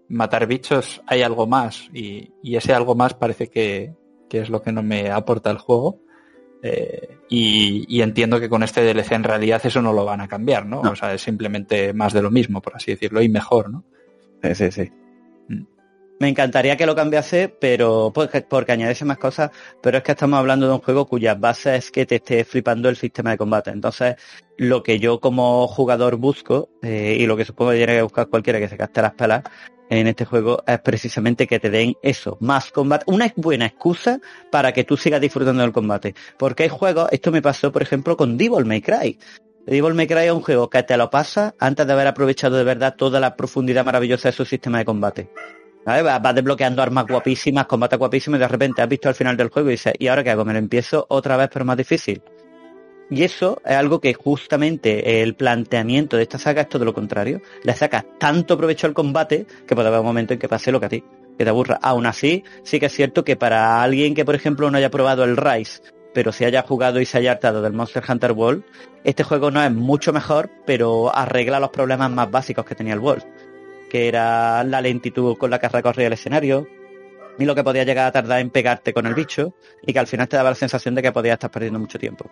matar 0.08 0.46
bichos, 0.48 1.02
hay 1.08 1.22
algo 1.24 1.48
más. 1.48 1.90
Y, 1.94 2.32
y 2.44 2.56
ese 2.58 2.74
algo 2.74 2.96
más 2.96 3.14
parece 3.16 3.48
que, 3.50 3.94
que 4.30 4.40
es 4.40 4.50
lo 4.50 4.62
que 4.62 4.72
no 4.72 4.84
me 4.84 5.10
aporta 5.10 5.50
el 5.52 5.58
juego. 5.58 6.00
Eh, 6.62 7.18
y, 7.30 7.86
y 7.96 8.02
entiendo 8.02 8.40
que 8.40 8.50
con 8.50 8.64
este 8.64 8.82
DLC 8.82 9.12
en 9.14 9.24
realidad 9.24 9.62
eso 9.64 9.82
no 9.82 9.94
lo 9.94 10.06
van 10.06 10.22
a 10.22 10.28
cambiar, 10.28 10.66
¿no? 10.66 10.82
No. 10.84 10.92
O 10.92 10.96
sea, 10.96 11.14
es 11.14 11.22
simplemente 11.22 11.94
más 11.94 12.14
de 12.14 12.22
lo 12.22 12.32
mismo, 12.32 12.62
por 12.62 12.76
así 12.76 12.92
decirlo, 12.92 13.22
y 13.22 13.30
mejor, 13.30 13.70
¿no? 13.70 13.84
Sí, 14.44 14.56
sí, 14.56 14.72
sí. 14.72 14.92
Mm. 15.50 15.66
Me 16.20 16.30
encantaría 16.30 16.78
que 16.78 16.86
lo 16.86 16.96
cambiase, 16.96 17.50
pero 17.50 18.12
porque, 18.14 18.42
porque 18.42 18.72
añadiese 18.72 19.04
más 19.04 19.18
cosas, 19.18 19.52
pero 19.82 19.98
es 19.98 20.04
que 20.04 20.14
estamos 20.14 20.40
hablando 20.40 20.68
de 20.68 20.74
un 20.74 20.80
juego 20.80 21.08
cuyas 21.08 21.38
bases 21.38 21.86
es 21.86 21.92
que 21.92 22.06
te 22.06 22.16
esté 22.16 22.46
flipando 22.46 22.88
el 22.88 22.96
sistema 22.96 23.32
de 23.32 23.38
combate. 23.38 23.72
Entonces, 23.72 24.16
lo 24.58 24.82
que 24.82 25.00
yo 25.00 25.20
como 25.20 25.68
jugador 25.68 26.16
busco, 26.16 26.70
eh, 26.82 27.18
y 27.20 27.26
lo 27.26 27.36
que 27.36 27.44
supongo 27.44 27.72
que 27.72 27.78
tiene 27.78 27.96
que 27.96 28.02
buscar 28.04 28.30
cualquiera 28.30 28.60
que 28.60 28.70
se 28.70 28.78
gaste 28.78 29.02
las 29.02 29.14
pelas 29.14 29.44
en 29.90 30.08
este 30.08 30.24
juego, 30.24 30.64
es 30.66 30.80
precisamente 30.80 31.48
que 31.48 31.60
te 31.60 31.70
den 31.70 31.96
eso, 32.02 32.38
más 32.40 32.72
combate, 32.72 33.04
una 33.08 33.32
buena 33.36 33.66
excusa 33.66 34.22
para 34.52 34.72
que 34.72 34.86
tú 34.86 34.96
sigas 34.96 35.20
disfrutando 35.20 35.64
del 35.64 35.74
combate. 35.74 36.16
Porque 36.40 36.64
hay 36.64 36.70
juegos, 36.70 37.10
esto 37.12 37.32
me 37.32 37.42
pasó 37.42 37.74
por 37.74 37.82
ejemplo 37.82 38.16
con 38.16 38.38
Devil 38.38 38.66
May 38.66 38.82
Cry. 38.82 39.20
Devil 39.68 39.96
May 39.96 40.06
Cry 40.06 40.26
es 40.26 40.32
un 40.32 40.42
juego 40.42 40.70
que 40.70 40.84
te 40.84 40.96
lo 40.96 41.10
pasa 41.10 41.56
antes 41.60 41.88
de 41.88 41.94
haber 41.94 42.06
aprovechado 42.08 42.56
de 42.56 42.64
verdad 42.64 42.96
toda 42.96 43.20
la 43.20 43.36
profundidad 43.36 43.84
maravillosa 43.84 44.30
de 44.30 44.34
su 44.34 44.46
sistema 44.46 44.78
de 44.78 44.86
combate. 44.86 45.30
Vas 45.86 46.36
desbloqueando 46.36 46.84
armas 46.84 47.08
guapísimas, 47.08 47.66
combate 47.66 47.96
guapísimos 47.96 48.38
y 48.38 48.42
de 48.42 48.48
repente 48.48 48.84
has 48.84 48.90
visto 48.90 49.10
al 49.10 49.16
final 49.16 49.36
del 49.36 49.50
juego 49.50 49.70
y 49.70 49.74
dices, 49.74 49.94
¿y 49.98 50.08
ahora 50.08 50.24
qué 50.24 50.30
hago? 50.30 50.46
Me 50.46 50.54
lo 50.54 50.60
empiezo 50.60 51.08
otra 51.10 51.36
vez 51.36 51.50
pero 51.52 51.66
más 51.66 51.78
difícil. 51.78 52.22
Y 53.10 53.24
eso 53.24 53.60
es 53.66 53.76
algo 53.76 54.00
que 54.00 54.14
justamente 54.14 55.24
el 55.24 55.36
planteamiento 55.36 56.16
de 56.18 56.24
esta 56.24 56.38
saga 56.38 56.64
es 56.64 56.70
todo 56.70 56.86
lo 56.86 56.94
contrario. 56.94 57.42
Le 57.64 57.74
sacas 57.74 58.06
tanto 58.20 58.58
provecho 58.58 58.86
al 58.86 58.94
combate 58.94 59.48
que 59.68 59.76
puede 59.76 59.88
haber 59.88 60.02
un 60.02 60.08
momento 60.08 60.34
en 60.34 60.40
que 60.40 60.50
pase 60.50 60.72
lo 60.72 60.80
que 60.80 60.86
a 60.86 60.90
ti, 60.90 61.04
que 61.38 61.44
te 61.44 61.50
aburra. 61.50 61.80
Aún 61.82 62.06
así, 62.06 62.44
sí 62.64 62.80
que 62.80 62.88
es 62.88 62.94
cierto 62.94 63.24
que 63.24 63.36
para 63.36 63.82
alguien 63.82 64.14
que, 64.14 64.26
por 64.26 64.36
ejemplo, 64.36 64.70
no 64.70 64.78
haya 64.78 64.92
probado 64.92 65.24
el 65.24 65.38
Rise, 65.38 65.82
pero 66.16 66.32
se 66.32 66.46
haya 66.46 66.62
jugado 66.62 67.02
y 67.02 67.06
se 67.06 67.18
haya 67.18 67.34
hartado 67.34 67.62
del 67.62 67.74
Monster 67.74 68.02
Hunter 68.08 68.32
World, 68.32 68.64
este 69.04 69.26
juego 69.26 69.52
no 69.52 69.62
es 69.62 69.70
mucho 69.70 70.14
mejor, 70.14 70.50
pero 70.66 71.14
arregla 71.14 71.60
los 71.60 71.72
problemas 71.72 72.10
más 72.10 72.32
básicos 72.32 72.66
que 72.66 72.74
tenía 72.74 72.94
el 72.94 73.02
World, 73.02 73.26
que 73.90 74.08
era 74.08 74.64
la 74.64 74.80
lentitud 74.80 75.38
con 75.38 75.52
la 75.52 75.60
que 75.60 75.68
recorría 75.68 76.08
el 76.08 76.14
escenario, 76.14 76.68
y 77.38 77.44
lo 77.44 77.54
que 77.54 77.66
podía 77.66 77.84
llegar 77.84 78.08
a 78.08 78.14
tardar 78.14 78.40
en 78.40 78.50
pegarte 78.50 78.94
con 78.94 79.06
el 79.06 79.14
bicho, 79.14 79.56
y 79.86 79.92
que 79.92 80.00
al 80.00 80.08
final 80.08 80.30
te 80.30 80.38
daba 80.38 80.52
la 80.52 80.56
sensación 80.56 80.96
de 80.96 81.02
que 81.02 81.12
podías 81.12 81.34
estar 81.34 81.52
perdiendo 81.52 81.80
mucho 81.80 82.00
tiempo. 82.00 82.32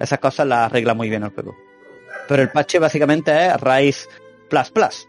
Esas 0.00 0.18
cosas 0.20 0.46
las 0.46 0.60
arregla 0.60 0.94
muy 0.94 1.10
bien 1.10 1.22
el 1.22 1.30
juego. 1.30 1.54
Pero 2.28 2.42
el 2.42 2.48
parche 2.50 2.78
básicamente 2.78 3.30
es 3.48 3.60
Rise 3.60 4.08
Plus 4.48 4.70
Plus. 4.70 5.06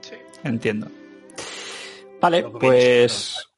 Sí. 0.00 0.16
Entiendo. 0.42 0.88
Vale, 2.20 2.42
pues... 2.48 3.48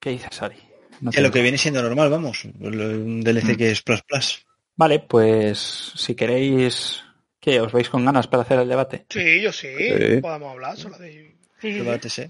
¿Qué 0.00 0.10
dices, 0.10 0.42
Ari? 0.42 0.69
No 1.00 1.10
Que 1.10 1.20
lo 1.20 1.30
que 1.30 1.42
viene 1.42 1.58
siendo 1.58 1.82
normal, 1.82 2.10
vamos. 2.10 2.44
Un 2.44 3.20
DLC 3.22 3.54
Mm. 3.54 3.56
que 3.56 3.70
es 3.70 3.82
plus 3.82 4.02
plus. 4.02 4.46
Vale, 4.76 5.00
pues 5.00 5.58
si 5.94 6.14
queréis... 6.14 7.02
¿Qué? 7.40 7.58
¿Os 7.60 7.72
veis 7.72 7.88
con 7.88 8.04
ganas 8.04 8.26
para 8.26 8.42
hacer 8.42 8.58
el 8.58 8.68
debate? 8.68 9.06
Sí, 9.08 9.40
yo 9.40 9.50
sí, 9.52 9.68
Sí. 9.78 10.20
podemos 10.20 10.52
hablar 10.52 10.76
solo 10.76 10.98
de... 10.98 11.34
Sí, 11.60 11.80
sí. 12.08 12.22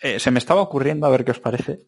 Eh, 0.00 0.18
se 0.18 0.30
me 0.30 0.38
estaba 0.38 0.62
ocurriendo, 0.62 1.06
a 1.06 1.10
ver 1.10 1.24
qué 1.24 1.30
os 1.32 1.38
parece, 1.40 1.80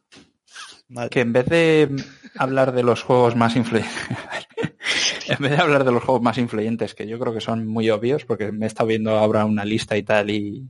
Vale. 0.89 1.11
que 1.11 1.21
en 1.21 1.33
vez 1.33 1.47
de 1.47 1.89
hablar 2.37 2.73
de 2.73 2.83
los 2.85 3.03
juegos 3.03 3.35
más 3.35 3.57
influyentes, 3.57 3.97
en 5.29 5.39
vez 5.39 5.51
de 5.53 5.57
hablar 5.59 5.85
de 5.85 5.91
los 5.93 6.03
juegos 6.05 6.23
más 6.23 6.39
influyentes, 6.39 6.95
que 6.95 7.07
yo 7.09 7.19
creo 7.19 7.33
que 7.35 7.41
son 7.41 7.67
muy 7.67 7.91
obvios, 7.91 8.25
porque 8.25 8.53
me 8.53 8.67
he 8.67 8.69
estado 8.69 8.89
viendo 8.89 9.17
ahora 9.19 9.45
una 9.45 9.65
lista 9.65 9.97
y 9.97 10.03
tal 10.05 10.31
y... 10.31 10.65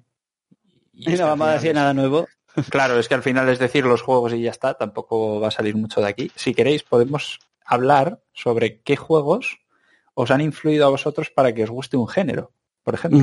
Y 0.94 1.04
que 1.04 1.16
no 1.16 1.26
vamos 1.26 1.48
a 1.48 1.52
decir 1.54 1.74
nada 1.74 1.92
nuevo. 1.94 2.26
Claro, 2.70 2.98
es 2.98 3.08
que 3.08 3.14
al 3.14 3.22
final 3.22 3.48
es 3.48 3.58
decir 3.58 3.84
los 3.84 4.02
juegos 4.02 4.32
y 4.34 4.42
ya 4.42 4.50
está, 4.50 4.74
tampoco 4.74 5.40
va 5.40 5.48
a 5.48 5.52
salir 5.52 5.76
mucho 5.76 6.00
de 6.00 6.08
aquí. 6.08 6.30
Si 6.34 6.54
queréis, 6.54 6.82
podemos 6.82 7.40
hablar 7.64 8.20
sobre 8.32 8.80
qué 8.80 8.96
juegos 8.96 9.58
os 10.14 10.30
han 10.30 10.40
influido 10.40 10.86
a 10.86 10.90
vosotros 10.90 11.30
para 11.30 11.52
que 11.52 11.64
os 11.64 11.70
guste 11.70 11.96
un 11.96 12.08
género, 12.08 12.52
por 12.82 12.94
ejemplo. 12.94 13.20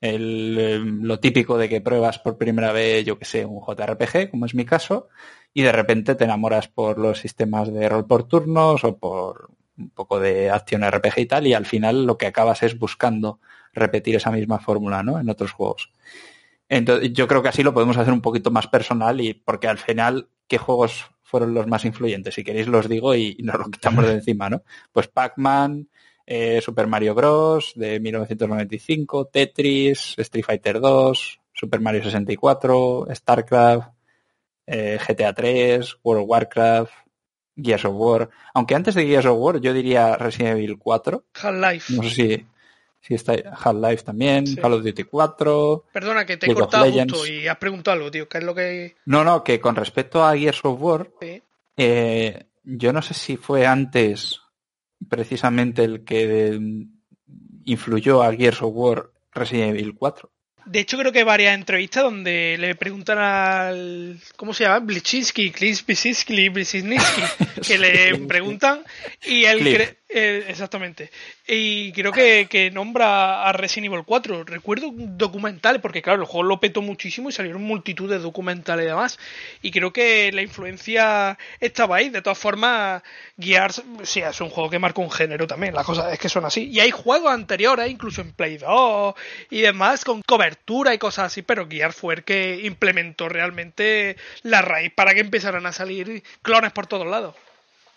El, 0.00 0.56
eh, 0.58 0.78
lo 0.78 1.20
típico 1.20 1.56
de 1.56 1.68
que 1.68 1.80
pruebas 1.80 2.18
por 2.18 2.36
primera 2.36 2.72
vez, 2.72 3.04
yo 3.04 3.18
que 3.18 3.24
sé, 3.24 3.46
un 3.46 3.60
JRPG, 3.60 4.30
como 4.30 4.46
es 4.46 4.54
mi 4.54 4.64
caso, 4.64 5.08
y 5.54 5.62
de 5.62 5.72
repente 5.72 6.14
te 6.14 6.24
enamoras 6.24 6.68
por 6.68 6.98
los 6.98 7.18
sistemas 7.18 7.72
de 7.72 7.88
rol 7.88 8.06
por 8.06 8.24
turnos 8.24 8.84
o 8.84 8.98
por 8.98 9.50
un 9.78 9.90
poco 9.90 10.20
de 10.20 10.50
acción 10.50 10.82
RPG 10.82 11.18
y 11.18 11.26
tal, 11.26 11.46
y 11.46 11.54
al 11.54 11.66
final 11.66 12.04
lo 12.04 12.18
que 12.18 12.26
acabas 12.26 12.62
es 12.62 12.78
buscando 12.78 13.40
repetir 13.72 14.16
esa 14.16 14.30
misma 14.30 14.58
fórmula, 14.58 15.02
¿no? 15.02 15.18
En 15.18 15.30
otros 15.30 15.52
juegos. 15.52 15.92
Entonces, 16.68 17.12
yo 17.12 17.28
creo 17.28 17.42
que 17.42 17.48
así 17.48 17.62
lo 17.62 17.74
podemos 17.74 17.96
hacer 17.96 18.12
un 18.12 18.20
poquito 18.20 18.50
más 18.50 18.66
personal 18.66 19.20
y 19.20 19.34
porque 19.34 19.68
al 19.68 19.78
final, 19.78 20.28
¿qué 20.48 20.58
juegos 20.58 21.06
fueron 21.22 21.54
los 21.54 21.66
más 21.66 21.84
influyentes? 21.84 22.34
Si 22.34 22.44
queréis 22.44 22.66
los 22.66 22.88
digo 22.88 23.14
y 23.14 23.36
nos 23.42 23.58
lo 23.58 23.70
quitamos 23.70 24.06
de 24.06 24.14
encima, 24.14 24.50
¿no? 24.50 24.62
Pues 24.92 25.08
Pac-Man, 25.08 25.88
eh, 26.26 26.60
Super 26.60 26.86
Mario 26.86 27.14
Bros. 27.14 27.72
de 27.76 28.00
1995, 28.00 29.26
Tetris, 29.26 30.14
Street 30.18 30.44
Fighter 30.44 30.80
2, 30.80 31.40
Super 31.52 31.80
Mario 31.80 32.02
64, 32.02 33.06
StarCraft, 33.14 33.88
eh, 34.66 34.98
GTA 35.06 35.32
3, 35.32 35.98
World 36.02 36.22
of 36.24 36.28
Warcraft, 36.28 36.92
Gears 37.56 37.84
of 37.84 37.94
War. 37.94 38.28
Aunque 38.54 38.74
antes 38.74 38.94
de 38.94 39.06
Gears 39.06 39.26
of 39.26 39.38
War 39.38 39.60
yo 39.60 39.72
diría 39.72 40.16
Resident 40.16 40.58
Evil 40.58 40.78
4. 40.78 41.24
Half-Life. 41.34 41.94
No 41.94 42.02
sé 42.02 42.10
si, 42.10 42.46
si 43.00 43.14
está 43.14 43.34
Half-Life 43.34 44.02
también, 44.04 44.46
Sí. 44.46 44.56
Call 44.56 44.72
of 44.74 44.82
Duty 44.84 45.04
4. 45.04 45.84
Perdona 45.92 46.26
que 46.26 46.36
te 46.36 46.46
he 46.46 46.48
League 46.48 46.60
cortado 46.60 46.90
justo 46.90 47.26
y 47.26 47.46
has 47.46 47.56
preguntado 47.58 47.96
algo, 47.96 48.10
tío. 48.10 48.28
¿Qué 48.28 48.38
es 48.38 48.44
lo 48.44 48.54
que...? 48.54 48.96
No, 49.06 49.22
no, 49.24 49.44
que 49.44 49.60
con 49.60 49.76
respecto 49.76 50.24
a 50.24 50.36
Gears 50.36 50.60
of 50.64 50.80
War, 50.80 51.10
Sí. 51.20 51.42
eh, 51.76 52.44
yo 52.64 52.92
no 52.92 53.00
sé 53.02 53.14
si 53.14 53.36
fue 53.36 53.64
antes 53.66 54.40
precisamente 55.08 55.84
el 55.84 56.04
que 56.04 56.58
influyó 57.64 58.22
a 58.22 58.32
Gears 58.34 58.62
of 58.62 58.72
War 58.74 59.10
Resident 59.32 59.76
Evil 59.76 59.94
4. 59.94 60.30
De 60.64 60.80
hecho, 60.80 60.98
creo 60.98 61.12
que 61.12 61.20
hay 61.20 61.24
varias 61.24 61.54
entrevistas 61.54 62.02
donde 62.02 62.56
le 62.58 62.74
preguntan 62.74 63.18
al. 63.18 64.18
¿Cómo 64.34 64.52
se 64.52 64.64
llama? 64.64 64.80
Blichinsky, 64.80 65.52
Clint 65.52 65.80
Blichinsky, 65.86 66.96
que 67.68 67.78
le 67.78 68.18
preguntan 68.26 68.82
y 69.24 69.44
él 69.44 69.60
cree. 69.60 69.98
Eh, 70.18 70.46
exactamente. 70.48 71.10
Y 71.46 71.92
creo 71.92 72.10
que, 72.10 72.46
que 72.48 72.70
nombra 72.70 73.46
a 73.46 73.52
Resident 73.52 73.92
Evil 73.92 74.04
4. 74.06 74.44
Recuerdo 74.44 74.88
un 74.88 75.18
documental, 75.18 75.82
porque 75.82 76.00
claro, 76.00 76.22
el 76.22 76.26
juego 76.26 76.44
lo 76.44 76.58
petó 76.58 76.80
muchísimo 76.80 77.28
y 77.28 77.32
salieron 77.32 77.62
multitud 77.62 78.08
de 78.08 78.18
documentales 78.18 78.86
y 78.86 78.88
demás. 78.88 79.18
Y 79.60 79.70
creo 79.70 79.92
que 79.92 80.32
la 80.32 80.40
influencia 80.40 81.36
estaba 81.60 81.96
ahí. 81.96 82.08
De 82.08 82.22
todas 82.22 82.38
formas, 82.38 83.02
Gears, 83.38 83.82
sí, 84.04 84.20
es 84.20 84.40
un 84.40 84.48
juego 84.48 84.70
que 84.70 84.78
marca 84.78 85.02
un 85.02 85.10
género 85.10 85.46
también. 85.46 85.74
Las 85.74 85.84
cosas 85.84 86.10
es 86.10 86.18
que 86.18 86.30
son 86.30 86.46
así. 86.46 86.70
Y 86.70 86.80
hay 86.80 86.92
juegos 86.92 87.30
anteriores, 87.30 87.90
incluso 87.90 88.22
en 88.22 88.32
Play 88.32 88.56
2 88.56 89.14
y 89.50 89.60
demás, 89.60 90.02
con 90.02 90.22
cobertura 90.22 90.94
y 90.94 90.98
cosas 90.98 91.26
así. 91.26 91.42
Pero 91.42 91.68
Gears 91.68 91.94
fue 91.94 92.14
el 92.14 92.24
que 92.24 92.60
implementó 92.62 93.28
realmente 93.28 94.16
la 94.42 94.62
raíz 94.62 94.90
para 94.94 95.12
que 95.12 95.20
empezaran 95.20 95.66
a 95.66 95.72
salir 95.72 96.22
clones 96.40 96.72
por 96.72 96.86
todos 96.86 97.06
lados. 97.06 97.34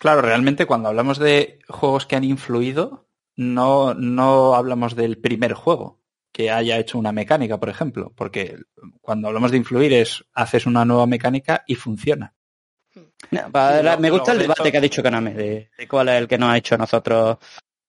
Claro, 0.00 0.22
realmente 0.22 0.64
cuando 0.64 0.88
hablamos 0.88 1.18
de 1.18 1.58
juegos 1.68 2.06
que 2.06 2.16
han 2.16 2.24
influido, 2.24 3.06
no, 3.36 3.92
no 3.94 4.54
hablamos 4.54 4.96
del 4.96 5.18
primer 5.18 5.52
juego 5.52 6.00
que 6.32 6.50
haya 6.50 6.78
hecho 6.78 6.98
una 6.98 7.12
mecánica, 7.12 7.58
por 7.60 7.68
ejemplo, 7.68 8.12
porque 8.16 8.56
cuando 9.02 9.28
hablamos 9.28 9.50
de 9.50 9.58
influir 9.58 9.92
es 9.92 10.24
haces 10.32 10.64
una 10.64 10.84
nueva 10.86 11.06
mecánica 11.06 11.64
y 11.66 11.74
funciona. 11.74 12.34
No, 13.30 13.50
para- 13.52 13.78
Sí, 13.78 13.84
lo- 13.84 13.98
me 13.98 14.10
gusta 14.10 14.32
el 14.32 14.38
de 14.38 14.44
debate 14.44 14.62
hecho- 14.62 14.70
que 14.72 14.78
ha 14.78 14.80
dicho 14.80 15.02
Kaname, 15.02 15.34
de, 15.34 15.70
de 15.76 15.88
cuál 15.88 16.08
es 16.08 16.14
el 16.16 16.28
que 16.28 16.38
nos 16.38 16.50
ha 16.50 16.56
hecho 16.56 16.78
nosotros 16.78 17.36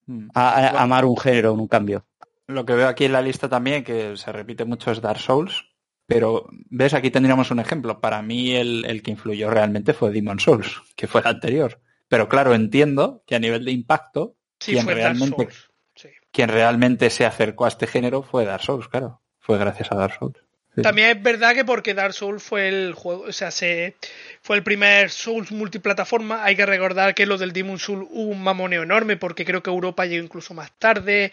Mm. 0.07 0.27
a- 0.33 0.49
a- 0.49 0.61
Bueno. 0.63 0.79
amar 0.79 1.05
un 1.05 1.17
género, 1.17 1.53
un 1.53 1.67
cambio. 1.67 2.05
Lo 2.47 2.65
que 2.65 2.73
veo 2.73 2.87
aquí 2.89 3.05
en 3.05 3.13
la 3.13 3.21
lista 3.21 3.47
también, 3.47 3.83
que 3.83 4.17
se 4.17 4.31
repite 4.31 4.65
mucho, 4.65 4.91
es 4.91 4.99
Dark 5.01 5.19
Souls. 5.19 5.65
Pero, 6.07 6.47
¿ves? 6.69 6.93
Aquí 6.93 7.09
tendríamos 7.09 7.51
un 7.51 7.59
ejemplo. 7.59 8.01
Para 8.01 8.21
mí 8.21 8.51
el, 8.53 8.83
el 8.85 9.01
que 9.01 9.11
influyó 9.11 9.49
realmente 9.49 9.93
fue 9.93 10.11
Demon 10.11 10.39
Souls, 10.39 10.81
que 10.95 11.07
fue 11.07 11.21
el 11.21 11.27
anterior. 11.27 11.79
Pero 12.11 12.27
claro, 12.27 12.53
entiendo 12.53 13.23
que 13.25 13.35
a 13.35 13.39
nivel 13.39 13.63
de 13.63 13.71
impacto, 13.71 14.35
Sí, 14.59 14.73
quien 14.73 14.85
realmente. 14.85 15.47
Sí. 15.95 16.09
quien 16.33 16.49
realmente 16.49 17.09
se 17.09 17.25
acercó 17.25 17.63
a 17.63 17.69
este 17.69 17.87
género 17.87 18.21
fue 18.21 18.43
Dark 18.43 18.63
Souls, 18.63 18.89
claro. 18.89 19.21
Fue 19.39 19.57
gracias 19.57 19.93
a 19.93 19.95
Dark 19.95 20.15
Souls. 20.19 20.35
Sí. 20.75 20.81
También 20.81 21.07
es 21.17 21.23
verdad 21.23 21.55
que 21.55 21.63
porque 21.63 21.93
Dark 21.93 22.13
Souls 22.13 22.43
fue 22.43 22.67
el 22.67 22.95
juego, 22.95 23.23
o 23.29 23.31
sea, 23.31 23.49
se 23.49 23.95
fue 24.41 24.57
el 24.57 24.63
primer 24.63 25.09
Souls 25.09 25.53
multiplataforma, 25.53 26.43
hay 26.43 26.57
que 26.57 26.65
recordar 26.65 27.15
que 27.15 27.25
lo 27.25 27.37
del 27.37 27.53
Demon 27.53 27.79
Souls 27.79 28.07
hubo 28.11 28.29
un 28.29 28.43
mamoneo 28.43 28.83
enorme 28.83 29.15
porque 29.15 29.45
creo 29.45 29.63
que 29.63 29.69
Europa 29.69 30.05
llegó 30.05 30.25
incluso 30.25 30.53
más 30.53 30.69
tarde, 30.79 31.31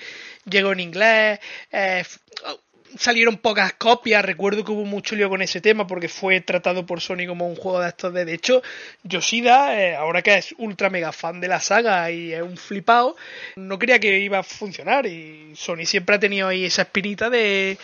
llegó 0.48 0.70
en 0.70 0.78
inglés, 0.78 1.40
eh, 1.72 2.04
salieron 2.96 3.36
pocas 3.36 3.74
copias, 3.74 4.24
recuerdo 4.24 4.64
que 4.64 4.72
hubo 4.72 4.84
mucho 4.84 5.16
lío 5.16 5.28
con 5.28 5.42
ese 5.42 5.60
tema 5.60 5.86
porque 5.86 6.08
fue 6.08 6.40
tratado 6.40 6.86
por 6.86 7.00
Sony 7.00 7.26
como 7.26 7.48
un 7.48 7.56
juego 7.56 7.80
de 7.80 7.88
estos 7.88 8.12
de, 8.14 8.24
de 8.24 8.34
hecho, 8.34 8.62
Yoshida, 9.02 9.80
eh, 9.80 9.96
ahora 9.96 10.22
que 10.22 10.36
es 10.36 10.54
ultra 10.58 10.90
mega 10.90 11.12
fan 11.12 11.40
de 11.40 11.48
la 11.48 11.60
saga 11.60 12.10
y 12.10 12.32
es 12.32 12.42
un 12.42 12.56
flipado, 12.56 13.16
no 13.56 13.78
creía 13.78 13.98
que 13.98 14.18
iba 14.18 14.38
a 14.38 14.42
funcionar 14.42 15.06
y 15.06 15.52
Sony 15.54 15.84
siempre 15.84 16.16
ha 16.16 16.20
tenido 16.20 16.48
ahí 16.48 16.64
esa 16.64 16.82
espinita 16.82 17.30
de, 17.30 17.78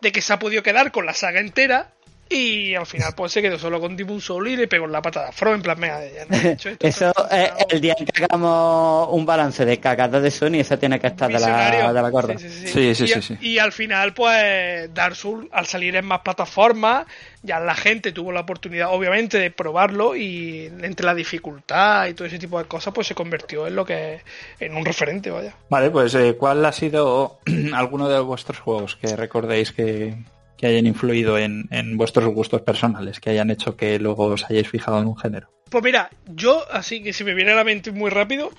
de 0.00 0.12
que 0.12 0.22
se 0.22 0.32
ha 0.32 0.38
podido 0.38 0.62
quedar 0.62 0.92
con 0.92 1.06
la 1.06 1.14
saga 1.14 1.40
entera 1.40 1.90
y 2.34 2.74
al 2.74 2.86
final 2.86 3.12
pues 3.16 3.32
se 3.32 3.40
quedó 3.42 3.58
solo 3.58 3.80
con 3.80 3.96
Demon 3.96 4.20
Soul 4.20 4.48
y 4.48 4.56
le 4.56 4.68
pegó 4.68 4.86
en 4.86 4.92
la 4.92 5.00
patada 5.02 5.28
a 5.28 5.32
Fro 5.32 5.54
en 5.54 5.62
plan, 5.62 5.78
no 5.80 5.86
he 5.86 6.52
hecho 6.52 6.68
esto, 6.70 6.86
Eso 6.86 7.08
esto 7.08 7.28
es 7.30 7.38
funcionado". 7.50 7.66
el 7.70 7.80
día 7.80 7.94
que 7.94 8.24
hagamos 8.24 9.08
un 9.12 9.26
balance 9.26 9.64
de 9.64 9.78
cagadas 9.80 10.22
de 10.22 10.30
Sony, 10.30 10.54
esa 10.56 10.76
tiene 10.76 10.98
que 11.00 11.06
estar 11.08 11.30
de 11.32 11.38
la, 11.38 11.92
de 11.92 12.02
la 12.02 12.10
corda. 12.10 12.36
Sí, 12.38 12.48
sí, 12.48 12.66
Sí, 12.68 12.94
sí, 12.94 13.04
y, 13.04 13.08
sí, 13.08 13.22
sí. 13.22 13.38
y 13.40 13.58
al 13.58 13.72
final, 13.72 14.14
pues, 14.14 14.92
Dark 14.92 15.16
Souls, 15.16 15.48
al 15.52 15.66
salir 15.66 15.94
en 15.96 16.04
más 16.04 16.20
plataformas, 16.20 17.06
ya 17.42 17.60
la 17.60 17.74
gente 17.74 18.12
tuvo 18.12 18.32
la 18.32 18.40
oportunidad, 18.40 18.88
obviamente, 18.92 19.38
de 19.38 19.50
probarlo 19.50 20.16
y 20.16 20.66
entre 20.82 21.06
la 21.06 21.14
dificultad 21.14 22.06
y 22.06 22.14
todo 22.14 22.26
ese 22.26 22.38
tipo 22.38 22.58
de 22.58 22.64
cosas, 22.66 22.92
pues 22.94 23.06
se 23.06 23.14
convirtió 23.14 23.66
en 23.66 23.76
lo 23.76 23.84
que 23.84 24.20
en 24.60 24.76
un 24.76 24.84
referente, 24.84 25.30
vaya. 25.30 25.54
Vale, 25.68 25.90
pues 25.90 26.14
eh, 26.14 26.36
¿cuál 26.38 26.64
ha 26.64 26.72
sido 26.72 27.38
alguno 27.74 28.08
de 28.08 28.18
vuestros 28.20 28.58
juegos 28.58 28.96
que 28.96 29.14
recordéis 29.14 29.72
que, 29.72 30.14
que 30.56 30.66
hayan 30.66 30.86
influido 30.86 31.38
en, 31.38 31.68
en 31.70 31.96
vuestros 31.96 32.26
gustos 32.32 32.62
personales, 32.62 33.20
que 33.20 33.30
hayan 33.30 33.50
hecho 33.50 33.76
que 33.76 33.98
luego 33.98 34.26
os 34.26 34.44
hayáis 34.44 34.68
fijado 34.68 35.00
en 35.00 35.06
un 35.06 35.16
género? 35.16 35.50
Pues 35.70 35.82
mira, 35.82 36.10
yo, 36.26 36.64
así 36.70 37.02
que 37.02 37.12
si 37.12 37.24
me 37.24 37.34
viene 37.34 37.52
a 37.52 37.56
la 37.56 37.64
mente 37.64 37.90
muy 37.90 38.10
rápido, 38.10 38.50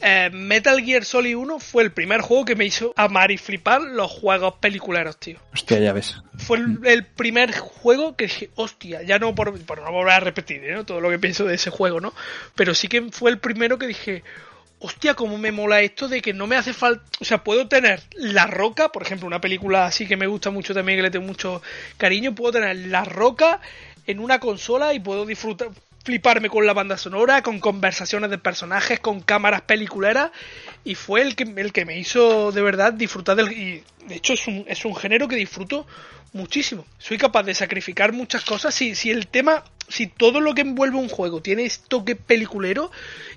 eh, 0.00 0.30
Metal 0.32 0.80
Gear 0.84 1.04
Solid 1.04 1.36
1 1.36 1.60
fue 1.60 1.82
el 1.84 1.92
primer 1.92 2.20
juego 2.20 2.44
que 2.44 2.56
me 2.56 2.64
hizo 2.64 2.92
amar 2.96 3.30
y 3.30 3.38
flipar 3.38 3.80
los 3.80 4.10
juegos 4.10 4.54
peliculeros, 4.60 5.16
tío. 5.18 5.38
Hostia, 5.52 5.78
ya 5.78 5.92
ves. 5.92 6.16
Fue 6.36 6.58
el, 6.58 6.78
el 6.84 7.06
primer 7.06 7.52
juego 7.52 8.16
que 8.16 8.24
dije, 8.24 8.50
hostia, 8.56 9.02
ya 9.02 9.18
no 9.18 9.34
por, 9.34 9.58
por 9.64 9.82
no 9.82 9.92
volver 9.92 10.14
a 10.14 10.20
repetir 10.20 10.64
¿eh? 10.64 10.84
todo 10.84 11.00
lo 11.00 11.10
que 11.10 11.18
pienso 11.18 11.44
de 11.44 11.54
ese 11.54 11.70
juego, 11.70 12.00
¿no? 12.00 12.12
Pero 12.54 12.74
sí 12.74 12.88
que 12.88 13.02
fue 13.12 13.30
el 13.30 13.38
primero 13.38 13.78
que 13.78 13.86
dije, 13.86 14.22
hostia, 14.84 15.14
cómo 15.14 15.38
me 15.38 15.50
mola 15.50 15.80
esto 15.80 16.08
de 16.08 16.20
que 16.20 16.34
no 16.34 16.46
me 16.46 16.56
hace 16.56 16.74
falta, 16.74 17.02
o 17.18 17.24
sea, 17.24 17.42
puedo 17.42 17.68
tener 17.68 18.02
La 18.12 18.46
Roca, 18.46 18.90
por 18.90 19.02
ejemplo, 19.02 19.26
una 19.26 19.40
película 19.40 19.86
así 19.86 20.06
que 20.06 20.18
me 20.18 20.26
gusta 20.26 20.50
mucho 20.50 20.74
también, 20.74 20.98
que 20.98 21.02
le 21.04 21.10
tengo 21.10 21.26
mucho 21.26 21.62
cariño, 21.96 22.34
puedo 22.34 22.52
tener 22.52 22.76
La 22.88 23.02
Roca 23.04 23.60
en 24.06 24.18
una 24.18 24.40
consola 24.40 24.92
y 24.92 25.00
puedo 25.00 25.24
disfrutar, 25.24 25.70
fliparme 26.04 26.50
con 26.50 26.66
la 26.66 26.74
banda 26.74 26.98
sonora, 26.98 27.42
con 27.42 27.58
conversaciones 27.58 28.30
de 28.30 28.38
personajes, 28.38 29.00
con 29.00 29.20
cámaras 29.20 29.62
peliculeras 29.62 30.30
y 30.84 30.94
fue 30.94 31.22
el 31.22 31.34
que, 31.34 31.44
el 31.56 31.72
que 31.72 31.86
me 31.86 31.98
hizo 31.98 32.52
de 32.52 32.62
verdad 32.62 32.92
disfrutar 32.92 33.36
del... 33.36 33.50
Y 33.52 33.82
de 34.06 34.16
hecho 34.16 34.34
es 34.34 34.46
un, 34.46 34.64
es 34.68 34.84
un 34.84 34.94
género 34.94 35.26
que 35.28 35.36
disfruto 35.36 35.86
muchísimo. 36.34 36.84
Soy 36.98 37.16
capaz 37.16 37.44
de 37.44 37.54
sacrificar 37.54 38.12
muchas 38.12 38.44
cosas 38.44 38.74
si, 38.74 38.94
si 38.94 39.10
el 39.10 39.28
tema, 39.28 39.64
si 39.88 40.06
todo 40.06 40.40
lo 40.40 40.54
que 40.54 40.60
envuelve 40.60 40.98
un 40.98 41.08
juego 41.08 41.40
tiene 41.40 41.64
este 41.64 41.88
toque 41.88 42.16
peliculero 42.16 42.90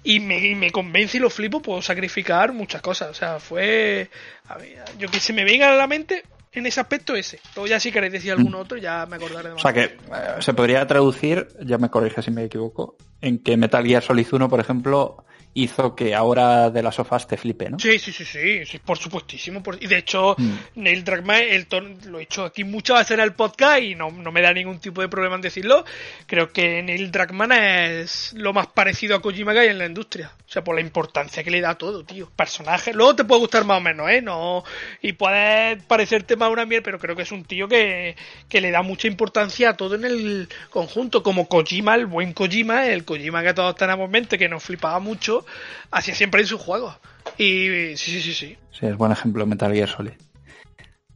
y 0.03 0.19
me, 0.19 0.53
me 0.55 0.69
convence 0.71 1.17
y 1.17 1.21
lo 1.21 1.29
flipo, 1.29 1.61
puedo 1.61 1.81
sacrificar 1.81 2.51
muchas 2.51 2.81
cosas. 2.81 3.09
O 3.09 3.13
sea, 3.13 3.39
fue... 3.39 4.09
a 4.49 4.57
yo 4.99 5.07
que 5.09 5.21
se 5.21 5.31
me 5.31 5.45
venga 5.45 5.69
a 5.69 5.75
la 5.75 5.87
mente 5.87 6.23
en 6.59 6.65
ese 6.65 6.79
aspecto 6.79 7.15
ese. 7.15 7.39
Luego 7.55 7.67
ya 7.67 7.79
si 7.79 7.91
queréis 7.91 8.13
decir 8.13 8.31
algún 8.31 8.55
otro, 8.55 8.77
ya 8.77 9.05
me 9.05 9.15
acordaré 9.17 9.49
de 9.49 9.51
O 9.51 9.53
más. 9.55 9.61
sea 9.61 9.73
que 9.73 9.83
eh, 9.83 9.97
se 10.39 10.53
podría 10.53 10.85
traducir, 10.87 11.47
ya 11.63 11.77
me 11.77 11.89
corrige 11.89 12.21
si 12.21 12.31
me 12.31 12.43
equivoco, 12.43 12.97
en 13.21 13.39
que 13.39 13.57
Metal 13.57 13.85
Gear 13.85 14.03
Solid 14.03 14.27
1, 14.31 14.49
por 14.49 14.59
ejemplo, 14.59 15.23
hizo 15.63 15.95
que 15.95 16.13
ahora 16.15 16.69
de 16.69 16.83
las 16.83 16.95
sofás 16.95 17.27
te 17.27 17.37
flipe, 17.37 17.69
¿no? 17.69 17.79
Sí, 17.79 17.97
sí, 17.99 18.11
sí, 18.11 18.23
sí, 18.25 18.65
sí, 18.65 18.79
por 18.79 18.97
supuestísimo. 18.97 19.61
por- 19.63 19.81
Y 19.81 19.87
de 19.87 19.97
hecho, 19.97 20.35
Mm. 20.37 20.53
Neil 20.75 21.03
Druckmann, 21.03 21.41
el 21.41 21.67
ton- 21.67 21.97
lo 22.05 22.19
he 22.19 22.23
hecho 22.23 22.43
aquí 22.45 22.63
muchas 22.63 22.99
veces 22.99 23.11
en 23.11 23.19
el 23.21 23.33
podcast 23.33 23.81
y 23.81 23.95
no, 23.95 24.11
no 24.11 24.31
me 24.31 24.41
da 24.41 24.53
ningún 24.53 24.79
tipo 24.79 25.01
de 25.01 25.07
problema 25.09 25.35
en 25.35 25.41
decirlo. 25.41 25.83
Creo 26.27 26.51
que 26.51 26.81
Neil 26.83 27.11
Druckmann 27.11 27.51
es 27.51 28.33
lo 28.33 28.53
más 28.53 28.67
parecido 28.67 29.15
a 29.15 29.21
Kojima 29.21 29.53
que 29.53 29.59
hay 29.59 29.67
en 29.69 29.77
la 29.79 29.85
industria. 29.85 30.31
O 30.47 30.49
sea, 30.51 30.63
por 30.63 30.75
la 30.75 30.81
importancia 30.81 31.43
que 31.43 31.51
le 31.51 31.59
da 31.61 31.71
a 31.71 31.77
todo, 31.77 32.03
tío. 32.03 32.29
Personaje. 32.35 32.93
Luego 32.93 33.15
te 33.15 33.25
puede 33.25 33.41
gustar 33.41 33.65
más 33.65 33.79
o 33.79 33.81
menos, 33.81 34.09
¿eh? 34.09 34.21
No, 34.21 34.63
y 35.01 35.13
puede 35.13 35.77
parecerte 35.87 36.35
más 36.35 36.49
una 36.51 36.65
mierda, 36.65 36.83
pero 36.85 36.99
creo 36.99 37.15
que 37.15 37.23
es 37.23 37.31
un 37.31 37.43
tío 37.43 37.67
que, 37.67 38.15
que 38.47 38.61
le 38.61 38.71
da 38.71 38.81
mucha 38.81 39.07
importancia 39.07 39.69
a 39.71 39.77
todo 39.77 39.95
en 39.95 40.05
el 40.05 40.47
conjunto. 40.69 41.23
Como 41.23 41.47
Kojima, 41.47 41.95
el 41.95 42.05
buen 42.05 42.33
Kojima, 42.33 42.87
el 42.87 43.03
Kojima 43.03 43.43
que 43.43 43.53
todos 43.53 43.75
tenemos 43.75 44.05
en 44.05 44.11
mente, 44.11 44.37
que 44.37 44.47
nos 44.47 44.63
flipaba 44.63 44.99
mucho, 44.99 45.45
hacía 45.91 46.15
siempre 46.15 46.41
en 46.41 46.47
sus 46.47 46.61
juegos. 46.61 46.95
Y 47.37 47.95
sí, 47.95 48.11
sí, 48.11 48.21
sí, 48.21 48.33
sí. 48.33 48.57
Sí, 48.71 48.85
es 48.85 48.97
buen 48.97 49.11
ejemplo 49.11 49.45
Metal 49.45 49.73
Gear 49.73 49.89
Solid. 49.89 50.13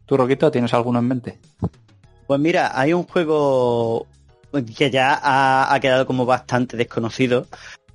¿Tú, 0.06 0.18
Roquito, 0.18 0.52
tienes 0.52 0.74
alguno 0.74 1.00
en 1.00 1.08
mente? 1.08 1.40
Pues 2.28 2.40
mira, 2.40 2.72
hay 2.80 2.94
un 2.94 3.04
juego 3.04 4.08
que 4.78 4.92
ya 4.92 5.14
ha, 5.22 5.74
ha 5.74 5.80
quedado 5.80 6.06
como 6.06 6.26
bastante 6.26 6.76
desconocido, 6.78 7.48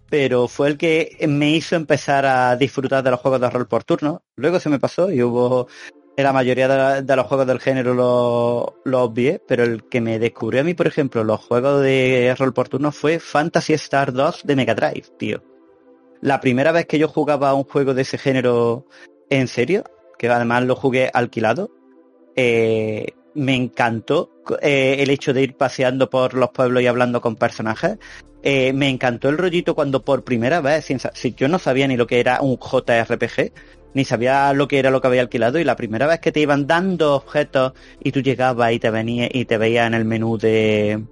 pero 0.08 0.48
fue 0.48 0.68
el 0.68 0.78
que 0.78 1.16
me 1.28 1.50
hizo 1.50 1.76
empezar 1.76 2.24
a 2.26 2.56
disfrutar 2.56 3.02
de 3.02 3.10
los 3.10 3.20
juegos 3.20 3.40
de 3.40 3.50
rol 3.50 3.66
por 3.66 3.84
turno. 3.84 4.22
Luego 4.36 4.60
se 4.60 4.68
me 4.70 4.78
pasó 4.78 5.10
y 5.10 5.22
hubo 5.22 5.68
en 6.16 6.24
la 6.24 6.32
mayoría 6.32 6.68
de, 6.68 6.76
la- 6.76 7.02
de 7.02 7.16
los 7.16 7.26
juegos 7.26 7.46
del 7.46 7.60
género 7.60 7.92
lo, 7.92 8.80
lo 8.84 9.02
obvié, 9.02 9.42
pero 9.46 9.64
el 9.64 9.84
que 9.84 10.00
me 10.00 10.18
descubrió 10.18 10.62
a 10.62 10.64
mí, 10.64 10.72
por 10.72 10.86
ejemplo, 10.86 11.22
los 11.24 11.40
juegos 11.40 11.82
de 11.82 12.34
rol 12.38 12.54
por 12.54 12.68
turno 12.70 12.92
fue 12.92 13.18
Fantasy 13.20 13.74
Star 13.74 14.12
2 14.14 14.40
de 14.44 14.56
Mega 14.56 14.74
Drive, 14.74 15.04
tío. 15.18 15.42
La 16.26 16.40
primera 16.40 16.72
vez 16.72 16.86
que 16.86 16.98
yo 16.98 17.06
jugaba 17.06 17.54
un 17.54 17.62
juego 17.62 17.94
de 17.94 18.02
ese 18.02 18.18
género 18.18 18.84
en 19.30 19.46
serio, 19.46 19.84
que 20.18 20.28
además 20.28 20.64
lo 20.64 20.74
jugué 20.74 21.08
alquilado, 21.14 21.70
eh, 22.34 23.12
me 23.34 23.54
encantó 23.54 24.32
eh, 24.60 24.96
el 24.98 25.10
hecho 25.10 25.32
de 25.32 25.42
ir 25.42 25.56
paseando 25.56 26.10
por 26.10 26.34
los 26.34 26.50
pueblos 26.50 26.82
y 26.82 26.88
hablando 26.88 27.20
con 27.20 27.36
personajes. 27.36 27.98
Eh, 28.42 28.72
me 28.72 28.88
encantó 28.88 29.28
el 29.28 29.38
rollito 29.38 29.76
cuando 29.76 30.04
por 30.04 30.24
primera 30.24 30.60
vez, 30.60 30.88
si 31.14 31.34
yo 31.34 31.46
no 31.46 31.60
sabía 31.60 31.86
ni 31.86 31.96
lo 31.96 32.08
que 32.08 32.18
era 32.18 32.40
un 32.40 32.58
JRPG, 32.58 33.52
ni 33.94 34.04
sabía 34.04 34.52
lo 34.52 34.66
que 34.66 34.80
era 34.80 34.90
lo 34.90 35.00
que 35.00 35.06
había 35.06 35.20
alquilado 35.20 35.60
y 35.60 35.64
la 35.64 35.76
primera 35.76 36.08
vez 36.08 36.18
que 36.18 36.32
te 36.32 36.40
iban 36.40 36.66
dando 36.66 37.14
objetos 37.14 37.72
y 38.00 38.10
tú 38.10 38.20
llegabas 38.20 38.72
y 38.72 38.80
te 38.80 38.90
venía 38.90 39.28
y 39.32 39.44
te 39.44 39.58
veías 39.58 39.86
en 39.86 39.94
el 39.94 40.04
menú 40.04 40.38
de 40.38 41.04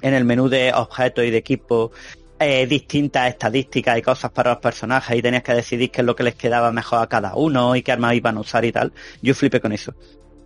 en 0.00 0.14
el 0.14 0.24
menú 0.24 0.48
de 0.48 0.72
objetos 0.72 1.24
y 1.24 1.30
de 1.30 1.38
equipo 1.38 1.90
eh, 2.38 2.66
distintas 2.66 3.28
estadísticas 3.28 3.98
y 3.98 4.02
cosas 4.02 4.30
para 4.30 4.50
los 4.50 4.60
personajes 4.60 5.16
y 5.16 5.22
tenías 5.22 5.42
que 5.42 5.54
decidir 5.54 5.90
qué 5.90 6.02
es 6.02 6.06
lo 6.06 6.14
que 6.14 6.22
les 6.22 6.34
quedaba 6.34 6.70
mejor 6.72 7.02
a 7.02 7.06
cada 7.08 7.34
uno 7.34 7.74
y 7.74 7.82
qué 7.82 7.92
armas 7.92 8.14
iban 8.14 8.36
a 8.36 8.40
usar 8.40 8.64
y 8.64 8.72
tal. 8.72 8.92
Yo 9.22 9.34
flipé 9.34 9.60
con 9.60 9.72
eso. 9.72 9.94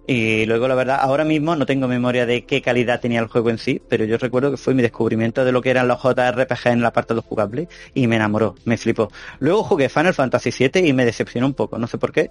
Y 0.07 0.47
luego, 0.47 0.67
la 0.67 0.75
verdad, 0.75 0.99
ahora 1.01 1.25
mismo 1.25 1.55
no 1.55 1.65
tengo 1.65 1.87
memoria 1.87 2.27
de 2.27 2.45
qué 2.45 2.61
calidad 2.61 3.01
tenía 3.01 3.21
el 3.21 3.29
juego 3.29 3.51
en 3.51 3.59
sí, 3.59 3.81
pero 3.89 4.05
yo 4.05 4.19
recuerdo 4.19 4.51
que 4.51 4.57
fue 4.57 4.75
mi 4.75 4.83
descubrimiento 4.83 5.45
de 5.45 5.53
lo 5.53 5.63
que 5.63 5.71
eran 5.71 5.87
los 5.87 6.03
JRPG 6.03 6.69
en 6.69 6.83
la 6.83 6.93
parte 6.93 7.15
de 7.15 7.17
los 7.17 7.25
jugables 7.25 7.69
y 7.95 8.09
me 8.09 8.17
enamoró, 8.17 8.57
me 8.65 8.77
flipó. 8.77 9.13
Luego 9.39 9.63
jugué 9.63 9.89
Final 9.89 10.15
Fantasy 10.15 10.51
VII 10.51 10.89
y 10.89 10.93
me 10.93 11.05
decepcionó 11.05 11.47
un 11.47 11.55
poco, 11.55 11.79
no 11.79 11.87
sé 11.87 11.99
por 11.99 12.11
qué, 12.11 12.31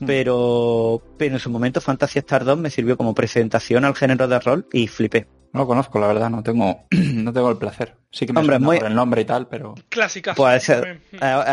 mm. 0.00 0.06
pero, 0.06 1.00
pero 1.16 1.34
en 1.34 1.40
su 1.40 1.50
momento 1.50 1.80
Fantasy 1.80 2.18
Star 2.18 2.44
2 2.44 2.58
me 2.58 2.70
sirvió 2.70 2.96
como 2.96 3.14
presentación 3.14 3.84
al 3.84 3.94
género 3.94 4.26
de 4.26 4.40
rol 4.40 4.66
y 4.72 4.88
flipé. 4.88 5.28
No 5.54 5.60
lo 5.60 5.66
conozco, 5.66 6.00
la 6.00 6.08
verdad, 6.08 6.28
no 6.28 6.42
tengo, 6.42 6.84
no 6.90 7.32
tengo 7.32 7.50
el 7.50 7.56
placer. 7.56 7.94
Sí 8.10 8.26
que 8.26 8.32
me 8.32 8.40
Hombre, 8.40 8.58
muy... 8.58 8.78
por 8.78 8.88
el 8.88 8.94
nombre 8.94 9.22
y 9.22 9.24
tal, 9.24 9.46
pero... 9.46 9.74
Clásica. 9.88 10.34
Pues 10.34 10.68
es, 10.68 10.82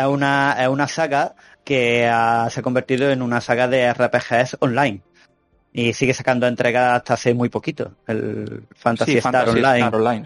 una, 0.06 0.56
es 0.58 0.68
una 0.68 0.88
saga 0.88 1.34
que 1.64 2.00
se 2.50 2.60
ha 2.60 2.62
convertido 2.62 3.10
en 3.10 3.22
una 3.22 3.40
saga 3.40 3.68
de 3.68 3.92
RPGs 3.94 4.58
online 4.58 5.02
y 5.72 5.92
sigue 5.92 6.14
sacando 6.14 6.46
entregas 6.46 6.96
hasta 6.96 7.14
hace 7.14 7.32
muy 7.32 7.48
poquito, 7.48 7.92
el 8.06 8.66
Fantasy, 8.74 9.18
Star, 9.18 9.48
Online. 9.48 10.24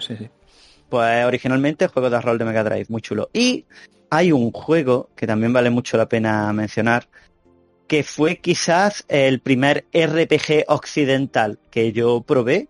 Pues 0.89 1.24
originalmente 1.24 1.89
juego 1.89 2.11
de 2.11 2.20
rol 2.20 2.39
de 2.39 2.45
Mega 2.45 2.64
Drive, 2.64 2.87
muy 2.89 3.03
chulo. 3.03 3.29
Y 3.33 3.66
hay 4.11 4.33
un 4.33 4.53
juego 4.53 5.11
que 5.14 5.27
también 5.27 5.53
vale 5.53 5.70
mucho 5.70 5.97
la 5.97 6.09
pena 6.09 6.53
mencionar, 6.53 7.09
que 7.87 8.03
fue 8.03 8.39
quizás 8.39 9.05
el 9.09 9.41
primer 9.41 9.85
RPG 9.93 10.64
occidental 10.68 11.59
que 11.70 11.93
yo 11.93 12.22
probé. 12.22 12.68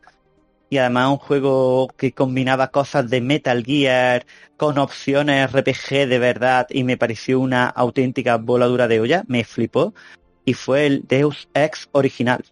Y 0.69 0.79
además 0.79 1.11
un 1.11 1.19
juego 1.19 1.89
que 1.97 2.12
combinaba 2.12 2.69
cosas 2.69 3.09
de 3.09 3.21
Metal 3.21 3.62
Gear 3.64 4.27
con 4.57 4.79
opciones 4.79 5.53
RPG 5.53 6.09
de 6.09 6.19
verdad 6.19 6.67
y 6.71 6.83
me 6.83 6.97
pareció 6.97 7.39
una 7.39 7.67
auténtica 7.69 8.37
voladura 8.37 8.89
de 8.89 9.01
olla, 9.01 9.25
me 9.29 9.45
flipó. 9.45 9.95
Y 10.45 10.55
fue 10.55 10.87
el 10.87 11.05
Deus 11.07 11.49
Ex 11.55 11.89
original 11.93 12.45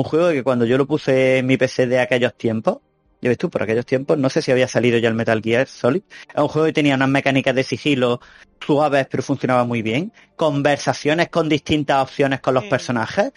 un 0.00 0.04
juego 0.04 0.30
que 0.30 0.42
cuando 0.42 0.64
yo 0.64 0.78
lo 0.78 0.86
puse 0.86 1.38
en 1.38 1.46
mi 1.46 1.56
PC 1.56 1.86
de 1.86 2.00
aquellos 2.00 2.34
tiempos, 2.34 2.78
ya 3.20 3.28
ves 3.28 3.38
tú, 3.38 3.50
por 3.50 3.62
aquellos 3.62 3.84
tiempos, 3.84 4.16
no 4.16 4.30
sé 4.30 4.40
si 4.40 4.50
había 4.50 4.66
salido 4.66 4.98
ya 4.98 5.08
el 5.08 5.14
Metal 5.14 5.42
Gear 5.42 5.66
Solid. 5.66 6.02
Es 6.34 6.40
un 6.40 6.48
juego 6.48 6.66
que 6.66 6.72
tenía 6.72 6.94
unas 6.94 7.10
mecánicas 7.10 7.54
de 7.54 7.64
sigilo 7.64 8.20
suaves, 8.64 9.06
pero 9.10 9.22
funcionaba 9.22 9.64
muy 9.64 9.82
bien. 9.82 10.10
Conversaciones 10.36 11.28
con 11.28 11.48
distintas 11.48 12.02
opciones 12.02 12.40
con 12.40 12.54
los 12.54 12.64
personajes. 12.64 13.32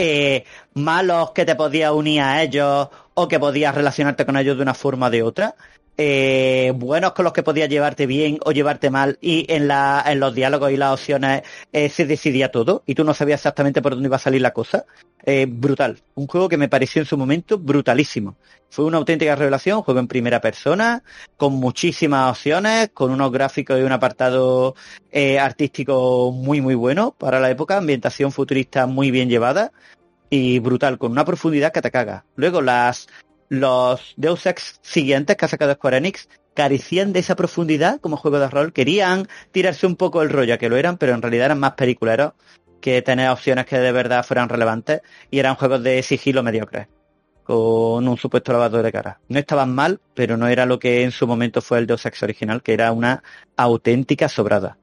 Eh, 0.00 0.44
malos 0.74 1.32
que 1.32 1.44
te 1.44 1.56
podías 1.56 1.90
unir 1.90 2.20
a 2.20 2.40
ellos 2.40 2.88
o 3.14 3.26
que 3.26 3.40
podías 3.40 3.74
relacionarte 3.74 4.24
con 4.24 4.36
ellos 4.36 4.56
de 4.56 4.62
una 4.62 4.74
forma 4.74 5.08
o 5.08 5.10
de 5.10 5.24
otra. 5.24 5.56
Eh, 6.00 6.72
buenos 6.76 7.12
con 7.12 7.24
los 7.24 7.32
que 7.32 7.42
podías 7.42 7.68
llevarte 7.68 8.06
bien 8.06 8.38
o 8.44 8.52
llevarte 8.52 8.88
mal 8.88 9.18
y 9.20 9.52
en, 9.52 9.66
la, 9.66 10.04
en 10.06 10.20
los 10.20 10.32
diálogos 10.32 10.70
y 10.70 10.76
las 10.76 10.92
opciones 10.92 11.42
eh, 11.72 11.88
se 11.88 12.06
decidía 12.06 12.52
todo 12.52 12.84
y 12.86 12.94
tú 12.94 13.02
no 13.02 13.14
sabías 13.14 13.40
exactamente 13.40 13.82
por 13.82 13.94
dónde 13.94 14.06
iba 14.06 14.14
a 14.14 14.20
salir 14.20 14.40
la 14.40 14.52
cosa. 14.52 14.86
Eh, 15.24 15.46
brutal. 15.50 15.98
Un 16.14 16.28
juego 16.28 16.48
que 16.48 16.56
me 16.56 16.68
pareció 16.68 17.02
en 17.02 17.06
su 17.06 17.18
momento 17.18 17.58
brutalísimo. 17.58 18.36
Fue 18.70 18.84
una 18.84 18.98
auténtica 18.98 19.34
revelación, 19.34 19.82
juego 19.82 19.98
en 19.98 20.06
primera 20.06 20.40
persona, 20.40 21.02
con 21.36 21.54
muchísimas 21.54 22.30
opciones, 22.30 22.90
con 22.94 23.10
unos 23.10 23.32
gráficos 23.32 23.80
y 23.80 23.82
un 23.82 23.90
apartado 23.90 24.76
artístico 25.40 26.30
muy 26.30 26.60
muy 26.60 26.76
bueno 26.76 27.12
para 27.18 27.40
la 27.40 27.50
época, 27.50 27.76
ambientación 27.76 28.30
futurista 28.30 28.86
muy 28.86 29.10
bien 29.10 29.28
llevada 29.28 29.72
y 30.30 30.60
brutal, 30.60 30.96
con 30.96 31.10
una 31.10 31.24
profundidad 31.24 31.72
que 31.72 31.82
te 31.82 31.90
caga. 31.90 32.24
Luego 32.36 32.62
las 32.62 33.08
los 33.48 34.14
Deus 34.16 34.46
Ex 34.46 34.78
siguientes 34.82 35.36
que 35.36 35.44
ha 35.44 35.48
sacado 35.48 35.74
Square 35.74 35.98
Enix 35.98 36.28
carecían 36.54 37.12
de 37.12 37.20
esa 37.20 37.36
profundidad 37.36 38.00
como 38.00 38.16
juego 38.16 38.40
de 38.40 38.48
rol, 38.48 38.72
querían 38.72 39.28
tirarse 39.52 39.86
un 39.86 39.96
poco 39.96 40.22
el 40.22 40.30
rollo 40.30 40.58
que 40.58 40.68
lo 40.68 40.76
eran, 40.76 40.98
pero 40.98 41.14
en 41.14 41.22
realidad 41.22 41.46
eran 41.46 41.60
más 41.60 41.72
peliculeros 41.72 42.32
que 42.80 43.02
tener 43.02 43.30
opciones 43.30 43.66
que 43.66 43.78
de 43.78 43.92
verdad 43.92 44.24
fueran 44.24 44.48
relevantes 44.48 45.02
y 45.30 45.38
eran 45.38 45.54
juegos 45.54 45.82
de 45.82 46.02
sigilo 46.02 46.42
mediocres 46.42 46.88
con 47.48 48.06
un 48.06 48.18
supuesto 48.18 48.52
lavador 48.52 48.82
de 48.82 48.92
cara. 48.92 49.20
No 49.28 49.38
estaban 49.38 49.74
mal, 49.74 50.00
pero 50.14 50.36
no 50.36 50.48
era 50.48 50.66
lo 50.66 50.78
que 50.78 51.02
en 51.02 51.12
su 51.12 51.26
momento 51.26 51.62
fue 51.62 51.78
el 51.78 51.86
Deus 51.86 52.04
Ex 52.04 52.22
original, 52.22 52.62
que 52.62 52.74
era 52.74 52.92
una 52.92 53.22
auténtica 53.56 54.28
sobrada. 54.28 54.76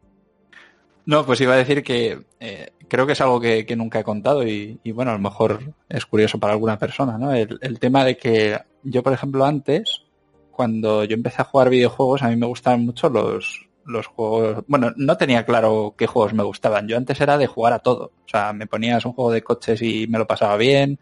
No, 1.05 1.25
pues 1.27 1.39
iba 1.41 1.53
a 1.53 1.57
decir 1.57 1.83
que 1.83 2.23
eh, 2.39 2.71
creo 2.95 3.05
que 3.05 3.11
es 3.11 3.19
algo 3.19 3.41
que, 3.41 3.75
nunca 3.75 3.99
he 3.99 4.05
contado 4.05 4.47
y, 4.47 4.79
bueno, 4.93 5.11
a 5.11 5.15
lo 5.15 5.19
mejor 5.19 5.73
es 5.89 6.05
curioso 6.05 6.39
para 6.39 6.53
alguna 6.53 6.79
persona, 6.79 7.17
¿no? 7.17 7.33
el, 7.33 7.77
tema 7.77 8.05
de 8.05 8.15
que 8.15 8.57
yo, 8.83 9.03
por 9.03 9.11
ejemplo, 9.11 9.43
antes, 9.43 10.03
cuando 10.49 11.03
yo 11.03 11.13
empecé 11.13 11.41
a 11.41 11.45
jugar 11.45 11.69
videojuegos, 11.69 12.23
a 12.23 12.29
mí 12.29 12.37
me 12.37 12.45
gustaban 12.45 12.85
mucho 12.85 13.09
los, 13.09 13.67
los 13.85 14.07
juegos, 14.07 14.63
bueno, 14.67 14.93
no 14.95 15.17
tenía 15.17 15.45
claro 15.45 15.93
qué 15.97 16.07
juegos 16.07 16.33
me 16.33 16.43
gustaban. 16.43 16.87
Yo 16.87 16.95
antes 16.95 17.19
era 17.19 17.37
de 17.37 17.47
jugar 17.47 17.73
a 17.73 17.79
todo. 17.79 18.13
O 18.25 18.29
sea, 18.29 18.53
me 18.53 18.65
ponías 18.65 19.03
un 19.03 19.11
juego 19.11 19.31
de 19.31 19.43
coches 19.43 19.81
y 19.81 20.07
me 20.07 20.17
lo 20.17 20.25
pasaba 20.25 20.55
bien, 20.55 20.97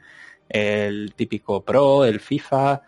el 0.50 1.14
típico 1.16 1.64
Pro, 1.64 2.06
el 2.06 2.20
FIFA, 2.20 2.82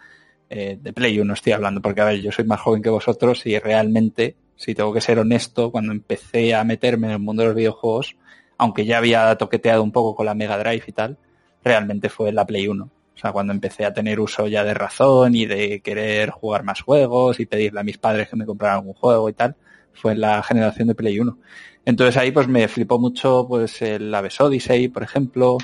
eh, 0.50 0.80
de 0.82 0.94
Play 0.94 1.20
1 1.20 1.32
estoy 1.32 1.54
hablando, 1.54 1.80
porque 1.80 2.02
a 2.02 2.06
ver, 2.06 2.22
yo 2.22 2.32
soy 2.32 2.46
más 2.46 2.60
joven 2.60 2.82
que 2.82 2.90
vosotros 2.90 3.46
y 3.46 3.60
realmente, 3.60 4.36
si 4.56 4.74
tengo 4.74 4.92
que 4.92 5.02
ser 5.02 5.20
honesto, 5.20 5.72
cuando 5.72 5.92
empecé 5.92 6.56
a 6.56 6.64
meterme 6.64 7.06
en 7.06 7.14
el 7.14 7.20
mundo 7.20 7.44
de 7.44 7.50
los 7.50 7.56
videojuegos, 7.56 8.16
aunque 8.58 8.86
ya 8.86 8.98
había 8.98 9.36
toqueteado 9.38 9.84
un 9.84 9.92
poco 9.92 10.16
con 10.16 10.26
la 10.26 10.36
Mega 10.36 10.58
Drive 10.58 10.84
y 10.88 10.92
tal, 10.92 11.18
realmente 11.64 12.10
fue 12.10 12.32
la 12.32 12.46
Play 12.46 12.68
1. 12.68 12.84
O 12.84 13.18
sea, 13.18 13.32
cuando 13.32 13.54
empecé 13.54 13.86
a 13.86 13.94
tener 13.94 14.20
uso 14.20 14.48
ya 14.48 14.64
de 14.64 14.74
razón 14.74 15.36
y 15.36 15.46
de 15.46 15.80
querer 15.82 16.32
jugar 16.32 16.64
más 16.64 16.82
juegos 16.82 17.40
y 17.40 17.46
pedirle 17.46 17.80
a 17.80 17.84
mis 17.84 17.98
padres 17.98 18.30
que 18.30 18.36
me 18.36 18.46
compraran 18.46 18.80
algún 18.80 18.94
juego 18.94 19.30
y 19.30 19.34
tal, 19.34 19.56
fue 19.94 20.16
la 20.16 20.44
generación 20.44 20.90
de 20.90 20.96
Play 20.96 21.20
1. 21.20 21.38
Entonces 21.86 22.18
ahí 22.18 22.32
pues 22.32 22.48
me 22.48 22.68
flipó 22.68 23.00
mucho 23.00 23.46
pues 23.48 23.82
el 23.82 24.14
Aves 24.14 24.42
Odyssey, 24.42 24.90
por 24.90 25.04
ejemplo, 25.04 25.58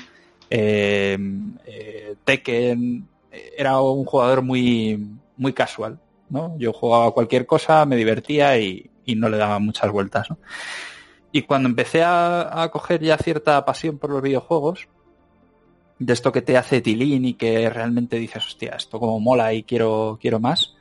eh, 0.48 1.18
eh, 1.66 2.14
Tekken, 2.24 3.06
era 3.56 3.80
un 3.80 4.04
jugador 4.04 4.42
muy, 4.42 5.16
muy 5.36 5.52
casual, 5.52 5.98
¿no? 6.30 6.56
Yo 6.58 6.72
jugaba 6.72 7.12
cualquier 7.12 7.46
cosa, 7.46 7.84
me 7.86 7.96
divertía 7.96 8.58
y, 8.58 8.88
no 9.16 9.28
le 9.28 9.36
daba 9.36 9.58
muchas 9.58 9.90
vueltas, 9.90 10.28
Y 11.32 11.42
cuando 11.42 11.68
empecé 11.68 12.02
a, 12.04 12.68
coger 12.70 13.02
ya 13.02 13.16
cierta 13.16 13.64
pasión 13.64 13.98
por 13.98 14.10
los 14.10 14.22
videojuegos, 14.22 14.88
de 15.98 16.12
esto 16.12 16.30
que 16.30 16.42
te 16.42 16.56
hace 16.58 16.80
tilín 16.80 17.24
y 17.24 17.34
que 17.34 17.70
realmente 17.70 18.18
dices, 18.18 18.44
hostia, 18.44 18.74
esto 18.76 19.00
como 19.00 19.18
mola 19.18 19.54
y 19.54 19.62
quiero, 19.62 20.18
quiero 20.20 20.40
más, 20.40 20.74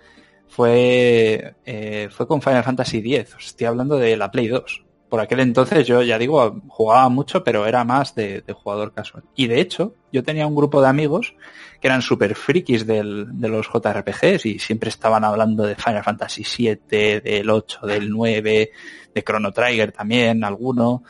fue, 0.47 1.55
eh, 1.65 2.09
fue 2.11 2.27
con 2.27 2.41
Final 2.41 2.63
Fantasy 2.63 2.97
X. 2.97 3.35
Estoy 3.39 3.67
hablando 3.67 3.97
de 3.97 4.17
la 4.17 4.29
Play 4.29 4.49
2. 4.49 4.83
Por 5.11 5.19
aquel 5.19 5.41
entonces 5.41 5.85
yo 5.85 6.01
ya 6.03 6.17
digo, 6.17 6.61
jugaba 6.69 7.09
mucho, 7.09 7.43
pero 7.43 7.65
era 7.67 7.83
más 7.83 8.15
de, 8.15 8.45
jugador 8.53 8.93
casual. 8.93 9.25
Y 9.35 9.47
de 9.47 9.59
hecho, 9.59 9.93
yo 10.09 10.23
tenía 10.23 10.47
un 10.47 10.55
grupo 10.55 10.81
de 10.81 10.87
amigos 10.87 11.35
que 11.81 11.89
eran 11.89 12.01
súper 12.01 12.33
frikis 12.33 12.87
del, 12.87 13.27
de 13.33 13.49
los 13.49 13.67
JRPGs 13.67 14.45
y 14.45 14.57
siempre 14.57 14.87
estaban 14.87 15.25
hablando 15.25 15.63
de 15.63 15.75
Final 15.75 16.05
Fantasy 16.05 16.45
VII, 16.57 17.19
del 17.19 17.49
8, 17.49 17.85
del 17.87 18.09
9, 18.09 18.71
de 19.13 19.21
Chrono 19.21 19.51
Trigger 19.51 19.91
también, 19.91 20.45
alguno. 20.45 21.03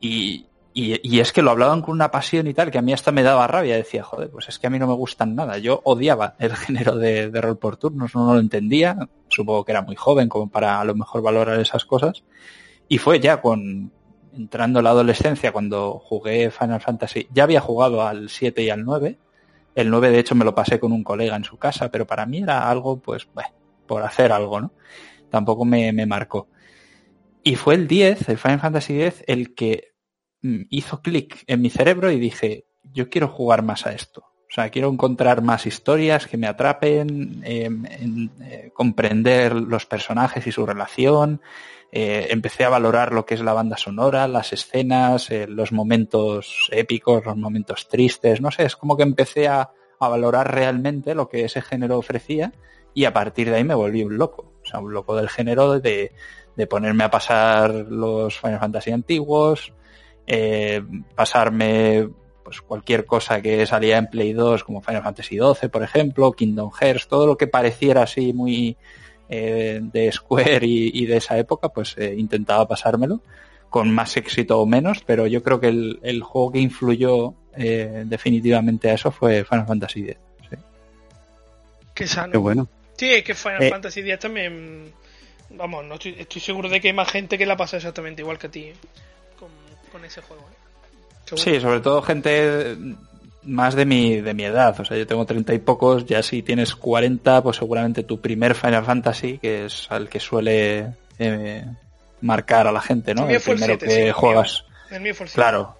Y, 0.00 0.46
y, 0.74 1.20
es 1.20 1.32
que 1.32 1.40
lo 1.40 1.52
hablaban 1.52 1.82
con 1.82 1.94
una 1.94 2.10
pasión 2.10 2.48
y 2.48 2.52
tal, 2.52 2.72
que 2.72 2.78
a 2.78 2.82
mí 2.82 2.92
hasta 2.92 3.12
me 3.12 3.22
daba 3.22 3.46
rabia. 3.46 3.76
Decía, 3.76 4.02
joder, 4.02 4.28
pues 4.28 4.48
es 4.48 4.58
que 4.58 4.66
a 4.66 4.70
mí 4.70 4.80
no 4.80 4.88
me 4.88 4.94
gustan 4.94 5.36
nada. 5.36 5.56
Yo 5.58 5.82
odiaba 5.84 6.34
el 6.40 6.56
género 6.56 6.96
de, 6.96 7.30
rol 7.30 7.58
por 7.58 7.76
turnos, 7.76 8.12
no, 8.16 8.34
lo 8.34 8.40
entendía. 8.40 9.08
Supongo 9.28 9.64
que 9.64 9.70
era 9.70 9.82
muy 9.82 9.94
joven 9.94 10.28
como 10.28 10.50
para 10.50 10.80
a 10.80 10.84
lo 10.84 10.96
mejor 10.96 11.22
valorar 11.22 11.60
esas 11.60 11.84
cosas. 11.84 12.24
Y 12.88 12.98
fue 12.98 13.20
ya 13.20 13.40
con, 13.40 13.92
entrando 14.34 14.82
la 14.82 14.90
adolescencia, 14.90 15.52
cuando 15.52 15.98
jugué 15.98 16.50
Final 16.50 16.80
Fantasy, 16.80 17.28
ya 17.32 17.44
había 17.44 17.60
jugado 17.60 18.06
al 18.06 18.28
7 18.28 18.62
y 18.62 18.70
al 18.70 18.84
9. 18.84 19.18
El 19.74 19.90
9 19.90 20.10
de 20.10 20.18
hecho 20.18 20.34
me 20.34 20.44
lo 20.44 20.54
pasé 20.54 20.80
con 20.80 20.92
un 20.92 21.04
colega 21.04 21.36
en 21.36 21.44
su 21.44 21.58
casa, 21.58 21.90
pero 21.90 22.06
para 22.06 22.26
mí 22.26 22.38
era 22.38 22.70
algo, 22.70 22.98
pues, 23.00 23.28
por 23.86 24.02
hacer 24.02 24.32
algo, 24.32 24.60
¿no? 24.60 24.72
Tampoco 25.30 25.64
me, 25.64 25.92
me 25.92 26.06
marcó. 26.06 26.48
Y 27.42 27.56
fue 27.56 27.74
el 27.74 27.86
10, 27.86 28.28
el 28.28 28.38
Final 28.38 28.60
Fantasy 28.60 29.02
X, 29.02 29.24
el 29.26 29.54
que 29.54 29.96
Mm, 30.46 30.66
hizo 30.70 31.02
clic 31.02 31.42
en 31.46 31.60
mi 31.62 31.70
cerebro 31.70 32.10
y 32.12 32.20
dije, 32.20 32.66
yo 32.92 33.08
quiero 33.10 33.28
jugar 33.28 33.62
más 33.62 33.86
a 33.86 33.92
esto. 33.92 34.20
O 34.48 34.54
sea, 34.54 34.70
quiero 34.70 34.88
encontrar 34.88 35.42
más 35.42 35.66
historias 35.66 36.28
que 36.28 36.36
me 36.36 36.46
atrapen, 36.46 37.42
em, 37.44 37.84
en, 37.86 38.30
eh, 38.40 38.70
comprender 38.72 39.54
los 39.54 39.86
personajes 39.86 40.46
y 40.46 40.52
su 40.52 40.64
relación. 40.64 41.40
Eh, 41.92 42.28
empecé 42.30 42.64
a 42.64 42.68
valorar 42.68 43.12
lo 43.12 43.24
que 43.24 43.34
es 43.34 43.40
la 43.40 43.52
banda 43.52 43.76
sonora, 43.76 44.28
las 44.28 44.52
escenas, 44.52 45.30
eh, 45.30 45.46
los 45.46 45.72
momentos 45.72 46.68
épicos, 46.72 47.24
los 47.24 47.36
momentos 47.36 47.88
tristes. 47.88 48.40
No 48.40 48.50
sé, 48.50 48.64
es 48.64 48.76
como 48.76 48.96
que 48.96 49.02
empecé 49.02 49.48
a, 49.48 49.70
a 49.98 50.08
valorar 50.08 50.54
realmente 50.54 51.14
lo 51.14 51.28
que 51.28 51.44
ese 51.44 51.62
género 51.62 51.98
ofrecía 51.98 52.52
y 52.92 53.04
a 53.04 53.12
partir 53.12 53.50
de 53.50 53.56
ahí 53.56 53.64
me 53.64 53.74
volví 53.74 54.02
un 54.02 54.16
loco. 54.16 54.52
O 54.62 54.66
sea, 54.66 54.80
un 54.80 54.92
loco 54.92 55.14
del 55.16 55.28
género 55.28 55.78
de, 55.78 56.12
de 56.56 56.66
ponerme 56.66 57.04
a 57.04 57.10
pasar 57.10 57.70
los 57.70 58.38
Final 58.38 58.58
Fantasy 58.58 58.90
antiguos, 58.90 59.72
eh, 60.26 60.82
pasarme 61.14 62.08
pues 62.42 62.62
cualquier 62.62 63.04
cosa 63.06 63.42
que 63.42 63.66
salía 63.66 63.98
en 63.98 64.06
Play 64.06 64.32
2 64.32 64.64
como 64.64 64.80
Final 64.80 65.02
Fantasy 65.02 65.36
XII, 65.36 65.68
por 65.68 65.82
ejemplo, 65.82 66.32
Kingdom 66.32 66.70
Hearts, 66.70 67.08
todo 67.08 67.26
lo 67.26 67.36
que 67.36 67.48
pareciera 67.48 68.02
así 68.02 68.32
muy 68.32 68.76
eh, 69.28 69.80
de 69.82 70.12
Square 70.12 70.66
y, 70.66 70.90
y, 70.94 71.06
de 71.06 71.16
esa 71.16 71.38
época, 71.38 71.68
pues 71.68 71.94
eh, 71.98 72.14
intentaba 72.16 72.66
pasármelo 72.66 73.20
con 73.70 73.92
más 73.92 74.16
éxito 74.16 74.60
o 74.60 74.66
menos, 74.66 75.02
pero 75.04 75.26
yo 75.26 75.42
creo 75.42 75.60
que 75.60 75.68
el, 75.68 75.98
el 76.02 76.22
juego 76.22 76.52
que 76.52 76.60
influyó 76.60 77.34
eh, 77.56 78.04
definitivamente 78.06 78.90
a 78.90 78.94
eso 78.94 79.10
fue 79.10 79.44
Final 79.44 79.66
Fantasy 79.66 80.00
X. 80.02 80.16
Sí. 80.48 80.56
Qué 81.94 82.06
sano. 82.06 82.32
Qué 82.32 82.38
bueno. 82.38 82.68
Sí, 82.96 83.12
es 83.12 83.24
que 83.24 83.34
Final 83.34 83.62
Eh. 83.62 83.70
Fantasy 83.70 84.00
X 84.00 84.18
también. 84.18 84.92
Vamos, 85.50 85.84
no 85.84 85.94
estoy, 85.94 86.16
estoy 86.18 86.40
seguro 86.40 86.68
de 86.68 86.80
que 86.80 86.88
hay 86.88 86.94
más 86.94 87.10
gente 87.10 87.38
que 87.38 87.46
la 87.46 87.56
pasa 87.56 87.76
exactamente 87.76 88.22
igual 88.22 88.38
que 88.38 88.46
a 88.46 88.50
ti 88.50 88.64
¿eh? 88.64 88.74
con, 89.38 89.48
con 89.92 90.04
ese 90.04 90.20
juego. 90.22 90.42
¿eh? 90.42 91.36
Sí, 91.36 91.60
sobre 91.60 91.80
todo 91.80 92.02
gente 92.02 92.76
más 93.46 93.74
de 93.74 93.84
mi, 93.86 94.20
de 94.20 94.34
mi 94.34 94.44
edad. 94.44 94.78
O 94.80 94.84
sea, 94.84 94.96
yo 94.96 95.06
tengo 95.06 95.24
treinta 95.24 95.54
y 95.54 95.58
pocos, 95.58 96.04
ya 96.06 96.22
si 96.22 96.42
tienes 96.42 96.74
40, 96.74 97.42
pues 97.42 97.56
seguramente 97.56 98.02
tu 98.02 98.20
primer 98.20 98.54
Final 98.54 98.84
Fantasy, 98.84 99.38
que 99.38 99.66
es 99.66 99.86
al 99.90 100.08
que 100.08 100.20
suele 100.20 100.94
eh, 101.18 101.64
marcar 102.20 102.66
a 102.66 102.72
la 102.72 102.80
gente, 102.80 103.14
¿no? 103.14 103.28
El 103.28 103.36
El 103.36 103.40
primero 103.40 103.76
7, 103.78 103.88
sí, 103.90 103.96
que 103.96 104.12
juegas. 104.12 104.64
El 104.90 105.00
mío 105.00 105.14
Claro. 105.34 105.76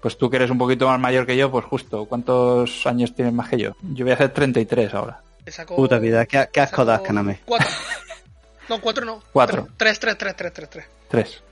Pues 0.00 0.18
tú 0.18 0.28
que 0.28 0.36
eres 0.36 0.50
un 0.50 0.58
poquito 0.58 0.86
más 0.86 1.00
mayor 1.00 1.26
que 1.26 1.36
yo, 1.36 1.50
pues 1.50 1.64
justo. 1.64 2.04
¿Cuántos 2.04 2.86
años 2.86 3.14
tienes 3.14 3.32
más 3.32 3.48
que 3.48 3.58
yo? 3.58 3.72
Yo 3.94 4.04
voy 4.04 4.10
a 4.12 4.14
hacer 4.14 4.30
33 4.30 4.92
ahora. 4.94 5.20
Le 5.46 5.52
sacó- 5.52 5.76
Puta 5.76 5.98
vida, 5.98 6.26
qué, 6.26 6.46
qué 6.52 6.60
asco 6.60 6.84
das, 6.84 7.00
Kaname. 7.00 7.40
Cuatro. 7.44 7.68
No, 8.66 8.80
cuatro 8.80 9.04
no. 9.04 9.22
Cuatro. 9.30 9.68
Tres, 9.76 10.00
tres, 10.00 10.16
tres, 10.16 10.34
tres, 10.36 10.52
tres, 10.54 10.70
tres. 10.70 10.84
Tres. 11.08 11.42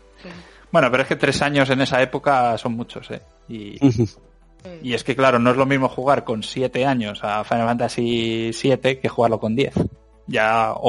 Bueno, 0.70 0.90
pero 0.90 1.02
es 1.02 1.08
que 1.10 1.16
tres 1.16 1.42
años 1.42 1.68
en 1.68 1.82
esa 1.82 2.00
época 2.00 2.56
son 2.56 2.72
muchos, 2.72 3.10
¿eh? 3.10 3.20
Y, 3.50 3.76
y 4.82 4.94
es 4.94 5.04
que, 5.04 5.14
claro, 5.16 5.38
no 5.38 5.50
es 5.50 5.56
lo 5.56 5.66
mismo 5.66 5.88
jugar 5.88 6.24
con 6.24 6.42
siete 6.42 6.84
años 6.86 7.20
a 7.22 7.44
Final 7.44 7.66
Fantasy 7.66 8.50
VII 8.62 8.96
que 8.98 9.08
jugarlo 9.08 9.38
con 9.40 9.54
10. 9.56 9.74
Ya, 10.26 10.72
o, 10.72 10.80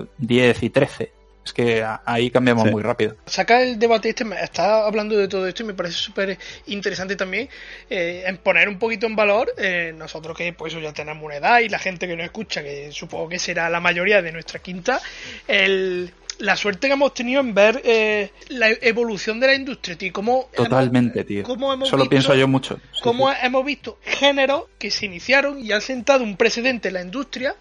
o 0.00 0.06
10 0.18 0.62
y 0.62 0.70
13. 0.70 1.12
Es 1.44 1.52
que 1.52 1.84
ahí 2.04 2.30
cambiamos 2.30 2.64
Sí. 2.64 2.70
muy 2.70 2.82
rápido. 2.84 3.16
Saca 3.26 3.60
el 3.62 3.76
debate 3.76 4.10
este, 4.10 4.24
me 4.24 4.40
está 4.40 4.86
hablando 4.86 5.16
de 5.16 5.26
todo 5.26 5.48
esto 5.48 5.64
y 5.64 5.66
me 5.66 5.74
parece 5.74 5.96
súper 5.96 6.38
interesante 6.66 7.16
también 7.16 7.48
eh, 7.90 8.22
en 8.26 8.36
poner 8.38 8.68
un 8.68 8.78
poquito 8.78 9.06
en 9.06 9.16
valor 9.16 9.52
eh, 9.58 9.92
nosotros 9.96 10.36
que 10.38 10.52
pues 10.52 10.72
ya 10.80 10.92
tenemos 10.92 11.20
una 11.24 11.34
edad 11.36 11.58
y 11.58 11.68
la 11.68 11.80
gente 11.80 12.06
que 12.06 12.16
nos 12.16 12.26
escucha, 12.26 12.62
que 12.62 12.92
supongo 12.92 13.28
que 13.28 13.40
será 13.40 13.68
la 13.70 13.80
mayoría 13.80 14.22
de 14.22 14.30
nuestra 14.30 14.60
quinta, 14.60 15.00
el, 15.48 16.12
la 16.42 16.56
suerte 16.56 16.88
que 16.88 16.94
hemos 16.94 17.14
tenido 17.14 17.40
en 17.40 17.54
ver 17.54 17.80
eh, 17.84 18.30
la 18.48 18.68
evolución 18.80 19.38
de 19.38 19.46
la 19.46 19.54
industria, 19.54 19.96
tío, 19.96 20.12
cómo 20.12 20.48
Totalmente, 20.54 21.20
hemos- 21.20 21.28
tío. 21.28 21.42
cómo 21.44 21.72
hemos 21.72 21.88
Eso 21.88 21.96
lo 21.96 22.02
visto- 22.02 22.10
pienso 22.10 22.34
yo 22.34 22.48
mucho. 22.48 22.80
Sí, 22.92 23.00
cómo 23.02 23.30
sí. 23.30 23.36
hemos 23.42 23.64
visto 23.64 23.98
géneros 24.02 24.64
que 24.78 24.90
se 24.90 25.06
iniciaron 25.06 25.64
y 25.64 25.70
han 25.72 25.80
sentado 25.80 26.24
un 26.24 26.36
precedente 26.36 26.88
en 26.88 26.94
la 26.94 27.02
industria 27.02 27.54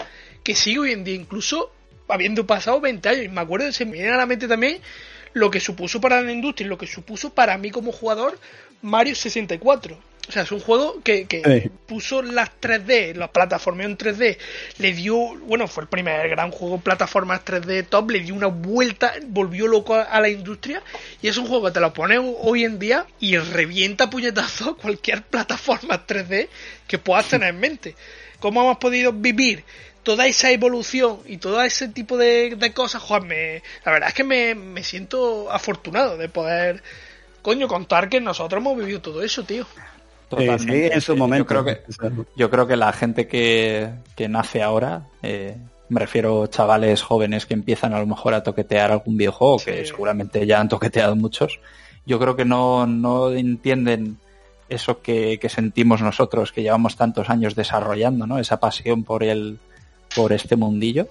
que 0.44 0.56
sigue 0.56 0.80
hoy 0.80 0.92
en 0.94 1.04
día, 1.04 1.14
incluso 1.16 1.72
habiendo 2.08 2.48
pasado 2.48 2.82
20 2.82 3.08
años. 3.08 3.26
Y 3.26 3.30
me 3.30 3.42
acuerdo, 3.42 3.72
se 3.72 3.86
me 3.86 3.94
viene 3.94 4.10
a 4.10 4.18
la 4.18 4.26
mente 4.26 4.48
también 4.48 4.80
lo 5.34 5.52
que 5.52 5.60
supuso 5.60 6.02
para 6.02 6.22
la 6.22 6.32
industria 6.32 6.66
y 6.66 6.70
lo 6.70 6.78
que 6.78 6.88
supuso 6.88 7.34
para 7.34 7.58
mí 7.58 7.70
como 7.72 7.92
jugador 7.92 8.40
Mario 8.82 9.16
64. 9.16 9.98
O 10.30 10.32
sea, 10.32 10.44
es 10.44 10.52
un 10.52 10.60
juego 10.62 11.02
que, 11.04 11.26
que 11.26 11.42
Sí. 11.64 11.70
puso 11.88 12.22
las 12.22 12.50
3D, 12.62 13.16
la 13.16 13.32
plataforma 13.32 13.84
en 13.84 13.98
3D, 13.98 14.38
le 14.78 14.94
dio, 14.94 15.16
bueno, 15.40 15.68
fue 15.68 15.84
el 15.84 15.90
primer 15.90 16.30
gran 16.30 16.52
juego 16.52 16.80
plataformas 16.80 17.44
3D 17.44 17.88
top, 17.90 18.12
le 18.12 18.20
dio 18.22 18.36
una 18.36 18.48
vuelta, 18.48 19.14
volvió 19.28 19.68
loco 19.68 19.96
a, 19.96 20.04
a 20.04 20.22
la 20.22 20.30
industria 20.30 20.84
y 21.22 21.28
es 21.28 21.38
un 21.38 21.48
juego 21.48 21.66
que 21.66 21.72
te 21.72 21.80
lo 21.80 21.92
pones 21.92 22.20
hoy 22.40 22.64
en 22.64 22.80
día 22.80 23.08
y 23.20 23.36
revienta 23.38 24.10
puñetazo 24.10 24.78
cualquier 24.82 25.24
plataforma 25.24 26.06
3D 26.06 26.48
que 26.88 26.98
puedas 26.98 27.28
tener 27.28 27.50
en 27.50 27.60
mente. 27.60 27.96
¿Cómo 28.40 28.62
hemos 28.62 28.78
podido 28.78 29.12
vivir 29.12 29.64
toda 30.04 30.28
esa 30.28 30.50
evolución 30.52 31.20
y 31.26 31.38
todo 31.38 31.62
ese 31.62 31.90
tipo 31.90 32.16
de, 32.18 32.56
de 32.56 32.74
cosas? 32.74 33.02
Juan, 33.02 33.28
me, 33.28 33.62
la 33.86 33.92
verdad 33.92 34.10
es 34.10 34.16
que 34.16 34.24
me, 34.24 34.56
me 34.56 34.84
siento 34.84 35.52
afortunado 35.52 36.16
de 36.18 36.30
poder, 36.30 36.82
coño, 37.42 37.68
contar 37.68 38.08
que 38.08 38.22
nosotros 38.22 38.62
hemos 38.62 38.78
vivido 38.78 39.02
todo 39.02 39.24
eso, 39.24 39.44
tío. 39.44 39.68
Sí, 40.38 40.46
Totalmente. 40.46 40.94
en 40.94 41.02
su 41.02 41.14
Sí, 41.14 41.20
momento. 41.20 41.44
Yo 41.44 41.64
creo 41.64 41.66
que, 41.66 42.24
yo 42.36 42.50
creo 42.50 42.68
que 42.68 42.76
la 42.76 42.92
gente 42.94 43.28
que, 43.28 43.90
que 44.16 44.28
nace 44.30 44.62
ahora, 44.64 45.04
eh, 45.24 45.58
me 45.90 46.00
refiero 46.00 46.44
a 46.44 46.50
chavales 46.50 47.02
jóvenes 47.02 47.46
que 47.46 47.54
empiezan 47.54 47.94
a 47.94 48.00
lo 48.00 48.06
mejor 48.06 48.34
a 48.34 48.44
toquetear 48.44 48.92
algún 48.92 49.18
videojuego, 49.18 49.60
Sí. 49.60 49.66
que 49.72 49.86
seguramente 49.86 50.46
ya 50.48 50.60
han 50.62 50.70
toqueteado 50.70 51.16
muchos, 51.16 51.60
yo 52.06 52.18
creo 52.20 52.36
que 52.36 52.46
no, 52.46 52.88
no 52.88 53.32
entienden 53.32 54.18
eso 54.70 55.02
que, 55.02 55.38
que 55.40 55.50
sentimos 55.50 56.02
nosotros, 56.02 56.52
que 56.54 56.64
llevamos 56.64 56.96
tantos 56.96 57.30
años 57.30 57.56
desarrollando, 57.56 58.26
¿no? 58.26 58.40
Esa 58.40 58.60
pasión 58.60 59.04
por 59.04 59.24
el, 59.24 59.60
por 60.16 60.32
este 60.32 60.56
mundillo, 60.56 61.08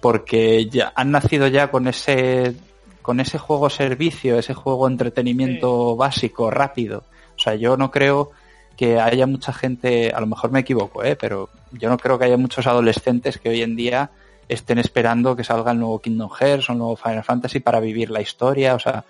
porque 0.00 0.66
ya 0.66 0.92
han 0.96 1.10
nacido 1.10 1.46
ya 1.46 1.70
con 1.70 1.86
ese, 1.88 2.54
con 3.02 3.20
ese 3.20 3.36
juego 3.36 3.68
servicio, 3.68 4.38
ese 4.38 4.54
juego 4.54 4.88
entretenimiento 4.88 5.94
básico, 5.94 6.50
rápido. 6.50 7.04
O 7.36 7.38
sea, 7.38 7.54
yo 7.54 7.76
no 7.76 7.90
creo 7.90 8.30
que 8.72 9.00
haya 9.00 9.26
mucha 9.26 9.52
gente, 9.52 10.10
a 10.10 10.20
lo 10.20 10.26
mejor 10.26 10.50
me 10.50 10.60
equivoco, 10.60 11.04
¿eh? 11.04 11.16
pero 11.16 11.48
yo 11.72 11.88
no 11.88 11.98
creo 11.98 12.18
que 12.18 12.24
haya 12.26 12.36
muchos 12.36 12.66
adolescentes 12.66 13.38
que 13.38 13.48
hoy 13.48 13.62
en 13.62 13.76
día 13.76 14.10
estén 14.48 14.78
esperando 14.78 15.36
que 15.36 15.44
salga 15.44 15.72
el 15.72 15.78
nuevo 15.78 16.00
Kingdom 16.00 16.30
Hearts 16.30 16.68
o 16.68 16.72
el 16.72 16.78
nuevo 16.78 16.96
Final 16.96 17.24
Fantasy 17.24 17.60
para 17.60 17.80
vivir 17.80 18.10
la 18.10 18.20
historia. 18.20 18.74
O 18.74 18.78
sea, 18.78 19.04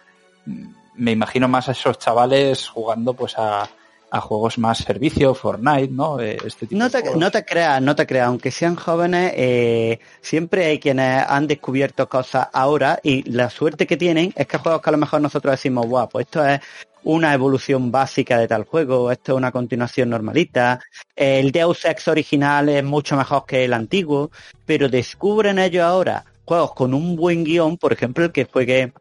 me 0.95 1.11
imagino 1.11 1.49
más 1.49 1.69
a 1.69 1.73
esos 1.73 1.99
chavales 1.99 2.69
jugando 2.69 3.15
pues 3.15 3.39
a, 3.39 3.69
a 4.11 4.21
juegos 4.21 4.59
más 4.59 4.79
servicio, 4.79 5.35
Fortnite, 5.35 5.89
¿no? 5.89 6.21
Eh, 6.21 6.37
Este 6.45 6.67
tipo 6.67 6.79
No 6.79 6.91
te, 6.91 7.03
no 7.17 7.31
te 7.31 7.45
creas, 7.45 7.81
no 7.81 7.97
te 7.97 8.07
creas, 8.07 8.29
aunque 8.29 8.51
sean 8.51 8.77
jóvenes, 8.77 9.33
eh, 9.35 10.01
siempre 10.21 10.67
hay 10.67 10.79
quienes 10.79 11.25
han 11.27 11.47
descubierto 11.47 12.09
cosas 12.09 12.49
ahora 12.53 13.01
y 13.03 13.29
la 13.31 13.49
suerte 13.49 13.87
que 13.87 13.97
tienen 13.97 14.33
es 14.37 14.47
que 14.47 14.59
juegos 14.59 14.83
que 14.83 14.91
a 14.91 14.93
lo 14.93 14.99
mejor 14.99 15.23
nosotros 15.23 15.53
decimos, 15.53 15.87
guau, 15.87 16.09
pues 16.09 16.27
esto 16.27 16.47
es 16.47 16.61
una 17.05 17.35
evolución 17.35 17.91
básica 17.91 18.39
de 18.39 18.49
tal 18.49 18.65
juego, 18.65 19.11
esto 19.11 19.33
es 19.33 19.39
una 19.39 19.51
continuación 19.53 20.11
normalita, 20.11 20.81
el 21.17 21.51
Deus 21.53 21.85
Ex 21.85 22.09
original 22.09 22.69
es 22.69 22.85
mucho 22.85 23.17
mejor 23.17 23.45
que 23.47 23.65
el 23.65 23.73
antiguo, 23.73 24.31
pero 24.67 24.89
descubren 24.89 25.59
ellos 25.59 25.85
ahora 25.85 26.25
juegos 26.45 26.75
con 26.75 26.95
un 26.95 27.17
buen 27.17 27.45
guion, 27.45 27.77
por 27.79 27.93
ejemplo, 27.93 28.25
el 28.25 28.33
que 28.33 28.45
juegue, 28.45 28.93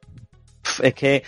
es 0.81 0.93
que 0.93 1.23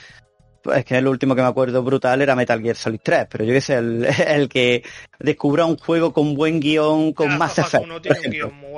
es 0.74 0.86
que 0.86 0.98
el 0.98 1.08
último 1.10 1.36
que 1.36 1.42
me 1.42 1.48
acuerdo 1.50 1.84
brutal 1.84 2.22
era 2.22 2.36
Metal 2.36 2.62
Gear 2.62 2.78
Solid 2.78 3.02
3, 3.04 3.28
pero 3.30 3.44
yo 3.44 3.54
que 3.54 3.60
sé, 3.60 3.76
el, 3.76 4.06
el 4.28 4.48
que 4.48 4.84
descubra 5.20 5.66
un 5.66 5.78
juego 5.78 6.14
con 6.14 6.36
buen 6.36 6.62
guion, 6.62 7.12
con 7.12 7.30
The 7.30 7.38
más 7.38 7.58
Effect, 7.58 7.86
1. 7.86 8.00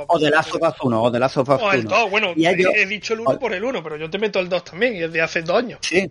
O 0.08 0.18
de 0.18 0.30
Last 0.32 0.56
of 0.56 0.62
Us 0.64 0.76
1, 0.82 1.04
o 1.04 1.12
de 1.12 1.20
Last 1.20 1.38
of 1.38 1.50
Us 1.50 1.62
O 1.62 1.72
el 1.72 1.82
1. 1.82 1.90
2, 1.90 2.10
bueno, 2.10 2.34
Y 2.36 2.48
ellos- 2.48 2.72
he 2.76 2.88
dicho 2.88 3.14
el 3.14 3.20
1 3.20 3.38
por 3.40 3.54
el 3.54 3.64
1, 3.64 3.84
pero 3.84 3.98
yo 3.98 4.10
te 4.10 4.18
meto 4.18 4.40
el 4.40 4.50
2 4.50 4.64
también, 4.64 4.96
y 4.96 5.04
es 5.04 5.12
de 5.14 5.22
hace 5.22 5.44
dos 5.44 5.58
años. 5.58 5.80
Sí. 5.82 6.10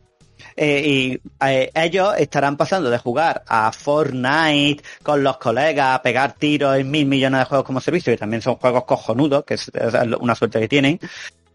Eh, 0.56 0.82
y 0.84 1.20
eh, 1.46 1.70
ellos 1.74 2.14
estarán 2.18 2.56
pasando 2.56 2.90
de 2.90 2.98
jugar 2.98 3.42
a 3.46 3.72
Fortnite 3.72 4.82
con 5.02 5.22
los 5.22 5.36
colegas, 5.38 5.96
a 5.96 6.02
pegar 6.02 6.34
tiros 6.34 6.76
en 6.76 6.90
mil 6.90 7.06
millones 7.06 7.40
de 7.40 7.44
juegos 7.46 7.66
como 7.66 7.80
servicio, 7.80 8.12
y 8.12 8.16
también 8.16 8.42
son 8.42 8.56
juegos 8.56 8.84
cojonudos, 8.84 9.44
que 9.44 9.54
es, 9.54 9.68
es 9.74 9.94
una 10.20 10.34
suerte 10.34 10.60
que 10.60 10.68
tienen, 10.68 11.00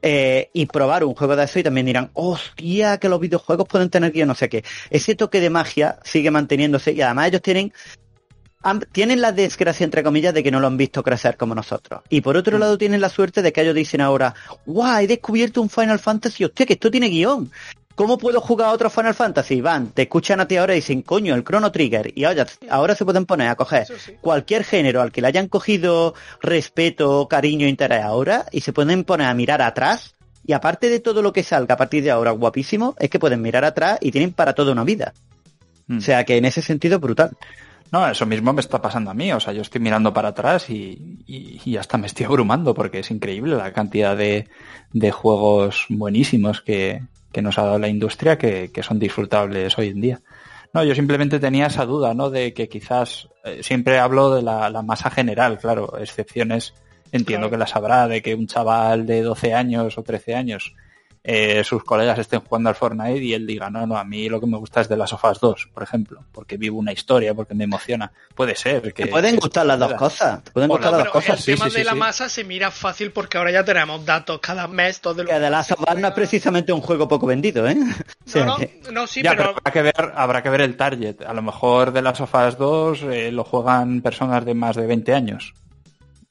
eh, 0.01 0.49
y 0.53 0.65
probar 0.65 1.03
un 1.03 1.13
juego 1.13 1.35
de 1.35 1.43
eso 1.43 1.59
y 1.59 1.63
también 1.63 1.85
dirán, 1.85 2.09
hostia, 2.13 2.97
que 2.97 3.09
los 3.09 3.19
videojuegos 3.19 3.67
pueden 3.67 3.89
tener 3.89 4.11
guion, 4.11 4.27
no 4.29 4.35
sé 4.35 4.47
qué. 4.49 4.63
Ese 4.89 5.15
toque 5.15 5.39
de 5.41 5.49
magia 5.49 5.99
sigue 6.03 6.31
manteniéndose 6.31 6.93
y 6.93 7.01
además 7.01 7.27
ellos 7.27 7.41
tienen 7.41 7.73
han- 8.61 8.85
tienen 8.91 9.21
la 9.21 9.31
desgracia, 9.31 9.85
entre 9.85 10.03
comillas, 10.03 10.33
de 10.33 10.43
que 10.43 10.51
no 10.51 10.59
lo 10.59 10.67
han 10.67 10.75
visto 10.75 11.01
crecer 11.01 11.37
como 11.37 11.55
nosotros. 11.55 12.01
Y 12.09 12.19
por 12.21 12.35
otro 12.35 12.57
lado 12.57 12.77
tienen 12.77 12.99
la 12.99 13.07
suerte 13.07 13.41
de 13.41 13.53
que 13.53 13.61
ellos 13.61 13.75
dicen 13.75 14.01
ahora, 14.01 14.35
guau, 14.65 14.99
he 15.01 15.07
descubierto 15.07 15.61
un 15.61 15.69
Final 15.69 15.97
Fantasy, 15.99 16.43
hostia, 16.43 16.65
que 16.65 16.73
esto 16.73 16.91
tiene 16.91 17.07
guion. 17.07 17.49
¿Cómo 17.99 18.17
puedo 18.17 18.39
jugar 18.39 18.69
a 18.69 18.71
otro 18.71 18.89
Final 18.89 19.13
Fantasy? 19.13 19.59
Van, 19.59 19.89
te 19.89 20.03
escuchan 20.03 20.39
a 20.39 20.47
ti 20.47 20.55
ahora 20.55 20.71
y 20.71 20.77
dicen, 20.77 21.01
coño, 21.01 21.35
el 21.35 21.43
Chrono 21.43 21.69
Trigger. 21.69 22.13
Y 22.15 22.23
ahora, 22.23 22.47
ahora 22.69 22.95
se 22.95 23.03
pueden 23.03 23.25
poner 23.25 23.49
a 23.49 23.55
coger 23.55 23.87
sí. 23.87 24.13
cualquier 24.21 24.63
género 24.63 25.01
al 25.01 25.11
que 25.11 25.19
le 25.19 25.27
hayan 25.27 25.49
cogido 25.49 26.13
respeto, 26.41 27.27
cariño, 27.27 27.67
interés 27.67 28.01
ahora 28.01 28.45
y 28.53 28.61
se 28.61 28.71
pueden 28.71 29.03
poner 29.03 29.27
a 29.27 29.33
mirar 29.33 29.61
atrás. 29.61 30.15
Y 30.47 30.53
aparte 30.53 30.89
de 30.89 31.01
todo 31.01 31.21
lo 31.21 31.33
que 31.33 31.43
salga 31.43 31.73
a 31.73 31.77
partir 31.77 32.01
de 32.01 32.09
ahora 32.09 32.31
guapísimo, 32.31 32.95
es 32.99 33.09
que 33.09 33.19
pueden 33.19 33.41
mirar 33.41 33.65
atrás 33.65 33.97
y 33.99 34.11
tienen 34.11 34.31
para 34.31 34.53
toda 34.53 34.71
una 34.71 34.85
vida. 34.85 35.13
Mm. 35.87 35.97
O 35.97 36.01
sea 36.01 36.23
que 36.23 36.37
en 36.37 36.45
ese 36.45 36.61
sentido 36.61 37.01
brutal. 37.01 37.31
No, 37.91 38.07
eso 38.07 38.25
mismo 38.25 38.53
me 38.53 38.61
está 38.61 38.81
pasando 38.81 39.11
a 39.11 39.13
mí. 39.13 39.33
O 39.33 39.41
sea, 39.41 39.51
yo 39.51 39.61
estoy 39.61 39.81
mirando 39.81 40.13
para 40.13 40.29
atrás 40.29 40.69
y, 40.69 41.17
y, 41.27 41.59
y 41.65 41.75
hasta 41.75 41.97
me 41.97 42.07
estoy 42.07 42.27
abrumando 42.27 42.73
porque 42.73 42.99
es 42.99 43.11
increíble 43.11 43.57
la 43.57 43.73
cantidad 43.73 44.15
de, 44.15 44.47
de 44.93 45.11
juegos 45.11 45.85
buenísimos 45.89 46.61
que, 46.61 47.01
que, 47.31 47.41
nos 47.41 47.57
ha 47.57 47.63
dado 47.63 47.79
la 47.79 47.87
industria 47.87 48.37
que, 48.37 48.71
que, 48.71 48.83
son 48.83 48.99
disfrutables 48.99 49.77
hoy 49.77 49.89
en 49.89 50.01
día. 50.01 50.21
No, 50.73 50.83
yo 50.83 50.93
simplemente 50.93 51.39
tenía 51.39 51.67
esa 51.67 51.85
duda, 51.85 52.13
¿no? 52.13 52.29
De 52.29 52.53
que 52.53 52.69
quizás 52.69 53.29
eh, 53.43 53.61
siempre 53.63 53.99
hablo 53.99 54.35
de 54.35 54.41
la, 54.41 54.69
la, 54.69 54.81
masa 54.81 55.09
general, 55.09 55.57
claro, 55.57 55.97
excepciones 55.99 56.73
entiendo 57.11 57.47
claro. 57.47 57.51
que 57.51 57.57
las 57.57 57.75
habrá, 57.75 58.07
de 58.07 58.21
que 58.21 58.35
un 58.35 58.47
chaval 58.47 59.05
de 59.05 59.21
12 59.21 59.53
años 59.53 59.97
o 59.97 60.03
13 60.03 60.35
años 60.35 60.75
eh, 61.31 61.63
sus 61.63 61.83
colegas 61.83 62.17
estén 62.17 62.39
jugando 62.39 62.69
al 62.69 62.75
Fortnite 62.75 63.23
y 63.23 63.35
él 63.35 63.45
diga, 63.45 63.69
no, 63.69 63.85
no, 63.85 63.99
a 63.99 64.03
mí 64.03 64.27
lo 64.29 64.39
que 64.39 64.47
me 64.47 64.57
gusta 64.57 64.81
es 64.81 64.89
de 64.89 64.97
las 64.97 65.11
sofás 65.11 65.39
2, 65.39 65.69
por 65.71 65.83
ejemplo, 65.83 66.23
porque 66.31 66.57
vivo 66.57 66.79
una 66.79 66.91
historia, 66.91 67.35
porque 67.35 67.53
me 67.53 67.65
emociona. 67.65 68.11
Puede 68.33 68.55
ser. 68.55 68.81
Que, 68.95 69.03
Te 69.03 69.11
pueden 69.11 69.35
que 69.35 69.41
gustar 69.41 69.67
las 69.67 69.77
dos 69.77 69.93
cosas. 69.93 70.43
Te 70.43 70.49
pueden 70.49 70.69
gustar 70.69 70.91
no, 70.91 70.97
las 70.97 71.05
dos 71.05 71.13
cosas. 71.13 71.47
El 71.47 71.53
tema 71.53 71.65
sí, 71.65 71.71
sí, 71.71 71.77
de 71.77 71.83
la 71.83 71.93
masa 71.93 72.29
se 72.29 72.43
mira 72.43 72.71
fácil 72.71 73.11
porque 73.11 73.37
ahora 73.37 73.51
ya 73.51 73.63
tenemos 73.63 74.03
datos 74.03 74.39
cada 74.39 74.67
mes. 74.67 75.01
Todo 75.01 75.23
que 75.23 75.39
de 75.39 75.49
las 75.51 75.67
sofás 75.67 75.99
no 75.99 76.07
es 76.07 76.13
precisamente 76.15 76.73
un 76.73 76.81
juego 76.81 77.07
poco 77.07 77.27
vendido, 77.27 77.67
¿eh? 77.67 77.75
No, 78.33 78.45
no, 78.45 78.57
no 78.91 79.05
sí, 79.05 79.21
ya, 79.21 79.35
pero... 79.35 79.43
pero... 79.43 79.49
habrá, 79.53 79.71
que 79.71 79.81
ver, 79.83 80.13
habrá 80.15 80.41
que 80.41 80.49
ver 80.49 80.61
el 80.61 80.77
target. 80.77 81.21
A 81.21 81.33
lo 81.33 81.43
mejor 81.43 81.91
de 81.91 82.01
las 82.01 82.17
sofás 82.17 82.57
2 82.57 83.03
eh, 83.03 83.31
lo 83.31 83.43
juegan 83.43 84.01
personas 84.01 84.45
de 84.45 84.55
más 84.55 84.75
de 84.75 84.87
20 84.87 85.13
años. 85.13 85.53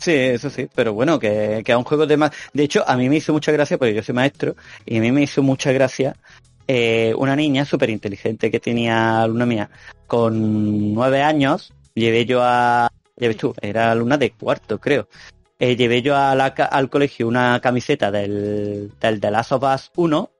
Sí, 0.00 0.12
eso 0.12 0.48
sí, 0.48 0.68
pero 0.72 0.94
bueno, 0.94 1.18
que, 1.18 1.62
que 1.64 1.72
a 1.72 1.78
un 1.78 1.82
juego 1.82 2.06
de 2.06 2.16
más... 2.16 2.30
De 2.52 2.62
hecho, 2.62 2.88
a 2.88 2.96
mí 2.96 3.08
me 3.08 3.16
hizo 3.16 3.32
mucha 3.32 3.50
gracia, 3.50 3.78
porque 3.78 3.94
yo 3.94 4.02
soy 4.02 4.14
maestro, 4.14 4.54
y 4.86 4.98
a 4.98 5.00
mí 5.00 5.10
me 5.10 5.22
hizo 5.22 5.42
mucha 5.42 5.72
gracia 5.72 6.14
eh, 6.68 7.12
una 7.16 7.34
niña 7.34 7.64
súper 7.64 7.90
inteligente 7.90 8.48
que 8.48 8.60
tenía 8.60 9.22
alumna 9.22 9.44
mía, 9.44 9.70
con 10.06 10.94
nueve 10.94 11.22
años, 11.22 11.72
llevé 11.94 12.26
yo 12.26 12.42
a... 12.44 12.88
Ves 13.16 13.36
tú, 13.36 13.52
era 13.60 13.90
alumna 13.90 14.16
de 14.16 14.30
cuarto, 14.30 14.78
creo. 14.78 15.08
Eh, 15.58 15.74
llevé 15.74 16.00
yo 16.00 16.14
a 16.14 16.36
la, 16.36 16.46
al 16.46 16.88
colegio 16.88 17.26
una 17.26 17.58
camiseta 17.60 18.12
del, 18.12 18.92
del 19.00 19.20
The 19.20 19.30
Last 19.32 19.50
of 19.50 19.64
Us 19.64 19.90
1, 19.96 20.30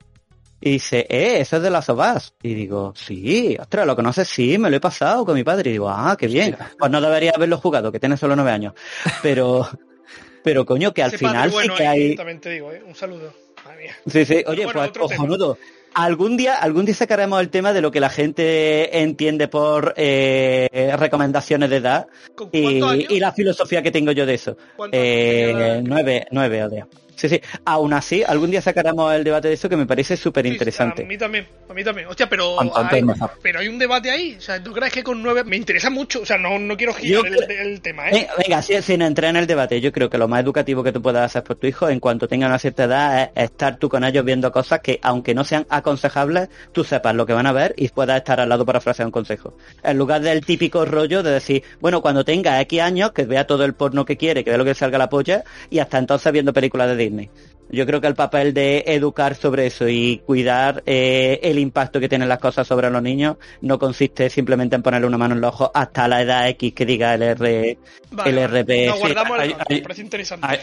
y 0.61 0.71
dice, 0.71 1.05
eh, 1.09 1.39
eso 1.39 1.57
es 1.57 1.63
de 1.63 1.69
las 1.69 1.87
Us. 1.89 2.33
Y 2.43 2.53
digo, 2.53 2.93
sí, 2.95 3.55
ostras, 3.59 3.87
¿lo 3.87 3.95
conoces? 3.95 4.27
Sí, 4.27 4.57
me 4.57 4.69
lo 4.69 4.75
he 4.75 4.79
pasado 4.81 5.25
con 5.25 5.35
mi 5.35 5.43
padre. 5.43 5.69
Y 5.69 5.73
digo, 5.73 5.89
ah, 5.89 6.15
qué 6.19 6.27
bien. 6.27 6.57
Pues 6.77 6.91
no 6.91 6.99
debería 6.99 7.31
haberlo 7.35 7.57
jugado, 7.57 7.91
que 7.91 7.99
tiene 7.99 8.17
solo 8.17 8.35
nueve 8.35 8.51
años. 8.51 8.73
Pero, 9.21 9.67
pero 10.43 10.65
coño, 10.65 10.93
que 10.93 11.03
al 11.03 11.09
Ese 11.09 11.19
final 11.19 11.49
bueno, 11.49 11.73
sí 11.73 11.77
que 11.77 11.83
eh, 11.83 11.87
hay... 11.87 12.15
También 12.15 12.41
te 12.41 12.49
digo, 12.49 12.71
eh, 12.73 12.83
un 12.85 12.95
saludo. 12.95 13.33
Madre 13.63 13.83
mía. 13.83 13.95
Sí, 14.07 14.25
sí, 14.25 14.43
oye, 14.47 14.65
bueno, 14.65 14.81
pues 14.93 15.11
cojonudo. 15.11 15.57
Algún 15.93 16.37
día, 16.37 16.55
algún 16.57 16.85
día 16.85 16.93
sacaremos 16.93 17.41
el 17.41 17.49
tema 17.49 17.73
de 17.73 17.81
lo 17.81 17.89
que 17.89 17.99
la 17.99 18.09
gente 18.09 19.01
entiende 19.01 19.47
por 19.47 19.93
eh, 19.97 20.93
recomendaciones 20.97 21.69
de 21.69 21.77
edad 21.77 22.07
¿Con 22.35 22.49
y, 22.51 22.79
y 23.09 23.19
la 23.19 23.31
filosofía 23.31 23.81
que 23.81 23.91
tengo 23.91 24.11
yo 24.11 24.25
de 24.25 24.35
eso. 24.35 24.55
¿Cuántos 24.75 24.99
años 24.99 25.15
tenía 25.15 25.77
Eh, 25.77 25.81
nueve, 25.83 26.27
nueve, 26.31 26.63
o. 26.63 26.87
Sí, 27.19 27.27
sí. 27.27 27.41
Aún 27.65 27.91
así, 27.91 28.23
algún 28.23 28.49
día 28.49 28.61
sacaremos 28.61 29.13
el 29.13 29.25
debate 29.25 29.49
de 29.49 29.55
eso 29.55 29.67
que 29.67 29.75
me 29.75 29.85
parece 29.85 30.15
súper 30.15 30.45
Sí, 30.45 30.51
interesante. 30.53 31.03
A 31.03 31.05
mí 31.05 31.17
también, 31.17 31.45
a 31.69 31.73
mí 31.73 31.83
también. 31.83 32.07
Hostia, 32.07 32.29
pero 32.29 32.55
hay, 32.61 33.01
pero 33.41 33.59
hay 33.59 33.67
un 33.67 33.77
debate 33.77 34.09
ahí. 34.09 34.35
O 34.37 34.41
sea, 34.41 34.63
¿tú 34.63 34.71
crees 34.71 34.93
que 34.93 35.03
con 35.03 35.21
nueve 35.21 35.43
me 35.43 35.57
interesa 35.57 35.89
mucho? 35.89 36.21
O 36.21 36.25
sea, 36.25 36.37
no, 36.37 36.57
no 36.57 36.77
quiero 36.77 36.93
girar 36.93 37.25
el, 37.27 37.35
creo- 37.45 37.61
el 37.61 37.81
tema, 37.81 38.09
¿eh? 38.09 38.19
Eh, 38.21 38.27
venga, 38.47 38.61
si- 38.61 38.81
sin 38.81 39.01
entrar 39.01 39.31
en 39.31 39.35
el 39.35 39.47
debate, 39.47 39.81
yo 39.81 39.91
creo 39.91 40.09
que 40.09 40.17
lo 40.17 40.29
más 40.29 40.41
educativo 40.41 40.81
que 40.81 40.93
tú 40.93 41.01
puedas 41.01 41.25
hacer 41.25 41.43
por 41.43 41.57
tu 41.57 41.67
hijo 41.67 41.89
en 41.89 41.99
cuanto 41.99 42.25
tenga 42.29 42.47
una 42.47 42.57
cierta 42.57 42.85
edad 42.85 43.31
es 43.35 43.43
estar 43.43 43.75
tú 43.77 43.89
con 43.89 44.05
ellos 44.05 44.23
viendo 44.23 44.49
cosas 44.53 44.79
que, 44.79 44.97
aunque 45.03 45.35
no 45.35 45.43
sean 45.43 45.65
aconsejables, 45.69 46.47
tú 46.71 46.83
sepas 46.85 47.13
lo 47.15 47.25
que 47.25 47.33
van 47.33 47.47
a 47.47 47.51
ver 47.51 47.73
y 47.75 47.89
puedas 47.89 48.15
estar 48.17 48.39
al 48.39 48.47
lado 48.47 48.65
para 48.65 48.77
ofrecer 48.79 49.05
un 49.05 49.11
consejo. 49.11 49.57
En 49.83 49.97
lugar 49.97 50.21
del 50.21 50.45
típico 50.45 50.85
rollo 50.85 51.21
de 51.21 51.31
decir, 51.31 51.63
bueno, 51.81 52.01
cuando 52.01 52.23
tenga 52.23 52.61
X 52.61 52.79
años, 52.81 53.11
que 53.11 53.25
vea 53.25 53.45
todo 53.45 53.65
el 53.65 53.73
porno 53.73 54.05
que 54.05 54.15
quiere, 54.15 54.43
que 54.45 54.51
vea 54.51 54.57
lo 54.57 54.63
que 54.65 54.73
salga 54.73 54.97
la 54.97 55.09
polla, 55.09 55.43
y 55.69 55.79
hasta 55.79 55.97
entonces 55.97 56.31
viendo 56.31 56.53
películas 56.53 56.87
de 56.95 57.08
Disney. 57.09 57.29
Yo 57.71 57.85
creo 57.85 58.01
que 58.01 58.07
el 58.07 58.15
papel 58.15 58.51
de 58.53 58.83
educar 58.87 59.35
sobre 59.35 59.67
eso 59.67 59.87
y 59.87 60.23
cuidar 60.25 60.81
eh, 60.87 61.39
el 61.43 61.59
impacto 61.59 61.99
que 61.99 62.09
tienen 62.09 62.27
las 62.27 62.39
cosas 62.39 62.65
sobre 62.65 62.89
los 62.89 63.01
niños 63.03 63.37
no 63.61 63.77
consiste 63.77 64.29
simplemente 64.31 64.75
en 64.75 64.81
ponerle 64.81 65.05
una 65.05 65.19
mano 65.19 65.35
en 65.35 65.41
los 65.41 65.53
ojos 65.53 65.69
hasta 65.75 66.07
la 66.07 66.21
edad 66.23 66.47
X 66.49 66.73
que 66.73 66.85
diga 66.87 67.13
el 67.13 67.21
R, 67.21 67.77
Vale, 68.09 68.29
el. 68.31 68.37
RP. 68.49 68.89
Guardamos 68.97 69.39
hay- 69.39 69.49
dato, 69.53 69.63
hay- 69.69 69.75
me 69.75 69.81
parece 69.83 70.01
interesante. 70.01 70.47
Hay, 70.47 70.59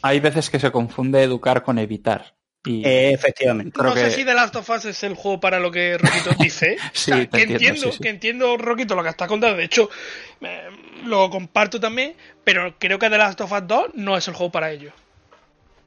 hay 0.00 0.20
veces 0.20 0.48
que 0.48 0.58
se 0.58 0.70
confunde 0.70 1.22
educar 1.22 1.62
con 1.62 1.78
evitar. 1.78 2.34
Y 2.64 2.82
eh, 2.84 3.12
efectivamente. 3.12 3.78
no 3.80 3.94
sé 3.94 4.10
si 4.10 4.24
The 4.24 4.34
Last 4.34 4.56
of 4.56 4.68
Us 4.70 4.86
es 4.86 5.02
el 5.04 5.14
juego 5.14 5.38
para 5.38 5.60
lo 5.60 5.70
que 5.70 5.98
Roquito 5.98 6.30
dice. 6.42 6.78
Sí, 6.94 7.12
O 7.12 7.16
sea, 7.16 7.18
te 7.18 7.28
que 7.28 7.42
entiendo, 7.42 7.52
entiendo, 7.54 7.86
sí, 7.92 7.92
sí. 7.92 8.02
que 8.02 8.08
entiendo, 8.08 8.56
Roquito, 8.56 8.94
lo 8.96 9.02
que 9.04 9.10
estás 9.10 9.28
contando. 9.28 9.56
De 9.58 9.64
hecho, 9.64 9.90
eh, 10.40 10.62
lo 11.04 11.28
comparto 11.30 11.78
también, 11.78 12.14
pero 12.42 12.74
creo 12.78 12.98
que 12.98 13.10
The 13.10 13.18
Last 13.18 13.42
of 13.42 13.52
Us 13.52 13.62
2 13.66 13.86
no 13.94 14.16
es 14.16 14.26
el 14.26 14.34
juego 14.34 14.50
para 14.50 14.72
ello. 14.72 14.90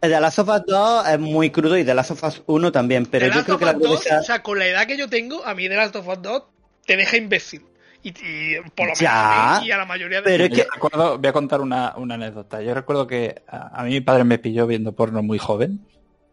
El 0.02 0.12
de 0.12 0.20
Last 0.22 0.40
of 0.40 0.48
Us 0.50 0.62
2 0.66 1.08
es 1.10 1.20
muy 1.20 1.50
crudo 1.50 1.78
y 1.78 1.84
de 1.84 1.94
Last 1.94 2.12
of 2.12 2.24
Us 2.24 2.42
1 2.46 2.72
también, 2.72 3.06
pero 3.06 3.26
The 3.26 3.32
yo 3.32 3.36
Last 3.36 3.46
creo 3.46 3.56
of 3.56 3.60
que 3.60 3.66
la 3.66 3.72
Us 3.74 3.80
2, 3.80 3.88
crudeza... 4.00 4.20
o 4.20 4.24
sea, 4.24 4.44
con 4.44 4.58
la 4.60 4.66
edad 4.68 4.88
que 4.88 4.98
yo 4.98 5.10
tengo, 5.10 5.46
a 5.46 5.54
mí 5.54 5.68
The 5.68 5.76
Last 5.76 5.96
of 5.98 6.08
Us 6.08 6.22
2 6.22 6.44
te 6.86 6.96
deja 6.98 7.18
imbécil. 7.18 7.64
Y, 8.02 8.10
y 8.12 8.56
por 8.76 8.86
lo 8.88 8.94
menos 8.94 9.00
Ya, 9.00 9.58
a 9.58 9.60
mí 9.60 9.68
y 9.68 9.72
a 9.72 9.78
la 9.78 9.86
mayoría 9.86 10.20
de 10.20 10.24
pero 10.24 10.44
es 10.46 10.50
Yo 10.52 10.56
que- 10.56 10.68
recuerdo, 10.74 11.18
voy 11.18 11.28
a 11.28 11.34
contar 11.34 11.60
una, 11.60 11.94
una 11.98 12.16
anécdota. 12.16 12.62
Yo 12.62 12.74
recuerdo 12.74 13.06
que 13.08 13.42
a, 13.48 13.82
a 13.82 13.84
mí 13.84 13.90
mi 13.92 14.00
padre 14.02 14.24
me 14.24 14.38
pilló 14.40 14.66
viendo 14.68 14.94
porno 14.94 15.22
muy 15.22 15.38
joven. 15.38 15.82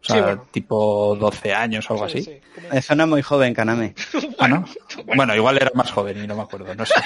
O 0.01 0.05
sea, 0.05 0.15
Sí, 0.15 0.21
bueno. 0.21 0.47
tipo 0.51 1.17
12 1.19 1.53
años 1.53 1.89
o 1.89 1.93
algo 1.95 2.07
Sí, 2.07 2.19
así. 2.19 2.23
sí, 2.31 2.39
como- 2.55 2.71
Eso 2.71 2.95
no 2.95 3.03
es 3.03 3.09
muy 3.09 3.21
joven, 3.21 3.53
Kaname. 3.53 3.95
Ah, 4.39 4.47
¿no? 4.47 4.61
bueno. 4.95 5.13
Bueno, 5.17 5.35
igual 5.35 5.57
era 5.57 5.71
más 5.73 5.91
joven 5.91 6.23
y 6.23 6.27
no 6.27 6.35
me 6.35 6.43
acuerdo, 6.43 6.73
no 6.73 6.85
sé. 6.85 6.93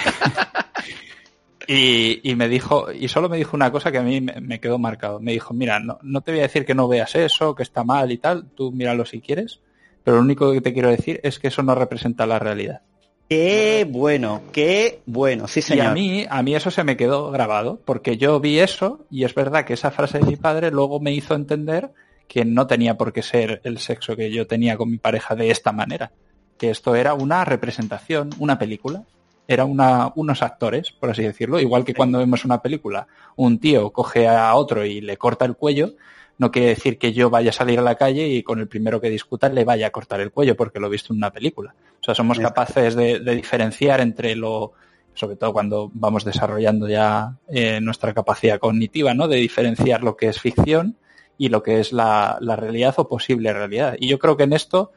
Y, 1.73 2.19
y 2.29 2.35
me 2.35 2.49
dijo, 2.49 2.91
y 2.91 3.07
solo 3.07 3.29
me 3.29 3.37
dijo 3.37 3.55
una 3.55 3.71
cosa 3.71 3.93
que 3.93 3.97
a 3.97 4.03
mí 4.03 4.19
me, 4.19 4.41
me 4.41 4.59
quedó 4.59 4.77
marcado. 4.77 5.21
Me 5.21 5.31
dijo, 5.31 5.53
mira, 5.53 5.79
no, 5.79 5.99
no 6.01 6.19
te 6.19 6.31
voy 6.31 6.39
a 6.39 6.43
decir 6.43 6.65
que 6.65 6.75
no 6.75 6.89
veas 6.89 7.15
eso, 7.15 7.55
que 7.55 7.63
está 7.63 7.85
mal 7.85 8.11
y 8.11 8.17
tal, 8.17 8.49
tú 8.55 8.73
míralo 8.73 9.05
si 9.05 9.21
quieres, 9.21 9.61
pero 10.03 10.17
lo 10.17 10.23
único 10.23 10.51
que 10.51 10.59
te 10.59 10.73
quiero 10.73 10.89
decir 10.89 11.21
es 11.23 11.39
que 11.39 11.47
eso 11.47 11.63
no 11.63 11.73
representa 11.73 12.25
la 12.25 12.39
realidad. 12.39 12.81
Qué 13.29 13.87
bueno, 13.89 14.41
qué 14.51 14.99
bueno, 15.05 15.47
sí 15.47 15.59
Y 15.59 15.63
señor. 15.63 15.85
a 15.87 15.93
mí, 15.93 16.25
a 16.29 16.43
mí 16.43 16.53
eso 16.53 16.69
se 16.71 16.83
me 16.83 16.97
quedó 16.97 17.31
grabado, 17.31 17.79
porque 17.85 18.17
yo 18.17 18.41
vi 18.41 18.59
eso 18.59 19.05
y 19.09 19.23
es 19.23 19.33
verdad 19.33 19.63
que 19.63 19.75
esa 19.75 19.91
frase 19.91 20.19
de 20.19 20.25
mi 20.25 20.35
padre 20.35 20.71
luego 20.71 20.99
me 20.99 21.13
hizo 21.13 21.35
entender 21.35 21.91
que 22.27 22.43
no 22.43 22.67
tenía 22.67 22.97
por 22.97 23.13
qué 23.13 23.21
ser 23.21 23.61
el 23.63 23.77
sexo 23.77 24.17
que 24.17 24.29
yo 24.31 24.45
tenía 24.47 24.75
con 24.75 24.91
mi 24.91 24.97
pareja 24.97 25.35
de 25.35 25.49
esta 25.49 25.71
manera, 25.71 26.11
que 26.57 26.69
esto 26.69 26.95
era 26.95 27.13
una 27.13 27.45
representación, 27.45 28.31
una 28.39 28.59
película, 28.59 29.05
era 29.53 29.65
una, 29.65 30.11
unos 30.15 30.41
actores, 30.41 30.91
por 30.91 31.09
así 31.09 31.23
decirlo, 31.23 31.59
igual 31.59 31.83
que 31.83 31.93
cuando 31.93 32.19
vemos 32.19 32.45
una 32.45 32.61
película, 32.61 33.07
un 33.35 33.59
tío 33.59 33.91
coge 33.91 34.27
a 34.27 34.55
otro 34.55 34.85
y 34.85 35.01
le 35.01 35.17
corta 35.17 35.45
el 35.45 35.55
cuello, 35.55 35.95
no 36.37 36.51
quiere 36.51 36.69
decir 36.69 36.97
que 36.97 37.11
yo 37.11 37.29
vaya 37.29 37.49
a 37.49 37.53
salir 37.53 37.77
a 37.77 37.83
la 37.83 37.95
calle 37.95 38.27
y 38.27 38.43
con 38.43 38.59
el 38.59 38.67
primero 38.67 39.01
que 39.01 39.09
discuta 39.09 39.49
le 39.49 39.65
vaya 39.65 39.87
a 39.87 39.91
cortar 39.91 40.21
el 40.21 40.31
cuello 40.31 40.55
porque 40.55 40.79
lo 40.79 40.87
he 40.87 40.91
visto 40.91 41.13
en 41.13 41.17
una 41.17 41.31
película. 41.31 41.75
O 41.99 42.03
sea, 42.03 42.15
somos 42.15 42.39
capaces 42.39 42.95
de, 42.95 43.19
de 43.19 43.35
diferenciar 43.35 44.01
entre 44.01 44.35
lo, 44.35 44.73
sobre 45.13 45.35
todo 45.35 45.53
cuando 45.53 45.91
vamos 45.93 46.23
desarrollando 46.23 46.87
ya 46.87 47.35
eh, 47.49 47.79
nuestra 47.81 48.13
capacidad 48.13 48.59
cognitiva, 48.59 49.13
¿no? 49.13 49.27
De 49.27 49.37
diferenciar 49.37 50.03
lo 50.03 50.15
que 50.15 50.27
es 50.27 50.39
ficción 50.39 50.97
y 51.37 51.49
lo 51.49 51.61
que 51.61 51.79
es 51.79 51.91
la, 51.91 52.37
la 52.39 52.55
realidad 52.55 52.95
o 52.97 53.07
posible 53.07 53.53
realidad. 53.53 53.95
Y 53.99 54.07
yo 54.07 54.17
creo 54.17 54.37
que 54.37 54.43
en 54.43 54.53
esto 54.53 54.91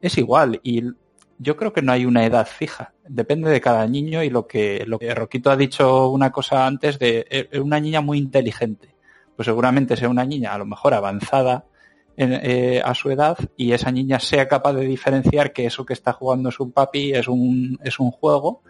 es 0.00 0.18
igual. 0.18 0.60
Y 0.62 0.82
yo 1.42 1.56
creo 1.56 1.72
que 1.72 1.82
no 1.82 1.92
hay 1.92 2.06
una 2.06 2.24
edad 2.24 2.46
fija. 2.46 2.94
Depende 3.08 3.50
de 3.50 3.60
cada 3.60 3.86
niño 3.86 4.22
y 4.22 4.30
lo 4.30 4.46
que, 4.46 4.84
lo 4.86 4.98
que 4.98 5.14
Roquito 5.14 5.50
ha 5.50 5.56
dicho 5.56 6.08
una 6.08 6.30
cosa 6.30 6.66
antes 6.66 6.98
de 6.98 7.26
eh, 7.30 7.60
una 7.60 7.80
niña 7.80 8.00
muy 8.00 8.18
inteligente. 8.18 8.94
Pues 9.36 9.46
seguramente 9.46 9.96
sea 9.96 10.08
una 10.08 10.24
niña 10.24 10.54
a 10.54 10.58
lo 10.58 10.66
mejor 10.66 10.94
avanzada 10.94 11.64
en, 12.16 12.32
eh, 12.32 12.82
a 12.84 12.94
su 12.94 13.10
edad 13.10 13.38
y 13.56 13.72
esa 13.72 13.90
niña 13.90 14.20
sea 14.20 14.46
capaz 14.46 14.74
de 14.74 14.86
diferenciar 14.86 15.52
que 15.52 15.66
eso 15.66 15.84
que 15.84 15.94
está 15.94 16.12
jugando 16.12 16.50
su 16.50 16.70
papi 16.70 17.12
es 17.12 17.28
un, 17.28 17.78
es 17.82 17.98
un 17.98 18.10
juego 18.10 18.62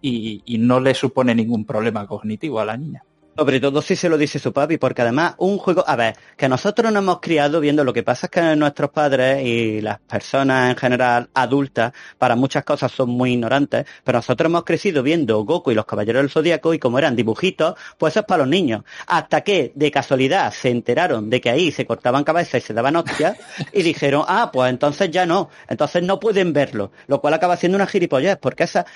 y, 0.00 0.42
y 0.46 0.58
no 0.58 0.80
le 0.80 0.94
supone 0.94 1.34
ningún 1.34 1.64
problema 1.64 2.06
cognitivo 2.06 2.60
a 2.60 2.64
la 2.64 2.76
niña. 2.76 3.04
Sobre 3.36 3.58
todo 3.58 3.82
si 3.82 3.96
se 3.96 4.08
lo 4.08 4.16
dice 4.16 4.38
su 4.38 4.52
papi, 4.52 4.78
porque 4.78 5.02
además 5.02 5.34
un 5.38 5.58
juego, 5.58 5.82
a 5.88 5.96
ver, 5.96 6.14
que 6.36 6.48
nosotros 6.48 6.92
nos 6.92 7.02
hemos 7.02 7.18
criado 7.20 7.58
viendo 7.58 7.82
lo 7.82 7.92
que 7.92 8.04
pasa 8.04 8.26
es 8.26 8.30
que 8.30 8.54
nuestros 8.54 8.90
padres 8.90 9.44
y 9.44 9.80
las 9.80 9.98
personas 9.98 10.70
en 10.70 10.76
general 10.76 11.28
adultas 11.34 11.92
para 12.16 12.36
muchas 12.36 12.62
cosas 12.62 12.92
son 12.92 13.10
muy 13.10 13.32
ignorantes, 13.32 13.86
pero 14.04 14.18
nosotros 14.18 14.48
hemos 14.48 14.62
crecido 14.62 15.02
viendo 15.02 15.42
Goku 15.44 15.72
y 15.72 15.74
los 15.74 15.84
Caballeros 15.84 16.22
del 16.22 16.30
Zodíaco 16.30 16.74
y 16.74 16.78
como 16.78 16.96
eran 16.96 17.16
dibujitos, 17.16 17.74
pues 17.98 18.12
eso 18.12 18.20
es 18.20 18.26
para 18.26 18.44
los 18.44 18.48
niños. 18.48 18.84
Hasta 19.08 19.40
que 19.40 19.72
de 19.74 19.90
casualidad 19.90 20.52
se 20.52 20.70
enteraron 20.70 21.28
de 21.28 21.40
que 21.40 21.50
ahí 21.50 21.72
se 21.72 21.86
cortaban 21.86 22.22
cabezas 22.22 22.62
y 22.62 22.66
se 22.66 22.72
daban 22.72 22.94
hostias 22.94 23.36
y 23.72 23.82
dijeron, 23.82 24.24
ah, 24.28 24.50
pues 24.52 24.70
entonces 24.70 25.10
ya 25.10 25.26
no, 25.26 25.50
entonces 25.68 26.04
no 26.04 26.20
pueden 26.20 26.52
verlo, 26.52 26.92
lo 27.08 27.20
cual 27.20 27.34
acaba 27.34 27.56
siendo 27.56 27.74
una 27.74 27.88
gilipollez, 27.88 28.36
porque 28.36 28.62
esa, 28.62 28.86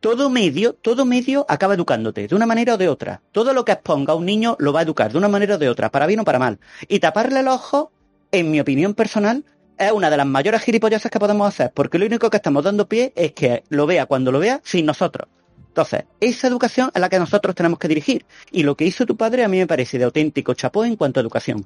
todo 0.00 0.30
medio, 0.30 0.72
todo 0.72 1.04
medio 1.04 1.44
acaba 1.48 1.74
educándote, 1.74 2.26
de 2.26 2.34
una 2.34 2.46
manera 2.46 2.74
o 2.74 2.78
de 2.78 2.88
otra. 2.88 3.20
Todo 3.32 3.52
lo 3.52 3.64
que 3.64 3.72
exponga 3.72 4.14
a 4.14 4.16
un 4.16 4.24
niño 4.24 4.56
lo 4.58 4.72
va 4.72 4.80
a 4.80 4.82
educar, 4.82 5.12
de 5.12 5.18
una 5.18 5.28
manera 5.28 5.56
o 5.56 5.58
de 5.58 5.68
otra, 5.68 5.90
para 5.90 6.06
bien 6.06 6.20
o 6.20 6.24
para 6.24 6.38
mal. 6.38 6.58
Y 6.88 6.98
taparle 7.00 7.42
los 7.42 7.54
ojos, 7.54 7.88
en 8.32 8.50
mi 8.50 8.60
opinión 8.60 8.94
personal, 8.94 9.44
es 9.78 9.92
una 9.92 10.10
de 10.10 10.16
las 10.16 10.26
mayores 10.26 10.62
gilipollas 10.62 11.08
que 11.10 11.18
podemos 11.18 11.46
hacer, 11.48 11.72
porque 11.72 11.98
lo 11.98 12.06
único 12.06 12.30
que 12.30 12.38
estamos 12.38 12.64
dando 12.64 12.88
pie 12.88 13.12
es 13.14 13.32
que 13.32 13.62
lo 13.68 13.86
vea 13.86 14.06
cuando 14.06 14.32
lo 14.32 14.38
vea 14.38 14.60
sin 14.64 14.86
nosotros. 14.86 15.28
Entonces, 15.68 16.04
esa 16.20 16.48
educación 16.48 16.90
es 16.94 17.00
la 17.00 17.08
que 17.08 17.18
nosotros 17.18 17.54
tenemos 17.54 17.78
que 17.78 17.86
dirigir. 17.86 18.26
Y 18.50 18.64
lo 18.64 18.76
que 18.76 18.84
hizo 18.84 19.06
tu 19.06 19.16
padre 19.16 19.44
a 19.44 19.48
mí 19.48 19.58
me 19.58 19.66
parece 19.66 19.98
de 19.98 20.04
auténtico 20.04 20.54
chapó 20.54 20.84
en 20.84 20.96
cuanto 20.96 21.20
a 21.20 21.22
educación. 21.22 21.64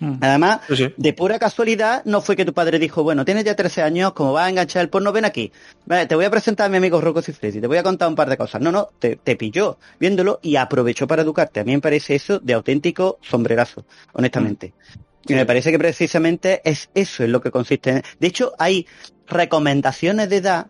Hmm. 0.00 0.14
Además, 0.20 0.60
Sí, 0.66 0.76
sí. 0.76 0.94
de 0.96 1.12
pura 1.12 1.38
casualidad, 1.38 2.02
no 2.06 2.22
fue 2.22 2.34
que 2.34 2.46
tu 2.46 2.54
padre 2.54 2.78
dijo, 2.78 3.02
bueno, 3.02 3.24
tienes 3.24 3.44
ya 3.44 3.54
13 3.54 3.82
años, 3.82 4.12
como 4.14 4.32
vas 4.32 4.46
a 4.46 4.50
enganchar 4.50 4.80
el 4.82 4.88
porno, 4.88 5.12
ven 5.12 5.26
aquí. 5.26 5.52
Vale, 5.84 6.06
te 6.06 6.14
voy 6.14 6.24
a 6.24 6.30
presentar 6.30 6.66
a 6.66 6.68
mi 6.70 6.78
amigo 6.78 7.00
Rocco 7.00 7.20
Cifredi, 7.20 7.60
te 7.60 7.66
voy 7.66 7.76
a 7.76 7.82
contar 7.82 8.08
un 8.08 8.14
par 8.14 8.28
de 8.30 8.38
cosas. 8.38 8.62
No, 8.62 8.72
no, 8.72 8.88
te, 8.98 9.16
te 9.16 9.36
pilló 9.36 9.78
viéndolo 9.98 10.40
y 10.42 10.56
aprovechó 10.56 11.06
para 11.06 11.22
educarte. 11.22 11.60
A 11.60 11.64
mí 11.64 11.72
me 11.72 11.80
parece 11.80 12.14
eso 12.14 12.38
de 12.40 12.54
auténtico 12.54 13.18
sombrerazo, 13.20 13.84
honestamente. 14.14 14.72
Y 15.28 15.34
me 15.34 15.44
parece 15.44 15.70
que 15.70 15.78
precisamente 15.78 16.62
es 16.64 16.88
eso, 16.94 17.22
es 17.22 17.28
lo 17.28 17.42
que 17.42 17.50
consiste 17.50 17.90
en... 17.90 18.02
De 18.18 18.26
hecho, 18.26 18.52
hay 18.58 18.86
recomendaciones 19.28 20.30
de 20.30 20.36
edad 20.36 20.66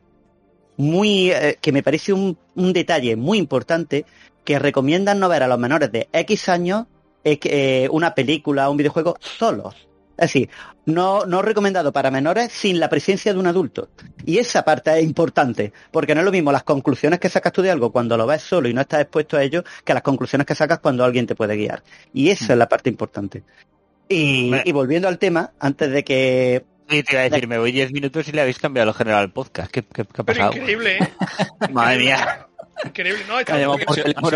muy, 0.76 1.30
eh, 1.30 1.56
que 1.60 1.70
me 1.72 1.82
parece 1.84 2.12
un, 2.12 2.36
un 2.56 2.72
detalle 2.72 3.14
muy 3.14 3.38
importante, 3.38 4.04
que 4.44 4.58
recomiendan 4.58 5.20
no 5.20 5.28
ver 5.28 5.44
a 5.44 5.48
los 5.48 5.58
menores 5.58 5.92
de 5.92 6.08
X 6.12 6.48
años 6.48 6.86
eh, 7.24 7.38
que, 7.38 7.88
una 7.90 8.14
película 8.14 8.68
o 8.68 8.72
un 8.72 8.76
videojuego 8.76 9.16
solos. 9.20 9.74
Es 10.16 10.32
decir, 10.34 10.50
no, 10.84 11.24
no 11.24 11.40
recomendado 11.40 11.92
para 11.92 12.10
menores 12.10 12.52
sin 12.52 12.78
la 12.78 12.90
presencia 12.90 13.32
de 13.32 13.38
un 13.38 13.46
adulto. 13.46 13.88
Y 14.26 14.36
esa 14.36 14.64
parte 14.66 14.98
es 14.98 15.04
importante, 15.04 15.72
porque 15.90 16.14
no 16.14 16.20
es 16.20 16.26
lo 16.26 16.32
mismo 16.32 16.52
las 16.52 16.62
conclusiones 16.62 17.18
que 17.20 17.30
sacas 17.30 17.52
tú 17.54 17.62
de 17.62 17.70
algo 17.70 17.90
cuando 17.90 18.18
lo 18.18 18.26
ves 18.26 18.42
solo 18.42 18.68
y 18.68 18.74
no 18.74 18.82
estás 18.82 19.00
expuesto 19.00 19.38
a 19.38 19.42
ello, 19.42 19.64
que 19.82 19.94
las 19.94 20.02
conclusiones 20.02 20.46
que 20.46 20.54
sacas 20.54 20.80
cuando 20.80 21.04
alguien 21.04 21.26
te 21.26 21.34
puede 21.34 21.56
guiar. 21.56 21.82
Y 22.12 22.28
esa 22.28 22.52
es 22.52 22.58
la 22.58 22.68
parte 22.68 22.90
importante. 22.90 23.44
Y, 24.10 24.48
Bueno. 24.50 24.62
y 24.66 24.72
volviendo 24.72 25.08
al 25.08 25.18
tema, 25.18 25.52
antes 25.58 25.90
de 25.90 26.04
que 26.04 26.64
Sí, 26.90 27.02
te 27.04 27.12
iba 27.14 27.22
a 27.22 27.28
decir, 27.30 27.46
me 27.46 27.56
voy 27.56 27.70
10 27.70 27.92
minutos 27.92 28.26
y 28.28 28.32
le 28.32 28.40
habéis 28.42 28.58
cambiado 28.58 28.86
lo 28.86 28.92
general 28.94 29.20
al 29.20 29.32
podcast. 29.32 29.70
¿Qué, 29.70 29.84
qué, 29.84 30.04
qué 30.04 30.22
ha 30.22 30.24
Pero 30.24 30.24
pasado? 30.26 30.52
increíble, 30.56 30.98
¿eh? 30.98 31.08
Madre 31.72 31.98
mía. 31.98 32.46
Increíble. 32.84 33.22
No, 33.28 33.38
está 33.38 33.52
Callamos 33.52 33.80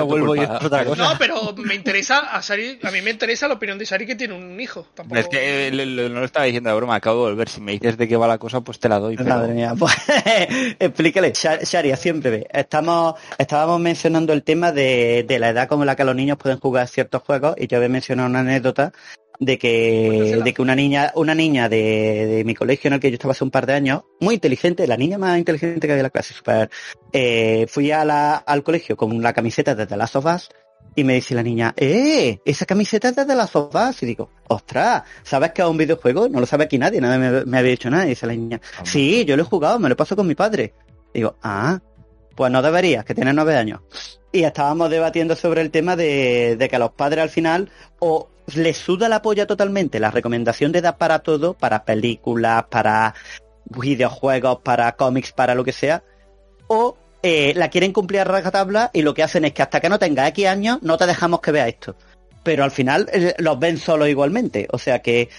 vuelvo 0.07 0.37
y 0.37 0.41
es 0.41 0.49
otra 0.51 0.85
cosa. 0.85 1.03
No, 1.13 1.19
pero 1.19 1.55
me 1.57 1.75
interesa 1.75 2.19
a 2.21 2.43
Sari, 2.43 2.79
a 2.83 2.91
mí 2.91 3.01
me 3.03 3.11
interesa 3.11 3.49
la 3.49 3.55
opinión 3.55 3.79
de 3.79 3.87
Sari 3.87 4.07
que 4.07 4.15
tiene 4.15 4.35
un 4.35 4.61
hijo. 4.61 4.87
Tampoco... 4.95 5.19
Es 5.21 5.29
que 5.29 5.69
eh, 5.69 5.71
no 5.71 6.21
lo 6.21 6.25
estaba 6.25 6.45
diciendo 6.47 6.71
de 6.71 6.77
broma, 6.77 6.95
acabo 6.97 7.25
de 7.27 7.33
volver. 7.33 7.49
Si 7.49 7.61
me 7.61 7.73
dices 7.73 7.97
de 7.97 8.07
qué 8.09 8.17
va 8.17 8.27
la 8.27 8.39
cosa, 8.39 8.61
pues 8.61 8.79
te 8.79 8.89
la 8.89 8.99
doy. 8.99 9.17
pero- 9.17 9.29
Madre 9.31 9.55
mía, 9.55 9.75
pues 9.79 9.95
explícale, 10.79 11.33
Sha- 11.33 11.63
Sharia, 11.63 11.97
siempre 11.97 12.31
ve. 12.31 12.47
Estamos, 12.53 13.15
estábamos 13.39 13.81
mencionando 13.81 14.33
el 14.33 14.43
tema 14.43 14.73
de, 14.73 15.25
de 15.27 15.39
la 15.39 15.51
edad 15.51 15.69
como 15.69 15.85
la 15.85 15.97
que 15.97 16.05
los 16.05 16.15
niños 16.15 16.37
pueden 16.39 16.59
jugar 16.59 16.89
ciertos 16.89 17.23
juegos 17.23 17.55
y 17.59 17.67
yo 17.67 17.77
había 17.79 17.89
mencionado 17.89 18.29
una 18.29 18.41
anécdota 18.41 18.93
de 19.41 19.59
que, 19.59 20.07
Cuéntasela. 20.09 20.45
de 20.45 20.55
que 20.55 20.63
una 20.63 20.75
niña, 20.75 21.13
una 21.17 21.35
niña 21.35 21.69
de, 21.69 22.27
de 22.27 22.45
mi 22.45 22.55
colegio 22.55 22.89
en 22.89 22.95
el 22.95 23.01
que 23.01 23.11
yo 23.11 23.15
estaba 23.15 23.33
hace 23.33 23.45
un 23.45 23.51
par 23.51 23.67
de 23.67 23.75
años, 23.75 24.03
muy 24.21 24.35
inteligente, 24.35 24.87
la 24.87 24.97
niña 24.97 25.19
más 25.19 25.39
inteligente 25.39 25.87
que 25.87 25.93
había 25.93 26.01
en 26.01 26.05
la 26.05 26.11
clase, 26.11 26.35
super, 26.35 26.71
eh, 27.13 27.67
fui 27.69 27.91
a 27.91 28.05
la, 28.05 28.37
al 28.37 28.63
colegio 28.63 28.97
con 28.97 29.21
la 29.23 29.33
camiseta 29.33 29.75
de 29.75 29.87
The 29.87 29.97
Last 29.97 30.17
of 30.17 30.27
Us 30.27 30.49
y 30.97 31.03
me 31.05 31.15
dice 31.15 31.35
la 31.35 31.43
niña, 31.43 31.75
¡eh! 31.77 32.39
Esa 32.45 32.67
camiseta 32.67 33.09
es 33.09 33.17
de 33.17 33.25
The 33.25 33.35
Last 33.35 33.57
of 33.57 33.75
Us. 33.75 34.03
Y 34.03 34.07
digo, 34.07 34.31
¡ostras! 34.49 35.03
¿Sabes 35.25 35.51
que 35.53 35.63
es 35.63 35.69
un 35.69 35.77
videojuego? 35.77 36.29
No 36.29 36.39
lo 36.39 36.47
sabe 36.47 36.65
aquí 36.65 36.79
nadie, 36.79 37.01
nadie 37.01 37.19
me, 37.19 37.45
me 37.45 37.59
había 37.59 37.73
dicho 37.73 37.91
nada. 37.91 38.07
Y 38.07 38.11
dice 38.11 38.27
la 38.27 38.35
niña, 38.35 38.61
Sí, 38.85 39.25
yo 39.25 39.37
lo 39.37 39.43
he 39.43 39.47
jugado, 39.47 39.81
me 39.81 39.89
lo 39.89 39.97
paso 39.97 40.15
con 40.15 40.27
mi 40.27 40.37
padre. 40.37 40.73
Digo, 41.13 41.37
ah, 41.43 41.81
pues 42.37 42.53
no 42.53 42.63
deberías, 42.63 43.05
que 43.05 43.15
tienes 43.15 43.35
nueve 43.35 43.57
años. 43.57 43.81
Y 44.31 44.45
estábamos 44.45 44.91
debatiendo 44.91 45.35
sobre 45.37 45.63
el 45.63 45.71
tema 45.71 45.97
de, 45.97 46.57
de 46.57 46.69
que 46.69 46.77
a 46.77 46.81
los 46.81 46.93
padres 46.93 47.23
al 47.23 47.31
final 47.31 47.71
o 47.99 48.29
les 48.55 48.77
suda 48.77 49.09
la 49.09 49.23
polla 49.23 49.47
totalmente 49.47 50.01
la 50.01 50.11
recomendación 50.11 50.73
de 50.73 50.81
edad 50.81 50.97
para 50.99 51.21
todo, 51.21 51.55
para 51.55 51.85
películas, 51.85 52.65
para 52.71 53.15
videojuegos, 53.65 54.61
para 54.63 54.93
cómics, 54.97 55.33
para 55.33 55.55
lo 55.55 55.65
que 55.65 55.73
sea, 55.73 56.03
o 56.67 56.97
eh, 57.23 57.55
la 57.57 57.71
quieren 57.71 57.93
cumplir 57.93 58.21
a 58.21 58.25
rajatabla 58.25 58.91
y 58.93 59.03
lo 59.03 59.15
que 59.15 59.23
hacen 59.23 59.45
es 59.45 59.53
que 59.53 59.63
hasta 59.63 59.81
que 59.81 59.89
no 59.89 59.99
tenga 59.99 60.29
X 60.29 60.47
años 60.47 60.79
no 60.83 60.99
te 60.99 61.07
dejamos 61.07 61.41
que 61.41 61.53
vea 61.53 61.69
esto. 61.69 61.97
Pero 62.43 62.65
al 62.65 62.71
final 62.71 63.09
eh, 63.13 63.35
los 63.39 63.59
ven 63.59 63.79
solos 63.79 64.09
igualmente. 64.09 64.69
O 64.71 64.79
sea 64.79 65.01
que, 65.01 65.31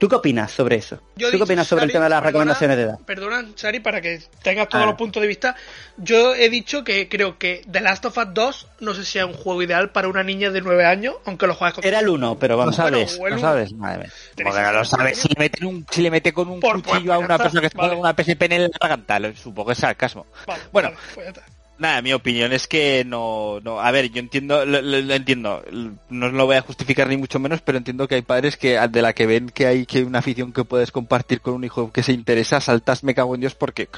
¿tú 0.00 0.08
qué 0.08 0.16
opinas 0.16 0.50
sobre 0.50 0.76
eso? 0.76 1.00
Yo 1.14 1.30
¿Tú 1.30 1.36
qué 1.36 1.42
opinas 1.44 1.68
sobre 1.68 1.84
el 1.84 1.92
tema 1.92 2.04
de 2.04 2.10
las 2.10 2.18
perdona, 2.22 2.30
recomendaciones 2.30 2.76
de 2.78 2.82
edad? 2.82 2.98
Perdona, 3.06 3.44
Sari, 3.54 3.78
para 3.78 4.00
que 4.00 4.20
tengas 4.42 4.68
todos 4.68 4.82
Ah. 4.82 4.86
los 4.88 4.96
puntos 4.96 5.20
de 5.20 5.28
vista. 5.28 5.54
Yo 5.98 6.34
he 6.34 6.48
dicho 6.48 6.82
que 6.82 7.08
creo 7.08 7.38
que 7.38 7.62
The 7.70 7.80
Last 7.80 8.04
of 8.06 8.16
Us 8.18 8.24
2 8.34 8.66
no 8.80 8.94
sé 8.94 9.04
si 9.04 9.18
es 9.18 9.24
un 9.24 9.34
juego 9.34 9.62
ideal 9.62 9.90
para 9.90 10.08
una 10.08 10.22
niña 10.24 10.50
de 10.50 10.62
9 10.62 10.84
años, 10.86 11.14
aunque 11.26 11.46
lo 11.46 11.54
juegues 11.54 11.74
con... 11.74 11.84
Era 11.84 12.00
el 12.00 12.08
uno, 12.08 12.36
pero 12.38 12.54
No 12.54 12.58
vamos. 12.58 12.76
sabes, 12.76 13.18
Bueno, 13.18 13.36
no 13.36 13.42
bueno. 13.42 13.52
sabes. 13.52 13.72
Madre 13.74 13.98
mía. 13.98 14.10
Que 14.34 14.44
lo 14.72 14.84
sabes. 14.84 15.18
Si 15.18 15.28
le 15.28 15.34
meten 15.38 15.66
un, 15.66 15.86
si 15.90 16.02
le 16.02 16.10
mete 16.10 16.32
con 16.32 16.48
un 16.48 16.58
Por- 16.60 16.82
cuchillo 16.82 17.12
a 17.12 17.16
pues 17.16 17.26
una 17.26 17.38
persona 17.38 17.60
que 17.60 17.66
está 17.68 17.78
vale. 17.78 17.90
con 17.90 18.00
una 18.00 18.14
PSP 18.14 18.42
en 18.52 18.62
la 18.62 18.70
garganta, 18.80 19.20
supongo 19.34 19.66
que 19.68 19.72
es 19.74 19.78
sarcasmo. 19.78 20.26
Vale, 20.46 20.62
Bueno. 20.72 20.88
vale, 20.88 21.00
pues 21.14 21.26
ya 21.26 21.30
está. 21.30 21.59
Nada, 21.80 22.02
mi 22.02 22.12
opinión 22.12 22.52
es 22.52 22.68
que 22.68 23.04
no, 23.06 23.58
no, 23.60 23.80
a 23.80 23.90
ver, 23.90 24.10
yo 24.10 24.20
entiendo, 24.20 24.66
lo, 24.66 25.14
entiendo, 25.14 25.64
no 26.10 26.28
lo 26.28 26.44
voy 26.44 26.56
a 26.56 26.60
justificar 26.60 27.08
ni 27.08 27.16
mucho 27.16 27.38
menos, 27.38 27.62
pero 27.62 27.78
entiendo 27.78 28.06
que 28.06 28.16
hay 28.16 28.22
padres 28.22 28.58
que 28.58 28.78
de 28.78 29.00
la 29.00 29.14
que 29.14 29.24
ven 29.24 29.48
que 29.48 29.66
hay 29.66 29.86
que 29.86 30.04
una 30.04 30.18
afición 30.18 30.52
que 30.52 30.64
puedes 30.64 30.92
compartir 30.92 31.40
con 31.40 31.54
un 31.54 31.64
hijo 31.64 31.90
que 31.90 32.02
se 32.02 32.12
interesa, 32.12 32.60
saltas 32.60 33.02
me 33.02 33.14
cago 33.14 33.34
en 33.34 33.40
Dios 33.40 33.54
porque, 33.54 33.88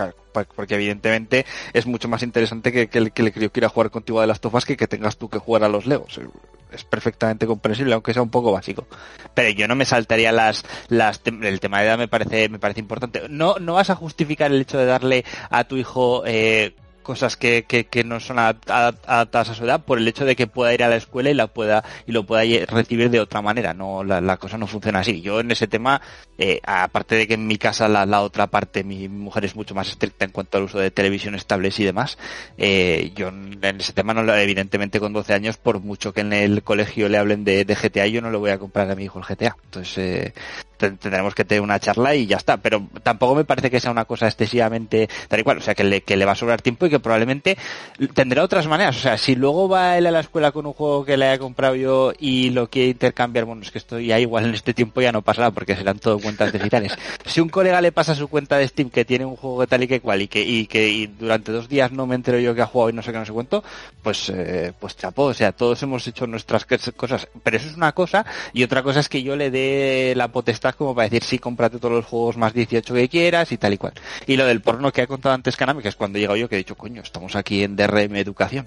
porque 0.55 0.77
evidentemente 0.77 1.45
es 1.73 1.85
mucho 1.87 2.07
más 2.07 2.23
interesante 2.23 2.71
que, 2.71 2.87
que 2.87 2.99
el 2.99 3.13
que 3.13 3.25
le 3.25 3.51
quiera 3.51 3.69
jugar 3.69 3.91
contigo 3.91 4.21
a 4.21 4.29
las 4.29 4.41
tofas 4.41 4.65
que 4.65 4.77
que 4.77 4.87
tengas 4.87 5.17
tú 5.17 5.29
que 5.29 5.39
jugar 5.39 5.65
a 5.65 5.69
los 5.69 5.85
Legos. 5.85 6.21
Es 6.71 6.85
perfectamente 6.85 7.47
comprensible, 7.47 7.95
aunque 7.95 8.15
sea 8.15 8.23
un 8.23 8.31
poco 8.31 8.53
básico. 8.53 8.87
Pero 9.35 9.51
yo 9.51 9.67
no 9.69 9.75
me 9.75 9.85
saltaría 9.85 10.31
las, 10.31 10.65
las, 10.89 11.21
el 11.25 11.61
tema 11.61 11.81
de 11.81 11.87
edad 11.87 11.99
me 11.99 12.09
parece, 12.09 12.49
me 12.49 12.59
parece 12.59 12.81
importante. 12.81 13.23
No, 13.29 13.57
no 13.61 13.75
vas 13.75 13.91
a 13.91 13.97
justificar 13.97 14.53
el 14.53 14.61
hecho 14.61 14.79
de 14.79 14.87
darle 14.87 15.25
a 15.51 15.65
tu 15.65 15.77
hijo, 15.77 16.23
eh, 16.27 16.75
cosas 17.03 17.37
que, 17.37 17.65
que, 17.65 18.05
no 18.05 18.21
son 18.21 18.39
adap- 18.39 18.65
adap- 18.67 18.99
adaptadas 19.07 19.51
a 19.51 19.55
su 19.55 19.65
edad 19.65 19.85
por 19.85 19.99
el 19.99 20.09
hecho 20.09 20.25
de 20.25 20.37
que 20.37 20.47
pueda 20.47 20.73
ir 20.75 20.83
a 20.83 20.89
la 20.89 20.97
escuela 20.97 21.31
y 21.31 21.35
la 21.35 21.47
pueda 21.49 21.85
y 22.07 22.13
lo 22.13 22.25
pueda 22.25 22.43
recibir 22.67 23.11
de 23.11 23.21
otra 23.21 23.43
manera 23.43 23.75
no 23.75 24.03
la, 24.05 24.37
cosa 24.39 24.59
no 24.59 24.67
funciona 24.67 25.01
así 25.01 25.21
yo 25.21 25.41
en 25.41 25.51
ese 25.51 25.67
tema 25.67 26.01
eh, 26.39 26.61
aparte 26.65 27.15
de 27.17 27.27
que 27.29 27.35
en 27.35 27.47
mi 27.47 27.59
casa 27.59 27.89
la, 27.89 28.07
la 28.07 28.23
otra 28.23 28.47
parte 28.47 28.85
mi 28.85 29.09
mujer 29.09 29.45
es 29.45 29.55
mucho 29.57 29.75
más 29.75 29.89
estricta 29.89 30.25
en 30.25 30.31
cuanto 30.31 30.59
al 30.59 30.65
uso 30.65 30.79
de 30.79 30.91
televisión 30.91 31.35
estables 31.35 31.79
y 31.81 31.85
demás 31.85 32.19
eh, 32.59 33.13
yo 33.15 33.29
en 33.29 33.61
ese 33.79 33.93
tema 33.93 34.15
no 34.15 34.23
evidentemente 34.35 35.01
con 35.01 35.13
12 35.13 35.35
años 35.35 35.57
por 35.57 35.81
mucho 35.81 36.13
que 36.13 36.21
en 36.23 36.33
el 36.33 36.63
colegio 36.63 37.09
le 37.09 37.19
hablen 37.19 37.45
de, 37.45 37.65
GTA 37.65 38.07
yo 38.07 38.21
no 38.23 38.31
le 38.31 38.39
voy 38.39 38.51
a 38.51 38.59
comprar 38.59 38.91
a 38.91 38.95
mi 38.95 39.05
hijo 39.05 39.19
el 39.19 39.25
GTA 39.25 39.57
entonces 39.65 39.99
eh, 39.99 40.35
ten- 40.77 40.99
tendremos 40.99 41.35
que 41.35 41.45
tener 41.45 41.63
una 41.63 41.79
charla 41.79 42.15
y 42.15 42.27
ya 42.27 42.37
está. 42.37 42.57
Pero 42.59 42.87
tampoco 43.03 43.35
me 43.35 43.45
parece 43.45 43.71
que 43.71 43.81
sea 43.81 43.91
una 43.91 44.05
cosa 44.05 44.27
excesivamente 44.27 45.09
tal 45.29 45.41
y 45.41 45.43
cual. 45.43 45.59
O 45.59 45.61
sea, 45.61 45.75
que 45.75 45.85
le, 45.85 46.03
que 46.03 46.17
le 46.17 46.25
va 46.25 46.33
a 46.33 46.37
sobrar 46.37 46.61
tiempo 46.63 46.87
y 46.87 46.91
que 46.93 47.01
probablemente 47.01 47.59
tendrá 48.15 48.45
otras 48.45 48.67
maneras. 48.67 48.97
O 48.97 49.01
sea, 49.01 49.19
si 49.19 49.35
luego 49.35 49.69
va 49.69 49.99
él 49.99 50.07
a 50.07 50.11
la 50.11 50.21
escuela 50.21 50.53
con 50.53 50.67
un 50.67 50.73
juego 50.73 51.05
que 51.05 51.17
le 51.17 51.27
haya 51.27 51.39
comprado 51.39 51.75
yo 51.75 52.13
y 52.19 52.51
lo 52.51 52.69
quiere 52.71 52.91
intercambiar, 52.91 53.45
bueno, 53.45 53.63
es 53.63 53.71
que 53.71 53.79
esto 53.79 53.99
ya 53.99 54.21
igual 54.21 54.47
en 54.47 54.55
este 54.55 54.75
tiempo 54.75 55.01
ya 55.01 55.13
no 55.13 55.23
pasará 55.23 55.51
porque 55.51 55.75
serán 55.75 55.99
todo 55.99 56.19
cuentas 56.19 56.53
digitales. 56.53 56.97
Si 57.25 57.41
un 57.41 57.49
colega 57.49 57.81
le 57.81 57.93
pasa 57.93 58.15
su 58.15 58.29
cuenta 58.29 58.59
de 58.59 58.69
Steam 58.69 58.91
que 58.91 59.05
tiene 59.05 59.25
un 59.25 59.37
juego 59.37 59.63
de 59.63 59.67
tal 59.67 59.83
y 59.83 59.89
que 59.89 60.01
cual 60.01 60.23
y 60.23 60.29
que, 60.29 60.43
y 60.43 60.67
que 60.67 60.89
y 60.89 61.07
durante 61.07 61.51
dos 61.53 61.69
días 61.69 61.93
no 61.93 62.07
me 62.07 62.15
entero 62.15 62.39
yo 62.39 62.55
que 62.55 62.63
ha 62.63 62.67
jugado 62.67 62.91
y 62.91 62.93
no 62.93 63.03
sé 63.03 63.13
qué, 63.13 63.19
no 63.19 63.25
sé 63.25 63.33
cuánto, 63.33 63.65
pues, 64.03 64.29
eh, 64.29 64.73
pues 64.79 64.97
chapó. 64.97 65.25
O 65.25 65.35
sea, 65.35 65.53
todos 65.53 65.83
hemos 65.83 66.07
hecho 66.07 66.27
nuestras 66.27 66.67
cosas. 66.97 67.29
Pero 67.43 67.57
eso 67.57 67.69
es 67.69 67.77
una 67.77 67.93
cosa 67.93 68.25
y 68.53 68.63
otra 68.63 68.83
cosa 68.83 69.01
es 69.01 69.09
que 69.09 69.23
yo 69.23 69.37
le 69.37 69.51
dé 69.51 70.15
la 70.17 70.29
potestad 70.29 70.75
como 70.75 70.95
para 70.95 71.09
decir, 71.09 71.25
sí, 71.25 71.39
cómprate 71.39 71.79
todos 71.79 71.95
los 71.95 72.05
juegos 72.05 72.37
más 72.37 72.53
18 72.53 72.95
que 72.95 73.09
quieras 73.09 73.53
y 73.53 73.57
tal 73.57 73.73
y 73.73 73.79
cual. 73.79 73.95
Y 74.27 74.37
lo 74.37 74.47
del 74.47 74.61
porno 74.61 74.93
que 74.93 75.03
ha 75.03 75.07
contado 75.07 75.35
antes 75.35 75.57
Kanami, 75.57 75.83
que 75.83 75.89
es 75.89 75.97
cuando 75.97 76.19
he 76.19 76.21
llegado 76.21 76.37
yo, 76.37 76.49
que 76.49 76.57
he 76.57 76.59
dicho, 76.59 76.77
coño, 76.83 77.01
estamos 77.01 77.37
aquí 77.37 77.63
en 77.63 77.77
DRM 77.77 78.17
Educación. 78.19 78.67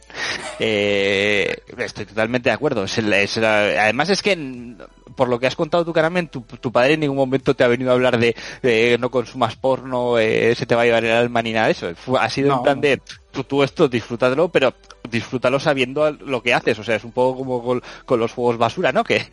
Eh, 0.57 1.53
estoy 1.79 2.05
totalmente 2.05 2.47
de 2.47 2.53
acuerdo. 2.53 2.85
Es 2.85 2.97
el- 2.97 3.11
es 3.11 3.35
la- 3.35 3.83
además 3.83 4.09
es 4.09 4.21
que, 4.21 4.31
en- 4.31 4.77
por 5.17 5.27
lo 5.27 5.37
que 5.37 5.47
has 5.47 5.55
contado 5.57 5.83
tú, 5.83 5.91
Carmen, 5.91 6.29
tu, 6.29 6.39
tu 6.43 6.71
padre 6.71 6.93
en 6.93 7.01
ningún 7.01 7.17
momento 7.17 7.53
te 7.57 7.65
ha 7.65 7.67
venido 7.67 7.91
a 7.91 7.93
hablar 7.93 8.17
de 8.17 8.97
no 9.01 9.11
consumas 9.11 9.57
porno, 9.57 10.17
eh, 10.17 10.55
se 10.55 10.65
te 10.65 10.75
va 10.75 10.83
a 10.83 10.85
llevar 10.85 11.03
el 11.03 11.11
alma 11.11 11.41
ni 11.41 11.51
nada 11.51 11.65
de 11.65 11.71
eso. 11.73 11.89
Ha 12.17 12.29
sido 12.29 12.49
No. 12.51 12.57
en 12.59 12.63
plan 12.63 12.79
de, 12.81 13.01
tú, 13.31 13.43
tú 13.43 13.63
esto, 13.63 13.89
disfrútalo, 13.89 14.47
pero 14.47 14.73
disfrútalo 15.11 15.59
sabiendo 15.59 16.09
lo 16.11 16.41
que 16.41 16.53
haces. 16.53 16.79
O 16.79 16.85
sea, 16.85 16.95
es 16.95 17.03
un 17.03 17.11
poco 17.11 17.37
como 17.39 17.61
con, 17.61 17.83
con 18.05 18.17
los 18.21 18.31
juegos 18.31 18.57
basura, 18.57 18.93
¿no? 18.93 19.03
Que 19.03 19.25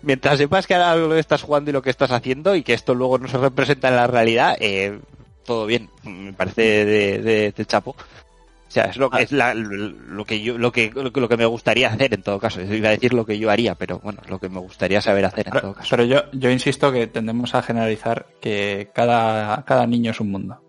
mientras 0.00 0.38
sepas 0.38 0.66
que 0.66 0.74
ahora 0.74 0.96
lo 0.96 1.10
que 1.10 1.18
estás 1.20 1.42
jugando 1.42 1.68
y 1.68 1.74
lo 1.74 1.82
que 1.82 1.90
estás 1.90 2.10
haciendo 2.12 2.54
y 2.56 2.62
que 2.62 2.72
esto 2.72 2.94
luego 2.94 3.18
no 3.18 3.28
se 3.28 3.36
representa 3.36 3.88
en 3.88 3.96
la 3.96 4.06
realidad, 4.06 4.56
eh, 4.58 4.98
todo 5.46 5.66
bien. 5.66 5.88
Me 6.04 6.32
parece 6.32 6.84
de, 6.84 7.18
de- 7.22 7.52
de 7.52 7.64
chapo. 7.66 7.90
O 8.68 8.70
sea, 8.76 8.86
es 8.86 8.96
lo 8.96 9.08
que 9.08 9.22
es 9.22 9.32
la- 9.32 9.54
lo 9.54 10.24
que 10.24 10.40
yo 10.42 10.58
lo 10.58 10.72
que 10.72 10.90
lo 10.94 11.12
que 11.12 11.20
lo 11.20 11.28
que 11.28 11.36
me 11.36 11.46
gustaría 11.46 11.88
hacer 11.88 12.12
en 12.12 12.22
todo 12.22 12.38
caso. 12.38 12.60
Iba 12.60 12.88
a 12.88 12.92
decir 12.92 13.14
lo 13.14 13.24
que 13.24 13.38
yo 13.38 13.50
haría, 13.50 13.74
pero 13.76 14.00
bueno, 14.00 14.20
lo 14.28 14.38
que 14.38 14.48
me 14.48 14.58
gustaría 14.60 15.00
saber 15.00 15.24
hacer 15.24 15.46
en 15.46 15.60
todo 15.60 15.72
caso. 15.74 15.88
pero 15.90 16.04
yo, 16.04 16.24
yo 16.32 16.50
insisto 16.50 16.90
que 16.92 17.06
tendemos 17.06 17.54
a 17.54 17.62
generalizar 17.62 18.26
que 18.40 18.88
cada, 18.92 19.64
cada 19.64 19.86
niño 19.86 20.10
es 20.10 20.20
un 20.20 20.30
mundo. 20.32 20.60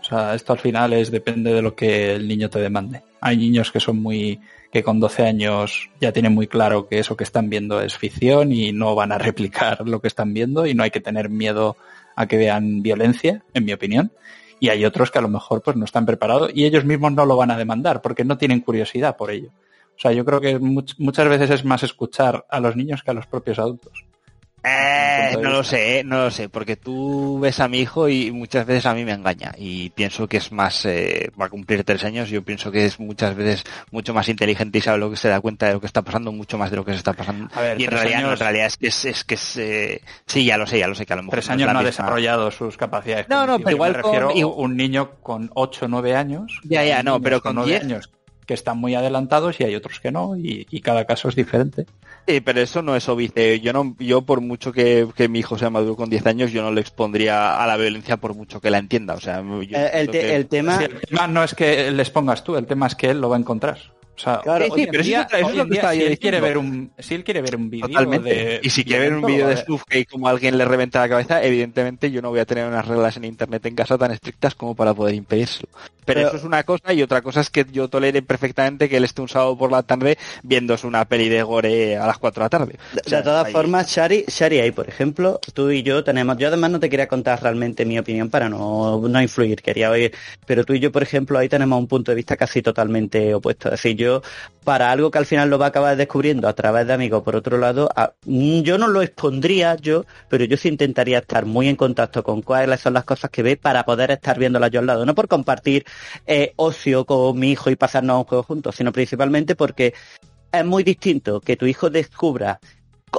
O 0.00 0.04
sea, 0.04 0.34
esto 0.34 0.52
al 0.52 0.60
final 0.60 0.92
es 0.92 1.10
depende 1.10 1.52
de 1.52 1.62
lo 1.62 1.74
que 1.74 2.14
el 2.14 2.28
niño 2.28 2.48
te 2.50 2.60
demande. 2.60 3.02
Hay 3.20 3.36
niños 3.38 3.72
que 3.72 3.80
son 3.80 4.00
muy, 4.00 4.38
que 4.70 4.84
con 4.84 5.00
12 5.00 5.24
años 5.24 5.90
ya 6.00 6.12
tienen 6.12 6.32
muy 6.34 6.46
claro 6.46 6.86
que 6.86 7.00
eso 7.00 7.16
que 7.16 7.24
están 7.24 7.50
viendo 7.50 7.80
es 7.80 7.96
ficción 7.96 8.52
y 8.52 8.70
no 8.72 8.94
van 8.94 9.10
a 9.10 9.18
replicar 9.28 9.88
lo 9.88 10.00
que 10.00 10.06
están 10.08 10.32
viendo 10.32 10.64
y 10.66 10.74
no 10.74 10.84
hay 10.84 10.90
que 10.92 11.00
tener 11.00 11.28
miedo 11.30 11.76
a 12.16 12.26
que 12.26 12.36
vean 12.36 12.82
violencia, 12.82 13.44
en 13.54 13.64
mi 13.64 13.72
opinión. 13.72 14.10
y 14.58 14.70
hay 14.70 14.86
otros 14.86 15.10
que 15.10 15.18
a 15.18 15.22
lo 15.22 15.28
mejor 15.28 15.62
pues 15.62 15.76
no 15.76 15.84
están 15.84 16.06
preparados 16.06 16.50
y 16.54 16.64
ellos 16.64 16.86
mismos 16.86 17.12
no 17.12 17.26
lo 17.26 17.36
van 17.36 17.50
a 17.50 17.58
demandar 17.58 18.00
porque 18.00 18.24
no 18.24 18.38
tienen 18.38 18.60
curiosidad 18.60 19.14
por 19.14 19.30
ello. 19.30 19.50
O 19.94 19.98
sea, 19.98 20.12
yo 20.12 20.24
creo 20.24 20.40
que 20.40 20.58
much- 20.58 20.94
muchas 20.98 21.28
veces 21.28 21.50
es 21.50 21.64
más 21.66 21.82
escuchar 21.82 22.46
a 22.48 22.58
los 22.58 22.74
niños 22.74 23.02
que 23.02 23.10
a 23.10 23.14
los 23.14 23.26
propios 23.26 23.58
adultos. 23.58 24.05
Eh, 24.68 25.36
no 25.40 25.50
lo 25.50 25.62
sé, 25.62 26.00
eh, 26.00 26.04
no 26.04 26.24
lo 26.24 26.30
sé, 26.30 26.48
porque 26.48 26.76
tú 26.76 27.38
ves 27.40 27.60
a 27.60 27.68
mi 27.68 27.78
hijo 27.78 28.08
y 28.08 28.32
muchas 28.32 28.66
veces 28.66 28.84
a 28.86 28.94
mí 28.94 29.04
me 29.04 29.12
engaña 29.12 29.52
y 29.56 29.90
pienso 29.90 30.26
que 30.26 30.38
es 30.38 30.50
más, 30.50 30.84
eh, 30.86 31.30
va 31.40 31.46
a 31.46 31.48
cumplir 31.48 31.84
tres 31.84 32.02
años, 32.04 32.28
yo 32.30 32.42
pienso 32.42 32.72
que 32.72 32.84
es 32.86 32.98
muchas 32.98 33.36
veces 33.36 33.62
mucho 33.92 34.12
más 34.12 34.28
inteligente 34.28 34.78
y 34.78 34.80
sabe 34.80 34.98
lo 34.98 35.10
que 35.10 35.16
se 35.16 35.28
da 35.28 35.40
cuenta 35.40 35.66
de 35.66 35.74
lo 35.74 35.80
que 35.80 35.86
está 35.86 36.02
pasando, 36.02 36.32
mucho 36.32 36.58
más 36.58 36.70
de 36.70 36.76
lo 36.76 36.84
que 36.84 36.92
se 36.92 36.98
está 36.98 37.12
pasando. 37.12 37.48
A 37.54 37.60
ver, 37.60 37.80
y 37.80 37.84
en 37.84 37.90
realidad, 37.92 38.22
no, 38.22 38.32
en 38.32 38.38
realidad 38.38 38.66
es 38.66 38.76
que 38.76 38.88
es, 38.88 39.04
es 39.04 39.24
que 39.24 39.34
es, 39.36 39.56
eh, 39.56 40.00
sí, 40.26 40.44
ya 40.44 40.56
lo 40.56 40.66
sé, 40.66 40.78
ya 40.80 40.88
lo 40.88 40.94
sé, 40.96 41.06
que 41.06 41.12
a 41.12 41.16
lo 41.16 41.22
mejor 41.22 41.34
Tres 41.38 41.48
años 41.50 41.66
no 41.66 41.70
ha 41.78 41.82
misma- 41.82 41.86
desarrollado 41.86 42.50
sus 42.50 42.76
capacidades. 42.76 43.28
No, 43.28 43.46
no, 43.46 43.58
pero 43.58 43.70
igual 43.70 43.92
me 43.92 44.02
refiero 44.02 44.30
con- 44.30 44.52
un 44.56 44.76
niño 44.76 45.10
con 45.22 45.50
8 45.54 45.84
o 45.84 45.88
9 45.88 46.16
años. 46.16 46.60
Ya, 46.64 46.84
ya, 46.84 47.02
no, 47.02 47.20
pero 47.20 47.40
con 47.40 47.54
nueve 47.54 47.70
10. 47.70 47.82
años 47.84 48.10
que 48.46 48.54
están 48.54 48.78
muy 48.78 48.94
adelantados 48.94 49.60
y 49.60 49.64
hay 49.64 49.74
otros 49.74 49.98
que 49.98 50.12
no 50.12 50.36
y, 50.36 50.66
y 50.70 50.80
cada 50.80 51.04
caso 51.04 51.28
es 51.28 51.34
diferente. 51.34 51.84
Sí, 52.26 52.40
pero 52.40 52.60
eso 52.60 52.82
no 52.82 52.96
es 52.96 53.08
óbice. 53.08 53.60
Yo 53.60 53.72
no, 53.72 53.94
yo 54.00 54.22
por 54.22 54.40
mucho 54.40 54.72
que, 54.72 55.06
que 55.14 55.28
mi 55.28 55.38
hijo 55.38 55.56
sea 55.58 55.70
maduro 55.70 55.94
con 55.94 56.10
10 56.10 56.26
años, 56.26 56.50
yo 56.50 56.62
no 56.62 56.72
le 56.72 56.80
expondría 56.80 57.62
a 57.62 57.66
la 57.68 57.76
violencia 57.76 58.16
por 58.16 58.34
mucho 58.34 58.60
que 58.60 58.68
la 58.70 58.78
entienda. 58.78 59.14
O 59.14 59.20
sea, 59.20 59.42
yo 59.42 59.62
Eh, 59.78 59.90
el, 59.92 60.06
pienso 60.08 60.12
te- 60.12 60.20
que- 60.20 60.34
el 60.36 60.46
tema... 60.48 60.78
Sí, 60.78 60.84
el 60.84 61.00
tema 61.02 61.26
no 61.28 61.44
es 61.44 61.54
que 61.54 61.90
les 61.92 62.10
pongas 62.10 62.42
tú, 62.42 62.56
el 62.56 62.66
tema 62.66 62.88
es 62.88 62.96
que 62.96 63.10
él 63.10 63.20
lo 63.20 63.28
va 63.28 63.36
a 63.36 63.38
encontrar. 63.38 63.78
O 64.16 64.18
sea, 64.18 64.40
Claro, 64.42 64.64
sí, 64.74 64.86
pero 64.90 65.00
es 65.00 65.06
día- 65.06 65.22
otra- 65.22 65.38
eso 65.38 65.46
hoy 65.48 65.52
es 65.52 65.56
lo 65.58 65.62
en 65.64 65.68
que 65.70 65.80
si 65.92 66.02
él 66.02 66.18
quiere 66.18 66.40
ver 66.40 66.56
un 66.58 66.90
si 66.98 67.14
él 67.14 67.22
quiere 67.24 67.42
ver 67.42 67.56
un 67.56 67.68
vídeo 67.70 67.86
Totalmente. 67.88 68.28
de 68.34 68.60
y 68.62 68.70
si 68.70 68.82
quiere 68.84 69.04
ver 69.10 69.14
un 69.18 69.26
vídeo 69.26 69.46
de. 69.48 69.56
Slufcake 69.58 70.08
como 70.08 70.28
alguien 70.28 70.56
le 70.56 70.64
reventa 70.64 71.00
la 71.00 71.08
cabeza, 71.08 71.42
evidentemente 71.44 72.10
yo 72.10 72.22
no 72.22 72.30
voy 72.30 72.40
a 72.40 72.46
tener 72.46 72.66
unas 72.66 72.86
reglas 72.86 73.16
en 73.18 73.24
internet 73.26 73.64
en 73.66 73.74
casa 73.74 73.98
tan 73.98 74.12
estrictas 74.12 74.54
como 74.54 74.74
para 74.74 74.94
poder 74.94 75.14
impedírselo. 75.14 75.68
Pero, 76.06 76.18
Pero- 76.20 76.28
eso 76.28 76.36
es 76.36 76.44
una 76.44 76.62
cosa 76.62 76.92
y 76.92 77.02
otra 77.02 77.20
cosa 77.20 77.40
es 77.40 77.50
que 77.50 77.66
yo 77.72 77.88
tolere 77.88 78.22
perfectamente 78.22 78.88
que 78.88 78.96
él 78.96 79.04
esté 79.04 79.20
un 79.22 79.28
sábado 79.28 79.58
por 79.58 79.72
la 79.72 79.82
tarde 79.82 80.16
viéndose 80.44 80.86
una 80.86 81.04
peli 81.04 81.28
de 81.28 81.42
gore 81.42 81.96
a 81.96 82.06
las 82.06 82.16
4 82.18 82.40
de 82.42 82.44
la 82.44 82.48
tarde. 82.48 82.72
De, 82.94 83.00
O 83.04 83.08
sea, 83.08 83.18
de 83.18 83.24
todas 83.24 83.46
ahí- 83.46 83.52
formas, 83.52 83.88
Shari, 83.90 84.24
Shari 84.28 84.60
ahí, 84.60 84.70
por 84.70 84.88
ejemplo, 84.88 85.40
tú 85.52 85.70
y 85.70 85.82
yo 85.82 86.04
tenemos, 86.04 86.36
yo 86.38 86.46
además 86.48 86.70
no 86.70 86.80
te 86.80 86.88
quería 86.88 87.08
contar 87.08 87.42
realmente 87.42 87.84
mi 87.84 87.98
opinión 87.98 88.30
para 88.30 88.48
no, 88.48 89.00
no 89.08 89.20
influir, 89.20 89.60
quería 89.62 89.90
oír, 89.90 90.12
pero 90.46 90.64
tú 90.64 90.74
y 90.74 90.80
yo, 90.80 90.92
por 90.92 91.02
ejemplo, 91.02 91.38
ahí 91.38 91.48
tenemos 91.48 91.76
un 91.78 91.88
punto 91.88 92.12
de 92.12 92.16
vista 92.16 92.36
casi 92.36 92.62
totalmente 92.62 93.34
opuesto. 93.34 93.68
Es 93.68 93.82
decir, 93.82 93.96
yo, 93.96 94.05
para 94.64 94.90
algo 94.90 95.10
que 95.10 95.18
al 95.18 95.26
final 95.26 95.48
lo 95.48 95.58
va 95.58 95.66
a 95.66 95.68
acabar 95.68 95.96
descubriendo 95.96 96.48
a 96.48 96.52
través 96.52 96.86
de 96.86 96.92
amigos, 96.92 97.22
por 97.22 97.36
otro 97.36 97.58
lado, 97.58 97.88
mm, 98.24 98.60
yo 98.60 98.78
no 98.78 98.88
lo 98.88 99.02
expondría 99.02 99.76
yo, 99.76 100.04
pero 100.28 100.44
yo 100.44 100.56
sí 100.56 100.68
intentaría 100.68 101.18
estar 101.18 101.46
muy 101.46 101.68
en 101.68 101.76
contacto 101.76 102.22
con 102.22 102.42
cuáles 102.42 102.80
son 102.80 102.94
las 102.94 103.04
cosas 103.04 103.30
que 103.30 103.42
ve 103.42 103.56
para 103.56 103.84
poder 103.84 104.10
estar 104.10 104.38
viéndolas 104.38 104.70
yo 104.70 104.80
al 104.80 104.86
lado, 104.86 105.06
no 105.06 105.14
por 105.14 105.28
compartir 105.28 105.84
eh, 106.26 106.52
ocio 106.56 107.04
con 107.04 107.38
mi 107.38 107.52
hijo 107.52 107.70
y 107.70 107.76
pasarnos 107.76 108.18
un 108.18 108.24
juego 108.24 108.42
juntos, 108.42 108.74
sino 108.74 108.92
principalmente 108.92 109.54
porque 109.54 109.94
es 110.50 110.64
muy 110.64 110.82
distinto 110.82 111.40
que 111.40 111.56
tu 111.56 111.66
hijo 111.66 111.90
descubra, 111.90 112.58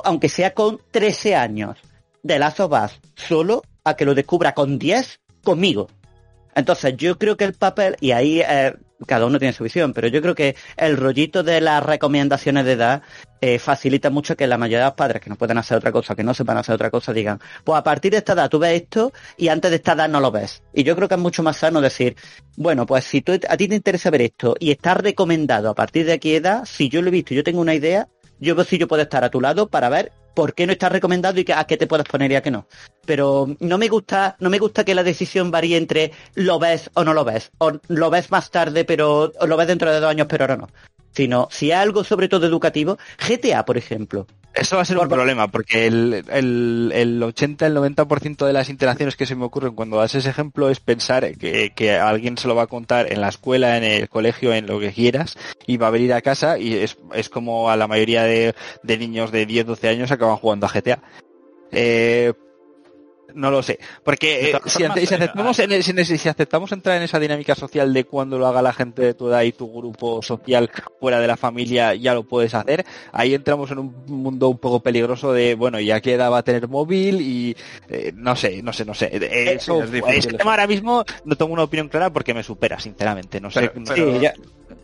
aunque 0.03 0.29
sea 0.29 0.53
con 0.53 0.79
13 0.91 1.35
años, 1.35 1.77
de 2.23 2.39
Last 2.39 2.59
of 2.59 2.71
Us 2.73 2.99
solo, 3.15 3.63
a 3.83 3.95
que 3.95 4.05
lo 4.05 4.13
descubra 4.13 4.53
con 4.53 4.77
10 4.77 5.19
conmigo. 5.43 5.87
Entonces 6.55 6.97
yo 6.97 7.17
creo 7.17 7.37
que 7.37 7.45
el 7.45 7.53
papel, 7.53 7.95
y 7.99 8.11
ahí 8.11 8.41
eh, 8.41 8.75
cada 9.05 9.25
uno 9.25 9.39
tiene 9.39 9.53
su 9.53 9.63
visión, 9.63 9.93
pero 9.93 10.07
yo 10.07 10.21
creo 10.21 10.35
que 10.35 10.55
el 10.75 10.97
rollito 10.97 11.43
de 11.43 11.61
las 11.61 11.83
recomendaciones 11.83 12.65
de 12.65 12.71
edad 12.73 13.01
eh, 13.41 13.59
facilita 13.59 14.09
mucho 14.09 14.35
que 14.35 14.47
la 14.47 14.57
mayoría 14.57 14.79
de 14.79 14.85
los 14.85 14.95
padres 14.95 15.21
que 15.21 15.29
no 15.29 15.35
pueden 15.35 15.57
hacer 15.57 15.77
otra 15.77 15.91
cosa, 15.91 16.15
que 16.15 16.23
no 16.23 16.33
sepan 16.33 16.57
hacer 16.57 16.75
otra 16.75 16.89
cosa, 16.89 17.13
digan, 17.13 17.39
pues 17.63 17.77
a 17.77 17.83
partir 17.83 18.11
de 18.11 18.17
esta 18.17 18.33
edad 18.33 18.49
tú 18.49 18.59
ves 18.59 18.81
esto 18.81 19.13
y 19.37 19.49
antes 19.49 19.69
de 19.69 19.77
esta 19.77 19.93
edad 19.93 20.09
no 20.09 20.19
lo 20.19 20.31
ves. 20.31 20.63
Y 20.73 20.83
yo 20.83 20.95
creo 20.95 21.07
que 21.07 21.15
es 21.15 21.21
mucho 21.21 21.43
más 21.43 21.57
sano 21.57 21.81
decir, 21.81 22.15
bueno, 22.55 22.85
pues 22.85 23.05
si 23.05 23.21
tú, 23.21 23.33
a 23.47 23.57
ti 23.57 23.67
te 23.67 23.75
interesa 23.75 24.09
ver 24.09 24.21
esto 24.21 24.55
y 24.59 24.71
está 24.71 24.95
recomendado 24.95 25.69
a 25.69 25.75
partir 25.75 26.05
de 26.05 26.19
qué 26.19 26.37
edad, 26.37 26.65
si 26.65 26.89
yo 26.89 27.01
lo 27.01 27.09
he 27.09 27.11
visto 27.11 27.33
yo 27.33 27.43
tengo 27.43 27.61
una 27.61 27.75
idea, 27.75 28.07
yo 28.39 28.55
veo 28.55 28.65
si 28.65 28.77
yo 28.77 28.87
puedo 28.87 29.03
estar 29.03 29.23
a 29.23 29.29
tu 29.29 29.41
lado 29.41 29.67
para 29.67 29.89
ver 29.89 30.11
por 30.35 30.53
qué 30.53 30.67
no 30.67 30.71
está 30.71 30.89
recomendado 30.89 31.39
y 31.39 31.45
a 31.51 31.63
qué 31.63 31.77
te 31.77 31.87
puedes 31.87 32.05
poner 32.05 32.31
y 32.31 32.35
a 32.35 32.41
qué 32.41 32.51
no. 32.51 32.67
Pero 33.07 33.47
no 33.61 33.77
me 33.77 33.87
gusta, 33.87 34.35
no 34.39 34.49
me 34.49 34.59
gusta 34.59 34.83
que 34.83 34.93
la 34.93 35.01
decisión 35.01 35.49
varíe 35.49 35.77
entre 35.77 36.11
lo 36.35 36.59
ves 36.59 36.91
o 36.93 37.05
no 37.05 37.13
lo 37.13 37.23
ves, 37.23 37.51
o 37.57 37.71
lo 37.87 38.09
ves 38.09 38.29
más 38.29 38.51
tarde 38.51 38.83
pero, 38.83 39.31
o 39.39 39.47
lo 39.47 39.57
ves 39.57 39.67
dentro 39.67 39.91
de 39.91 40.01
dos 40.01 40.09
años 40.11 40.27
pero 40.29 40.43
ahora 40.43 40.57
no. 40.57 40.67
Sino, 41.13 41.47
si 41.49 41.71
es 41.71 41.77
algo 41.77 42.03
sobre 42.03 42.27
todo 42.27 42.45
educativo, 42.45 42.99
GTA, 43.17 43.65
por 43.65 43.77
ejemplo. 43.77 44.27
Eso 44.53 44.75
va 44.75 44.81
a 44.81 44.85
ser 44.85 44.97
un 44.97 45.07
problema, 45.07 45.47
porque 45.47 45.87
el, 45.87 46.25
el, 46.29 46.91
el 46.93 47.23
80, 47.23 47.65
el 47.67 47.77
90% 47.77 48.45
de 48.45 48.53
las 48.53 48.69
interacciones 48.69 49.15
que 49.15 49.25
se 49.25 49.35
me 49.35 49.45
ocurren 49.45 49.73
cuando 49.73 49.97
das 49.97 50.15
ese 50.15 50.29
ejemplo 50.29 50.69
es 50.69 50.79
pensar 50.79 51.37
que, 51.37 51.71
que 51.75 51.95
alguien 51.95 52.37
se 52.37 52.47
lo 52.47 52.55
va 52.55 52.63
a 52.63 52.67
contar 52.67 53.11
en 53.11 53.21
la 53.21 53.29
escuela, 53.29 53.77
en 53.77 53.83
el 53.83 54.09
colegio, 54.09 54.53
en 54.53 54.67
lo 54.67 54.79
que 54.79 54.91
quieras, 54.91 55.37
y 55.65 55.77
va 55.77 55.87
a 55.87 55.91
venir 55.91 56.11
a 56.13 56.21
casa 56.21 56.57
y 56.57 56.73
es, 56.73 56.97
es 57.13 57.29
como 57.29 57.69
a 57.69 57.77
la 57.77 57.87
mayoría 57.87 58.23
de, 58.23 58.55
de 58.83 58.97
niños 58.97 59.31
de 59.31 59.45
10, 59.45 59.67
12 59.67 59.89
años 59.89 60.11
acaban 60.11 60.37
jugando 60.37 60.65
a 60.65 60.71
GTA. 60.71 61.01
Eh, 61.71 62.33
no 63.37 63.51
lo 63.51 63.61
sé, 63.63 63.79
porque 64.03 64.49
eh, 64.49 64.53
si, 64.65 64.69
formas, 64.83 64.89
ante- 64.97 65.05
si 65.05 65.13
aceptamos 65.15 65.59
en 65.59 65.71
el- 65.71 65.83
si, 65.83 66.17
si 66.17 66.27
aceptamos 66.29 66.71
entrar 66.71 66.97
en 66.97 67.03
esa 67.03 67.19
dinámica 67.19 67.55
social 67.55 67.93
de 67.93 68.03
cuando 68.05 68.37
lo 68.37 68.47
haga 68.47 68.61
la 68.61 68.73
gente 68.73 69.01
de 69.01 69.13
tu 69.13 69.27
edad 69.29 69.43
y 69.43 69.51
tu 69.51 69.71
grupo 69.71 70.21
social 70.21 70.69
fuera 70.99 71.19
de 71.19 71.27
la 71.27 71.37
familia 71.37 71.93
ya 71.95 72.13
lo 72.13 72.23
puedes 72.23 72.53
hacer, 72.53 72.85
ahí 73.11 73.33
entramos 73.33 73.71
en 73.71 73.79
un 73.79 73.95
mundo 74.07 74.49
un 74.49 74.57
poco 74.57 74.79
peligroso 74.81 75.31
de, 75.33 75.55
bueno, 75.55 75.79
ya 75.79 76.01
qué 76.01 76.13
edad 76.13 76.31
va 76.31 76.39
a 76.39 76.43
tener 76.43 76.67
móvil 76.67 77.21
y 77.21 77.55
eh, 77.89 78.11
no 78.15 78.35
sé, 78.35 78.61
no 78.61 78.73
sé, 78.73 78.83
no 78.85 78.93
sé. 78.93 79.09
Eh, 79.13 79.53
Eso, 79.57 79.83
es 79.83 79.91
difícil 79.91 80.17
ese 80.17 80.27
eso. 80.29 80.37
tema 80.37 80.51
ahora 80.51 80.67
mismo 80.67 81.05
no 81.25 81.35
tengo 81.35 81.53
una 81.53 81.63
opinión 81.63 81.89
clara 81.89 82.11
porque 82.11 82.33
me 82.33 82.43
supera, 82.43 82.79
sinceramente. 82.79 83.39
No 83.39 83.51
sé. 83.51 83.61
Pero- 83.69 83.79
no 83.79 83.85
sé. 83.85 83.93
pero- 83.95 84.13
Sí, 84.13 84.19
ya- 84.19 84.33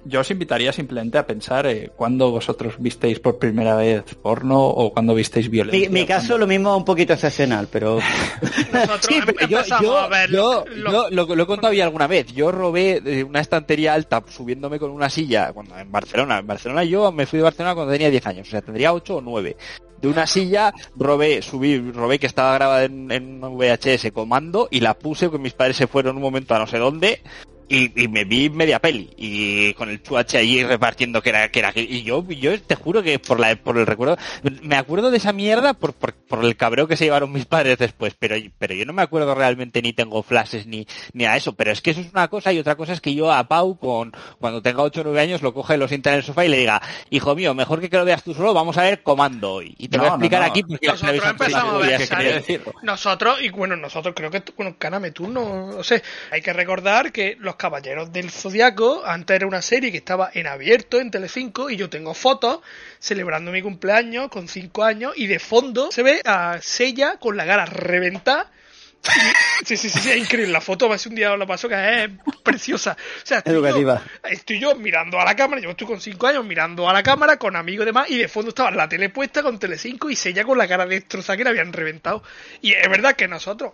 Yo 0.05 0.19
os 0.19 0.29
invitaría 0.31 0.73
simplemente 0.73 1.17
a 1.17 1.25
pensar 1.25 1.65
eh, 1.65 1.89
cuándo 1.95 2.29
vosotros 2.31 2.75
visteis 2.77 3.19
por 3.19 3.39
primera 3.39 3.75
vez 3.75 4.03
porno 4.21 4.59
o 4.61 4.91
cuando 4.91 5.15
visteis 5.15 5.45
Mi, 5.47 5.51
violencia. 5.51 5.89
mi 5.89 6.05
caso 6.05 6.37
lo 6.37 6.45
mismo 6.45 6.71
es 6.71 6.77
un 6.77 6.85
poquito 6.85 7.13
excepcional, 7.13 7.67
pero 7.71 7.99
Nosotros 8.73 9.05
Sí, 9.07 9.19
pero 9.25 9.47
yo, 9.47 9.59
yo- 9.81 9.97
a 9.97 10.07
ver 10.07 10.29
yo- 10.29 10.65
lo- 10.75 10.91
yo 10.91 11.09
lo, 11.09 11.35
lo 11.35 11.43
he 11.43 11.47
contado 11.47 11.73
ya 11.73 11.85
alguna 11.85 12.07
vez. 12.07 12.27
Yo 12.33 12.51
robé 12.51 13.01
eh, 13.05 13.23
una 13.23 13.39
estantería 13.39 13.93
alta 13.93 14.21
subiéndome 14.27 14.77
con 14.79 14.91
una 14.91 15.09
silla 15.09 15.53
cuando 15.53 15.77
en 15.77 15.91
Barcelona. 15.91 16.39
En 16.39 16.47
Barcelona 16.47 16.83
yo 16.83 17.11
me 17.11 17.25
fui 17.25 17.37
de 17.37 17.43
Barcelona 17.43 17.75
cuando 17.75 17.93
tenía 17.93 18.09
10 18.09 18.27
años, 18.27 18.47
o 18.47 18.51
sea, 18.51 18.61
tendría 18.61 18.93
8 18.93 19.15
o 19.17 19.21
9. 19.21 19.55
De 20.01 20.09
una 20.09 20.27
silla 20.27 20.73
robé, 20.97 21.41
subí, 21.41 21.79
robé 21.91 22.19
que 22.19 22.27
estaba 22.27 22.53
grabada 22.55 22.83
en, 22.83 23.09
en 23.09 23.41
un 23.41 23.57
VHS 23.57 24.11
comando 24.11 24.67
y 24.69 24.81
la 24.81 24.95
puse 24.95 25.29
porque 25.29 25.41
mis 25.43 25.53
padres 25.53 25.77
se 25.77 25.87
fueron 25.87 26.17
un 26.17 26.21
momento 26.21 26.53
a 26.53 26.59
no 26.59 26.67
sé 26.67 26.77
dónde 26.77 27.21
y, 27.69 28.03
y 28.03 28.07
me 28.07 28.25
vi 28.25 28.49
media 28.49 28.79
peli 28.79 29.09
y 29.17 29.73
con 29.75 29.89
el 29.89 30.01
chuache 30.03 30.37
allí 30.37 30.63
repartiendo 30.63 31.21
que 31.21 31.29
era 31.29 31.49
que 31.49 31.59
era 31.59 31.71
y 31.75 32.03
yo 32.03 32.25
yo 32.29 32.59
te 32.61 32.75
juro 32.75 33.01
que 33.03 33.19
por 33.19 33.39
la 33.39 33.55
por 33.55 33.77
el 33.77 33.85
recuerdo 33.85 34.17
me 34.61 34.75
acuerdo 34.75 35.11
de 35.11 35.17
esa 35.17 35.33
mierda 35.33 35.73
por, 35.73 35.93
por, 35.93 36.13
por 36.13 36.43
el 36.45 36.55
cabreo 36.57 36.87
que 36.87 36.97
se 36.97 37.05
llevaron 37.05 37.31
mis 37.31 37.45
padres 37.45 37.77
después 37.77 38.15
pero 38.19 38.35
pero 38.57 38.73
yo 38.73 38.85
no 38.85 38.93
me 38.93 39.01
acuerdo 39.01 39.33
realmente 39.35 39.81
ni 39.81 39.93
tengo 39.93 40.23
flashes 40.23 40.67
ni 40.67 40.85
ni 41.13 41.25
a 41.25 41.35
eso. 41.37 41.53
Pero 41.53 41.71
es 41.71 41.81
que 41.81 41.91
eso 41.91 42.01
es 42.01 42.11
una 42.11 42.27
cosa 42.27 42.51
y 42.53 42.59
otra 42.59 42.75
cosa 42.75 42.93
es 42.93 43.01
que 43.01 43.13
yo 43.15 43.31
a 43.31 43.47
Pau 43.47 43.77
con 43.77 44.11
cuando 44.39 44.61
tenga 44.61 44.81
8 44.83 45.01
o 45.01 45.03
9 45.05 45.19
años 45.21 45.41
lo 45.41 45.53
coge 45.53 45.77
lo 45.77 45.87
sienta 45.87 46.11
en 46.11 46.17
el 46.17 46.23
sofá 46.23 46.45
y 46.45 46.49
le 46.49 46.57
diga 46.57 46.81
hijo 47.09 47.35
mío 47.35 47.53
mejor 47.53 47.79
que 47.79 47.89
que 47.89 47.97
lo 47.97 48.05
veas 48.05 48.23
tú 48.23 48.33
solo 48.33 48.53
vamos 48.53 48.77
a 48.77 48.83
ver 48.83 49.03
comando 49.03 49.53
hoy 49.53 49.75
y 49.77 49.87
te 49.87 49.97
voy 49.97 50.07
a 50.07 50.09
no, 50.09 50.15
explicar 50.15 50.41
no. 50.41 50.47
aquí 50.47 50.63
porque 50.63 50.87
Nosotros 50.87 51.23
empezamos 51.25 51.73
a 51.73 51.77
ver 51.87 52.33
decir. 52.33 52.61
Nosotros, 52.81 53.41
y 53.41 53.49
bueno, 53.49 53.75
nosotros 53.75 54.13
creo 54.15 54.29
que, 54.31 54.41
tú- 54.41 54.53
bueno, 54.57 54.75
Caname, 54.77 55.11
tú 55.11 55.27
no, 55.27 55.71
no 55.71 55.83
sé, 55.83 56.01
hay 56.31 56.41
que 56.41 56.53
recordar 56.53 57.11
que 57.11 57.35
Los 57.39 57.52
Caballeros 57.55 58.11
del 58.11 58.31
Zodiaco, 58.31 59.03
antes 59.05 59.35
era 59.35 59.47
una 59.47 59.61
serie 59.61 59.91
que 59.91 59.97
estaba 59.97 60.29
en 60.33 60.47
abierto 60.47 60.99
en 60.99 61.11
Telecinco 61.11 61.69
y 61.69 61.77
yo 61.77 61.89
tengo 61.89 62.13
fotos 62.13 62.59
celebrando 62.99 63.51
mi 63.51 63.61
cumpleaños 63.61 64.29
con 64.29 64.47
5 64.47 64.83
años 64.83 65.13
y 65.15 65.27
de 65.27 65.39
fondo 65.39 65.91
se 65.91 66.03
ve 66.03 66.21
a 66.25 66.59
Sella 66.61 67.17
con 67.19 67.37
la 67.37 67.45
cara 67.45 67.65
reventada. 67.65 68.51
Sí, 69.65 69.75
sí, 69.77 69.89
sí, 69.89 69.99
sí, 69.99 70.11
es 70.11 70.17
increíble. 70.17 70.53
La 70.53 70.61
foto, 70.61 70.87
más 70.87 71.05
un 71.07 71.15
día 71.15 71.35
la 71.35 71.45
paso 71.45 71.67
que 71.67 72.03
es 72.05 72.09
preciosa. 72.41 72.95
O 72.95 73.25
sea, 73.25 73.39
estoy 73.39 73.53
yo, 73.53 73.59
Educativa. 73.59 74.01
estoy 74.23 74.59
yo 74.59 74.75
mirando 74.75 75.19
a 75.19 75.25
la 75.25 75.35
cámara, 75.35 75.61
yo 75.61 75.71
estoy 75.71 75.87
con 75.87 75.99
5 75.99 76.27
años 76.27 76.45
mirando 76.45 76.89
a 76.89 76.93
la 76.93 77.03
cámara 77.03 77.35
con 77.37 77.57
amigos 77.57 77.83
y 77.83 77.87
demás, 77.87 78.09
y 78.09 78.17
de 78.17 78.29
fondo 78.29 78.49
estaba 78.49 78.71
la 78.71 78.87
tele 78.87 79.09
puesta 79.09 79.43
con 79.43 79.59
Telecinco 79.59 80.09
y 80.09 80.15
Sella 80.15 80.45
con 80.45 80.57
la 80.57 80.69
cara 80.69 80.85
destrozada 80.85 81.35
que 81.35 81.43
le 81.43 81.49
habían 81.49 81.73
reventado. 81.73 82.23
Y 82.61 82.71
es 82.71 82.89
verdad 82.89 83.15
que 83.17 83.27
nosotros, 83.27 83.73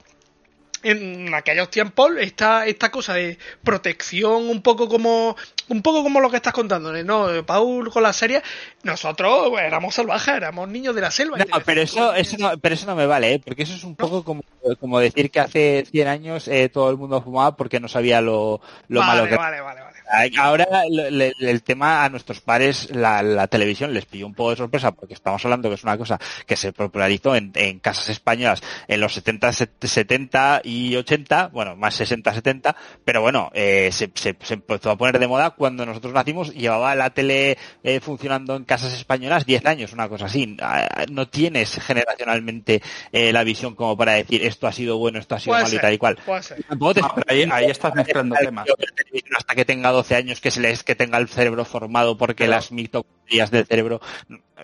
en 0.84 1.34
aquellos 1.34 1.69
tiempos, 1.69 2.11
esta, 2.19 2.65
esta 2.65 2.91
cosa 2.91 3.14
de 3.14 3.38
protección, 3.64 4.49
un 4.49 4.61
poco 4.61 4.88
como 4.88 5.35
un 5.69 5.81
poco 5.81 6.03
como 6.03 6.19
lo 6.19 6.30
que 6.30 6.38
estás 6.38 6.53
contando, 6.53 6.91
¿no? 7.03 7.45
Paul 7.45 7.89
con 7.91 8.03
la 8.03 8.14
serie, 8.14 8.41
nosotros 8.84 9.51
éramos 9.60 9.95
salvajes, 9.95 10.35
éramos 10.35 10.68
niños 10.68 10.95
de 10.95 11.01
la 11.01 11.11
selva. 11.11 11.38
No, 11.38 11.45
pero 11.65 11.81
eso, 11.81 12.14
eso 12.14 12.38
no, 12.39 12.57
pero 12.57 12.76
eso 12.76 12.85
no 12.88 12.95
me 12.95 13.06
vale, 13.06 13.34
¿eh? 13.34 13.41
porque 13.43 13.64
eso 13.64 13.76
es 13.76 13.84
un 13.84 13.95
poco 13.95 14.23
como, 14.23 14.41
como 14.80 14.99
decir 14.99 15.30
que 15.30 15.39
hace 15.39 15.85
100 15.89 16.07
años 16.07 16.47
eh, 16.47 16.69
todo 16.69 16.89
el 16.89 16.97
mundo 16.97 17.22
fumaba 17.22 17.56
porque 17.56 17.80
no 17.80 17.88
sabía 17.88 18.22
lo, 18.22 18.61
lo 18.88 18.99
vale, 18.99 19.14
malo 19.14 19.30
que 19.30 19.35
vale, 19.35 19.61
vale, 19.61 19.81
vale. 19.81 19.89
Ahora 20.38 20.68
le- 20.90 21.11
le- 21.11 21.34
el 21.40 21.61
tema 21.64 22.03
a 22.03 22.10
nuestros 22.10 22.41
padres, 22.41 22.90
la, 22.91 23.22
la 23.22 23.48
televisión 23.48 23.94
les 23.94 24.06
pilló 24.06 24.26
un 24.27 24.34
poco 24.34 24.52
de 24.52 24.56
sorpresa 24.57 24.91
porque 24.91 25.14
estamos 25.14 25.44
hablando 25.45 25.69
que 25.69 25.76
es 25.76 25.84
una 25.84 25.98
cosa 25.98 26.19
que 26.48 26.56
se 26.56 26.73
popularizó 26.73 27.36
en, 27.36 27.52
en 27.56 27.80
casas 27.80 28.10
españolas 28.10 28.61
en 28.88 28.99
los 29.02 29.14
70, 29.14 29.52
set- 29.53 29.86
70 29.86 30.61
y 30.64 30.95
80, 30.95 31.48
bueno, 31.49 31.76
más 31.76 31.95
60, 31.95 32.34
70, 32.34 32.76
pero 33.06 33.22
bueno, 33.22 33.52
eh, 33.53 33.90
se, 33.91 34.10
se- 34.15 34.36
se 34.41 34.53
empezó 34.56 34.91
a 34.91 34.98
poner 34.98 35.19
de 35.19 35.27
moda 35.27 35.52
cuando 35.52 35.86
nosotros 35.86 36.14
nacimos, 36.14 36.53
llevaba 36.53 36.95
la 36.95 37.11
tele 37.11 37.57
eh, 37.84 37.99
funcionando 37.99 38.56
en 38.56 38.64
casas 38.65 38.94
españolas 38.94 39.45
10 39.45 39.65
años, 39.65 39.94
una 39.94 40.10
cosa 40.10 40.26
así. 40.26 40.57
Ah, 40.61 41.06
No 41.11 41.27
tienes 41.27 41.80
generacionalmente 41.84 42.81
eh, 43.11 43.31
la 43.31 43.44
visión 43.44 43.76
como 43.76 43.95
para 43.95 44.14
decir 44.14 44.44
esto 44.44 44.68
ha 44.68 44.72
sido 44.72 44.98
bueno, 44.98 45.19
esto 45.19 45.36
ha 45.36 45.40
sido 45.40 45.53
Puede 45.53 45.64
malo 45.64 45.76
y 45.76 45.80
tal 45.80 45.94
y 45.94 45.98
cual. 45.98 46.18
puede 46.26 46.44
ser. 46.44 46.64
Tampoco 46.68 46.94
te 46.95 47.02
Ah, 47.03 47.11
pero 47.15 47.26
ahí, 47.30 47.48
ahí 47.52 47.69
estás 47.72 47.94
mezclando 47.95 48.36
temas. 48.40 48.68
hasta 49.38 49.56
que 49.56 49.65
tenga 49.65 49.91
12 49.99 50.15
años 50.15 50.41
que 50.41 50.51
se 50.51 50.59
les 50.61 50.84
que 50.84 50.95
tenga 50.95 51.17
el 51.17 51.27
cerebro 51.27 51.65
formado 51.65 52.17
porque 52.17 52.43
Pero- 52.45 52.51
las 52.51 52.71
mitocondrias 52.71 53.51
del 53.51 53.65
cerebro 53.65 53.99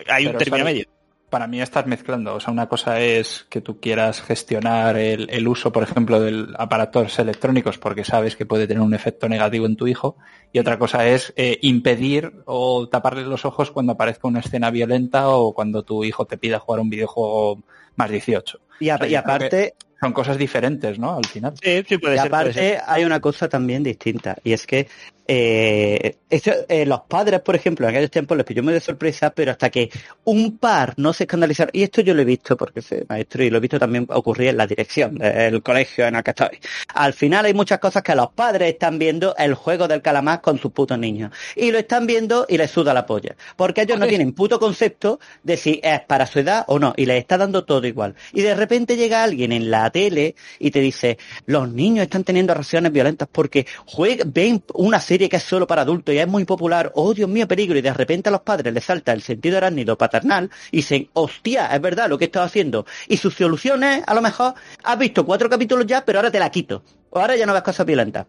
hay 0.08 0.26
un 0.26 0.36
término 0.36 0.64
medio 0.64 0.84
Para 1.30 1.46
mí 1.48 1.60
estás 1.60 1.86
mezclando. 1.86 2.34
O 2.36 2.40
sea, 2.40 2.52
una 2.52 2.68
cosa 2.68 3.00
es 3.00 3.46
que 3.50 3.60
tú 3.60 3.80
quieras 3.80 4.22
gestionar 4.22 4.96
el, 4.96 5.28
el 5.28 5.48
uso, 5.48 5.72
por 5.72 5.82
ejemplo, 5.82 6.20
del 6.20 6.54
aparatos 6.56 7.18
electrónicos 7.18 7.78
porque 7.78 8.04
sabes 8.04 8.36
que 8.36 8.46
puede 8.46 8.66
tener 8.68 8.80
un 8.82 8.94
efecto 8.94 9.28
negativo 9.28 9.66
en 9.66 9.76
tu 9.76 9.86
hijo. 9.88 10.16
Y 10.52 10.60
otra 10.60 10.78
cosa 10.78 11.06
es 11.08 11.32
eh, 11.36 11.58
impedir 11.62 12.32
o 12.46 12.88
taparle 12.88 13.24
los 13.24 13.44
ojos 13.44 13.72
cuando 13.72 13.92
aparezca 13.94 14.28
una 14.28 14.38
escena 14.40 14.70
violenta 14.70 15.28
o 15.28 15.52
cuando 15.52 15.82
tu 15.82 16.04
hijo 16.04 16.26
te 16.26 16.38
pida 16.38 16.60
jugar 16.60 16.80
un 16.80 16.90
videojuego 16.90 17.60
más 17.96 18.08
18. 18.08 18.60
Y, 18.78 18.88
a- 18.90 18.94
O 18.94 18.98
sea, 18.98 19.06
y 19.08 19.10
yo 19.10 19.22
creo 19.22 19.34
aparte, 19.34 19.74
Son 20.00 20.12
cosas 20.12 20.38
diferentes, 20.38 20.98
¿no? 20.98 21.16
Al 21.16 21.24
final. 21.26 21.54
sí, 21.60 21.82
sí 21.88 21.98
puede 21.98 22.14
y 22.14 22.18
ser, 22.20 22.30
puede 22.30 22.52
ser. 22.52 22.76
aparte 22.76 22.82
hay 22.86 23.04
una 23.04 23.18
cosa 23.20 23.48
también 23.48 23.82
distinta 23.82 24.36
y 24.44 24.52
es 24.52 24.64
que 24.66 24.86
eh, 25.28 26.16
esto, 26.28 26.52
eh, 26.68 26.86
los 26.86 27.02
padres, 27.02 27.40
por 27.40 27.54
ejemplo, 27.56 27.86
en 27.86 27.94
aquellos 27.94 28.10
tiempos 28.10 28.36
les 28.36 28.46
pilló 28.46 28.62
muy 28.62 28.72
de 28.72 28.80
sorpresa, 28.80 29.30
pero 29.30 29.52
hasta 29.52 29.70
que 29.70 29.90
un 30.24 30.58
par 30.58 30.94
no 30.96 31.12
se 31.12 31.24
escandalizaron, 31.24 31.70
y 31.72 31.82
esto 31.82 32.00
yo 32.00 32.14
lo 32.14 32.22
he 32.22 32.24
visto 32.24 32.56
porque 32.56 32.82
soy 32.82 33.04
maestro 33.08 33.42
y 33.44 33.50
lo 33.50 33.58
he 33.58 33.60
visto 33.60 33.78
también 33.78 34.06
ocurrir 34.10 34.48
en 34.48 34.56
la 34.56 34.66
dirección 34.66 35.16
del 35.16 35.62
colegio 35.62 36.06
en 36.06 36.16
el 36.16 36.22
que 36.22 36.30
estoy. 36.30 36.58
Al 36.94 37.12
final 37.12 37.44
hay 37.44 37.54
muchas 37.54 37.78
cosas 37.78 38.02
que 38.02 38.14
los 38.14 38.30
padres 38.32 38.72
están 38.72 38.98
viendo 38.98 39.34
el 39.36 39.54
juego 39.54 39.88
del 39.88 40.02
calamar 40.02 40.40
con 40.40 40.58
sus 40.58 40.72
putos 40.72 40.98
niños 40.98 41.32
y 41.54 41.70
lo 41.70 41.78
están 41.78 42.06
viendo 42.06 42.46
y 42.48 42.58
les 42.58 42.70
suda 42.70 42.94
la 42.94 43.06
polla, 43.06 43.36
porque 43.56 43.82
ellos 43.82 43.98
no 43.98 44.06
tienen 44.06 44.32
puto 44.32 44.58
concepto 44.58 45.18
de 45.42 45.56
si 45.56 45.80
es 45.82 46.00
para 46.00 46.26
su 46.26 46.40
edad 46.40 46.64
o 46.68 46.78
no 46.78 46.94
y 46.96 47.06
les 47.06 47.18
está 47.18 47.38
dando 47.38 47.64
todo 47.64 47.86
igual. 47.86 48.14
Y 48.32 48.42
de 48.42 48.54
repente 48.54 48.96
llega 48.96 49.22
alguien 49.22 49.52
en 49.52 49.70
la 49.70 49.90
tele 49.90 50.34
y 50.58 50.70
te 50.70 50.80
dice, 50.80 51.18
los 51.46 51.68
niños 51.68 52.04
están 52.04 52.24
teniendo 52.24 52.54
reacciones 52.54 52.92
violentas 52.92 53.28
porque 53.30 53.66
juegan, 53.86 54.32
ven 54.32 54.62
una 54.74 55.00
serie 55.00 55.15
que 55.18 55.36
es 55.36 55.42
solo 55.42 55.66
para 55.66 55.82
adultos 55.82 56.14
y 56.14 56.18
es 56.18 56.28
muy 56.28 56.44
popular, 56.44 56.92
oh 56.94 57.14
Dios 57.14 57.28
mío, 57.28 57.48
peligro, 57.48 57.78
y 57.78 57.82
de 57.82 57.92
repente 57.92 58.28
a 58.28 58.32
los 58.32 58.42
padres 58.42 58.72
les 58.72 58.84
salta 58.84 59.12
el 59.12 59.22
sentido 59.22 59.56
arácnido 59.56 59.96
paternal 59.96 60.50
y 60.70 60.78
dicen, 60.78 61.08
hostia, 61.14 61.66
es 61.74 61.80
verdad 61.80 62.08
lo 62.08 62.18
que 62.18 62.26
estás 62.26 62.46
haciendo. 62.46 62.86
Y 63.08 63.16
sus 63.16 63.34
soluciones, 63.34 64.02
a 64.06 64.14
lo 64.14 64.22
mejor, 64.22 64.54
has 64.84 64.98
visto 64.98 65.24
cuatro 65.24 65.48
capítulos 65.48 65.86
ya, 65.86 66.04
pero 66.04 66.18
ahora 66.18 66.30
te 66.30 66.38
la 66.38 66.50
quito. 66.50 66.82
O 67.10 67.18
ahora 67.18 67.36
ya 67.36 67.46
no 67.46 67.54
ves 67.54 67.62
cosas 67.62 67.86
violentas. 67.86 68.26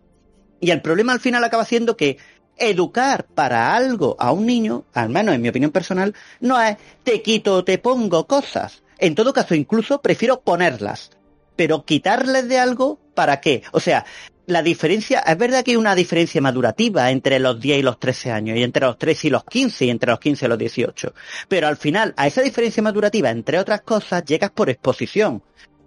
Y 0.60 0.72
el 0.72 0.82
problema 0.82 1.14
al 1.14 1.20
final 1.20 1.44
acaba 1.44 1.66
siendo 1.66 1.98
que 1.98 2.18
educar 2.58 3.26
para 3.26 3.76
algo 3.76 4.16
a 4.20 4.32
un 4.32 4.46
niño, 4.46 4.86
al 4.94 5.10
menos 5.10 5.36
en 5.36 5.42
mi 5.42 5.50
opinión 5.50 5.72
personal, 5.72 6.16
no 6.40 6.60
es 6.62 6.78
te 7.04 7.22
quito 7.22 7.64
te 7.64 7.78
pongo 7.78 8.26
cosas. 8.28 8.84
En 8.98 9.14
todo 9.14 9.34
caso, 9.34 9.54
incluso 9.54 10.02
prefiero 10.02 10.42
ponerlas. 10.42 11.12
Pero 11.56 11.86
quitarles 11.86 12.48
de 12.48 12.60
algo, 12.60 13.00
¿para 13.14 13.42
qué? 13.42 13.64
O 13.72 13.80
sea, 13.80 14.06
la 14.48 14.64
diferencia, 14.64 15.20
es 15.20 15.38
verdad 15.38 15.64
que 15.64 15.72
hay 15.72 15.78
una 15.78 15.94
diferencia 15.94 16.42
madurativa 16.42 17.12
entre 17.12 17.38
los 17.38 17.60
10 17.60 17.80
y 17.80 17.82
los 17.82 18.00
13 18.00 18.32
años, 18.32 18.58
y 18.58 18.64
entre 18.64 18.86
los 18.86 18.98
13 18.98 19.28
y 19.28 19.30
los 19.30 19.44
15, 19.44 19.86
y 19.86 19.90
entre 19.90 20.10
los 20.10 20.20
15 20.20 20.46
y 20.46 20.48
los 20.48 20.58
18. 20.58 21.14
Pero 21.50 21.68
al 21.68 21.76
final, 21.76 22.14
a 22.16 22.28
esa 22.28 22.42
diferencia 22.42 22.82
madurativa, 22.82 23.30
entre 23.30 23.60
otras 23.60 23.82
cosas, 23.82 24.24
llegas 24.24 24.52
por 24.52 24.70
exposición. 24.70 25.44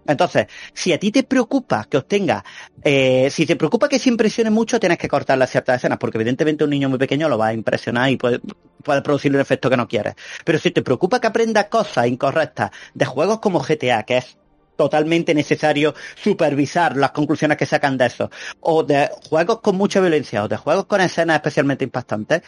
Entonces, 0.06 0.46
si 0.74 0.92
a 0.92 0.98
ti 0.98 1.10
te 1.10 1.22
preocupa 1.22 1.86
que 1.88 1.96
obtenga, 1.96 2.44
eh, 2.82 3.30
si 3.30 3.46
te 3.46 3.56
preocupa 3.56 3.88
que 3.88 3.98
se 3.98 4.10
impresione 4.10 4.50
mucho, 4.50 4.78
tienes 4.78 4.98
que 4.98 5.08
cortarle 5.08 5.46
ciertas 5.46 5.76
escenas, 5.76 5.98
porque 5.98 6.18
evidentemente 6.18 6.64
un 6.64 6.70
niño 6.70 6.90
muy 6.90 6.98
pequeño 6.98 7.30
lo 7.30 7.38
va 7.38 7.48
a 7.48 7.52
impresionar 7.54 8.10
y 8.10 8.16
puede, 8.16 8.40
puede 8.84 9.00
producirle 9.00 9.38
un 9.38 9.42
efecto 9.42 9.70
que 9.70 9.76
no 9.78 9.88
quieres. 9.88 10.16
Pero 10.44 10.58
si 10.58 10.70
te 10.70 10.82
preocupa 10.82 11.18
que 11.18 11.28
aprenda 11.28 11.68
cosas 11.68 12.08
incorrectas 12.08 12.72
de 12.92 13.06
juegos 13.06 13.40
como 13.40 13.60
GTA, 13.60 14.02
que 14.02 14.18
es 14.18 14.36
totalmente 14.80 15.34
necesario 15.34 15.94
supervisar 16.14 16.96
las 16.96 17.10
conclusiones 17.10 17.58
que 17.58 17.66
sacan 17.66 17.98
de 17.98 18.06
eso, 18.06 18.30
o 18.60 18.82
de 18.82 19.10
juegos 19.28 19.60
con 19.60 19.76
mucha 19.76 20.00
violencia, 20.00 20.42
o 20.42 20.48
de 20.48 20.56
juegos 20.56 20.86
con 20.86 21.02
escenas 21.02 21.36
especialmente 21.36 21.84
impactantes, 21.84 22.40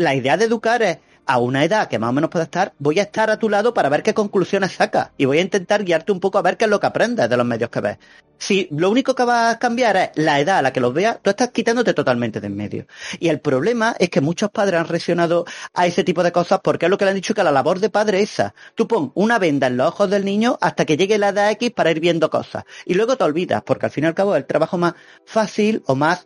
la 0.00 0.14
idea 0.14 0.38
de 0.38 0.46
educar 0.46 0.82
es 0.82 0.98
a 1.26 1.38
una 1.38 1.62
edad 1.62 1.88
que 1.88 1.98
más 1.98 2.08
o 2.10 2.12
menos 2.12 2.30
puede 2.30 2.44
estar, 2.44 2.72
voy 2.78 2.98
a 2.98 3.02
estar 3.02 3.30
a 3.30 3.38
tu 3.38 3.50
lado 3.50 3.74
para 3.74 3.90
ver 3.90 4.02
qué 4.02 4.14
conclusiones 4.14 4.72
sacas 4.72 5.10
y 5.18 5.26
voy 5.26 5.38
a 5.38 5.42
intentar 5.42 5.84
guiarte 5.84 6.10
un 6.10 6.20
poco 6.20 6.38
a 6.38 6.42
ver 6.42 6.56
qué 6.56 6.64
es 6.64 6.70
lo 6.70 6.80
que 6.80 6.86
aprendes 6.86 7.28
de 7.28 7.36
los 7.36 7.46
medios 7.46 7.68
que 7.68 7.80
ves. 7.80 7.98
Si 8.38 8.66
lo 8.70 8.90
único 8.90 9.14
que 9.14 9.24
va 9.24 9.50
a 9.50 9.58
cambiar 9.58 9.96
es 9.98 10.10
la 10.14 10.40
edad 10.40 10.58
a 10.58 10.62
la 10.62 10.72
que 10.72 10.80
los 10.80 10.94
veas, 10.94 11.18
tú 11.20 11.28
estás 11.28 11.50
quitándote 11.50 11.92
totalmente 11.92 12.40
de 12.40 12.46
en 12.46 12.56
medio. 12.56 12.86
Y 13.18 13.28
el 13.28 13.38
problema 13.40 13.94
es 13.98 14.08
que 14.08 14.22
muchos 14.22 14.50
padres 14.50 14.80
han 14.80 14.88
reaccionado 14.88 15.44
a 15.74 15.86
ese 15.86 16.02
tipo 16.02 16.22
de 16.22 16.32
cosas 16.32 16.60
porque 16.64 16.86
es 16.86 16.90
lo 16.90 16.96
que 16.96 17.04
le 17.04 17.10
han 17.10 17.16
dicho 17.16 17.34
que 17.34 17.44
la 17.44 17.52
labor 17.52 17.78
de 17.78 17.90
padre 17.90 18.22
es 18.22 18.32
esa. 18.32 18.54
Tú 18.74 18.88
pon 18.88 19.12
una 19.14 19.38
venda 19.38 19.66
en 19.66 19.76
los 19.76 19.88
ojos 19.88 20.08
del 20.08 20.24
niño 20.24 20.56
hasta 20.62 20.86
que 20.86 20.96
llegue 20.96 21.18
la 21.18 21.28
edad 21.28 21.50
X 21.50 21.70
para 21.72 21.90
ir 21.90 22.00
viendo 22.00 22.30
cosas. 22.30 22.64
Y 22.86 22.94
luego 22.94 23.16
te 23.16 23.24
olvidas, 23.24 23.62
porque 23.62 23.86
al 23.86 23.92
fin 23.92 24.04
y 24.04 24.06
al 24.06 24.14
cabo 24.14 24.34
es 24.34 24.40
el 24.40 24.46
trabajo 24.46 24.78
más 24.78 24.94
fácil 25.26 25.82
o 25.86 25.94
más 25.94 26.24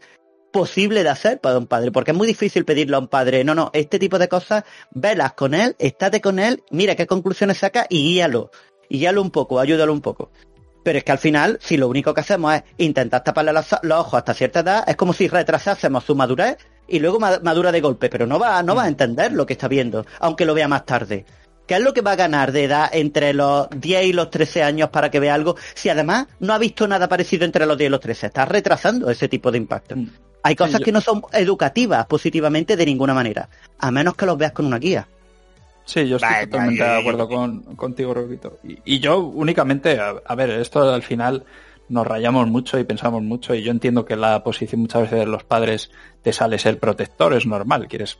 posible 0.54 1.02
de 1.02 1.08
hacer 1.08 1.40
para 1.40 1.58
un 1.58 1.66
padre, 1.66 1.90
porque 1.90 2.12
es 2.12 2.16
muy 2.16 2.28
difícil 2.28 2.64
pedirle 2.64 2.94
a 2.94 3.00
un 3.00 3.08
padre, 3.08 3.42
no, 3.42 3.56
no, 3.56 3.70
este 3.74 3.98
tipo 3.98 4.20
de 4.20 4.28
cosas, 4.28 4.62
velas 4.92 5.32
con 5.32 5.52
él, 5.52 5.74
estate 5.80 6.20
con 6.20 6.38
él, 6.38 6.62
mira 6.70 6.94
qué 6.94 7.08
conclusiones 7.08 7.58
saca 7.58 7.86
y 7.90 8.04
guíalo, 8.14 8.52
y 8.88 8.98
guíalo 9.00 9.20
un 9.20 9.32
poco, 9.32 9.58
ayúdalo 9.58 9.92
un 9.92 10.00
poco. 10.00 10.30
Pero 10.84 10.98
es 10.98 11.02
que 11.04 11.10
al 11.10 11.18
final, 11.18 11.58
si 11.60 11.76
lo 11.76 11.88
único 11.88 12.14
que 12.14 12.20
hacemos 12.20 12.54
es 12.54 12.62
intentar 12.78 13.24
taparle 13.24 13.52
los, 13.52 13.66
ojos 13.72 14.14
hasta 14.14 14.32
cierta 14.32 14.60
edad, 14.60 14.84
es 14.86 14.94
como 14.94 15.12
si 15.12 15.26
retrasásemos 15.26 16.04
su 16.04 16.14
madurez 16.14 16.56
y 16.86 17.00
luego 17.00 17.18
ma- 17.18 17.40
madura 17.42 17.72
de 17.72 17.80
golpe, 17.80 18.08
pero 18.08 18.24
no 18.26 18.38
va, 18.38 18.62
no 18.62 18.76
va 18.76 18.84
a 18.84 18.88
entender 18.88 19.32
lo 19.32 19.46
que 19.46 19.54
está 19.54 19.66
viendo, 19.66 20.06
aunque 20.20 20.44
lo 20.44 20.54
vea 20.54 20.68
más 20.68 20.86
tarde. 20.86 21.24
¿Qué 21.66 21.74
es 21.74 21.80
lo 21.80 21.94
que 21.94 22.02
va 22.02 22.12
a 22.12 22.16
ganar 22.16 22.52
de 22.52 22.64
edad 22.64 22.90
entre 22.92 23.32
los 23.32 23.68
10 23.70 24.04
y 24.04 24.12
los 24.12 24.30
13 24.30 24.62
años 24.62 24.90
para 24.90 25.10
que 25.10 25.18
vea 25.18 25.34
algo 25.34 25.56
si 25.74 25.88
además 25.88 26.26
no 26.38 26.52
ha 26.52 26.58
visto 26.58 26.86
nada 26.86 27.08
parecido 27.08 27.44
entre 27.44 27.66
los 27.66 27.76
10 27.76 27.88
y 27.88 27.90
los 27.90 28.00
13? 28.00 28.26
Está 28.26 28.44
retrasando 28.44 29.10
ese 29.10 29.28
tipo 29.28 29.50
de 29.50 29.58
impacto. 29.58 29.96
Hay 30.44 30.54
cosas 30.54 30.80
que 30.82 30.92
no 30.92 31.00
son 31.00 31.22
educativas 31.32 32.04
positivamente 32.06 32.76
de 32.76 32.84
ninguna 32.84 33.14
manera, 33.14 33.48
a 33.78 33.90
menos 33.90 34.14
que 34.14 34.26
los 34.26 34.36
veas 34.36 34.52
con 34.52 34.66
una 34.66 34.78
guía. 34.78 35.08
Sí, 35.86 36.06
yo 36.06 36.16
estoy 36.16 36.30
Vale, 36.30 36.46
totalmente 36.46 36.82
vale. 36.82 36.92
de 36.94 37.00
acuerdo 37.00 37.28
con, 37.28 37.60
contigo, 37.76 38.12
Roquito. 38.12 38.58
Y, 38.62 38.78
y 38.84 39.00
yo 39.00 39.20
únicamente, 39.20 39.98
a, 39.98 40.14
a 40.24 40.34
ver, 40.34 40.50
esto 40.50 40.92
al 40.92 41.02
final 41.02 41.44
nos 41.88 42.06
rayamos 42.06 42.46
mucho 42.46 42.78
y 42.78 42.84
pensamos 42.84 43.22
mucho 43.22 43.54
y 43.54 43.62
yo 43.62 43.70
entiendo 43.70 44.04
que 44.04 44.16
la 44.16 44.42
posición 44.44 44.82
muchas 44.82 45.02
veces 45.02 45.20
de 45.20 45.26
los 45.26 45.44
padres 45.44 45.90
te 46.22 46.32
sale 46.32 46.58
ser 46.58 46.78
protector, 46.78 47.32
es 47.32 47.46
normal, 47.46 47.88
quieres 47.88 48.18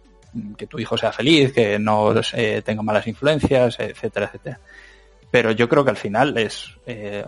que 0.57 0.67
tu 0.67 0.79
hijo 0.79 0.97
sea 0.97 1.13
feliz, 1.13 1.53
que 1.53 1.79
no 1.79 2.13
eh, 2.33 2.63
tenga 2.65 2.83
malas 2.83 3.07
influencias, 3.07 3.79
etcétera, 3.79 4.27
etcétera. 4.27 4.61
Pero 5.31 5.53
yo 5.53 5.69
creo 5.69 5.85
que 5.85 5.91
al 5.91 5.97
final 5.97 6.37
es 6.39 6.71
eh, 6.87 7.25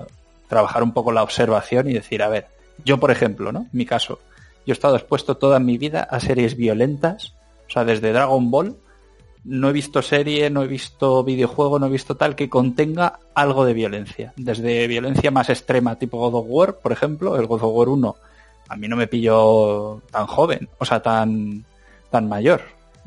trabajar 0.48 0.82
un 0.82 0.92
poco 0.92 1.12
la 1.12 1.22
observación 1.22 1.88
y 1.88 1.92
decir, 1.92 2.22
a 2.22 2.28
ver, 2.28 2.46
yo 2.84 2.98
por 2.98 3.10
ejemplo, 3.10 3.52
¿no? 3.52 3.60
En 3.60 3.68
mi 3.72 3.86
caso, 3.86 4.20
yo 4.66 4.72
he 4.72 4.74
estado 4.74 4.96
expuesto 4.96 5.36
toda 5.36 5.58
mi 5.60 5.78
vida 5.78 6.02
a 6.02 6.20
series 6.20 6.56
violentas, 6.56 7.34
o 7.68 7.70
sea, 7.70 7.84
desde 7.84 8.12
Dragon 8.12 8.50
Ball 8.50 8.76
no 9.44 9.68
he 9.68 9.72
visto 9.72 10.02
serie, 10.02 10.50
no 10.50 10.64
he 10.64 10.66
visto 10.66 11.22
videojuego, 11.22 11.78
no 11.78 11.86
he 11.86 11.90
visto 11.90 12.16
tal 12.16 12.34
que 12.34 12.48
contenga 12.50 13.20
algo 13.32 13.64
de 13.64 13.74
violencia. 13.74 14.32
Desde 14.36 14.88
violencia 14.88 15.30
más 15.30 15.48
extrema, 15.50 15.96
tipo 15.96 16.18
God 16.18 16.40
of 16.40 16.46
War, 16.48 16.74
por 16.80 16.90
ejemplo, 16.90 17.36
el 17.38 17.46
God 17.46 17.62
of 17.62 17.72
War 17.72 17.88
1, 17.88 18.16
a 18.68 18.76
mí 18.76 18.88
no 18.88 18.96
me 18.96 19.06
pilló 19.06 20.02
tan 20.10 20.26
joven, 20.26 20.68
o 20.78 20.84
sea, 20.84 21.00
tan, 21.00 21.64
tan 22.10 22.28
mayor. 22.28 22.62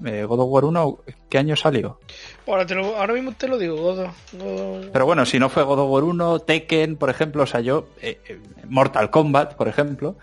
Eh, 0.06 0.24
God 0.24 0.40
of 0.40 0.48
War 0.50 0.64
1, 0.64 0.98
¿qué 1.30 1.40
año 1.40 1.58
salió? 1.58 2.00
Ahora, 2.48 2.66
te 2.66 2.74
lo- 2.74 2.96
ahora 2.96 3.14
mismo 3.14 3.34
te 3.34 3.50
lo 3.50 3.58
digo, 3.58 3.76
Godo. 3.76 4.14
Godo. 4.32 4.82
Pero 4.94 5.06
bueno, 5.06 5.26
si 5.26 5.40
no 5.40 5.50
fue 5.50 5.64
God 5.64 5.80
of 5.80 5.92
War 5.92 6.06
1, 6.06 6.40
Tekken, 6.40 6.96
por 6.96 7.10
ejemplo, 7.10 7.44
o 7.44 7.48
sea, 7.48 7.60
yo, 7.60 7.88
eh, 8.02 8.18
eh, 8.30 8.40
Mortal 8.70 9.10
Kombat, 9.10 9.56
por 9.56 9.68
ejemplo, 9.68 10.16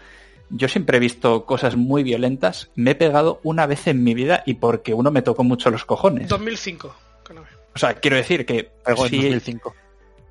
yo 0.51 0.68
siempre 0.68 0.97
he 0.97 1.01
visto 1.01 1.44
cosas 1.44 1.77
muy 1.77 2.02
violentas, 2.02 2.70
me 2.74 2.93
he 2.93 2.94
pegado 2.94 3.40
una 3.43 3.66
vez 3.66 3.86
en 3.86 4.05
mi 4.05 4.14
vida 4.14 4.43
y 4.47 4.55
porque 4.55 4.94
uno 4.94 5.10
me 5.10 5.23
tocó 5.23 5.44
mucho 5.44 5.70
los 5.70 5.85
cojones. 5.85 6.28
2005. 6.28 6.94
que 7.27 7.35
no 7.35 7.43
ve. 7.43 7.48
O 7.74 7.78
sea, 7.78 7.94
quiero 7.94 8.16
decir 8.16 8.47
que 8.47 8.70
Pegó 8.85 9.05
en 9.05 9.10
si, 9.10 9.16
2005. 9.16 9.74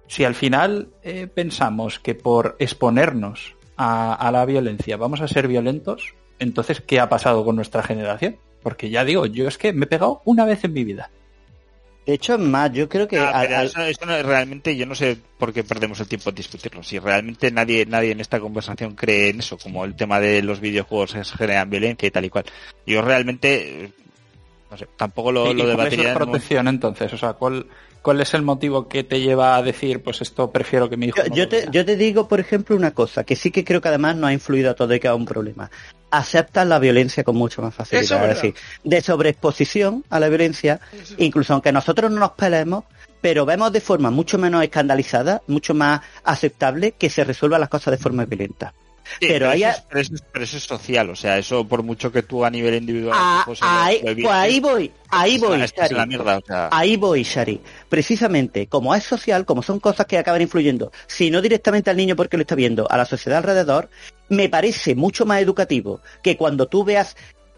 si 0.07 0.23
al 0.23 0.35
final 0.35 0.89
eh, 1.03 1.27
pensamos 1.27 1.99
que 1.99 2.15
por 2.15 2.55
exponernos 2.59 3.55
a, 3.77 4.13
a 4.13 4.31
la 4.31 4.45
violencia 4.45 4.97
vamos 4.97 5.21
a 5.21 5.27
ser 5.27 5.47
violentos, 5.47 6.15
entonces, 6.39 6.81
¿qué 6.81 6.99
ha 6.99 7.09
pasado 7.09 7.45
con 7.45 7.55
nuestra 7.55 7.83
generación? 7.83 8.37
Porque 8.61 8.89
ya 8.89 9.05
digo, 9.05 9.25
yo 9.25 9.47
es 9.47 9.57
que 9.57 9.73
me 9.73 9.85
he 9.85 9.87
pegado 9.87 10.21
una 10.25 10.45
vez 10.45 10.63
en 10.63 10.73
mi 10.73 10.83
vida. 10.83 11.11
De 12.05 12.13
hecho, 12.13 12.35
es 12.35 12.39
más, 12.39 12.71
yo 12.71 12.87
creo 12.87 13.07
que... 13.07 13.17
Ah, 13.17 13.31
al- 13.31 13.47
pero 13.47 13.59
al- 13.59 13.65
eso, 13.67 13.81
eso 13.81 14.05
no- 14.05 14.21
realmente 14.21 14.75
yo 14.75 14.85
no 14.85 14.93
sé 14.93 15.17
por 15.39 15.51
qué 15.53 15.63
perdemos 15.63 15.99
el 15.99 16.07
tiempo 16.07 16.29
en 16.29 16.35
discutirlo. 16.35 16.83
Si 16.83 16.99
realmente 16.99 17.49
nadie 17.51 17.85
nadie 17.87 18.11
en 18.11 18.19
esta 18.19 18.39
conversación 18.39 18.93
cree 18.95 19.29
en 19.29 19.39
eso, 19.39 19.57
como 19.57 19.85
el 19.85 19.95
tema 19.95 20.19
de 20.19 20.41
los 20.43 20.59
videojuegos 20.59 21.15
es- 21.15 21.31
generan 21.33 21.69
violencia 21.69 22.07
y 22.07 22.11
tal 22.11 22.25
y 22.25 22.29
cual. 22.29 22.45
Yo 22.85 23.01
realmente, 23.01 23.85
eh, 23.85 23.89
no 24.69 24.77
sé, 24.77 24.87
tampoco 24.95 25.31
lo, 25.31 25.47
¿Y- 25.47 25.49
y 25.51 25.53
lo 25.53 25.63
cuál 25.63 25.67
es 25.67 25.77
debatiría. 25.77 26.11
en 26.11 26.17
un- 26.17 26.23
protección 26.23 26.67
entonces? 26.67 27.11
O 27.13 27.17
sea, 27.17 27.33
¿cuál, 27.33 27.65
¿cuál 28.03 28.21
es 28.21 28.33
el 28.35 28.43
motivo 28.43 28.87
que 28.87 29.03
te 29.03 29.19
lleva 29.21 29.55
a 29.55 29.63
decir, 29.63 30.03
pues 30.03 30.21
esto 30.21 30.51
prefiero 30.51 30.87
que 30.89 30.97
mi 30.97 31.07
hijo 31.07 31.17
Yo, 31.33 31.43
no 31.43 31.47
te, 31.49 31.67
yo 31.71 31.85
te 31.85 31.95
digo, 31.95 32.27
por 32.27 32.39
ejemplo, 32.39 32.75
una 32.75 32.91
cosa, 32.91 33.23
que 33.23 33.35
sí 33.35 33.49
que 33.49 33.63
creo 33.63 33.81
que 33.81 33.87
además 33.87 34.15
nos 34.15 34.29
ha 34.29 34.33
influido 34.33 34.69
a 34.69 34.75
todo 34.75 34.93
y 34.93 34.99
que 34.99 35.07
es 35.07 35.13
un 35.13 35.25
problema. 35.25 35.71
Aceptas 36.17 36.65
la 36.67 36.79
violencia 36.79 37.23
con 37.23 37.35
mucho 37.35 37.61
más 37.61 37.73
Eso 37.73 37.83
facilidad. 37.83 38.29
es 38.29 38.35
decir, 38.35 38.55
de 38.83 39.01
sobreexposición 39.01 40.03
a 40.09 40.19
la 40.19 40.29
violencia, 40.29 40.79
incluso 41.17 41.53
aunque 41.53 41.71
nosotros 41.71 42.09
no 42.11 42.19
nos 42.19 42.31
peleemos, 42.31 42.85
pero 43.21 43.45
vemos 43.45 43.71
de 43.73 43.81
forma 43.81 44.11
mucho 44.11 44.37
menos 44.37 44.63
escandalizada, 44.63 45.41
mucho 45.47 45.73
más 45.73 46.01
aceptable 46.23 46.93
que 46.93 47.09
se 47.09 47.23
resuelvan 47.23 47.59
las 47.59 47.69
cosas 47.69 47.91
de 47.91 47.97
forma 47.97 48.25
violenta. 48.25 48.73
Sí, 49.19 49.27
pero 49.27 49.49
hay 49.49 49.63
eso, 49.63 49.71
es, 49.77 49.83
pero, 49.87 49.99
eso 50.01 50.15
es, 50.15 50.23
pero 50.31 50.43
eso 50.45 50.57
es 50.57 50.63
social, 50.63 51.09
o 51.09 51.15
sea, 51.15 51.37
eso 51.37 51.67
por 51.67 51.83
mucho 51.83 52.11
que 52.11 52.23
tú 52.23 52.43
a 52.43 52.49
nivel 52.49 52.75
individual... 52.75 53.15
Ah, 53.17 53.43
pues, 53.45 53.59
ahí, 53.61 53.99
pues 54.03 54.27
ahí 54.27 54.59
voy, 54.59 54.91
ahí 55.09 55.37
la- 55.37 55.47
voy, 55.47 55.61
es 55.61 55.73
Shari. 55.73 55.95
la 55.95 56.05
mierda, 56.05 56.37
o 56.37 56.41
sea... 56.45 56.69
Ahí 56.71 56.95
voy, 56.97 57.23
Shari. 57.23 57.61
Precisamente, 57.89 58.67
como 58.67 58.93
es 58.93 59.03
social, 59.03 59.45
como 59.45 59.63
son 59.63 59.79
cosas 59.79 60.05
que 60.05 60.17
acaban 60.17 60.41
influyendo, 60.41 60.91
si 61.07 61.29
no 61.31 61.41
directamente 61.41 61.89
al 61.89 61.97
niño 61.97 62.15
porque 62.15 62.37
lo 62.37 62.41
está 62.41 62.55
viendo, 62.55 62.89
a 62.91 62.97
la 62.97 63.05
sociedad 63.05 63.37
alrededor, 63.37 63.89
me 64.29 64.49
parece 64.49 64.95
mucho 64.95 65.25
más 65.25 65.41
educativo 65.41 66.01
que 66.23 66.35
cuando 66.35 66.67
tú 66.67 66.83
veas 66.83 67.15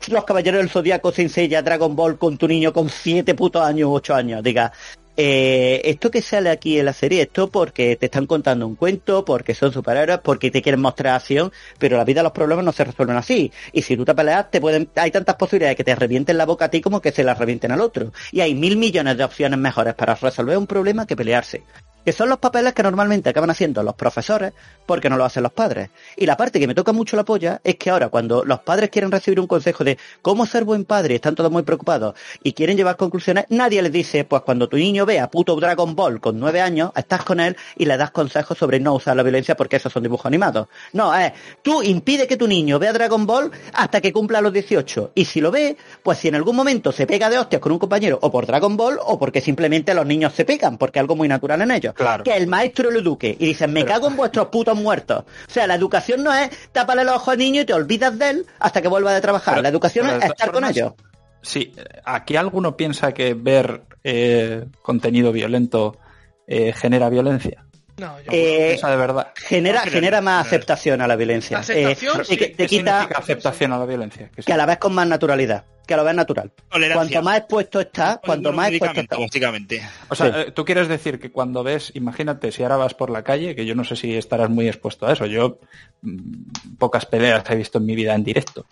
los 0.10 0.26
caballeros 0.26 0.60
del 0.60 0.70
zodiaco 0.70 1.12
sin 1.12 1.30
sella, 1.30 1.62
Dragon 1.64 1.96
Ball 1.96 2.18
con 2.20 2.38
tu 2.38 2.48
niño 2.48 2.72
con 2.72 2.90
siete 2.90 3.34
putos 3.34 3.64
años, 3.66 3.90
ocho 3.92 4.14
años, 4.14 4.44
diga, 4.44 4.72
eh, 5.18 5.82
esto 5.86 6.12
que 6.12 6.22
sale 6.22 6.52
aquí 6.52 6.78
en 6.78 6.86
la 6.86 6.94
serie, 6.94 7.24
esto 7.24 7.50
porque 7.50 7.96
te 7.96 8.06
están 8.06 8.28
contando 8.28 8.68
un 8.68 8.76
cuento, 8.76 9.26
porque 9.26 9.56
son 9.56 9.74
superhéroes, 9.74 10.20
porque 10.20 10.52
te 10.52 10.62
quieren 10.62 10.80
mostrar 10.80 11.16
acción, 11.16 11.52
pero 11.80 11.98
la 11.98 12.04
vida 12.04 12.22
los 12.22 12.32
problemas 12.32 12.64
no 12.64 12.72
se 12.72 12.84
resuelven 12.84 13.18
así. 13.18 13.52
Y 13.74 13.82
si 13.82 13.98
tú 13.98 14.06
te 14.06 14.14
peleas, 14.14 14.52
te 14.52 14.62
pueden, 14.62 14.90
hay 14.96 15.10
tantas 15.10 15.36
posibilidades 15.36 15.72
de 15.74 15.78
que 15.78 15.84
te 15.84 15.96
revienten 15.96 16.38
la 16.38 16.46
boca 16.46 16.66
a 16.66 16.70
ti 16.70 16.82
como 16.82 17.02
que 17.02 17.12
se 17.12 17.24
la 17.24 17.34
revienten 17.34 17.72
al 17.72 17.82
otro. 17.82 18.14
Y 18.32 18.42
hay 18.42 18.54
mil 18.54 18.78
millones 18.78 19.18
de 19.18 19.24
opciones 19.24 19.60
mejores 19.60 19.96
para 19.96 20.14
resolver 20.14 20.58
un 20.58 20.68
problema 20.68 21.08
que 21.08 21.16
pelearse. 21.16 21.64
Que 22.08 22.14
son 22.14 22.30
los 22.30 22.38
papeles 22.38 22.72
que 22.72 22.84
normalmente 22.84 23.30
acaban 23.30 23.50
haciendo 23.50 23.84
los 23.84 23.94
profesores 23.94 24.54
porque 24.86 25.10
no 25.10 25.18
lo 25.18 25.26
hacen 25.26 25.44
los 25.44 25.52
padres. 25.52 25.90
Y 26.16 26.26
la 26.26 26.38
parte 26.38 26.58
que 26.58 26.66
me 26.66 26.74
toca 26.74 26.94
mucho 26.94 27.18
la 27.18 27.26
polla 27.26 27.60
es 27.66 27.76
que 27.76 27.90
ahora 27.90 28.08
cuando 28.08 28.46
los 28.46 28.62
padres 28.62 28.92
quieren 28.92 29.12
recibir 29.12 29.42
un 29.42 29.46
consejo 29.46 29.84
de 29.84 29.98
cómo 30.22 30.46
ser 30.46 30.64
buen 30.64 30.86
padre, 30.86 31.16
están 31.16 31.36
todos 31.36 31.52
muy 31.52 31.64
preocupados 31.64 32.16
y 32.44 32.54
quieren 32.54 32.78
llevar 32.78 32.96
conclusiones, 32.96 33.48
nadie 33.50 33.82
les 33.82 33.92
dice, 33.92 34.24
pues 34.24 34.44
cuando 34.44 34.70
tu 34.70 34.78
niño 34.78 35.06
vea 35.06 35.30
puto 35.30 35.54
Dragon 35.58 35.98
Ball 35.98 36.22
con 36.22 36.40
nueve 36.40 36.62
años, 36.62 36.94
estás 36.96 37.26
con 37.26 37.42
él 37.42 37.58
y 37.76 37.84
le 37.84 37.98
das 37.98 38.12
consejos 38.12 38.58
sobre 38.58 38.80
no 38.80 38.94
usar 38.94 39.18
la 39.18 39.24
violencia 39.24 39.58
porque 39.58 39.76
esos 39.76 39.92
son 39.92 40.04
dibujos 40.04 40.28
animados. 40.28 40.70
No, 40.94 41.14
es, 41.14 41.34
tú 41.62 41.84
impide 41.84 42.26
que 42.26 42.38
tu 42.38 42.48
niño 42.48 42.80
vea 42.80 42.94
Dragon 42.94 43.26
Ball 43.26 43.52
hasta 43.74 44.00
que 44.00 44.14
cumpla 44.14 44.40
los 44.40 44.54
18. 44.54 45.12
Y 45.14 45.26
si 45.26 45.42
lo 45.42 45.52
ve, 45.52 45.76
pues 46.04 46.20
si 46.20 46.30
en 46.30 46.36
algún 46.36 46.56
momento 46.56 46.94
se 46.94 47.06
pega 47.06 47.30
de 47.30 47.38
hostias 47.38 47.62
con 47.62 47.74
un 47.74 47.80
compañero 47.80 48.18
o 48.22 48.32
por 48.32 48.46
Dragon 48.46 48.78
Ball 48.78 48.98
o 49.06 49.20
porque 49.20 49.42
simplemente 49.42 49.94
los 49.94 50.06
niños 50.06 50.32
se 50.32 50.46
pegan, 50.46 50.78
porque 50.78 51.00
es 51.00 51.02
algo 51.02 51.18
muy 51.18 51.28
natural 51.28 51.62
en 51.62 51.72
ellos. 51.72 51.96
Claro. 51.98 52.24
Que 52.24 52.38
el 52.38 52.48
maestro 52.48 52.92
lo 52.92 53.00
eduque. 53.00 53.36
Y 53.40 53.48
dicen, 53.48 53.74
me 53.74 53.84
cago 53.84 54.08
en 54.08 54.16
vuestros 54.18 54.48
putos 54.48 54.78
muertos. 54.78 55.24
O 55.48 55.52
sea, 55.52 55.68
la 55.68 55.76
educación 55.76 56.24
no 56.24 56.34
es 56.34 56.50
tápale 56.72 57.04
los 57.04 57.16
ojos 57.16 57.30
al 57.30 57.40
niño 57.40 57.62
y 57.62 57.66
te 57.66 57.74
olvidas 57.74 58.18
de 58.18 58.30
él 58.30 58.46
hasta 58.60 58.82
que 58.82 58.88
vuelva 58.88 59.14
de 59.14 59.20
trabajar. 59.22 59.56
Pero- 59.56 59.64
la 59.64 59.70
educación 59.70 60.08
es 60.10 60.24
estar 60.24 60.52
con 60.52 60.64
ellos. 60.64 60.94
Sí, 61.42 61.74
aquí 62.06 62.36
alguno 62.36 62.76
piensa 62.76 63.14
que 63.14 63.34
ver 63.34 63.84
eh, 64.04 64.66
contenido 64.82 65.32
violento 65.32 65.98
eh, 66.46 66.74
genera 66.74 67.10
violencia. 67.10 67.66
No, 67.98 68.20
yo- 68.22 68.32
Eh, 68.32 68.80
de 68.82 68.96
verdad. 68.96 69.34
genera, 69.36 69.84
no, 69.84 69.92
genera 69.92 70.22
más 70.22 70.46
aceptación 70.46 71.02
a 71.02 71.08
la 71.08 71.16
violencia. 71.16 71.58
Aceptación, 71.60 72.22
Eh, 72.22 72.26
sí. 72.26 72.38
te, 72.38 72.46
te 72.50 72.54
¿Qué 72.56 72.68
quita 72.68 73.02
aceptación 73.04 73.74
a 73.74 73.80
la 73.80 73.86
violencia? 73.86 74.30
Que 74.36 74.44
que 74.44 74.54
a 74.54 74.58
la 74.58 74.66
vez 74.68 74.78
con 74.78 74.94
más 74.94 75.08
naturalidad. 75.08 75.64
Que 75.88 75.94
a 75.94 75.98
la 75.98 76.04
vez 76.04 76.14
natural. 76.16 76.52
Tolerancia. 76.70 76.96
Cuanto 76.96 77.22
más 77.24 77.38
expuesto 77.40 77.80
está, 77.80 78.20
cuanto 78.24 78.52
más 78.54 78.70
expuesto 78.70 78.94
medicamento, 78.94 79.16
está. 79.16 79.24
básicamente. 79.26 79.90
O 80.10 80.16
sea, 80.16 80.28
Sí. 80.28 80.34
eh, 80.48 80.52
tú 80.52 80.66
quieres 80.66 80.88
decir 80.90 81.18
que 81.20 81.32
cuando 81.32 81.64
ves, 81.64 81.92
imagínate, 81.96 82.52
si 82.52 82.62
ahora 82.62 82.76
vas 82.78 82.94
por 82.94 83.10
la 83.10 83.24
calle, 83.24 83.56
que 83.56 83.66
yo 83.66 83.74
no 83.74 83.84
sé 83.86 83.96
si 83.96 84.14
estarás 84.16 84.50
muy 84.50 84.68
expuesto 84.68 85.08
a 85.08 85.14
eso, 85.14 85.26
yo 85.26 85.60
mm, 86.02 86.76
pocas 86.78 87.06
peleas 87.06 87.44
he 87.50 87.56
visto 87.56 87.78
en 87.80 87.86
mi 87.86 87.96
vida 87.96 88.14
en 88.14 88.24
directo. 88.24 88.66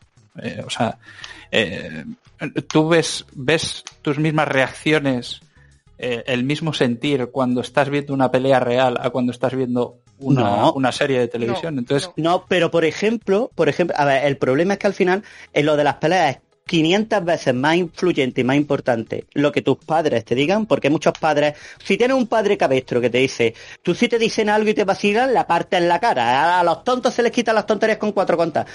Eh, 0.44 0.62
o 0.68 0.70
sea, 0.70 0.98
eh, 1.52 2.04
tú 2.68 2.90
ves, 2.90 3.26
ves 3.34 3.84
tus 4.02 4.20
mismas 4.20 4.50
reacciones, 4.50 5.40
eh, 5.98 6.24
el 6.28 6.44
mismo 6.44 6.74
sentir 6.74 7.28
cuando 7.28 7.62
estás 7.62 7.90
viendo 7.90 8.14
una 8.14 8.32
pelea 8.32 8.60
real 8.60 8.98
a 9.00 9.10
cuando 9.10 9.32
estás 9.32 9.56
viendo 9.56 10.00
una, 10.20 10.42
No. 10.42 10.74
una 10.74 10.92
serie 10.92 11.20
de 11.20 11.28
televisión. 11.28 11.76
No, 11.76 11.82
Entonces, 11.82 12.10
no. 12.18 12.32
No, 12.32 12.46
pero 12.48 12.72
por 12.72 12.86
ejemplo, 12.86 13.52
por 13.56 13.70
ejemplo, 13.70 13.96
a 13.98 14.06
ver, 14.06 14.26
el 14.26 14.38
problema 14.38 14.74
es 14.74 14.80
que 14.80 14.88
al 14.88 14.94
final, 14.94 15.24
en 15.54 15.66
lo 15.66 15.76
de 15.76 15.84
las 15.84 15.96
peleas 15.96 16.36
es 16.36 16.42
500 16.68 17.24
veces 17.24 17.54
más 17.54 17.76
influyente 17.76 18.42
y 18.42 18.44
más 18.44 18.56
importante 18.56 19.26
lo 19.34 19.52
que 19.52 19.62
tus 19.62 19.78
padres 19.78 20.26
te 20.26 20.34
digan, 20.34 20.66
porque 20.66 20.90
muchos 20.90 21.14
padres, 21.20 21.54
si 21.84 21.96
tienes 21.96 22.18
un 22.18 22.26
padre 22.28 22.58
cabestro 22.58 23.00
que 23.00 23.10
te 23.12 23.20
dice, 23.20 23.54
tú 23.84 23.94
si 23.94 24.08
te 24.08 24.18
dicen 24.18 24.50
algo 24.50 24.70
y 24.70 24.74
te 24.74 24.84
vacilan, 24.84 25.32
la 25.34 25.46
parte 25.46 25.78
en 25.78 25.88
la 25.88 26.00
cara, 26.00 26.60
a 26.60 26.64
los 26.64 26.84
tontos 26.84 27.14
se 27.14 27.22
les 27.22 27.32
quitan 27.32 27.54
las 27.56 27.68
tonterías 27.68 28.00
con 28.00 28.14
cuatro 28.14 28.36
contas. 28.36 28.66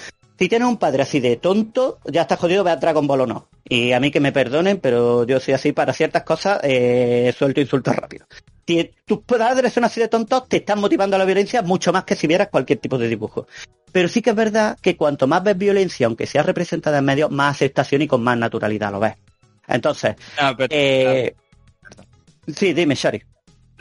Si 0.41 0.49
tienes 0.49 0.67
un 0.67 0.77
padre 0.77 1.03
así 1.03 1.19
de 1.19 1.37
tonto, 1.37 1.99
ya 2.03 2.23
estás 2.23 2.39
jodido 2.39 2.63
ver 2.63 2.79
Dragon 2.79 3.05
Ball 3.05 3.21
o 3.21 3.27
no. 3.27 3.47
Y 3.63 3.91
a 3.91 3.99
mí 3.99 4.09
que 4.09 4.19
me 4.19 4.31
perdonen, 4.31 4.79
pero 4.79 5.23
yo 5.23 5.39
soy 5.39 5.53
así 5.53 5.71
para 5.71 5.93
ciertas 5.93 6.23
cosas, 6.23 6.59
eh, 6.63 7.31
suelto 7.37 7.61
insultos 7.61 7.95
rápido. 7.95 8.25
Si 8.65 8.89
tus 9.05 9.19
padres 9.19 9.71
son 9.71 9.83
así 9.83 9.99
de 9.99 10.07
tontos, 10.07 10.49
te 10.49 10.57
están 10.57 10.79
motivando 10.79 11.15
a 11.15 11.19
la 11.19 11.25
violencia 11.25 11.61
mucho 11.61 11.93
más 11.93 12.05
que 12.05 12.15
si 12.15 12.25
vieras 12.25 12.47
cualquier 12.47 12.79
tipo 12.79 12.97
de 12.97 13.07
dibujo. 13.07 13.45
Pero 13.91 14.09
sí 14.09 14.23
que 14.23 14.31
es 14.31 14.35
verdad 14.35 14.79
que 14.81 14.97
cuanto 14.97 15.27
más 15.27 15.43
ves 15.43 15.59
violencia, 15.59 16.07
aunque 16.07 16.25
sea 16.25 16.41
representada 16.41 16.97
en 16.97 17.05
medios, 17.05 17.29
más 17.29 17.57
aceptación 17.57 18.01
y 18.01 18.07
con 18.07 18.23
más 18.23 18.35
naturalidad 18.35 18.91
lo 18.91 18.99
ves. 18.99 19.13
Entonces, 19.67 20.15
pero- 20.57 20.73
eh, 20.73 21.35
sí, 22.47 22.73
dime, 22.73 22.95
Shari. 22.95 23.21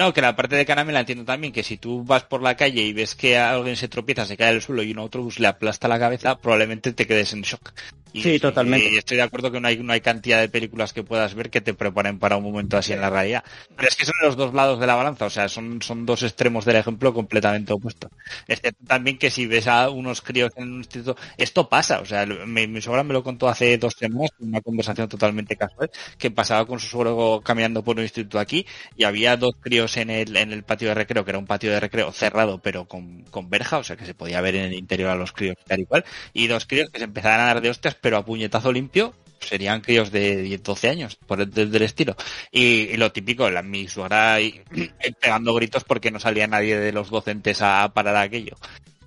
No, 0.00 0.14
que 0.14 0.22
la 0.22 0.34
parte 0.34 0.56
de 0.56 0.64
Kaname 0.64 0.94
la 0.94 1.00
entiendo 1.00 1.26
también, 1.26 1.52
que 1.52 1.62
si 1.62 1.76
tú 1.76 2.02
vas 2.02 2.24
por 2.24 2.40
la 2.42 2.56
calle 2.56 2.80
y 2.80 2.94
ves 2.94 3.14
que 3.14 3.36
alguien 3.36 3.76
se 3.76 3.86
tropieza, 3.86 4.24
se 4.24 4.38
cae 4.38 4.48
al 4.48 4.62
suelo 4.62 4.82
y 4.82 4.92
un 4.92 4.98
autobús 4.98 5.38
le 5.38 5.46
aplasta 5.46 5.88
la 5.88 5.98
cabeza, 5.98 6.38
probablemente 6.38 6.94
te 6.94 7.06
quedes 7.06 7.34
en 7.34 7.42
shock. 7.42 7.74
Y, 8.12 8.22
Sí, 8.22 8.38
totalmente. 8.40 8.90
Y 8.90 8.96
estoy 8.98 9.16
de 9.16 9.22
acuerdo 9.22 9.50
que 9.50 9.60
no 9.60 9.68
hay, 9.68 9.78
no 9.78 9.92
hay 9.92 10.00
cantidad 10.00 10.40
de 10.40 10.48
películas 10.48 10.92
que 10.92 11.02
puedas 11.02 11.34
ver 11.34 11.50
que 11.50 11.60
te 11.60 11.74
preparen 11.74 12.18
para 12.18 12.36
un 12.36 12.44
momento 12.44 12.76
así 12.76 12.92
en 12.92 13.00
la 13.00 13.10
realidad. 13.10 13.44
Pero 13.76 13.88
es 13.88 13.96
que 13.96 14.04
son 14.04 14.14
los 14.22 14.36
dos 14.36 14.54
lados 14.54 14.80
de 14.80 14.86
la 14.86 14.94
balanza, 14.94 15.26
o 15.26 15.30
sea, 15.30 15.48
son, 15.48 15.80
son 15.82 16.06
dos 16.06 16.22
extremos 16.22 16.64
del 16.64 16.76
ejemplo 16.76 17.12
completamente 17.14 17.72
opuestos. 17.72 18.10
Excepto 18.46 18.84
también 18.86 19.18
que 19.18 19.30
si 19.30 19.46
ves 19.46 19.66
a 19.66 19.90
unos 19.90 20.20
críos 20.22 20.50
en 20.56 20.72
un 20.72 20.78
instituto, 20.78 21.16
esto 21.36 21.68
pasa, 21.68 22.00
o 22.00 22.06
sea, 22.06 22.26
mi, 22.26 22.66
mi 22.66 22.80
suegra 22.80 23.04
me 23.04 23.12
lo 23.12 23.22
contó 23.22 23.48
hace 23.48 23.78
dos 23.78 23.94
semanas, 23.98 24.30
en 24.40 24.48
una 24.48 24.60
conversación 24.60 25.08
totalmente 25.08 25.56
casual, 25.56 25.90
que 26.18 26.30
pasaba 26.30 26.66
con 26.66 26.78
su 26.78 26.86
suegro 26.86 27.40
caminando 27.44 27.82
por 27.82 27.96
un 27.96 28.02
instituto 28.02 28.38
aquí 28.38 28.66
y 28.96 29.04
había 29.04 29.36
dos 29.36 29.54
críos 29.60 29.96
en 29.96 30.10
el, 30.10 30.36
en 30.36 30.52
el 30.52 30.62
patio 30.64 30.88
de 30.88 30.94
recreo, 30.94 31.24
que 31.24 31.30
era 31.30 31.38
un 31.38 31.46
patio 31.46 31.70
de 31.70 31.80
recreo 31.80 32.12
cerrado 32.12 32.60
pero 32.60 32.86
con, 32.86 33.24
con 33.30 33.50
verja, 33.50 33.78
o 33.78 33.84
sea 33.84 33.96
que 33.96 34.06
se 34.06 34.14
podía 34.14 34.40
ver 34.40 34.56
en 34.56 34.64
el 34.66 34.74
interior 34.74 35.10
a 35.10 35.14
los 35.14 35.32
críos 35.32 35.56
tal 35.66 35.80
y 35.80 35.86
cual, 35.86 36.04
y 36.32 36.46
dos 36.46 36.66
críos 36.66 36.90
que 36.90 36.98
se 36.98 37.04
empezaban 37.04 37.40
a 37.40 37.44
dar 37.46 37.60
de 37.60 37.70
hostias 37.70 37.94
pero 38.00 38.16
a 38.16 38.24
puñetazo 38.24 38.72
limpio, 38.72 39.14
serían 39.40 39.80
críos 39.80 40.10
de 40.10 40.42
10, 40.42 40.62
12 40.62 40.88
años, 40.88 41.16
por 41.26 41.40
el, 41.40 41.82
estilo. 41.82 42.16
Y, 42.50 42.96
lo 42.96 43.12
típico, 43.12 43.50
la, 43.50 43.62
mi 43.62 43.88
suegra 43.88 44.38
pegando 45.20 45.54
gritos 45.54 45.84
porque 45.84 46.10
no 46.10 46.20
salía 46.20 46.46
nadie 46.46 46.78
de 46.78 46.92
los 46.92 47.10
docentes 47.10 47.62
a, 47.62 47.82
a 47.82 47.92
parar 47.92 48.16
aquello. 48.16 48.56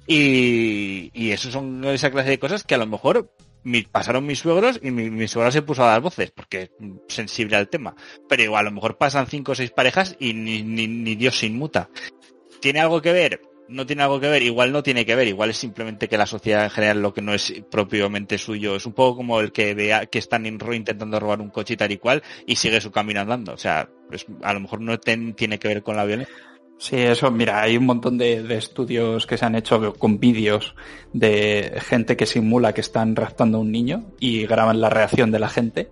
Y, 0.07 1.11
y 1.13 1.31
eso 1.31 1.49
son 1.49 1.85
esa 1.85 2.11
clase 2.11 2.31
de 2.31 2.39
cosas 2.39 2.63
que 2.63 2.75
a 2.75 2.77
lo 2.77 2.87
mejor 2.87 3.31
pasaron 3.91 4.25
mis 4.25 4.39
suegros 4.39 4.79
y 4.83 4.91
mi, 4.91 5.09
mi, 5.09 5.27
suegra 5.27 5.51
se 5.51 5.61
puso 5.61 5.83
a 5.83 5.87
dar 5.87 6.01
voces 6.01 6.31
porque 6.31 6.63
es 6.63 6.71
sensible 7.07 7.55
al 7.55 7.69
tema. 7.69 7.95
Pero 8.27 8.57
a 8.57 8.63
lo 8.63 8.71
mejor 8.71 8.97
pasan 8.97 9.27
cinco 9.27 9.53
o 9.53 9.55
seis 9.55 9.71
parejas 9.71 10.15
y 10.19 10.33
ni, 10.33 10.63
ni, 10.63 10.87
ni 10.87 11.15
Dios 11.15 11.37
sin 11.37 11.57
muta. 11.57 11.89
¿Tiene 12.59 12.81
algo 12.81 13.01
que 13.01 13.13
ver? 13.13 13.41
No 13.67 13.85
tiene 13.85 14.03
algo 14.03 14.19
que 14.19 14.27
ver, 14.27 14.43
igual 14.43 14.71
no 14.71 14.83
tiene 14.83 15.05
que 15.05 15.15
ver, 15.15 15.27
igual 15.27 15.49
es 15.49 15.57
simplemente 15.57 16.07
que 16.07 16.17
la 16.17 16.25
sociedad 16.25 16.65
en 16.65 16.69
general 16.69 17.01
lo 17.01 17.13
que 17.13 17.21
no 17.21 17.33
es 17.33 17.53
propiamente 17.71 18.37
suyo. 18.37 18.75
Es 18.75 18.85
un 18.85 18.93
poco 18.93 19.17
como 19.17 19.39
el 19.39 19.51
que 19.51 19.73
vea 19.73 20.05
que 20.05 20.19
están 20.19 20.45
intentando 20.45 21.19
robar 21.19 21.41
un 21.41 21.49
coche 21.49 21.75
y 21.75 21.77
tal 21.77 21.91
y 21.91 21.97
cual 21.97 22.23
y 22.45 22.57
sigue 22.57 22.81
su 22.81 22.91
camino 22.91 23.21
andando. 23.21 23.53
O 23.53 23.57
sea, 23.57 23.89
pues 24.09 24.25
a 24.41 24.53
lo 24.53 24.59
mejor 24.59 24.81
no 24.81 24.99
ten, 24.99 25.33
tiene 25.33 25.59
que 25.59 25.69
ver 25.69 25.81
con 25.81 25.95
la 25.95 26.05
violencia. 26.05 26.33
Sí, 26.77 26.97
eso, 26.97 27.31
mira, 27.31 27.61
hay 27.61 27.77
un 27.77 27.85
montón 27.85 28.17
de, 28.17 28.43
de, 28.43 28.57
estudios 28.57 29.25
que 29.25 29.37
se 29.37 29.45
han 29.45 29.55
hecho 29.55 29.93
con 29.93 30.19
vídeos 30.19 30.75
de 31.13 31.79
gente 31.87 32.17
que 32.17 32.25
simula 32.25 32.73
que 32.73 32.81
están 32.81 33.15
raptando 33.15 33.59
a 33.59 33.61
un 33.61 33.71
niño 33.71 34.11
y 34.19 34.45
graban 34.45 34.81
la 34.81 34.89
reacción 34.89 35.31
de 35.31 35.39
la 35.39 35.47
gente. 35.47 35.89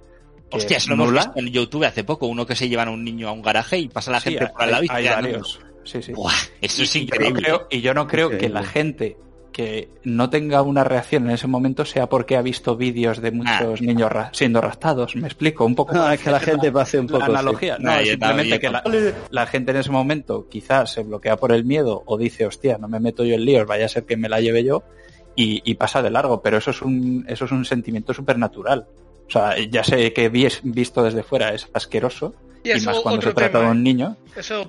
Hostia, 0.51 0.77
eso 0.77 0.89
lo 0.89 0.95
hemos 0.95 1.13
visto 1.13 1.31
en 1.35 1.47
YouTube 1.47 1.85
hace 1.85 2.03
poco, 2.03 2.27
uno 2.27 2.45
que 2.45 2.55
se 2.55 2.67
llevan 2.67 2.89
a 2.89 2.91
un 2.91 3.03
niño 3.03 3.29
a 3.29 3.31
un 3.31 3.41
garaje 3.41 3.77
y 3.77 3.87
pasa 3.87 4.11
la 4.11 4.19
sí, 4.19 4.31
gente 4.31 4.47
por 4.47 4.63
al 4.63 4.71
lado 4.71 4.83
y 4.83 4.87
hay 4.89 5.07
varios. 5.07 5.61
Sí, 5.83 6.01
sí. 6.01 6.13
Buah, 6.13 6.31
eso 6.61 6.83
es 6.83 6.95
y 6.95 6.99
increíble. 7.03 7.41
Yo 7.47 7.51
no 7.53 7.57
creo, 7.57 7.67
y 7.71 7.81
yo 7.81 7.93
no 7.93 8.07
creo 8.07 8.29
que 8.29 8.49
la 8.49 8.63
gente 8.63 9.17
que 9.51 9.89
no 10.05 10.29
tenga 10.29 10.61
una 10.61 10.85
reacción 10.85 11.25
en 11.25 11.31
ese 11.31 11.45
momento 11.45 11.83
sea 11.83 12.07
porque 12.07 12.37
ha 12.37 12.41
visto 12.41 12.77
vídeos 12.77 13.19
de 13.21 13.31
muchos 13.31 13.81
niños 13.81 14.09
ra- 14.09 14.29
siendo 14.33 14.61
raptados. 14.61 15.15
Me 15.17 15.27
explico 15.27 15.65
un 15.65 15.75
poco. 15.75 15.93
No, 15.93 16.09
es 16.09 16.21
que 16.21 16.31
la 16.31 16.39
gente 16.39 16.71
pase 16.71 16.97
un 16.99 17.07
la 17.07 17.11
poco. 17.11 17.25
sí. 17.25 17.31
analogía. 17.31 17.77
No, 17.77 17.91
No, 17.91 17.99
es 17.99 18.09
simplemente 18.11 18.59
que 18.61 18.69
la, 18.69 18.81
la 19.29 19.45
gente 19.47 19.71
en 19.71 19.77
ese 19.77 19.91
momento 19.91 20.47
quizás 20.49 20.93
se 20.93 21.03
bloquea 21.03 21.35
por 21.35 21.51
el 21.51 21.65
miedo 21.65 22.01
o 22.05 22.17
dice, 22.17 22.45
hostia, 22.45 22.77
no 22.77 22.87
me 22.87 23.01
meto 23.01 23.25
yo 23.25 23.35
en 23.35 23.43
líos, 23.43 23.67
vaya 23.67 23.85
a 23.85 23.89
ser 23.89 24.05
que 24.05 24.15
me 24.15 24.29
la 24.29 24.39
lleve 24.39 24.63
yo 24.63 24.83
y, 25.35 25.61
y 25.69 25.75
pasa 25.75 26.01
de 26.01 26.11
largo. 26.11 26.41
Pero 26.41 26.57
eso 26.57 26.71
es 26.71 26.81
un, 26.81 27.25
eso 27.27 27.43
es 27.43 27.51
un 27.51 27.65
sentimiento 27.65 28.13
supernatural. 28.13 28.87
O 29.27 29.29
sea, 29.29 29.55
ya 29.69 29.83
sé 29.83 30.13
que 30.13 30.29
vis- 30.31 30.61
visto 30.63 31.03
desde 31.03 31.23
fuera 31.23 31.53
es 31.53 31.67
asqueroso 31.73 32.35
Y 32.63 32.79
más 32.81 32.99
cuando 32.99 33.21
se 33.21 33.33
trata 33.33 33.51
tema, 33.59 33.65
de 33.65 33.71
un 33.71 33.77
¿eh? 33.77 33.81
niño. 33.81 34.17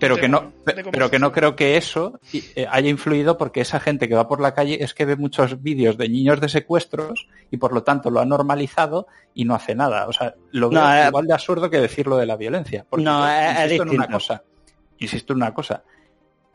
Pero 0.01 0.17
que 0.17 0.29
no 0.29 0.53
pero 0.93 1.11
que 1.11 1.19
no 1.19 1.31
creo 1.33 1.55
que 1.55 1.77
eso 1.77 2.19
eh, 2.33 2.67
haya 2.71 2.89
influido 2.89 3.37
porque 3.39 3.61
esa 3.61 3.81
gente 3.81 4.09
que 4.09 4.15
va 4.15 4.27
por 4.29 4.41
la 4.41 4.55
calle 4.55 4.83
es 4.83 4.95
que 4.95 5.05
ve 5.05 5.17
muchos 5.17 5.63
vídeos 5.63 5.97
de 5.99 6.09
niños 6.09 6.41
de 6.41 6.49
secuestros 6.49 7.29
y 7.51 7.59
por 7.59 7.73
lo 7.73 7.83
tanto 7.83 8.11
lo 8.11 8.21
ha 8.21 8.25
normalizado 8.25 9.07
y 9.35 9.45
no 9.45 9.55
hace 9.55 9.75
nada 9.75 10.07
o 10.09 10.13
sea 10.13 10.35
lo 10.51 10.69
veo 10.71 10.81
No, 10.81 10.95
eh, 10.95 11.07
igual 11.09 11.27
de 11.27 11.35
absurdo 11.35 11.71
que 11.71 11.79
decirlo 11.81 12.17
de 12.17 12.27
la 12.27 12.37
violencia 12.37 12.85
porque 12.89 13.05
No, 13.05 13.21
yo 13.21 13.29
es- 13.29 13.57
es 13.57 13.63
insisto 13.65 13.83
en 13.85 13.91
una 13.91 14.07
cosa 14.09 14.43
insisto 14.99 15.33
en 15.33 15.37
una 15.37 15.55
cosa 15.55 15.83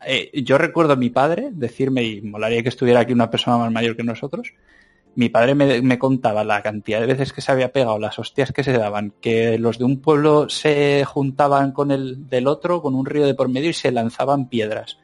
Eh, 0.06 0.42
yo 0.44 0.58
recuerdo 0.58 0.92
a 0.92 0.96
mi 0.96 1.10
padre 1.10 1.48
decirme 1.50 2.02
y 2.04 2.20
molaría 2.20 2.62
que 2.62 2.68
estuviera 2.68 3.00
aquí 3.00 3.12
una 3.12 3.30
persona 3.30 3.56
más 3.58 3.72
mayor 3.72 3.96
que 3.96 4.04
nosotros 4.04 4.52
mi 5.18 5.30
padre 5.30 5.56
me, 5.56 5.82
me 5.82 5.98
contaba 5.98 6.44
la 6.44 6.62
cantidad 6.62 7.00
de 7.00 7.06
veces 7.06 7.32
que 7.32 7.40
se 7.40 7.50
había 7.50 7.72
pegado, 7.72 7.98
las 7.98 8.20
hostias 8.20 8.52
que 8.52 8.62
se 8.62 8.70
daban, 8.70 9.12
que 9.20 9.58
los 9.58 9.76
de 9.76 9.84
un 9.84 10.00
pueblo 10.00 10.48
se 10.48 11.04
juntaban 11.04 11.72
con 11.72 11.90
el 11.90 12.28
del 12.28 12.46
otro, 12.46 12.80
con 12.80 12.94
un 12.94 13.04
río 13.04 13.26
de 13.26 13.34
por 13.34 13.48
medio 13.48 13.68
y 13.68 13.72
se 13.72 13.90
lanzaban 13.90 14.48
piedras. 14.48 15.00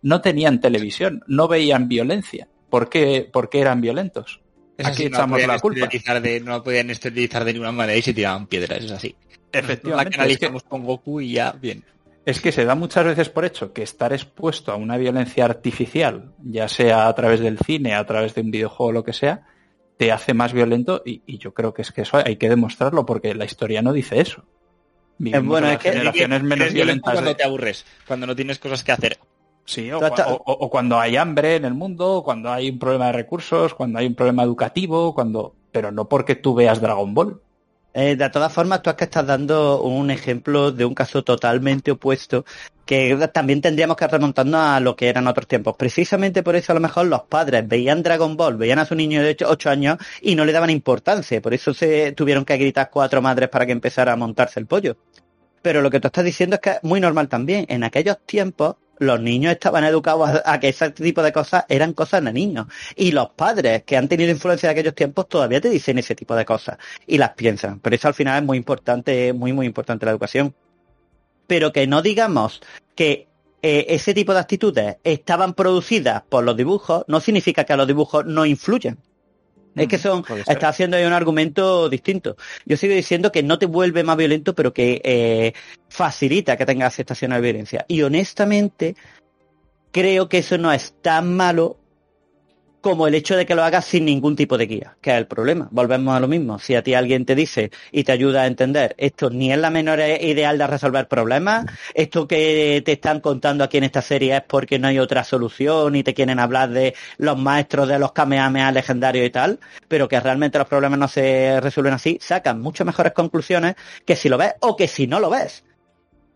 No 0.00 0.22
tenían 0.22 0.62
televisión, 0.62 1.22
no 1.26 1.48
veían 1.48 1.86
violencia. 1.86 2.48
¿Por 2.70 2.88
qué, 2.88 3.28
por 3.30 3.50
qué 3.50 3.60
eran 3.60 3.82
violentos? 3.82 4.40
Es 4.78 4.86
Aquí 4.86 5.02
así, 5.02 5.10
no 5.10 5.18
echamos 5.18 5.32
podían 5.32 5.48
la 5.48 5.58
culpa. 5.58 6.20
De, 6.20 6.40
no 6.40 6.52
la 6.52 6.62
podían 6.62 6.88
esterilizar 6.88 7.44
de 7.44 7.52
ninguna 7.52 7.72
manera 7.72 7.98
y 7.98 8.00
se 8.00 8.14
tiraban 8.14 8.46
piedras, 8.46 8.82
es 8.82 8.90
así. 8.90 9.16
La 9.52 9.60
Efectivamente. 9.60 10.08
Es 10.08 10.16
que, 10.16 10.16
canalizamos 10.16 10.62
con 10.62 10.82
Goku 10.82 11.20
y 11.20 11.32
ya, 11.32 11.52
bien. 11.52 11.84
es 12.24 12.40
que 12.40 12.52
se 12.52 12.64
da 12.64 12.74
muchas 12.74 13.04
veces 13.04 13.28
por 13.28 13.44
hecho 13.44 13.74
que 13.74 13.82
estar 13.82 14.14
expuesto 14.14 14.72
a 14.72 14.76
una 14.76 14.96
violencia 14.96 15.44
artificial, 15.44 16.32
ya 16.42 16.68
sea 16.68 17.06
a 17.06 17.14
través 17.14 17.40
del 17.40 17.58
cine, 17.58 17.94
a 17.94 18.06
través 18.06 18.34
de 18.34 18.40
un 18.40 18.50
videojuego 18.50 18.88
o 18.88 18.92
lo 18.92 19.04
que 19.04 19.12
sea, 19.12 19.44
te 19.98 20.10
hace 20.12 20.32
más 20.32 20.54
violento 20.54 21.02
y, 21.04 21.22
y 21.26 21.36
yo 21.38 21.52
creo 21.52 21.74
que 21.74 21.82
es 21.82 21.92
que 21.92 22.00
eso 22.02 22.16
hay 22.24 22.36
que 22.36 22.48
demostrarlo 22.48 23.04
porque 23.04 23.34
la 23.34 23.44
historia 23.44 23.82
no 23.82 23.92
dice 23.92 24.20
eso. 24.20 24.44
Vivimos 25.18 25.46
bueno, 25.46 25.66
en 25.66 25.74
es 25.74 25.78
que- 25.80 25.92
generaciones 25.92 26.42
menos 26.42 26.72
violentas. 26.72 27.12
cuando 27.12 27.36
te 27.36 27.42
aburres, 27.44 27.84
cuando 28.06 28.26
no 28.26 28.34
tienes 28.36 28.58
cosas 28.58 28.82
que 28.84 28.92
hacer. 28.92 29.18
Sí, 29.64 29.90
o- 29.92 29.98
o- 29.98 30.42
o 30.46 30.70
cuando 30.70 30.98
hay 30.98 31.16
hambre 31.16 31.56
en 31.56 31.66
el 31.66 31.74
mundo, 31.74 32.22
cuando 32.24 32.50
hay 32.50 32.70
un 32.70 32.78
problema 32.78 33.06
de 33.08 33.12
recursos, 33.12 33.74
cuando 33.74 33.98
hay 33.98 34.06
un 34.06 34.14
problema 34.14 34.42
educativo, 34.42 35.12
cuando 35.14 35.54
pero 35.72 35.92
no 35.92 36.08
porque 36.08 36.34
tú 36.36 36.54
veas 36.54 36.80
Dragon 36.80 37.12
Ball. 37.12 37.42
Eh, 37.92 38.16
de 38.16 38.30
todas 38.30 38.52
formas, 38.52 38.80
tú 38.82 38.88
es 38.90 38.96
que 38.96 39.04
estás 39.04 39.26
dando 39.26 39.82
un 39.82 40.10
ejemplo 40.10 40.70
de 40.72 40.84
un 40.86 40.94
caso 40.94 41.22
totalmente 41.24 41.90
opuesto 41.90 42.44
que 42.88 43.28
también 43.34 43.60
tendríamos 43.60 43.98
que 43.98 44.06
remontarnos 44.06 44.62
a 44.62 44.80
lo 44.80 44.96
que 44.96 45.10
eran 45.10 45.26
otros 45.26 45.46
tiempos. 45.46 45.76
Precisamente 45.76 46.42
por 46.42 46.56
eso 46.56 46.72
a 46.72 46.74
lo 46.74 46.80
mejor 46.80 47.06
los 47.06 47.20
padres 47.24 47.68
veían 47.68 48.02
Dragon 48.02 48.34
Ball, 48.34 48.56
veían 48.56 48.78
a 48.78 48.86
su 48.86 48.94
niño 48.94 49.22
de 49.22 49.36
8 49.44 49.68
años 49.68 49.98
y 50.22 50.34
no 50.34 50.46
le 50.46 50.52
daban 50.52 50.70
importancia. 50.70 51.42
Por 51.42 51.52
eso 51.52 51.74
se 51.74 52.12
tuvieron 52.12 52.46
que 52.46 52.56
gritar 52.56 52.88
cuatro 52.90 53.20
madres 53.20 53.50
para 53.50 53.66
que 53.66 53.72
empezara 53.72 54.14
a 54.14 54.16
montarse 54.16 54.58
el 54.58 54.64
pollo. 54.64 54.96
Pero 55.60 55.82
lo 55.82 55.90
que 55.90 56.00
tú 56.00 56.06
estás 56.06 56.24
diciendo 56.24 56.54
es 56.56 56.62
que 56.62 56.70
es 56.70 56.78
muy 56.82 56.98
normal 56.98 57.28
también. 57.28 57.66
En 57.68 57.84
aquellos 57.84 58.24
tiempos 58.24 58.76
los 59.00 59.20
niños 59.20 59.52
estaban 59.52 59.84
educados 59.84 60.40
a, 60.42 60.58
que 60.58 60.70
ese 60.70 60.88
tipo 60.88 61.22
de 61.22 61.30
cosas 61.30 61.66
eran 61.68 61.92
cosas 61.92 62.24
de 62.24 62.32
niños. 62.32 62.68
Y 62.96 63.12
los 63.12 63.28
padres 63.36 63.82
que 63.82 63.98
han 63.98 64.08
tenido 64.08 64.30
influencia 64.30 64.70
de 64.70 64.72
aquellos 64.72 64.94
tiempos 64.94 65.28
todavía 65.28 65.60
te 65.60 65.68
dicen 65.68 65.98
ese 65.98 66.14
tipo 66.14 66.34
de 66.34 66.46
cosas 66.46 66.78
y 67.06 67.18
las 67.18 67.34
piensan. 67.34 67.80
Pero 67.80 67.96
eso 67.96 68.08
al 68.08 68.14
final 68.14 68.38
es 68.38 68.46
muy 68.46 68.56
importante, 68.56 69.34
muy, 69.34 69.52
muy 69.52 69.66
importante 69.66 70.06
la 70.06 70.12
educación. 70.12 70.54
Pero 71.48 71.72
que 71.72 71.88
no 71.88 72.00
digamos 72.00 72.60
que 72.94 73.26
eh, 73.60 73.86
ese 73.88 74.14
tipo 74.14 74.32
de 74.32 74.38
actitudes 74.38 74.96
estaban 75.02 75.54
producidas 75.54 76.22
por 76.28 76.44
los 76.44 76.56
dibujos, 76.56 77.04
no 77.08 77.18
significa 77.18 77.64
que 77.64 77.72
a 77.72 77.76
los 77.76 77.88
dibujos 77.88 78.24
no 78.24 78.46
influyan. 78.46 78.98
Es 79.74 79.88
que 79.88 79.98
son, 79.98 80.24
está 80.46 80.68
haciendo 80.68 80.96
ahí 80.96 81.04
un 81.04 81.12
argumento 81.12 81.88
distinto. 81.88 82.36
Yo 82.64 82.76
sigo 82.76 82.94
diciendo 82.94 83.30
que 83.30 83.42
no 83.42 83.58
te 83.58 83.66
vuelve 83.66 84.02
más 84.02 84.16
violento, 84.16 84.54
pero 84.54 84.72
que 84.72 85.00
eh, 85.04 85.52
facilita 85.88 86.56
que 86.56 86.66
tengas 86.66 86.94
aceptación 86.94 87.32
a 87.32 87.36
la 87.36 87.40
violencia. 87.40 87.84
Y 87.88 88.02
honestamente, 88.02 88.96
creo 89.92 90.28
que 90.28 90.38
eso 90.38 90.58
no 90.58 90.72
es 90.72 90.94
tan 91.00 91.36
malo 91.36 91.77
como 92.80 93.06
el 93.06 93.14
hecho 93.14 93.36
de 93.36 93.46
que 93.46 93.54
lo 93.54 93.64
hagas 93.64 93.84
sin 93.84 94.04
ningún 94.04 94.36
tipo 94.36 94.56
de 94.56 94.66
guía, 94.66 94.96
que 95.00 95.10
es 95.10 95.16
el 95.16 95.26
problema. 95.26 95.68
Volvemos 95.70 96.16
a 96.16 96.20
lo 96.20 96.28
mismo. 96.28 96.58
Si 96.58 96.74
a 96.74 96.82
ti 96.82 96.94
alguien 96.94 97.24
te 97.24 97.34
dice 97.34 97.70
y 97.92 98.04
te 98.04 98.12
ayuda 98.12 98.42
a 98.42 98.46
entender, 98.46 98.94
esto 98.98 99.30
ni 99.30 99.52
es 99.52 99.58
la 99.58 99.70
menor 99.70 100.00
ideal 100.00 100.58
de 100.58 100.66
resolver 100.66 101.08
problemas, 101.08 101.66
esto 101.94 102.28
que 102.28 102.82
te 102.84 102.92
están 102.92 103.20
contando 103.20 103.64
aquí 103.64 103.78
en 103.78 103.84
esta 103.84 104.02
serie 104.02 104.36
es 104.36 104.42
porque 104.42 104.78
no 104.78 104.88
hay 104.88 104.98
otra 104.98 105.24
solución 105.24 105.96
y 105.96 106.02
te 106.02 106.14
quieren 106.14 106.38
hablar 106.38 106.70
de 106.70 106.94
los 107.16 107.38
maestros 107.38 107.88
de 107.88 107.98
los 107.98 108.12
Kamehameha 108.12 108.72
legendarios 108.72 109.26
y 109.26 109.30
tal, 109.30 109.58
pero 109.88 110.08
que 110.08 110.20
realmente 110.20 110.58
los 110.58 110.68
problemas 110.68 110.98
no 110.98 111.08
se 111.08 111.60
resuelven 111.60 111.94
así, 111.94 112.18
sacan 112.20 112.60
mucho 112.60 112.84
mejores 112.84 113.12
conclusiones 113.12 113.74
que 114.04 114.16
si 114.16 114.28
lo 114.28 114.38
ves 114.38 114.54
o 114.60 114.76
que 114.76 114.88
si 114.88 115.06
no 115.06 115.20
lo 115.20 115.30
ves. 115.30 115.64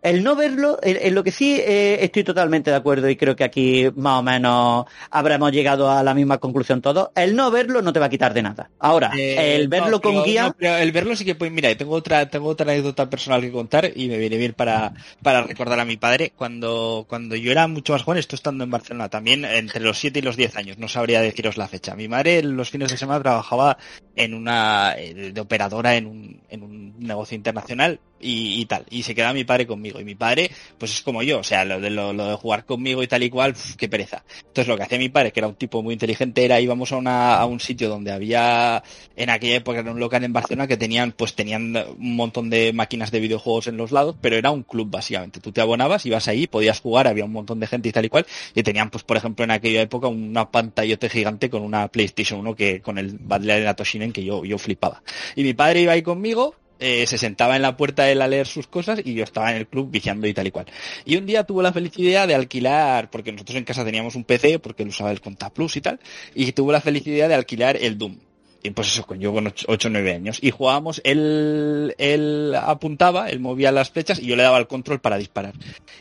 El 0.03 0.25
no 0.25 0.35
verlo, 0.35 0.79
en, 0.83 1.15
lo 1.15 1.23
que 1.23 1.31
sí 1.31 1.61
eh, 1.61 1.99
estoy 2.01 2.25
totalmente 2.25 2.71
de 2.71 2.77
acuerdo 2.77 3.09
y 3.09 3.17
creo 3.17 3.37
que 3.37 3.45
aquí 3.45 3.89
más 3.95 4.19
o 4.19 4.23
menos 4.23 4.87
habremos 5.11 5.53
llegado 5.53 5.91
a 5.91 6.03
la 6.03 6.13
misma 6.13 6.39
conclusión 6.39 6.83
todos, 6.83 7.11
el 7.15 7.37
no 7.37 7.51
verlo 7.53 7.83
no 7.83 7.93
te 7.93 8.01
va 8.01 8.07
a 8.07 8.11
quitar 8.11 8.35
de 8.35 8.43
nada. 8.43 8.71
Ahora, 8.81 9.13
Eh, 9.17 9.57
el 9.57 9.69
verlo 9.69 9.91
no, 9.91 10.01
con 10.01 10.25
guía... 10.25 10.45
no, 10.45 10.55
pero 10.59 10.77
el 10.77 10.91
verlo 10.93 11.15
sí 11.15 11.25
que 11.25 11.35
puede. 11.35 11.53
Mira, 11.53 11.75
tengo 11.77 11.95
otra, 11.95 12.29
tengo 12.29 12.49
otra 12.49 12.71
anécdota 12.71 13.09
personal 13.09 13.41
que 13.41 13.53
contar 13.53 13.93
y 13.95 14.09
me 14.09 14.19
viene 14.19 14.37
bien 14.37 14.55
para, 14.55 14.93
para 15.23 15.43
recordar 15.43 15.79
a 15.79 15.85
mi 15.85 15.97
padre. 15.97 16.33
Cuando, 16.35 17.07
cuando 17.09 17.37
yo 17.37 17.53
era 17.53 17.69
mucho 17.69 17.93
más 17.93 18.03
joven, 18.03 18.19
esto 18.19 18.35
estando 18.35 18.65
en 18.65 18.71
Barcelona, 18.71 19.09
también 19.09 19.45
entre 19.45 19.81
los 19.81 19.99
7 19.99 20.19
y 20.19 20.23
los 20.23 20.37
10 20.37 20.57
años, 20.57 20.79
no 20.79 20.89
sabría 20.89 21.21
deciros 21.21 21.57
la 21.57 21.69
fecha. 21.69 21.95
Mi 21.95 22.09
madre 22.09 22.43
los 22.43 22.71
fines 22.71 22.91
de 22.91 22.97
semana 22.97 23.23
trabajaba 23.23 23.79
en 24.17 24.35
una, 24.35 24.95
eh, 24.97 25.33
de 25.33 25.41
operadora 25.41 25.95
en 25.95 26.07
un, 26.07 26.41
en 26.49 26.63
un 26.63 26.95
negocio 26.99 27.37
internacional 27.37 28.01
y, 28.23 28.65
tal. 28.67 28.85
Y 28.91 29.03
se 29.03 29.15
quedaba 29.15 29.33
mi 29.33 29.45
padre 29.45 29.67
conmigo. 29.67 30.01
Y 30.01 30.05
mi 30.05 30.15
padre, 30.15 30.51
pues 30.79 30.93
es 30.93 31.03
como 31.03 31.23
yo, 31.23 31.41
o 31.41 31.45
sea, 31.45 31.65
lo 31.65 31.81
de, 31.81 31.91
lo, 31.91 32.13
de 32.13 32.35
jugar 32.37 32.65
conmigo 32.65 33.03
y 33.03 33.07
tal 33.07 33.23
y 33.23 33.31
cual, 33.31 33.53
pf, 33.55 33.77
qué 33.77 33.89
pereza. 33.89 34.25
Entonces 34.39 34.69
lo 34.69 34.77
que 34.77 34.85
hacía 34.85 34.99
mi 34.99 35.09
padre, 35.09 35.33
que 35.33 35.41
era 35.41 35.49
un 35.49 35.55
tipo 35.55 35.83
muy 35.83 35.95
inteligente, 35.95 36.45
era 36.45 36.61
íbamos 36.61 36.93
a, 36.93 36.97
una, 36.97 37.35
a 37.37 37.47
un 37.47 37.61
sitio 37.61 37.89
donde 37.89 38.13
había, 38.13 38.83
en 39.17 39.31
aquella 39.31 39.57
época 39.57 39.81
era 39.81 39.91
un 39.91 40.01
local 40.01 40.25
en 40.25 40.33
Barcelona 40.33 40.67
que 40.67 40.77
tenían, 40.77 41.13
pues 41.13 41.35
tenían 41.35 41.77
un 41.77 42.17
montón 42.17 42.51
de 42.51 42.73
máquinas 42.73 43.11
de 43.11 43.21
videojuegos 43.21 43.67
en 43.67 43.77
los 43.77 43.93
lados, 43.93 44.17
pero 44.21 44.37
era 44.37 44.51
un 44.51 44.63
club 44.63 44.91
básicamente. 44.91 45.41
Tú 45.41 45.53
te 45.53 45.61
abonabas, 45.61 46.07
ibas 46.07 46.29
ahí, 46.29 46.47
podías 46.47 46.81
jugar, 46.81 47.09
había 47.09 47.25
un 47.25 47.33
montón 47.33 47.61
de 47.61 47.67
gente 47.67 47.89
y 47.89 47.93
tal 47.93 48.05
y 48.05 48.09
cual, 48.09 48.27
y 48.55 48.63
tenían, 48.63 48.91
pues 48.91 49.05
por 49.05 49.17
ejemplo, 49.17 49.45
en 49.45 49.51
aquella 49.51 49.83
época 49.83 50.09
una 50.09 50.51
pantallote 50.51 51.09
gigante 51.09 51.51
con 51.51 51.63
una 51.63 51.89
PlayStation 51.89 52.41
1 52.41 52.55
que 52.55 52.81
con 52.81 52.99
el 52.99 53.19
Battle 53.19 53.61
de 53.61 53.75
Toshinen 53.75 54.13
que 54.13 54.25
yo, 54.25 54.45
yo 54.45 54.59
flipaba. 54.59 55.03
Y 55.37 55.43
mi 55.43 55.55
padre 55.55 55.83
iba 55.83 55.93
ahí 55.93 56.03
conmigo, 56.03 56.55
eh, 56.83 57.07
se 57.07 57.17
sentaba 57.17 57.55
en 57.55 57.63
la 57.63 57.77
puerta 57.77 58.11
él 58.11 58.21
a 58.21 58.27
leer 58.27 58.47
sus 58.47 58.67
cosas 58.67 59.01
y 59.05 59.15
yo 59.15 59.23
estaba 59.23 59.53
en 59.53 59.59
el 59.59 59.69
club 59.69 59.89
viciando 59.91 60.27
y 60.27 60.35
tal 60.35 60.49
y 60.49 60.51
cual. 60.51 60.67
Y 61.05 61.17
un 61.17 61.27
día 61.27 61.45
tuvo 61.45 61.63
la 61.63 61.73
feliz 61.73 61.97
idea 61.97 62.27
de 62.27 62.35
alquilar, 62.35 63.09
porque 63.09 63.31
nosotros 63.31 63.57
en 63.57 63.65
casa 63.65 63.85
teníamos 63.85 64.17
un 64.17 64.25
PC, 64.25 64.59
porque 64.59 64.83
él 64.83 64.89
usaba 64.89 65.13
el 65.13 65.21
Contaplus 65.21 65.77
y 65.77 65.81
tal, 65.81 66.01
y 66.35 66.51
tuvo 66.51 66.73
la 66.73 66.81
feliz 66.81 67.07
idea 67.07 67.29
de 67.29 67.35
alquilar 67.35 67.77
el 67.77 67.99
Doom. 67.99 68.17
Y 68.65 68.71
pues 68.71 68.89
eso, 68.89 69.05
yo 69.17 69.33
con 69.33 69.47
8 69.49 69.67
o 69.67 69.91
9 69.91 70.15
años. 70.15 70.39
Y 70.41 70.53
jugábamos, 70.53 71.01
él, 71.05 71.95
él 71.99 72.55
apuntaba, 72.55 73.29
él 73.29 73.41
movía 73.41 73.73
las 73.73 73.91
flechas 73.91 74.21
y 74.21 74.27
yo 74.27 74.37
le 74.37 74.45
daba 74.45 74.59
el 74.59 74.69
control 74.69 75.01
para 75.01 75.19
disparar. 75.19 75.55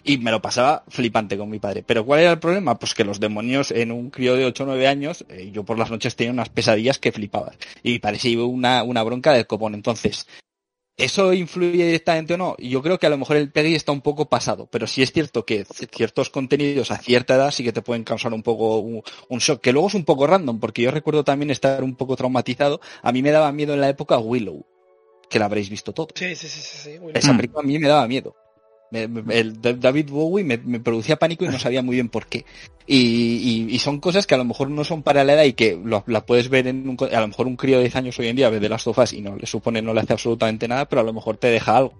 Y 0.04 0.20
me 0.20 0.30
lo 0.30 0.44
pasaba 0.44 0.84
flipante 0.88 1.38
con 1.38 1.50
mi 1.50 1.58
padre. 1.58 1.84
Pero 1.84 2.06
¿cuál 2.06 2.20
era 2.20 2.32
el 2.32 2.40
problema? 2.40 2.78
Pues 2.78 2.94
que 2.94 3.04
los 3.04 3.20
demonios 3.20 3.72
en 3.72 3.92
un 3.92 4.12
crío 4.12 4.36
de 4.36 4.46
8 4.46 4.64
o 4.64 4.68
9 4.68 4.88
años, 4.88 5.26
eh, 5.30 5.50
yo 5.52 5.64
por 5.64 5.80
las 5.80 5.90
noches 5.90 6.16
tenía 6.16 6.34
unas 6.34 6.50
pesadillas 6.50 7.00
que 7.00 7.12
flipaba. 7.12 7.54
Y 7.82 7.98
parecía 7.98 8.40
una, 8.44 8.84
una 8.84 9.02
bronca 9.02 9.34
del 9.34 9.48
copón. 9.48 9.74
Entonces, 9.74 10.28
¿Eso 11.02 11.34
influye 11.34 11.86
directamente 11.86 12.36
o 12.36 12.38
no? 12.38 12.56
Yo 12.58 12.82
creo 12.82 13.00
que 13.00 13.08
a 13.08 13.10
lo 13.10 13.18
mejor 13.18 13.38
el 13.38 13.52
PEGI 13.52 13.76
está 13.76 13.92
un 13.92 14.02
poco 14.02 14.30
pasado, 14.30 14.68
pero 14.70 14.86
sí 14.86 15.02
es 15.02 15.12
cierto 15.12 15.46
que 15.46 15.66
ciertos 15.66 16.30
contenidos 16.30 16.92
a 16.92 16.98
cierta 16.98 17.36
edad 17.36 17.52
sí 17.52 17.64
que 17.64 17.74
te 17.74 17.82
pueden 17.82 18.04
causar 18.04 18.34
un 18.34 18.44
poco 18.44 18.80
un, 18.80 19.02
un, 19.30 19.40
shock, 19.40 19.62
que 19.62 19.74
luego 19.74 19.88
es 19.88 19.96
un 19.96 20.06
poco 20.06 20.28
random, 20.28 20.60
porque 20.60 20.84
yo 20.84 20.92
recuerdo 20.92 21.24
también 21.24 21.50
estar 21.50 21.84
un 21.84 21.96
poco 21.96 22.16
traumatizado. 22.16 22.82
A 23.02 23.12
mí 23.12 23.22
me 23.24 23.32
daba 23.32 23.52
miedo 23.52 23.74
en 23.74 23.82
la 23.82 23.90
época 23.90 24.20
Willow, 24.20 24.66
que 25.30 25.40
la 25.40 25.46
habréis 25.46 25.70
visto 25.70 25.92
todo. 25.92 26.10
Sí, 26.14 26.36
sí, 26.36 26.48
sí, 26.48 26.62
sí. 26.62 26.78
sí. 26.78 26.90
Willow. 27.00 27.18
Esa 27.18 27.36
película 27.36 27.64
a 27.64 27.66
mí 27.66 27.80
me 27.80 27.88
daba 27.88 28.08
miedo. 28.08 28.36
Me, 28.92 29.08
me, 29.08 29.40
el 29.40 29.62
David 29.62 30.10
Bowie 30.10 30.44
me, 30.44 30.58
me, 30.58 30.80
producía 30.80 31.16
pánico 31.16 31.46
y 31.46 31.48
no 31.48 31.58
sabía 31.58 31.82
muy 31.82 31.96
bien 31.96 32.10
por 32.10 32.28
qué. 32.28 32.46
Y, 32.86 32.98
y, 32.98 33.74
y, 33.74 33.80
son 33.80 34.00
cosas 34.00 34.28
que 34.28 34.36
a 34.36 34.38
lo 34.38 34.44
mejor 34.44 34.70
no 34.70 34.84
son 34.84 35.02
para 35.02 35.24
la 35.24 35.34
edad 35.34 35.44
y 35.44 35.54
que 35.54 35.80
lo, 35.82 36.04
la 36.08 36.26
puedes 36.26 36.50
ver 36.50 36.68
en 36.68 36.90
un, 36.90 36.98
a 37.12 37.22
lo 37.22 37.28
mejor 37.30 37.48
un 37.48 37.56
crío 37.56 37.78
de 37.78 37.84
10 37.84 37.96
años 37.96 38.20
hoy 38.20 38.28
en 38.28 38.36
día 38.36 38.50
ve 38.50 38.60
de 38.60 38.68
las 38.68 38.82
sofás 38.82 39.14
y 39.14 39.22
no 39.22 39.36
le 39.38 39.48
supone, 39.48 39.82
no 39.82 39.94
le 39.94 40.02
hace 40.02 40.14
absolutamente 40.14 40.68
nada, 40.68 40.90
pero 40.90 41.02
a 41.02 41.06
lo 41.06 41.14
mejor 41.14 41.38
te 41.38 41.48
deja 41.48 41.78
algo. 41.78 41.94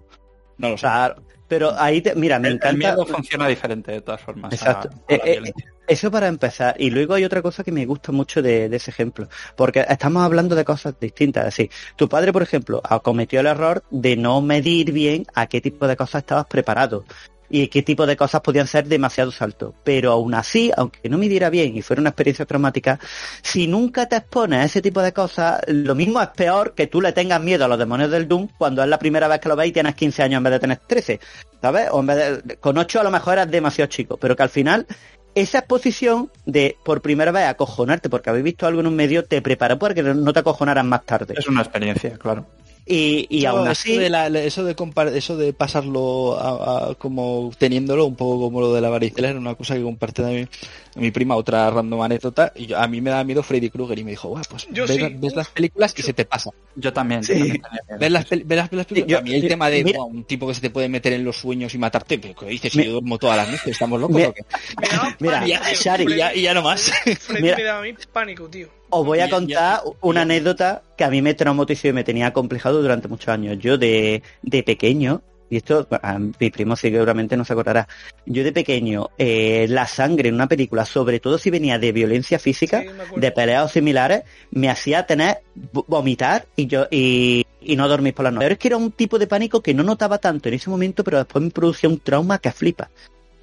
No 0.58 0.70
lo 0.70 0.76
sé. 0.76 0.82
Claro. 0.82 1.22
Pero 1.48 1.72
ahí, 1.78 2.00
te, 2.00 2.14
mira, 2.14 2.38
me 2.38 2.48
el, 2.48 2.54
encanta. 2.54 2.70
El 2.70 2.78
miedo 2.78 3.06
funciona 3.06 3.48
diferente 3.48 3.92
de 3.92 4.00
todas 4.00 4.20
formas. 4.20 4.52
Exacto. 4.52 4.90
A, 4.90 5.12
a 5.12 5.16
eh, 5.16 5.40
eh, 5.44 5.52
Eso 5.86 6.10
para 6.10 6.28
empezar. 6.28 6.74
Y 6.78 6.90
luego 6.90 7.14
hay 7.14 7.24
otra 7.24 7.42
cosa 7.42 7.64
que 7.64 7.72
me 7.72 7.84
gusta 7.86 8.12
mucho 8.12 8.40
de, 8.40 8.66
ese 8.66 8.90
ejemplo. 8.90 9.28
Porque 9.56 9.84
estamos 9.88 10.22
hablando 10.22 10.54
de 10.54 10.64
cosas 10.64 10.94
distintas. 10.98 11.46
Es 11.46 11.56
decir, 11.56 11.70
tu 11.96 12.08
padre, 12.08 12.32
por 12.32 12.42
ejemplo, 12.42 12.82
cometió 13.02 13.40
el 13.40 13.46
error 13.46 13.82
de 13.90 14.16
no 14.16 14.40
medir 14.40 14.92
bien 14.92 15.26
a 15.34 15.46
qué 15.46 15.60
tipo 15.60 15.86
de 15.86 15.96
cosas 15.96 16.22
estabas 16.22 16.46
preparado 16.46 17.04
y 17.52 17.68
qué 17.68 17.82
tipo 17.82 18.06
de 18.06 18.16
cosas 18.16 18.40
podían 18.40 18.66
ser 18.66 18.86
demasiado 18.86 19.30
salto. 19.30 19.74
Pero 19.84 20.12
aún 20.12 20.34
así, 20.34 20.72
aunque 20.74 21.08
no 21.08 21.18
midiera 21.18 21.50
bien 21.50 21.76
y 21.76 21.82
fuera 21.82 22.00
una 22.00 22.08
experiencia 22.10 22.46
traumática, 22.46 22.98
si 23.42 23.66
nunca 23.66 24.06
te 24.08 24.16
expones 24.16 24.60
a 24.60 24.64
ese 24.64 24.80
tipo 24.80 25.02
de 25.02 25.12
cosas, 25.12 25.60
lo 25.66 25.94
mismo 25.94 26.20
es 26.22 26.28
peor 26.28 26.74
que 26.74 26.86
tú 26.86 27.02
le 27.02 27.12
tengas 27.12 27.42
miedo 27.42 27.66
a 27.66 27.68
los 27.68 27.78
demonios 27.78 28.10
del 28.10 28.26
Doom 28.26 28.48
cuando 28.56 28.82
es 28.82 28.88
la 28.88 28.98
primera 28.98 29.28
vez 29.28 29.38
que 29.40 29.50
lo 29.50 29.56
ves 29.56 29.68
y 29.68 29.72
tienes 29.72 29.94
15 29.94 30.22
años 30.22 30.38
en 30.38 30.44
vez 30.44 30.52
de 30.54 30.60
tener 30.60 30.78
13. 30.78 31.20
¿Sabes? 31.60 31.88
O 31.92 32.00
en 32.00 32.06
vez 32.06 32.42
de, 32.42 32.56
con 32.56 32.78
8 32.78 33.00
a 33.00 33.04
lo 33.04 33.10
mejor 33.10 33.34
eras 33.34 33.50
demasiado 33.50 33.90
chico, 33.90 34.16
pero 34.16 34.34
que 34.34 34.42
al 34.42 34.48
final 34.48 34.86
esa 35.34 35.58
exposición 35.58 36.30
de 36.46 36.76
por 36.84 37.00
primera 37.00 37.32
vez 37.32 37.44
acojonarte 37.44 38.08
porque 38.08 38.30
habéis 38.30 38.44
visto 38.44 38.66
algo 38.66 38.80
en 38.80 38.86
un 38.86 38.96
medio 38.96 39.24
te 39.24 39.40
prepara 39.42 39.78
para 39.78 39.94
que 39.94 40.02
no 40.02 40.32
te 40.32 40.40
acojonaras 40.40 40.84
más 40.84 41.04
tarde. 41.04 41.34
Es 41.36 41.48
una 41.48 41.62
experiencia, 41.62 42.16
claro. 42.18 42.46
Y, 42.84 43.26
y 43.30 43.44
aún 43.44 43.68
así... 43.68 43.92
Eso 43.92 44.00
de, 44.00 44.10
la, 44.10 44.26
eso 44.26 44.64
de, 44.64 44.74
eso 45.18 45.36
de 45.36 45.52
pasarlo 45.52 46.36
a, 46.38 46.90
a, 46.90 46.94
como 46.96 47.52
teniéndolo, 47.56 48.06
un 48.06 48.16
poco 48.16 48.40
como 48.40 48.60
lo 48.60 48.72
de 48.72 48.80
la 48.80 48.88
varicela, 48.88 49.30
era 49.30 49.38
una 49.38 49.54
cosa 49.54 49.74
que 49.76 49.82
comparte 49.82 50.22
también 50.22 50.48
mi 50.96 51.10
prima, 51.10 51.36
otra 51.36 51.70
random 51.70 52.02
anécdota, 52.02 52.52
y 52.54 52.66
yo, 52.66 52.78
a 52.78 52.86
mí 52.86 53.00
me 53.00 53.10
da 53.10 53.24
miedo 53.24 53.42
Freddy 53.42 53.70
Krueger 53.70 53.98
y 53.98 54.04
me 54.04 54.10
dijo, 54.10 54.28
Buah, 54.28 54.42
pues 54.50 54.66
yo 54.70 54.86
ves, 54.86 54.96
sí. 54.96 55.16
ves, 55.16 55.34
las 55.36 55.48
películas 55.48 55.94
que 55.94 56.02
Yo- 56.02 56.06
se 56.06 56.12
te 56.12 56.24
pasa. 56.26 56.50
Yo 56.74 56.92
también. 56.92 57.22
Sí. 57.24 57.32
yo 57.34 57.38
también. 57.62 57.98
Ves 57.98 58.10
las, 58.12 58.28
ves 58.28 58.44
las, 58.48 58.70
ves 58.70 58.76
las 58.76 58.86
películas. 58.86 59.06
Yo- 59.10 59.18
a 59.18 59.22
mí 59.22 59.32
el 59.34 59.48
tema 59.48 59.70
de 59.70 59.84
mira- 59.84 60.02
un 60.02 60.24
tipo 60.24 60.46
que 60.48 60.54
se 60.54 60.60
te 60.60 60.70
puede 60.70 60.88
meter 60.90 61.12
en 61.14 61.24
los 61.24 61.36
sueños 61.36 61.72
y 61.74 61.78
matarte, 61.78 62.18
pero 62.18 62.34
¿qué 62.34 62.46
dices? 62.46 62.72
Si 62.72 62.84
yo 62.84 62.92
duermo 62.92 63.16
todas 63.18 63.36
las 63.38 63.48
noches, 63.48 63.68
¿estamos 63.68 64.00
locos 64.00 64.16
Mira- 64.16 64.28
o 64.28 64.32
qué? 64.34 64.44
Daba 64.90 65.16
Mira. 65.20 65.46
Shari, 65.72 66.12
Y 66.12 66.16
ya, 66.16 66.34
y 66.34 66.42
ya 66.42 66.52
no 66.52 66.62
más. 66.62 66.90
Freddy 67.20 67.42
Mira. 67.42 67.56
me 67.56 67.62
daba 67.62 67.78
a 67.78 67.82
mí 67.82 67.94
pánico, 68.12 68.48
tío. 68.48 68.68
Os 68.94 69.06
voy 69.06 69.20
a 69.20 69.26
Ya- 69.26 69.30
ya- 69.30 69.36
contar 69.36 69.80
una 70.02 70.20
anécdota 70.22 70.82
que 70.98 71.04
a 71.04 71.08
mí 71.10 71.22
me 71.22 71.32
traumatizó 71.32 71.88
y 71.88 71.92
me 71.94 72.04
tenía 72.04 72.32
complejado 72.32 72.82
durante 72.82 73.08
muchos 73.08 73.28
años. 73.28 73.56
Yo 73.58 73.78
de, 73.78 74.22
de 74.42 74.62
pequeño, 74.62 75.22
y 75.48 75.56
esto 75.56 75.86
a 75.90 76.18
mi 76.18 76.50
primo 76.50 76.76
seguramente 76.76 77.36
no 77.36 77.44
se 77.46 77.54
acordará, 77.54 77.88
yo 78.26 78.44
de 78.44 78.52
pequeño, 78.52 79.08
eh, 79.16 79.66
la 79.70 79.86
sangre 79.86 80.28
en 80.28 80.34
una 80.34 80.46
película, 80.46 80.84
sobre 80.84 81.20
todo 81.20 81.38
si 81.38 81.48
venía 81.50 81.78
de 81.78 81.90
violencia 81.92 82.38
física, 82.38 82.82
Sí, 82.82 82.88
de 83.16 83.30
peleas 83.32 83.72
similares, 83.72 84.24
me 84.50 84.68
hacía 84.68 85.06
tener, 85.06 85.38
vo- 85.72 85.84
vomitar 85.88 86.46
y 86.56 86.66
yo, 86.66 86.86
y, 86.90 87.46
y 87.62 87.76
no 87.76 87.88
dormir 87.88 88.12
por 88.14 88.24
la 88.24 88.30
noche. 88.30 88.44
Pero 88.44 88.52
es 88.52 88.58
que 88.58 88.68
era 88.68 88.76
un 88.76 88.92
tipo 88.92 89.18
de 89.18 89.26
pánico 89.26 89.62
que 89.62 89.72
no 89.72 89.82
notaba 89.82 90.18
tanto 90.18 90.48
en 90.50 90.54
ese 90.56 90.68
momento, 90.68 91.02
pero 91.02 91.16
después 91.18 91.42
me 91.42 91.50
producía 91.50 91.88
un 91.88 91.98
trauma 91.98 92.38
que 92.38 92.52
flipa. 92.52 92.90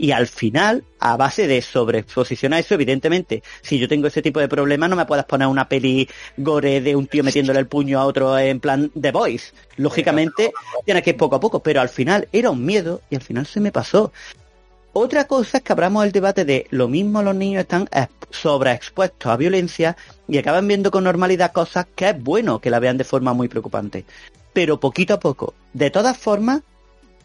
Y 0.01 0.11
al 0.13 0.27
final, 0.27 0.85
a 0.99 1.17
base 1.17 1.45
de 1.45 1.61
sobreexposición 1.61 2.53
a 2.53 2.59
eso, 2.59 2.73
evidentemente, 2.73 3.43
si 3.61 3.77
yo 3.77 3.89
tengo 3.89 4.07
ese 4.07 4.21
tipo 4.21 4.39
de 4.39 4.47
problemas, 4.47 4.89
no 4.89 4.95
me 4.95 5.05
puedes 5.05 5.26
poner 5.26 5.49
una 5.49 5.67
peli 5.67 6.07
gore 6.38 6.80
de 6.80 6.95
un 6.95 7.05
tío 7.05 7.21
metiéndole 7.21 7.59
el 7.59 7.67
puño 7.67 7.99
a 7.99 8.05
otro 8.05 8.39
en 8.39 8.61
plan 8.61 8.89
The 8.99 9.11
Voice. 9.11 9.51
Lógicamente, 9.76 10.53
tienes 10.85 11.03
que 11.03 11.09
ir 11.09 11.17
poco 11.17 11.35
a 11.35 11.41
poco, 11.41 11.61
pero 11.61 11.81
al 11.81 11.89
final 11.89 12.30
era 12.31 12.49
un 12.49 12.65
miedo 12.65 13.01
y 13.09 13.15
al 13.15 13.21
final 13.21 13.45
se 13.45 13.59
me 13.59 13.73
pasó. 13.73 14.13
Otra 14.93 15.27
cosa 15.27 15.57
es 15.57 15.63
que 15.63 15.73
abramos 15.73 16.05
el 16.05 16.13
debate 16.13 16.45
de 16.45 16.65
lo 16.69 16.88
mismo 16.88 17.21
los 17.21 17.35
niños 17.35 17.61
están 17.63 17.89
ex- 17.91 18.09
sobreexpuestos 18.31 19.30
a 19.30 19.35
violencia 19.35 19.97
y 20.30 20.38
acaban 20.38 20.65
viendo 20.65 20.91
con 20.91 21.03
normalidad 21.03 21.51
cosas 21.51 21.88
que 21.93 22.07
es 22.09 22.23
bueno 22.23 22.59
que 22.59 22.69
la 22.69 22.80
vean 22.80 22.97
de 22.97 23.03
forma 23.03 23.34
muy 23.34 23.49
preocupante. 23.49 24.05
Pero 24.53 24.80
poquito 24.80 25.15
a 25.15 25.19
poco. 25.19 25.53
De 25.73 25.91
todas 25.91 26.17
formas, 26.17 26.61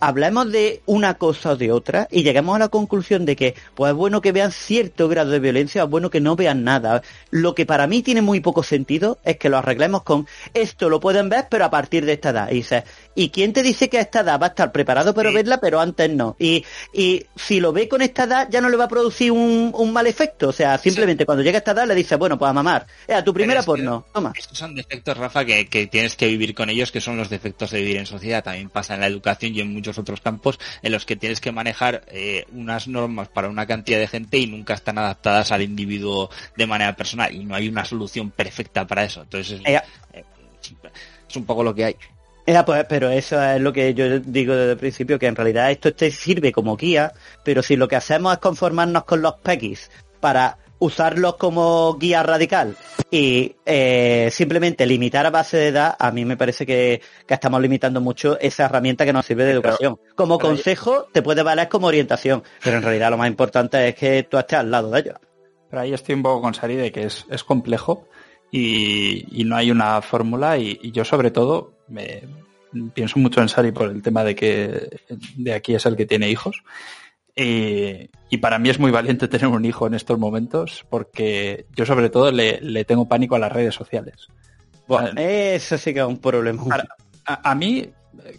hablemos 0.01 0.51
de 0.51 0.83
una 0.87 1.15
cosa 1.15 1.51
o 1.53 1.57
de 1.57 1.73
otra 1.73 2.09
y 2.11 2.23
lleguemos 2.23 2.57
a 2.57 2.59
la 2.59 2.69
conclusión 2.69 3.25
de 3.25 3.37
que 3.37 3.55
pues 3.75 3.91
es 3.91 3.97
bueno 3.97 4.21
que 4.21 4.33
vean 4.33 4.53
cierto 4.53 5.09
grado 5.09 5.31
de 5.31 5.41
violencia, 5.41 5.83
es 5.85 5.89
bueno 5.91 6.11
que 6.11 6.21
no 6.21 6.37
vean 6.37 6.65
nada. 6.65 7.03
Lo 7.31 7.55
que 7.55 7.67
para 7.67 7.87
mí 7.87 8.03
tiene 8.03 8.23
muy 8.23 8.41
poco 8.41 8.63
sentido 8.63 9.19
es 9.25 9.37
que 9.39 9.49
lo 9.49 9.59
arreglemos 9.59 10.03
con 10.03 10.27
esto 10.53 10.89
lo 10.89 11.01
pueden 11.01 11.29
ver 11.29 11.47
pero 11.51 11.65
a 11.65 11.71
partir 11.71 12.05
de 12.05 12.13
esta 12.15 12.31
edad. 12.31 12.51
Y 12.51 12.57
dices, 12.57 12.85
¿y 13.15 13.31
quién 13.31 13.53
te 13.53 13.63
dice 13.63 13.89
que 13.89 13.99
a 13.99 14.03
esta 14.03 14.21
edad 14.21 14.41
va 14.41 14.47
a 14.47 14.49
estar 14.51 14.73
preparado 14.73 15.15
para 15.15 15.31
Sí. 15.31 15.35
verla 15.37 15.59
pero 15.59 15.81
antes 15.81 16.11
no? 16.11 16.37
Y, 16.39 16.65
y 16.93 17.25
si 17.37 17.61
lo 17.61 17.73
ve 17.73 17.89
con 17.89 18.03
esta 18.03 18.25
edad 18.25 18.49
ya 18.51 18.61
no 18.61 18.69
le 18.69 18.77
va 18.77 18.85
a 18.85 18.89
producir 18.89 19.33
un, 19.33 19.73
un 19.75 19.93
mal 19.93 20.07
efecto. 20.07 20.49
O 20.49 20.53
sea, 20.53 20.77
simplemente 20.79 21.25
cuando 21.27 21.43
llega 21.43 21.57
a 21.57 21.61
esta 21.61 21.73
edad 21.73 21.87
le 21.87 21.95
dices, 21.95 22.19
bueno, 22.19 22.39
pues 22.39 22.49
a 22.51 22.53
mamar. 22.53 22.87
Eh, 23.09 23.15
a 23.15 23.25
tu 23.25 23.33
primera 23.35 23.61
es 23.61 23.67
que- 23.67 23.71
porno, 23.73 24.05
toma. 24.13 24.33
Estos 24.37 24.59
son 24.59 24.75
defectos, 24.75 25.17
Rafa, 25.17 25.45
que, 25.45 25.67
que 25.67 25.87
tienes 25.87 26.17
que 26.17 26.27
vivir 26.27 26.55
con 26.55 26.71
ellos, 26.71 26.91
que 26.93 27.01
son 27.01 27.17
los 27.17 27.31
defectos 27.31 27.71
de 27.71 27.79
vivir 27.81 27.97
en 27.97 28.07
sociedad. 28.07 28.43
También 28.45 28.69
pasa 28.71 28.95
en 28.95 29.01
la 29.01 29.07
educación 29.07 29.55
y 29.55 29.61
en 29.61 29.73
muchos 29.85 29.99
otros 29.99 30.21
campos 30.23 30.59
en 30.83 30.93
los 30.93 31.05
que 31.05 31.15
tienes 31.17 31.41
que 31.41 31.53
manejar 31.53 32.05
eh, 32.09 32.47
unas 32.53 32.89
normas 32.89 33.29
para 33.29 33.51
una 33.51 33.67
cantidad 33.67 33.99
de 33.99 34.07
gente 34.07 34.39
y 34.39 34.47
nunca 34.47 34.73
están 34.73 34.97
adaptadas 34.97 35.53
al 35.53 35.61
individuo 35.61 36.31
de 36.57 36.67
manera 36.67 36.97
personal. 36.97 37.35
Y 37.35 37.45
no 37.45 37.55
hay 37.55 37.69
una 37.69 37.85
solución 37.85 38.31
perfecta 38.31 38.87
para 38.87 39.05
eso. 39.05 39.23
Entonces, 39.23 39.61
es, 39.61 39.75
Eh, 39.75 39.83
eh, 40.15 40.25
es 41.29 41.37
un 41.37 41.45
poco 41.45 41.63
lo 41.63 41.75
que 41.75 41.85
hay. 41.85 41.97
Ya, 42.47 42.65
pues, 42.65 42.87
pero 42.89 43.11
eso 43.11 43.43
es 43.43 43.61
lo 43.61 43.73
que 43.73 43.93
yo 43.95 44.21
digo 44.21 44.55
desde 44.55 44.73
el 44.73 44.79
principio, 44.79 45.19
que 45.19 45.27
en 45.27 45.37
realidad 45.37 45.71
esto 45.71 45.95
te 45.95 46.11
sirve 46.11 46.53
como 46.53 46.77
guía, 46.77 47.13
pero 47.43 47.63
si 47.63 47.77
lo 47.77 47.89
que 47.89 47.97
hacemos 47.97 48.33
es 48.35 48.39
conformarnos 48.39 49.05
con 49.05 49.21
los 49.23 49.35
PEGIs 49.37 49.91
para 50.21 50.59
usarlos 50.85 51.37
como 51.37 51.97
guía 51.99 52.23
radical 52.23 52.77
y 53.11 53.57
eh, 53.65 54.29
simplemente 54.31 54.87
limitar 54.87 55.25
a 55.27 55.31
base 55.31 55.57
de 55.57 55.69
edad, 55.69 55.97
a 55.99 56.11
mí 56.11 56.25
me 56.25 56.37
parece 56.37 56.67
que, 56.67 57.01
que 57.27 57.35
estamos 57.35 57.61
limitando 57.61 58.01
mucho 58.01 58.39
esa 58.41 58.65
herramienta 58.67 59.05
que 59.05 59.13
nos 59.13 59.25
sirve 59.27 59.45
de 59.45 59.53
pero- 59.61 59.69
educación. 59.71 59.99
Como 60.15 60.39
consejo 60.39 61.07
te 61.13 61.23
puede 61.23 61.43
valer 61.43 61.69
como 61.69 61.87
orientación, 61.87 62.43
pero 62.63 62.77
en 62.77 62.83
realidad 62.83 63.11
lo 63.11 63.19
más 63.19 63.29
importante 63.29 63.89
es 63.89 63.95
que 63.95 64.25
tú 64.25 64.37
estés 64.39 64.59
al 64.59 64.71
lado 64.71 64.91
de 64.91 65.01
ellos. 65.01 65.17
Pero 65.71 65.83
ahí 65.83 65.93
estoy 65.95 66.15
un 66.15 66.23
poco 66.23 66.41
con 66.43 66.55
Sari 66.55 66.77
de 66.77 66.93
que 66.93 67.05
es, 67.05 67.25
es 67.31 67.43
complejo 67.45 68.09
y, 68.51 69.41
y 69.41 69.45
no 69.45 69.57
hay 69.57 69.71
una 69.71 70.01
fórmula 70.03 70.59
y, 70.59 70.79
y 70.83 70.93
yo 70.93 71.05
sobre 71.05 71.31
todo 71.31 71.73
me 71.89 72.23
pienso 72.93 73.19
mucho 73.19 73.41
en 73.41 73.49
Sari 73.49 73.73
por 73.73 73.89
el 73.89 74.03
tema 74.03 74.23
de 74.25 74.35
que 74.35 74.89
de 75.37 75.53
aquí 75.55 75.75
es 75.75 75.87
el 75.87 75.97
que 75.97 76.07
tiene 76.07 76.29
hijos 76.31 76.63
y, 77.37 78.09
y 78.31 78.37
para 78.39 78.59
mí 78.59 78.71
es 78.71 78.79
muy 78.79 78.91
valiente 78.91 79.29
tener 79.29 79.47
un 79.49 79.65
hijo 79.65 79.87
en 79.87 79.95
estos 79.95 80.19
momentos 80.19 80.85
porque 80.89 81.67
yo 81.75 81.85
sobre 81.87 82.11
todo 82.11 82.31
le, 82.31 82.61
le 82.61 82.85
tengo 82.85 83.09
pánico 83.09 83.35
a 83.35 83.39
las 83.39 83.53
redes 83.53 83.75
sociales. 83.75 84.29
Bueno, 84.87 85.11
Eso 85.17 85.79
sí 85.79 85.93
que 85.95 86.01
es 86.01 86.07
un 86.07 86.19
problema. 86.19 86.63
A, 87.27 87.51
a 87.51 87.55
mí, 87.55 87.89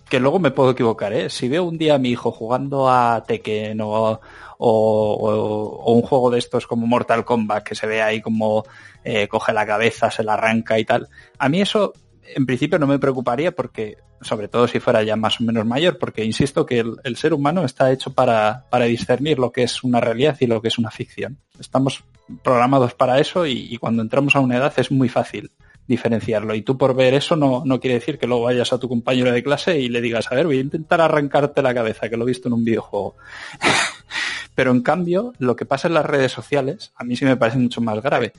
que 0.07 0.19
luego 0.19 0.39
me 0.39 0.51
puedo 0.51 0.71
equivocar, 0.71 1.11
¿eh? 1.13 1.29
Si 1.29 1.49
veo 1.49 1.63
un 1.63 1.77
día 1.77 1.95
a 1.95 1.97
mi 1.97 2.09
hijo 2.09 2.31
jugando 2.31 2.87
a 2.89 3.23
Tekken 3.27 3.81
o, 3.81 3.89
o, 3.89 4.19
o- 4.59 5.83
o 5.83 5.93
un 5.93 6.01
juego 6.03 6.29
de 6.29 6.39
estos 6.39 6.67
como 6.67 6.85
Mortal 6.87 7.25
Kombat, 7.25 7.63
que 7.63 7.75
se 7.75 7.87
ve 7.87 8.01
ahí 8.01 8.21
como 8.21 8.63
eh, 9.03 9.27
coge 9.27 9.53
la 9.53 9.65
cabeza, 9.65 10.11
se 10.11 10.23
la 10.23 10.33
arranca 10.35 10.77
y 10.79 10.85
tal, 10.85 11.09
a 11.39 11.49
mí 11.49 11.61
eso 11.61 11.93
en 12.33 12.45
principio 12.45 12.79
no 12.79 12.87
me 12.87 12.99
preocuparía 12.99 13.53
porque, 13.53 13.97
sobre 14.21 14.47
todo 14.47 14.67
si 14.67 14.79
fuera 14.79 15.03
ya 15.03 15.15
más 15.15 15.39
o 15.39 15.43
menos 15.43 15.65
mayor, 15.65 15.97
porque 15.97 16.23
insisto 16.23 16.65
que 16.65 16.79
el, 16.79 17.17
ser 17.17 17.33
humano 17.33 17.63
está 17.63 17.91
hecho 17.91 18.13
para, 18.13 18.65
para 18.69 18.85
discernir 18.85 19.39
lo 19.39 19.51
que 19.51 19.63
es 19.63 19.83
una 19.83 19.99
realidad 19.99 20.37
y 20.39 20.47
lo 20.47 20.61
que 20.61 20.69
es 20.69 20.77
una 20.77 20.91
ficción. 20.91 21.37
Estamos 21.59 22.03
programados 22.43 22.93
para 22.93 23.19
eso 23.19 23.45
y, 23.45 23.67
y 23.73 23.77
cuando 23.77 24.01
entramos 24.01 24.35
a 24.35 24.39
una 24.39 24.57
edad 24.57 24.73
es 24.77 24.91
muy 24.91 25.09
fácil 25.09 25.51
diferenciarlo. 25.87 26.55
Y 26.55 26.61
tú 26.61 26.77
por 26.77 26.95
ver 26.95 27.13
eso 27.13 27.35
no, 27.35 27.63
no 27.65 27.79
quiere 27.79 27.95
decir 27.95 28.17
que 28.17 28.27
luego 28.27 28.43
vayas 28.43 28.73
a 28.73 28.79
tu 28.79 28.89
compañero 28.89 29.31
de 29.31 29.43
clase 29.43 29.79
y 29.79 29.89
le 29.89 30.01
digas, 30.01 30.31
a 30.31 30.35
ver, 30.35 30.45
voy 30.45 30.57
a 30.57 30.61
intentar 30.61 31.01
arrancarte 31.01 31.61
la 31.61 31.73
cabeza, 31.73 32.09
que 32.09 32.17
lo 32.17 32.23
he 32.23 32.27
visto 32.27 32.47
en 32.47 32.53
un 32.53 32.65
videojuego. 32.65 33.15
Pero 34.55 34.71
en 34.71 34.81
cambio, 34.81 35.33
lo 35.37 35.55
que 35.55 35.65
pasa 35.65 35.87
en 35.87 35.93
las 35.95 36.05
redes 36.05 36.31
sociales, 36.31 36.93
a 36.95 37.03
mí 37.03 37.15
sí 37.15 37.25
me 37.25 37.35
parece 37.35 37.57
mucho 37.57 37.81
más 37.81 38.01
grave. 38.01 38.31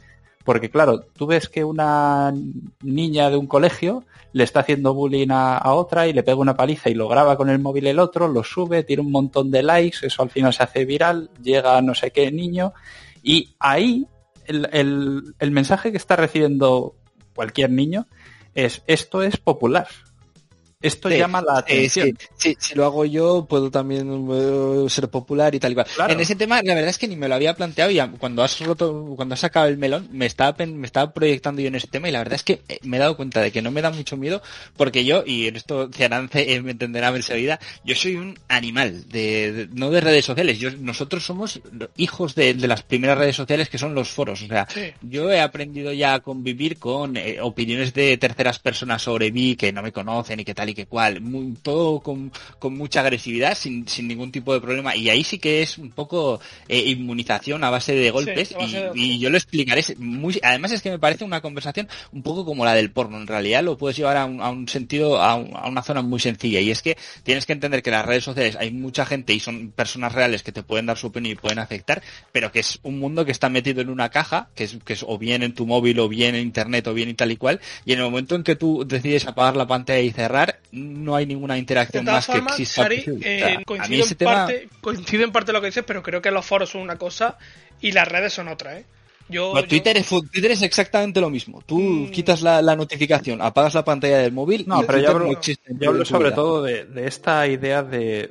Porque 0.47 0.71
claro, 0.71 1.01
tú 1.01 1.27
ves 1.27 1.49
que 1.49 1.65
una 1.65 2.33
niña 2.81 3.29
de 3.31 3.37
un 3.37 3.49
colegio 3.49 4.05
le 4.33 4.45
está 4.45 4.61
haciendo 4.61 4.95
bullying 4.95 5.27
a, 5.33 5.73
otra 5.73 6.07
y 6.07 6.13
le 6.13 6.23
pega 6.23 6.37
una 6.37 6.57
paliza 6.57 6.89
y 6.89 6.95
lo 6.95 7.09
graba 7.09 7.37
con 7.37 7.51
el 7.51 7.59
móvil 7.59 7.89
el 7.89 7.99
otro, 7.99 8.29
lo 8.29 8.45
sube, 8.45 8.85
tiene 8.85 9.03
un 9.03 9.11
montón 9.11 9.51
de 9.51 9.65
likes, 9.65 10.07
eso 10.07 10.23
al 10.23 10.31
final 10.31 10.55
se 10.55 10.63
hace 10.63 10.85
viral, 10.85 11.31
llega 11.43 11.77
a 11.77 11.83
no 11.83 11.97
sé 11.97 12.13
qué 12.13 12.31
niño 12.31 12.75
y 13.25 13.57
ahí 13.59 14.07
el, 14.45 14.69
el, 14.73 15.35
el 15.41 15.51
mensaje 15.51 15.91
que 15.91 15.97
está 15.97 16.15
recibiendo 16.15 16.95
cualquier 17.35 17.71
niño 17.71 18.07
es 18.55 18.85
esto 18.87 19.23
es 19.23 19.39
popular. 19.39 19.89
Esto 20.87 21.09
Sí, 21.11 21.17
llama 21.19 21.43
la 21.43 21.65
Eh, 21.67 21.89
sí, 21.89 22.01
atención. 22.01 22.19
sí, 22.37 22.57
si 22.61 22.75
lo 22.75 22.85
hago 22.85 23.05
yo, 23.05 23.47
puedo 23.49 23.71
también 23.71 24.29
eh, 24.31 24.87
ser 24.89 25.09
popular 25.09 25.55
y 25.55 25.61
tal 25.61 25.73
y 25.73 25.75
cual. 25.75 25.87
Claro. 25.95 26.13
En 26.13 26.21
ese 26.21 26.37
tema, 26.37 26.61
la 26.63 26.75
verdad 26.75 26.91
es 26.91 26.99
que 26.99 27.09
ni 27.09 27.17
me 27.17 27.29
lo 27.29 27.35
había 27.35 27.55
planteado 27.55 27.91
y 27.91 27.99
cuando 28.19 28.43
has 28.43 28.59
roto, 28.61 29.13
cuando 29.17 29.35
has 29.35 29.41
sacado 29.41 29.67
el 29.67 29.79
melón, 29.79 30.09
me 30.13 30.27
estaba, 30.27 30.55
me 30.67 30.87
estaba 30.87 31.13
proyectando 31.13 31.61
yo 31.63 31.69
en 31.69 31.75
ese 31.75 31.87
tema 31.89 32.09
y 32.09 32.13
la 32.13 32.19
verdad 32.21 32.35
es 32.35 32.43
que 32.45 32.63
eh, 32.69 32.79
me 32.83 32.97
he 32.97 33.01
dado 33.01 33.17
cuenta 33.17 33.41
de 33.41 33.53
que 33.53 33.63
no 33.63 33.71
me 33.71 33.83
da 33.83 33.91
mucho 33.91 34.17
miedo 34.17 34.43
porque 34.77 35.05
yo, 35.05 35.23
y 35.27 35.47
en 35.49 35.57
esto 35.57 35.89
Cianance 35.93 36.53
eh, 36.55 36.61
me 36.63 36.73
entenderá 36.73 37.09
enseguida, 37.09 37.59
yo 37.85 37.95
soy 37.95 38.17
un 38.17 38.39
animal, 38.49 39.09
de, 39.09 39.53
de- 39.53 39.69
no 39.73 39.91
de 39.91 40.01
redes 40.01 40.25
sociales, 40.25 40.59
yo, 40.59 40.71
nosotros 40.79 41.25
somos 41.25 41.61
hijos 41.97 42.35
de, 42.35 42.55
de 42.55 42.69
las 42.69 42.83
primeras 42.83 43.19
redes 43.19 43.37
sociales 43.37 43.69
que 43.69 43.79
son 43.79 43.95
los 43.95 44.09
foros, 44.11 44.43
o 44.43 44.47
sea, 44.47 44.67
yo 45.03 45.31
he 45.31 45.41
aprendido 45.41 45.93
ya 45.93 46.15
a 46.15 46.21
convivir 46.21 46.79
con 46.79 47.17
eh, 47.17 47.39
opiniones 47.41 47.95
de 47.95 48.17
terceras 48.19 48.59
personas 48.59 49.03
sobre 49.03 49.33
mí 49.33 49.57
que 49.57 49.73
no 49.73 49.83
me 49.83 49.93
conocen 49.93 50.41
y 50.41 50.45
que 50.45 50.55
tal 50.55 50.69
y 50.69 50.75
que 50.77 50.87
cual, 50.87 51.21
todo 51.63 52.01
con, 52.01 52.31
mucha 52.77 53.01
agresividad, 53.01 53.57
sin, 53.57 53.89
sin, 53.89 54.07
ningún 54.07 54.31
tipo 54.31 54.53
de 54.53 54.61
problema. 54.61 54.95
Y 54.95 55.11
ahí 55.11 55.25
sí 55.25 55.39
que 55.39 55.63
es 55.63 55.79
un 55.79 55.91
poco 55.91 56.41
eh, 56.69 56.79
inmunización 56.79 57.65
a 57.65 57.71
base 57.71 57.95
de 57.95 58.11
golpes. 58.11 58.55
y, 58.95 59.19
yo 59.19 59.31
lo 59.31 59.37
explicaré. 59.37 59.83
Muy, 59.99 60.39
además 60.43 60.73
es 60.73 60.83
que 60.83 60.91
me 60.91 60.99
parece 60.99 61.25
una 61.25 61.41
conversación 61.41 61.89
un 62.13 62.23
poco 62.23 62.45
como 62.45 62.65
la 62.65 62.75
del 62.75 62.91
porno. 62.91 63.17
En 63.17 63.27
realidad 63.27 63.65
lo 63.65 63.77
puedes 63.77 63.97
llevar 63.97 64.17
a 64.17 64.27
un, 64.27 64.69
sentido, 64.69 65.21
a, 65.21 65.33
a, 65.33 65.69
una 65.69 65.83
zona 65.83 66.03
muy 66.03 66.21
sencilla. 66.21 66.61
Y 66.61 66.71
es 66.71 66.83
que 66.83 66.97
tienes 67.25 67.47
que 67.47 67.55
entender 67.55 67.83
que 67.83 67.91
en 67.91 67.97
las 67.97 68.07
redes 68.07 68.25
sociales 68.25 68.57
hay 68.57 68.71
mucha 68.71 69.07
gente 69.07 69.33
y 69.33 69.41
son 69.41 69.73
personas 69.73 70.13
reales 70.13 70.43
que 70.43 70.53
te 70.53 70.63
pueden 70.63 70.87
dar 70.87 70.99
su 70.99 71.09
opinión 71.09 71.33
y 71.33 71.37
pueden 71.37 71.59
afectar, 71.59 72.03
pero 72.33 72.53
que 72.53 72.61
es 72.61 72.79
un 72.83 72.99
mundo 72.99 73.25
que 73.25 73.33
está 73.33 73.49
metido 73.49 73.81
en 73.81 73.89
una 73.89 74.11
caja, 74.11 74.49
que 74.55 74.65
es, 74.65 74.77
que 74.85 74.93
es 74.93 75.05
o 75.07 75.19
bien 75.19 75.43
en 75.43 75.55
tu 75.55 75.67
móvil 75.67 75.99
o 76.01 76.09
bien 76.09 76.35
en 76.35 76.43
internet 76.43 76.87
o 76.87 76.95
bien 76.95 77.09
y 77.09 77.15
tal 77.15 77.33
y 77.33 77.37
cual. 77.37 77.61
Y 77.85 77.93
en 77.93 78.01
el 78.01 78.05
momento 78.05 78.35
en 78.35 78.43
que 78.43 78.57
tú 78.57 78.85
decides 78.87 79.27
apagar 79.27 79.57
la 79.57 79.67
pantalla 79.67 80.01
y 80.01 80.11
cerrar, 80.11 80.61
no 80.73 81.17
hay 81.17 81.27
ninguna 81.27 81.59
interacción 81.59 82.05
más 82.05 82.27
que 82.27 82.39
exista. 82.39 82.89
Eh, 82.91 83.63
coincide, 83.65 84.03
en 84.03 84.17
parte, 84.17 84.69
coincide 84.81 85.25
en 85.25 85.33
parte 85.33 85.53
lo 85.53 85.61
que 85.61 85.67
dices, 85.69 85.85
pero 85.87 86.03
creo 86.03 86.21
que 86.21 86.31
los 86.31 86.45
foros 86.45 86.71
son 86.71 86.83
una 86.83 86.97
cosa 86.97 87.39
y 87.81 87.93
las 87.93 88.09
redes 88.09 88.33
son 88.33 88.49
otra, 88.49 88.79
¿eh? 88.79 88.85
Yo, 89.29 89.55
Twitter, 89.65 89.97
Es, 89.97 90.09
Twitter, 90.09 90.53
es, 90.53 90.63
exactamente 90.63 91.21
lo 91.21 91.31
mismo. 91.31 91.61
Tú 91.67 91.79
mm. 91.79 92.11
quitas 92.11 92.43
la, 92.43 92.77
notificación, 92.77 93.43
apagas 93.43 93.75
la 93.75 93.85
pantalla 93.85 94.19
del 94.19 94.33
móvil. 94.33 94.65
No, 94.67 94.83
pero 94.87 94.99
yo 94.99 95.11
hablo, 95.11 95.41
yo 95.41 95.91
hablo 95.91 96.05
sobre 96.05 96.31
todo 96.33 96.63
de, 96.63 96.87
esta 97.07 97.47
idea 97.47 97.83
de, 97.83 98.31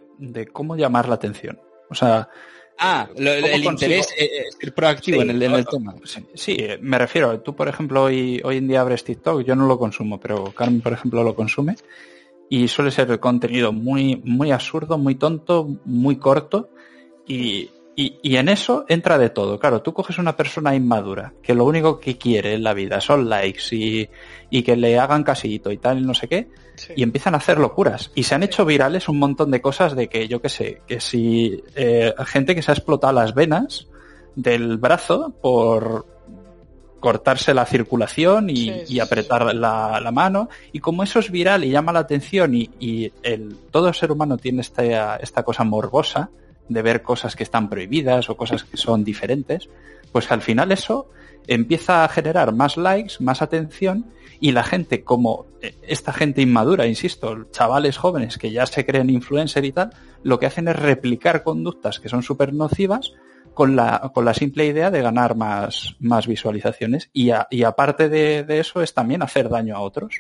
cómo 0.53 0.75
llamar 0.75 1.09
la 1.09 1.15
atención. 1.15 1.59
O 1.89 1.95
sea. 1.95 2.29
Ah, 2.77 3.07
el 3.15 3.63
interés 3.63 4.13
es 4.17 4.57
ir 4.61 4.73
proactivo 4.73 5.21
en, 5.21 5.29
el, 5.29 5.65
tema. 5.65 5.95
Sí, 6.33 6.57
me 6.81 6.97
refiero. 6.97 7.39
Tú, 7.39 7.55
por 7.55 7.69
ejemplo, 7.69 8.03
hoy, 8.03 8.41
hoy 8.43 8.57
en 8.57 8.67
día 8.67 8.81
abres 8.81 9.05
TikTok. 9.05 9.43
Yo 9.43 9.55
no 9.55 9.65
lo 9.65 9.79
consumo, 9.79 10.19
pero 10.19 10.51
Carmen, 10.51 10.81
por 10.81 10.91
ejemplo, 10.91 11.23
lo 11.23 11.35
consume. 11.35 11.77
Y 12.49 12.67
suele 12.67 12.91
ser 12.91 13.09
el 13.11 13.19
contenido 13.19 13.71
muy, 13.73 14.21
muy 14.23 14.51
absurdo, 14.51 14.97
muy 14.97 15.15
tonto, 15.15 15.67
muy 15.85 16.17
corto. 16.17 16.69
Y, 17.27 17.69
y, 17.97 18.35
en 18.35 18.49
eso 18.49 18.85
entra 18.89 19.17
de 19.17 19.29
todo. 19.29 19.57
Claro, 19.57 19.81
tú 19.81 19.93
coges 19.93 20.17
una 20.17 20.35
persona 20.35 20.75
inmadura, 20.75 21.33
que 21.41 21.55
lo 21.55 21.63
único 21.63 21.99
que 21.99 22.17
quiere 22.17 22.53
en 22.53 22.63
la 22.63 22.73
vida 22.73 22.99
son 22.99 23.29
likes 23.29 23.73
y, 23.73 24.09
y 24.49 24.63
que 24.63 24.75
le 24.75 24.99
hagan 24.99 25.23
casito 25.23 25.71
y 25.71 25.77
tal, 25.77 25.99
y 25.99 26.01
no 26.01 26.13
sé 26.13 26.27
qué, 26.27 26.49
y 26.95 27.03
empiezan 27.03 27.35
a 27.35 27.37
hacer 27.37 27.57
locuras. 27.57 28.11
Y 28.13 28.23
se 28.23 28.35
han 28.35 28.43
hecho 28.43 28.65
virales 28.65 29.07
un 29.07 29.17
montón 29.17 29.49
de 29.49 29.61
cosas 29.61 29.95
de 29.95 30.09
que, 30.09 30.27
yo 30.27 30.41
qué 30.41 30.49
sé, 30.49 30.81
que 30.85 30.99
si 30.99 31.63
eh, 31.75 32.13
gente 32.25 32.53
que 32.53 32.61
se 32.61 32.71
ha 32.71 32.75
explotado 32.75 33.13
las 33.13 33.33
venas 33.33 33.87
del 34.35 34.77
brazo 34.77 35.33
por 35.41 36.05
cortarse 37.05 37.53
la 37.53 37.67
circulación 37.67 38.49
y, 38.49 38.99
apretar 38.99 39.53
la, 39.53 39.99
la, 40.01 40.11
mano, 40.11 40.49
y 40.73 40.79
como 40.79 41.03
eso 41.03 41.19
es 41.19 41.29
viral 41.29 41.63
y 41.63 41.69
llama 41.69 41.93
la 41.93 41.99
atención 41.99 42.55
y, 42.55 42.71
y 42.79 43.13
el, 43.21 43.57
todo 43.69 43.93
ser 43.93 44.11
humano 44.11 44.37
tiene 44.37 44.61
esta, 44.61 45.17
esta 45.17 45.43
cosa 45.43 45.63
morbosa, 45.63 46.31
de 46.67 46.81
ver 46.81 47.03
cosas 47.03 47.35
que 47.35 47.43
están 47.43 47.69
prohibidas 47.69 48.27
o 48.31 48.35
cosas 48.35 48.63
que 48.63 48.75
son 48.75 49.03
diferentes, 49.03 49.69
pues 50.11 50.31
al 50.31 50.41
final 50.41 50.71
eso 50.71 51.07
empieza 51.45 52.03
a 52.03 52.09
generar 52.09 52.55
más 52.55 52.75
likes, 52.75 53.17
más 53.19 53.43
atención 53.43 54.07
y 54.39 54.51
la 54.51 54.63
gente, 54.63 55.03
como 55.03 55.45
eh, 55.61 55.75
esta 55.83 56.11
gente 56.11 56.41
inmadura, 56.41 56.87
insisto, 56.87 57.51
chavales 57.51 57.97
jóvenes 57.97 58.39
que 58.39 58.49
ya 58.49 58.65
se 58.65 58.83
creen 58.83 59.11
influencer 59.11 59.63
y 59.63 59.73
tal, 59.73 59.91
lo 60.23 60.39
que 60.39 60.47
hacen 60.47 60.69
es 60.69 60.75
replicar 60.75 61.43
conductas 61.43 61.99
que 61.99 62.09
son 62.09 62.23
súper 62.23 62.51
nocivas 62.51 63.13
con 63.55 63.75
la, 63.75 64.11
con 64.13 64.25
la 64.25 64.35
simple 64.35 64.65
idea 64.65 64.91
de 64.91 65.01
ganar 65.01 65.35
más, 65.35 65.95
más 65.99 66.27
visualizaciones 66.27 67.09
y, 67.13 67.31
y 67.49 67.63
aparte 67.63 68.09
de, 68.09 68.43
de, 68.43 68.59
eso 68.59 68.83
es 68.83 68.93
también 68.93 69.23
hacer 69.23 69.49
daño 69.49 69.75
a 69.75 69.79
otros. 69.79 70.13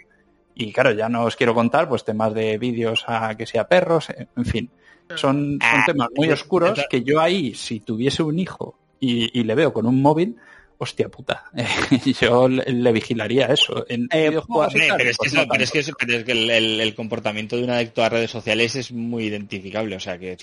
Y 0.55 0.71
claro, 0.71 0.93
ya 0.93 1.09
no 1.09 1.25
os 1.25 1.35
quiero 1.35 1.53
contar 1.53 1.87
pues 1.87 2.05
temas 2.05 2.33
de 2.33 2.57
vídeos 2.57 3.03
a 3.07 3.35
que 3.35 3.45
sea 3.45 3.67
perros, 3.67 4.07
en 4.09 4.45
fin. 4.45 4.71
Son, 5.13 5.59
ah, 5.61 5.83
temas 5.85 6.07
muy 6.15 6.31
oscuros 6.31 6.83
que 6.89 7.03
yo 7.03 7.19
ahí, 7.19 7.53
si 7.53 7.81
tuviese 7.81 8.23
un 8.23 8.39
hijo 8.39 8.75
y, 8.99 9.37
y 9.39 9.43
le 9.43 9.53
veo 9.53 9.71
con 9.71 9.85
un 9.85 10.01
móvil, 10.01 10.37
hostia 10.77 11.09
puta, 11.09 11.45
yo 12.21 12.47
le 12.47 12.91
vigilaría 12.91 13.47
eso. 13.47 13.85
En 13.87 14.07
eh, 14.11 14.31
pues, 14.47 14.73
pero, 14.73 14.97
es 14.97 15.71
que 15.71 15.79
es 15.79 15.91
que, 15.95 16.31
el, 16.31 16.95
comportamiento 16.95 17.55
de 17.57 17.63
un 17.63 17.69
adicto 17.69 18.03
a 18.03 18.09
redes 18.09 18.31
sociales 18.31 18.75
es 18.75 18.91
muy 18.91 19.25
identificable, 19.25 19.95
o 19.95 19.99
sea 19.99 20.17
que 20.17 20.37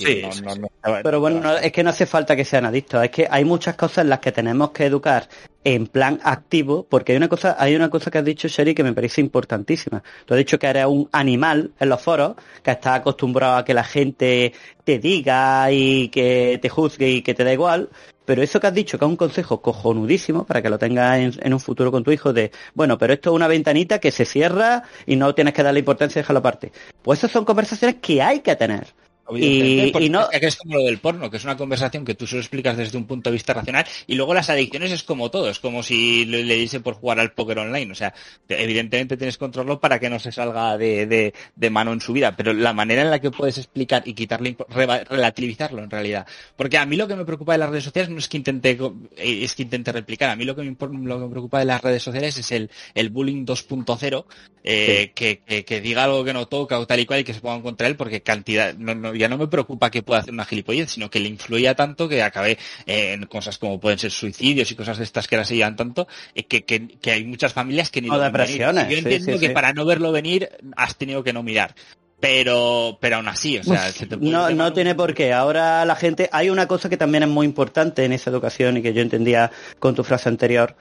Pero 1.02 1.20
bueno, 1.20 1.56
es 1.56 1.72
que 1.72 1.82
no 1.82 1.90
hace 1.90 2.06
falta 2.06 2.36
que 2.36 2.44
sean 2.44 2.64
adictos, 2.64 3.04
es 3.04 3.10
que 3.10 3.26
hay 3.30 3.44
muchas 3.44 3.76
cosas 3.76 4.04
en 4.04 4.10
las 4.10 4.20
que 4.20 4.32
tenemos 4.32 4.70
que 4.70 4.86
educar 4.86 5.28
en 5.64 5.86
plan 5.86 6.18
activo, 6.24 6.86
porque 6.88 7.12
hay 7.12 7.18
una 7.18 7.28
cosa, 7.28 7.56
hay 7.58 7.74
una 7.76 7.88
cosa 7.88 8.10
que 8.10 8.18
has 8.18 8.24
dicho, 8.24 8.48
Sherry, 8.48 8.74
que 8.74 8.82
me 8.82 8.92
parece 8.92 9.20
importantísima. 9.20 10.02
Tú 10.24 10.34
has 10.34 10.38
dicho 10.38 10.58
que 10.58 10.66
eres 10.66 10.86
un 10.86 11.08
animal 11.12 11.72
en 11.78 11.88
los 11.88 12.02
foros, 12.02 12.34
que 12.62 12.72
estás 12.72 12.96
acostumbrado 12.96 13.56
a 13.56 13.64
que 13.64 13.74
la 13.74 13.84
gente 13.84 14.52
te 14.84 14.98
diga 14.98 15.70
y 15.70 16.08
que 16.08 16.58
te 16.60 16.68
juzgue 16.68 17.08
y 17.08 17.22
que 17.22 17.34
te 17.34 17.44
da 17.44 17.52
igual, 17.52 17.90
pero 18.24 18.42
eso 18.42 18.60
que 18.60 18.66
has 18.66 18.74
dicho, 18.74 18.98
que 18.98 19.04
es 19.04 19.08
un 19.10 19.16
consejo 19.16 19.60
cojonudísimo 19.60 20.44
para 20.44 20.62
que 20.62 20.70
lo 20.70 20.78
tengas 20.78 21.18
en, 21.18 21.52
un 21.52 21.60
futuro 21.60 21.90
con 21.90 22.04
tu 22.04 22.12
hijo 22.12 22.32
de, 22.32 22.52
bueno, 22.74 22.98
pero 22.98 23.12
esto 23.12 23.30
es 23.30 23.36
una 23.36 23.48
ventanita 23.48 23.98
que 23.98 24.10
se 24.10 24.24
cierra 24.24 24.84
y 25.06 25.16
no 25.16 25.34
tienes 25.34 25.54
que 25.54 25.62
darle 25.62 25.80
importancia 25.80 26.20
y 26.20 26.22
dejarlo 26.22 26.40
aparte. 26.40 26.72
Pues 27.02 27.20
esas 27.20 27.32
son 27.32 27.44
conversaciones 27.44 27.96
que 28.00 28.22
hay 28.22 28.40
que 28.40 28.56
tener. 28.56 28.86
Y, 29.30 30.08
no... 30.10 30.28
es 30.30 30.56
como 30.56 30.76
lo 30.76 30.82
del 30.84 30.98
porno, 30.98 31.30
que 31.30 31.36
es 31.36 31.44
una 31.44 31.56
conversación 31.56 32.04
que 32.04 32.14
tú 32.14 32.26
solo 32.26 32.40
explicas 32.40 32.76
desde 32.76 32.98
un 32.98 33.06
punto 33.06 33.30
de 33.30 33.34
vista 33.34 33.54
racional 33.54 33.86
y 34.06 34.16
luego 34.16 34.34
las 34.34 34.50
adicciones 34.50 34.90
es 34.90 35.04
como 35.04 35.30
todo, 35.30 35.48
es 35.48 35.60
como 35.60 35.82
si 35.82 36.24
le, 36.24 36.42
dice 36.42 36.80
por 36.80 36.94
jugar 36.94 37.20
al 37.20 37.32
póker 37.32 37.60
online, 37.60 37.92
o 37.92 37.94
sea, 37.94 38.12
evidentemente 38.48 39.16
tienes 39.16 39.36
que 39.36 39.40
controlarlo 39.40 39.80
para 39.80 40.00
que 40.00 40.10
no 40.10 40.18
se 40.18 40.32
salga 40.32 40.76
de, 40.76 41.32
mano 41.70 41.92
en 41.92 42.00
su 42.00 42.12
vida, 42.12 42.36
pero 42.36 42.52
la 42.52 42.72
manera 42.72 43.02
en 43.02 43.10
la 43.10 43.20
que 43.20 43.30
puedes 43.30 43.58
explicar 43.58 44.02
y 44.06 44.14
quitarle, 44.14 44.56
relativizarlo 44.68 45.82
en 45.84 45.90
realidad, 45.90 46.26
porque 46.56 46.78
a 46.78 46.84
mí 46.84 46.96
lo 46.96 47.06
que 47.06 47.16
me 47.16 47.24
preocupa 47.24 47.52
de 47.52 47.58
las 47.58 47.70
redes 47.70 47.84
sociales 47.84 48.10
no 48.10 48.18
es 48.18 48.28
que 48.28 48.36
intente, 48.36 48.76
es 49.16 49.54
que 49.54 49.62
intente 49.62 49.92
replicar, 49.92 50.30
a 50.30 50.36
mí 50.36 50.44
lo 50.44 50.56
que 50.56 50.62
me, 50.62 50.76
lo 50.78 51.18
que 51.18 51.24
me 51.24 51.30
preocupa 51.30 51.60
de 51.60 51.66
las 51.66 51.80
redes 51.80 52.02
sociales 52.02 52.36
es 52.38 52.50
el, 52.50 52.70
el 52.94 53.10
bullying 53.10 53.46
2.0, 53.46 54.24
eh, 54.64 55.12
que, 55.14 55.80
diga 55.80 56.04
algo 56.04 56.24
que 56.24 56.32
no 56.32 56.46
toca 56.46 56.78
o 56.78 56.86
tal 56.86 57.00
y 57.00 57.06
cual 57.06 57.20
y 57.20 57.24
que 57.24 57.34
se 57.34 57.40
pongan 57.40 57.62
contra 57.62 57.86
él 57.86 57.96
porque 57.96 58.22
cantidad, 58.22 58.74
no 58.74 59.11
ya 59.14 59.28
no 59.28 59.38
me 59.38 59.48
preocupa 59.48 59.90
que 59.90 60.02
pueda 60.02 60.20
hacer 60.20 60.32
una 60.32 60.44
gilipollez, 60.44 60.90
sino 60.90 61.10
que 61.10 61.20
le 61.20 61.28
influía 61.28 61.74
tanto 61.74 62.08
que 62.08 62.22
acabé 62.22 62.58
en 62.86 63.26
cosas 63.26 63.58
como 63.58 63.80
pueden 63.80 63.98
ser 63.98 64.10
suicidios 64.10 64.70
y 64.70 64.74
cosas 64.74 64.98
de 64.98 65.04
estas 65.04 65.28
que 65.28 65.36
ahora 65.36 65.44
se 65.44 65.56
llevan 65.56 65.76
tanto, 65.76 66.08
eh, 66.34 66.44
que, 66.44 66.64
que, 66.64 67.10
hay 67.10 67.24
muchas 67.24 67.52
familias 67.52 67.90
que 67.90 68.02
ni 68.02 68.08
lo 68.08 68.18
depresiones. 68.18 68.88
Yo 68.88 68.98
entiendo 68.98 69.38
que 69.38 69.50
para 69.50 69.72
no 69.72 69.84
verlo 69.84 70.12
venir 70.12 70.48
has 70.76 70.96
tenido 70.96 71.22
que 71.22 71.32
no 71.32 71.42
mirar 71.42 71.74
pero 72.22 72.98
pero 73.00 73.16
aún 73.16 73.26
así, 73.26 73.58
o 73.58 73.64
sea, 73.64 73.90
no, 74.20 74.48
no 74.50 74.72
tiene 74.72 74.94
por 74.94 75.12
qué. 75.12 75.32
Ahora 75.32 75.84
la 75.84 75.96
gente, 75.96 76.28
hay 76.30 76.50
una 76.50 76.68
cosa 76.68 76.88
que 76.88 76.96
también 76.96 77.24
es 77.24 77.28
muy 77.28 77.44
importante 77.44 78.04
en 78.04 78.12
esa 78.12 78.30
educación 78.30 78.76
y 78.76 78.82
que 78.82 78.94
yo 78.94 79.02
entendía 79.02 79.50
con 79.80 79.96
tu 79.96 80.04
frase 80.04 80.28
anterior. 80.28 80.76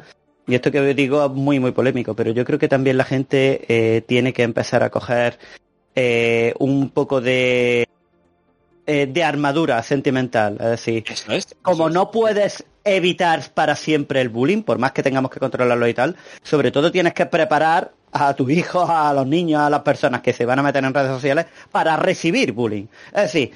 Y 0.45 0.53
esto 0.53 0.72
que 0.72 0.94
digo 0.94 1.26
es 1.26 1.32
muy, 1.32 1.60
muy 1.60 1.72
polémico, 1.72 2.16
pero 2.16 2.32
yo 2.32 2.45
creo 2.45 2.60
que 2.60 2.68
también 2.68 2.95
la 2.95 3.06
gente 3.06 3.66
eh, 3.68 4.02
tiene 4.02 4.34
que 4.34 4.44
empezar 4.44 4.84
a 4.84 4.91
coger 4.91 5.40
eh, 5.95 6.53
un 6.60 6.91
poco 6.91 7.22
de 7.22 7.88
eh, 8.94 9.08
de 9.08 9.24
armadura 9.24 9.82
sentimental. 9.84 10.58
Es 10.60 10.68
decir, 10.68 11.06
como 11.62 11.90
no 11.90 12.12
puedes 12.12 12.66
evitar 12.84 13.42
para 13.54 13.78
siempre 13.78 14.20
el 14.20 14.28
bullying, 14.28 14.64
por 14.64 14.80
más 14.80 14.92
que 14.92 15.02
tengamos 15.02 15.32
que 15.32 15.40
controlarlo 15.40 15.88
y 15.88 15.94
tal, 15.94 16.18
sobre 16.44 16.72
todo 16.72 16.92
tienes 16.92 17.14
que 17.14 17.26
preparar 17.26 17.94
a 18.12 18.34
tus 18.34 18.52
hijos, 18.52 18.90
a 18.90 19.14
los 19.14 19.26
niños, 19.26 19.62
a 19.62 19.70
las 19.70 19.80
personas 19.84 20.20
que 20.20 20.34
se 20.34 20.46
van 20.46 20.60
a 20.60 20.64
meter 20.64 20.84
en 20.84 20.94
redes 20.94 21.08
sociales 21.08 21.46
para 21.72 21.96
recibir 21.96 22.52
bullying. 22.52 22.88
Es 23.14 23.32
decir, 23.32 23.52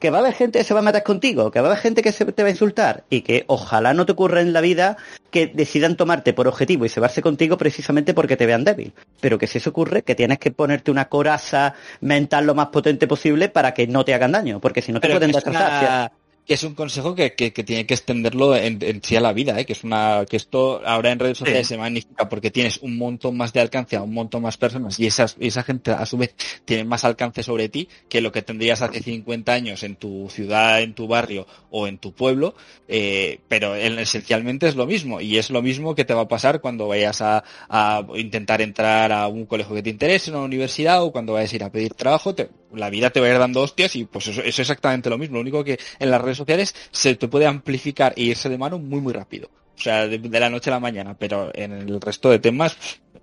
que 0.00 0.10
va 0.10 0.18
a 0.18 0.20
haber 0.22 0.32
gente 0.32 0.58
que 0.58 0.64
se 0.64 0.74
va 0.74 0.80
a 0.80 0.82
meter 0.82 1.02
contigo, 1.02 1.50
que 1.50 1.60
va 1.60 1.68
a 1.68 1.70
haber 1.72 1.82
gente 1.82 2.02
que 2.02 2.10
se 2.10 2.24
te 2.24 2.42
va 2.42 2.48
a 2.48 2.50
insultar 2.50 3.04
y 3.10 3.20
que 3.20 3.44
ojalá 3.46 3.94
no 3.94 4.06
te 4.06 4.12
ocurra 4.12 4.40
en 4.40 4.52
la 4.52 4.62
vida 4.62 4.96
que 5.30 5.46
decidan 5.46 5.96
tomarte 5.96 6.32
por 6.32 6.48
objetivo 6.48 6.86
y 6.86 6.88
cebarse 6.88 7.22
contigo 7.22 7.58
precisamente 7.58 8.14
porque 8.14 8.36
te 8.36 8.46
vean 8.46 8.64
débil. 8.64 8.94
Pero 9.20 9.38
que 9.38 9.46
si 9.46 9.58
eso 9.58 9.70
ocurre, 9.70 10.02
que 10.02 10.14
tienes 10.14 10.38
que 10.38 10.50
ponerte 10.50 10.90
una 10.90 11.08
coraza 11.08 11.74
mental 12.00 12.46
lo 12.46 12.54
más 12.54 12.68
potente 12.68 13.06
posible 13.06 13.50
para 13.50 13.74
que 13.74 13.86
no 13.86 14.04
te 14.04 14.14
hagan 14.14 14.32
daño, 14.32 14.58
porque 14.58 14.80
si 14.80 14.90
no 14.90 15.00
te 15.00 15.10
pueden 15.10 15.32
destrozar 15.32 16.10
que 16.50 16.54
es 16.54 16.64
un 16.64 16.74
consejo 16.74 17.14
que, 17.14 17.34
que, 17.34 17.52
tiene 17.52 17.86
que 17.86 17.94
extenderlo 17.94 18.56
en, 18.56 18.80
sí 19.04 19.14
a 19.14 19.20
la 19.20 19.32
vida, 19.32 19.60
¿eh? 19.60 19.64
que 19.64 19.72
es 19.72 19.84
una 19.84 20.24
que 20.28 20.36
esto 20.36 20.82
ahora 20.84 21.12
en 21.12 21.20
redes 21.20 21.38
sociales 21.38 21.68
se 21.68 21.78
magnifica 21.78 22.28
porque 22.28 22.50
tienes 22.50 22.78
un 22.78 22.98
montón 22.98 23.36
más 23.36 23.52
de 23.52 23.60
alcance 23.60 23.94
a 23.94 24.02
un 24.02 24.12
montón 24.12 24.42
más 24.42 24.56
personas 24.56 24.98
y 24.98 25.06
esas, 25.06 25.36
esa 25.38 25.62
gente 25.62 25.92
a 25.92 26.04
su 26.06 26.18
vez 26.18 26.34
tiene 26.64 26.82
más 26.82 27.04
alcance 27.04 27.44
sobre 27.44 27.68
ti 27.68 27.88
que 28.08 28.20
lo 28.20 28.32
que 28.32 28.42
tendrías 28.42 28.82
hace 28.82 29.00
50 29.00 29.52
años 29.52 29.84
en 29.84 29.94
tu 29.94 30.28
ciudad, 30.28 30.82
en 30.82 30.92
tu 30.92 31.06
barrio 31.06 31.46
o 31.70 31.86
en 31.86 31.98
tu 31.98 32.14
pueblo, 32.14 32.56
eh, 32.88 33.38
pero 33.46 33.76
esencialmente 33.76 34.66
es 34.66 34.74
lo 34.74 34.86
mismo 34.88 35.20
y 35.20 35.38
es 35.38 35.50
lo 35.50 35.62
mismo 35.62 35.94
que 35.94 36.04
te 36.04 36.14
va 36.14 36.22
a 36.22 36.28
pasar 36.28 36.60
cuando 36.60 36.88
vayas 36.88 37.22
a, 37.22 37.44
a 37.68 38.04
intentar 38.16 38.60
entrar 38.60 39.12
a 39.12 39.28
un 39.28 39.46
colegio 39.46 39.76
que 39.76 39.84
te 39.84 39.90
interese, 39.90 40.32
una 40.32 40.40
universidad 40.40 41.04
o 41.04 41.12
cuando 41.12 41.34
vayas 41.34 41.52
a 41.52 41.54
ir 41.54 41.62
a 41.62 41.70
pedir 41.70 41.94
trabajo, 41.94 42.34
te, 42.34 42.48
la 42.74 42.90
vida 42.90 43.10
te 43.10 43.20
va 43.20 43.26
a 43.26 43.30
ir 43.30 43.38
dando 43.38 43.62
hostias 43.62 43.96
y 43.96 44.04
pues 44.04 44.28
eso, 44.28 44.42
es 44.42 44.58
exactamente 44.58 45.10
lo 45.10 45.18
mismo. 45.18 45.36
Lo 45.36 45.42
único 45.42 45.64
que 45.64 45.78
en 45.98 46.10
las 46.10 46.20
redes 46.20 46.38
sociales 46.38 46.74
se 46.90 47.14
te 47.14 47.28
puede 47.28 47.46
amplificar 47.46 48.12
e 48.16 48.22
irse 48.22 48.48
de 48.48 48.58
mano 48.58 48.78
muy 48.78 49.00
muy 49.00 49.12
rápido. 49.12 49.50
O 49.76 49.82
sea, 49.82 50.06
de, 50.06 50.18
la 50.40 50.50
noche 50.50 50.68
a 50.68 50.74
la 50.74 50.80
mañana, 50.80 51.16
pero 51.18 51.50
en 51.54 51.72
el 51.72 52.00
resto 52.02 52.30
de 52.30 52.38
temas 52.38 52.76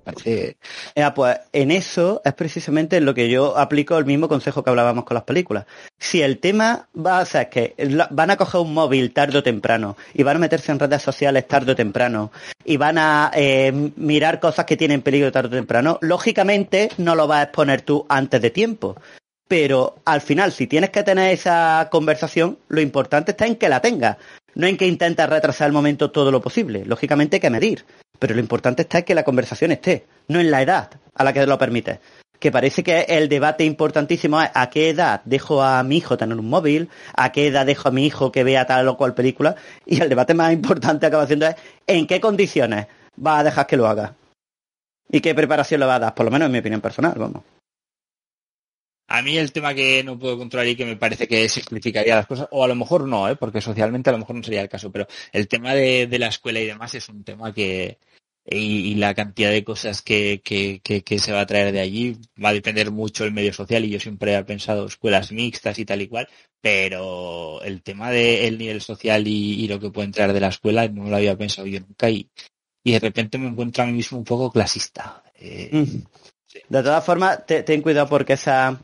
Parece... 0.04 0.58
pues 1.14 1.38
en 1.52 1.70
eso 1.70 2.22
es 2.24 2.34
precisamente 2.34 2.98
en 2.98 3.06
lo 3.06 3.14
que 3.14 3.30
yo 3.30 3.58
aplico 3.58 3.98
el 3.98 4.06
mismo 4.06 4.30
consejo 4.30 4.64
que 4.64 4.70
hablábamos 4.70 5.04
con 5.04 5.16
las 5.16 5.26
películas. 5.26 5.66
Si 6.00 6.22
el 6.22 6.40
tema 6.40 6.88
va 6.98 7.20
a 7.20 7.26
ser 7.26 7.50
que 7.50 7.76
van 8.12 8.32
a 8.32 8.38
coger 8.38 8.62
un 8.62 8.74
móvil 8.74 9.12
tarde 9.12 9.38
o 9.38 9.44
temprano 9.44 9.98
y 10.14 10.24
van 10.24 10.38
a 10.38 10.40
meterse 10.40 10.72
en 10.72 10.80
redes 10.80 11.02
sociales 11.02 11.48
tarde 11.48 11.74
o 11.74 11.76
temprano 11.76 12.32
y 12.64 12.78
van 12.78 12.98
a 12.98 13.32
eh, 13.36 13.92
mirar 13.98 14.40
cosas 14.40 14.66
que 14.66 14.78
tienen 14.78 15.02
peligro 15.02 15.32
tarde 15.32 15.50
o 15.50 15.60
temprano, 15.60 16.00
lógicamente 16.02 16.90
no 16.98 17.14
lo 17.14 17.28
vas 17.28 17.40
a 17.40 17.44
exponer 17.44 17.82
tú 17.82 18.06
antes 18.08 18.42
de 18.42 18.50
tiempo. 18.50 18.96
Pero 19.48 19.96
al 20.06 20.22
final, 20.22 20.52
si 20.52 20.68
tienes 20.68 20.90
que 20.90 21.04
tener 21.04 21.34
esa 21.34 21.88
conversación, 21.90 22.58
lo 22.68 22.82
importante 22.82 23.32
está 23.32 23.46
en 23.46 23.56
que 23.56 23.70
la 23.70 23.82
tengas, 23.82 24.18
no 24.56 24.68
en 24.68 24.76
que 24.76 24.88
intentes 24.88 25.30
retrasar 25.30 25.68
el 25.68 25.74
momento 25.74 26.12
todo 26.12 26.32
lo 26.32 26.42
posible. 26.42 26.84
Lógicamente 26.86 27.38
hay 27.38 27.42
que 27.42 27.50
medir, 27.50 27.86
pero 28.20 28.34
lo 28.34 28.42
importante 28.42 28.82
está 28.82 29.00
en 29.00 29.06
que 29.06 29.16
la 29.16 29.24
conversación 29.24 29.72
esté, 29.72 30.06
no 30.28 30.40
en 30.40 30.52
la 30.52 30.62
edad 30.62 30.90
a 31.16 31.24
la 31.24 31.32
que 31.32 31.46
lo 31.46 31.58
permite. 31.58 32.00
Que 32.40 32.52
parece 32.52 32.84
que 32.84 33.02
el 33.08 33.30
debate 33.30 33.64
importantísimo 33.64 34.42
es 34.42 34.50
a 34.54 34.70
qué 34.70 34.90
edad 34.90 35.22
dejo 35.26 35.64
a 35.64 35.82
mi 35.84 35.98
hijo 35.98 36.18
tener 36.18 36.38
un 36.38 36.50
móvil, 36.50 36.90
a 37.16 37.32
qué 37.32 37.48
edad 37.48 37.66
dejo 37.66 37.90
a 37.90 37.92
mi 37.92 38.06
hijo 38.06 38.32
que 38.32 38.44
vea 38.44 38.68
tal 38.68 38.88
o 38.90 38.98
cual 38.98 39.16
película, 39.16 39.56
y 39.86 40.02
el 40.02 40.10
debate 40.10 40.34
más 40.34 40.52
importante 40.54 41.06
acaba 41.06 41.26
siendo 41.26 41.48
es 41.48 41.56
en 41.88 42.06
qué 42.06 42.20
condiciones 42.20 42.88
va 43.26 43.40
a 43.40 43.44
dejar 43.44 43.66
que 43.66 43.78
lo 43.78 43.88
haga. 43.88 44.14
Y 45.10 45.22
qué 45.22 45.34
preparación 45.34 45.80
le 45.80 45.86
va 45.86 45.96
a 45.96 46.00
dar, 46.00 46.16
por 46.16 46.26
lo 46.26 46.32
menos 46.32 46.48
en 46.48 46.52
mi 46.52 46.60
opinión 46.60 46.82
personal, 46.82 47.14
vamos. 47.18 47.44
A 49.08 49.22
mí 49.22 49.38
el 49.38 49.54
tema 49.54 49.74
que 49.74 50.04
no 50.04 50.20
puedo 50.20 50.38
controlar 50.38 50.68
y 50.68 50.76
que 50.76 50.86
me 50.86 50.98
parece 50.98 51.28
que 51.28 51.48
simplificaría 51.48 52.16
las 52.16 52.28
cosas, 52.28 52.50
o 52.52 52.64
a 52.64 52.68
lo 52.68 52.76
mejor 52.76 53.08
no, 53.08 53.30
¿eh? 53.30 53.38
porque 53.38 53.62
socialmente 53.62 54.10
a 54.10 54.14
lo 54.14 54.20
mejor 54.20 54.36
no 54.36 54.44
sería 54.44 54.62
el 54.62 54.70
caso, 54.70 54.92
pero 54.92 55.08
el 55.32 55.48
tema 55.48 55.74
de, 55.74 56.10
la 56.20 56.28
escuela 56.28 56.60
y 56.60 56.66
demás 56.66 56.94
es 56.94 57.08
un 57.08 57.24
tema 57.24 57.54
que, 57.54 58.00
y, 58.46 58.96
la 58.96 59.14
cantidad 59.14 59.50
de 59.50 59.64
cosas 59.64 60.02
que, 60.02 60.42
que, 60.44 61.20
se 61.20 61.32
va 61.32 61.42
a 61.42 61.46
traer 61.46 61.72
de 61.72 61.80
allí 61.80 62.18
va 62.44 62.50
a 62.50 62.54
depender 62.54 62.92
mucho 62.92 63.24
del 63.24 63.32
medio 63.32 63.54
social 63.54 63.86
y 63.86 63.90
yo 63.92 64.00
siempre 64.02 64.36
he 64.36 64.44
pensado 64.44 64.86
escuelas 64.86 65.32
mixtas 65.32 65.80
y 65.80 65.86
tal 65.86 66.02
y 66.02 66.10
cual, 66.10 66.28
pero 66.60 67.62
el 67.62 67.84
tema 67.84 68.12
del 68.12 68.58
nivel 68.58 68.82
social 68.82 69.26
y, 69.26 69.70
lo 69.70 69.80
que 69.80 69.90
puede 69.90 70.08
entrar 70.08 70.34
de 70.34 70.42
la 70.42 70.50
escuela 70.50 70.86
no 70.90 71.10
lo 71.10 71.16
había 71.16 71.38
pensado 71.38 71.66
yo 71.66 71.80
nunca 71.80 72.10
y, 72.10 72.30
y 72.84 72.92
de 72.92 73.00
repente 73.00 73.38
me 73.38 73.48
encuentro 73.48 73.86
a 73.86 73.88
mí 73.88 73.94
mismo 73.94 74.18
un 74.18 74.26
poco 74.26 74.52
clasista. 74.52 75.24
Eh, 75.40 75.70
mm. 75.72 76.08
De 76.70 76.84
todas 76.84 77.06
formas, 77.06 77.46
ten 77.46 77.82
cuidado 77.82 78.10
porque 78.10 78.34
esa 78.34 78.78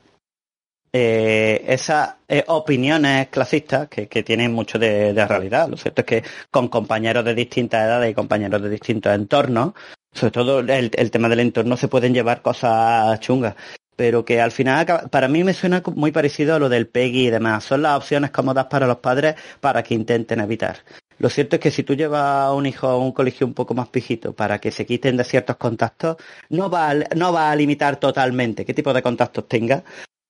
eh, 0.96 1.66
esas 1.68 2.18
eh, 2.28 2.44
opiniones 2.48 3.30
clasistas 3.30 3.88
que, 3.90 4.06
tienen 4.24 4.54
mucho 4.54 4.78
de, 4.78 5.26
realidad. 5.26 5.68
Lo 5.68 5.76
cierto 5.76 6.02
es 6.02 6.06
que 6.06 6.24
con 6.52 6.68
compañeros 6.68 7.26
de 7.26 7.34
distintas 7.34 7.84
edades 7.84 8.12
y 8.12 8.14
compañeros 8.14 8.62
de 8.62 8.70
distintos 8.70 9.16
entornos, 9.16 9.74
sobre 10.12 10.32
todo 10.32 10.60
el, 10.60 11.12
tema 11.12 11.30
del 11.30 11.40
entorno, 11.40 11.78
se 11.78 11.88
pueden 11.88 12.14
llevar 12.14 12.44
cosas 12.44 13.20
chungas. 13.22 13.56
Pero 13.96 14.24
que 14.24 14.40
al 14.40 14.52
final, 14.52 14.86
para 15.10 15.28
mí 15.28 15.44
me 15.44 15.54
suena 15.54 15.82
muy 15.96 16.12
parecido 16.12 16.56
a 16.56 16.60
lo 16.60 16.70
del 16.70 16.88
PEGI 16.88 17.28
y 17.28 17.30
demás. 17.32 17.64
Son 17.64 17.82
las 17.82 17.98
opciones 17.98 18.30
cómodas 18.30 18.66
para 18.66 18.86
los 18.86 18.98
padres 18.98 19.36
para 19.60 19.82
que 19.82 19.96
intenten 19.96 20.42
evitar. 20.42 20.78
Lo 21.18 21.30
cierto 21.30 21.56
es 21.56 21.60
que 21.60 21.72
si 21.72 21.84
tú 21.84 21.96
llevas 21.96 22.22
a 22.22 22.54
un 22.54 22.66
hijo 22.66 22.88
a 22.88 22.98
un 22.98 23.12
colegio 23.12 23.48
un 23.48 23.54
poco 23.54 23.74
más 23.74 23.90
pijito 23.90 24.34
para 24.34 24.60
que 24.60 24.72
se 24.72 24.86
quiten 24.86 25.18
de 25.18 25.24
ciertos 25.24 25.58
contactos, 25.58 26.18
no 26.50 26.70
va 26.70 26.94
no 27.16 27.32
va 27.32 27.52
a 27.52 27.56
limitar 27.56 27.98
totalmente 27.98 28.66
qué 28.66 28.74
tipo 28.74 28.94
de 28.94 29.02
contactos 29.04 29.48
tenga, 29.48 29.84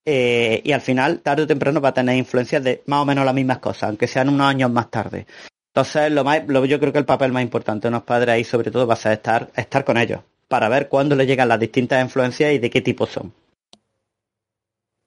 eh, 0.05 0.61
y 0.63 0.71
al 0.71 0.81
final, 0.81 1.19
tarde 1.21 1.43
o 1.43 1.47
temprano, 1.47 1.79
va 1.79 1.89
a 1.89 1.93
tener 1.93 2.17
influencias 2.17 2.63
de 2.63 2.83
más 2.87 3.01
o 3.01 3.05
menos 3.05 3.25
las 3.25 3.33
mismas 3.33 3.59
cosas, 3.59 3.83
aunque 3.83 4.07
sean 4.07 4.29
unos 4.29 4.47
años 4.47 4.71
más 4.71 4.91
tarde. 4.91 5.25
Entonces, 5.73 6.11
lo 6.11 6.23
más, 6.23 6.41
yo 6.45 6.79
creo 6.79 6.93
que 6.93 6.99
el 6.99 7.05
papel 7.05 7.31
más 7.31 7.41
importante 7.41 7.83
de 7.83 7.89
unos 7.89 8.03
padres 8.03 8.33
ahí, 8.33 8.43
sobre 8.43 8.69
todo, 8.69 8.85
va 8.85 8.93
a 8.93 8.97
ser 8.97 9.13
estar, 9.13 9.49
estar 9.55 9.83
con 9.83 9.97
ellos, 9.97 10.21
para 10.47 10.69
ver 10.69 10.87
cuándo 10.87 11.15
les 11.15 11.25
llegan 11.25 11.47
las 11.47 11.59
distintas 11.59 12.03
influencias 12.03 12.53
y 12.53 12.59
de 12.59 12.69
qué 12.69 12.81
tipo 12.81 13.07
son. 13.07 13.33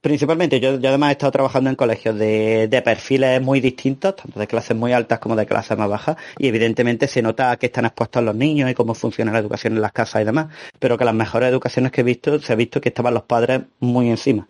Principalmente, 0.01 0.61
yo, 0.61 0.71
además 0.71 1.11
he 1.11 1.13
estado 1.13 1.33
trabajando 1.33 1.69
en 1.69 1.77
colegios 1.77 2.17
de, 2.17 2.69
de, 2.69 2.83
perfiles 2.83 3.43
muy 3.43 3.61
distintos, 3.61 4.17
tanto 4.17 4.39
de 4.39 4.47
clases 4.47 4.77
muy 4.77 4.93
altas 4.93 5.19
como 5.19 5.35
de 5.37 5.47
clases 5.47 5.77
más 5.77 5.89
bajas, 5.89 6.17
y 6.39 6.49
evidentemente 6.49 7.09
se 7.09 7.23
nota 7.23 7.57
que 7.57 7.67
están 7.67 7.87
expuestos 7.87 8.23
los 8.23 8.35
niños 8.35 8.71
y 8.71 8.75
cómo 8.75 8.95
funciona 8.95 9.33
la 9.33 9.41
educación 9.41 9.75
en 9.75 9.83
las 9.83 9.93
casas 9.93 10.23
y 10.23 10.25
demás, 10.25 10.47
pero 10.79 10.97
que 10.97 11.05
las 11.05 11.15
mejores 11.15 11.51
educaciones 11.51 11.93
que 11.93 12.03
he 12.03 12.05
visto, 12.05 12.41
se 12.41 12.53
ha 12.53 12.57
visto 12.57 12.81
que 12.81 12.91
estaban 12.91 13.15
los 13.15 13.25
padres 13.25 13.63
muy 13.81 14.11
encima 14.11 14.47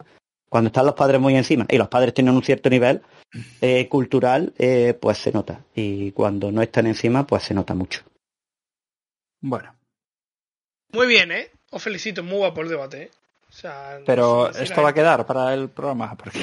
cuando 0.48 0.68
están 0.68 0.86
los 0.86 0.94
padres 0.94 1.20
muy 1.20 1.36
encima 1.36 1.66
y 1.68 1.76
los 1.76 1.88
padres 1.88 2.14
tienen 2.14 2.34
un 2.34 2.42
cierto 2.42 2.70
nivel 2.70 3.02
eh, 3.60 3.88
cultural, 3.88 4.52
eh, 4.58 4.96
pues 5.00 5.18
se 5.18 5.32
nota. 5.32 5.64
Y 5.74 6.12
cuando 6.12 6.50
no 6.52 6.62
están 6.62 6.86
encima, 6.86 7.26
pues 7.26 7.44
se 7.44 7.54
nota 7.54 7.74
mucho. 7.74 8.02
Bueno. 9.40 9.74
Muy 10.92 11.06
bien, 11.06 11.32
¿eh? 11.32 11.50
Os 11.70 11.82
felicito, 11.82 12.22
muy 12.22 12.38
guapo 12.38 12.62
el 12.62 12.68
debate, 12.68 13.02
¿eh? 13.02 13.10
Pero 14.04 14.50
esto 14.50 14.82
va 14.82 14.90
a 14.90 14.94
quedar 14.94 15.26
para 15.26 15.54
el 15.54 15.68
programa. 15.68 16.16
Porque... 16.16 16.40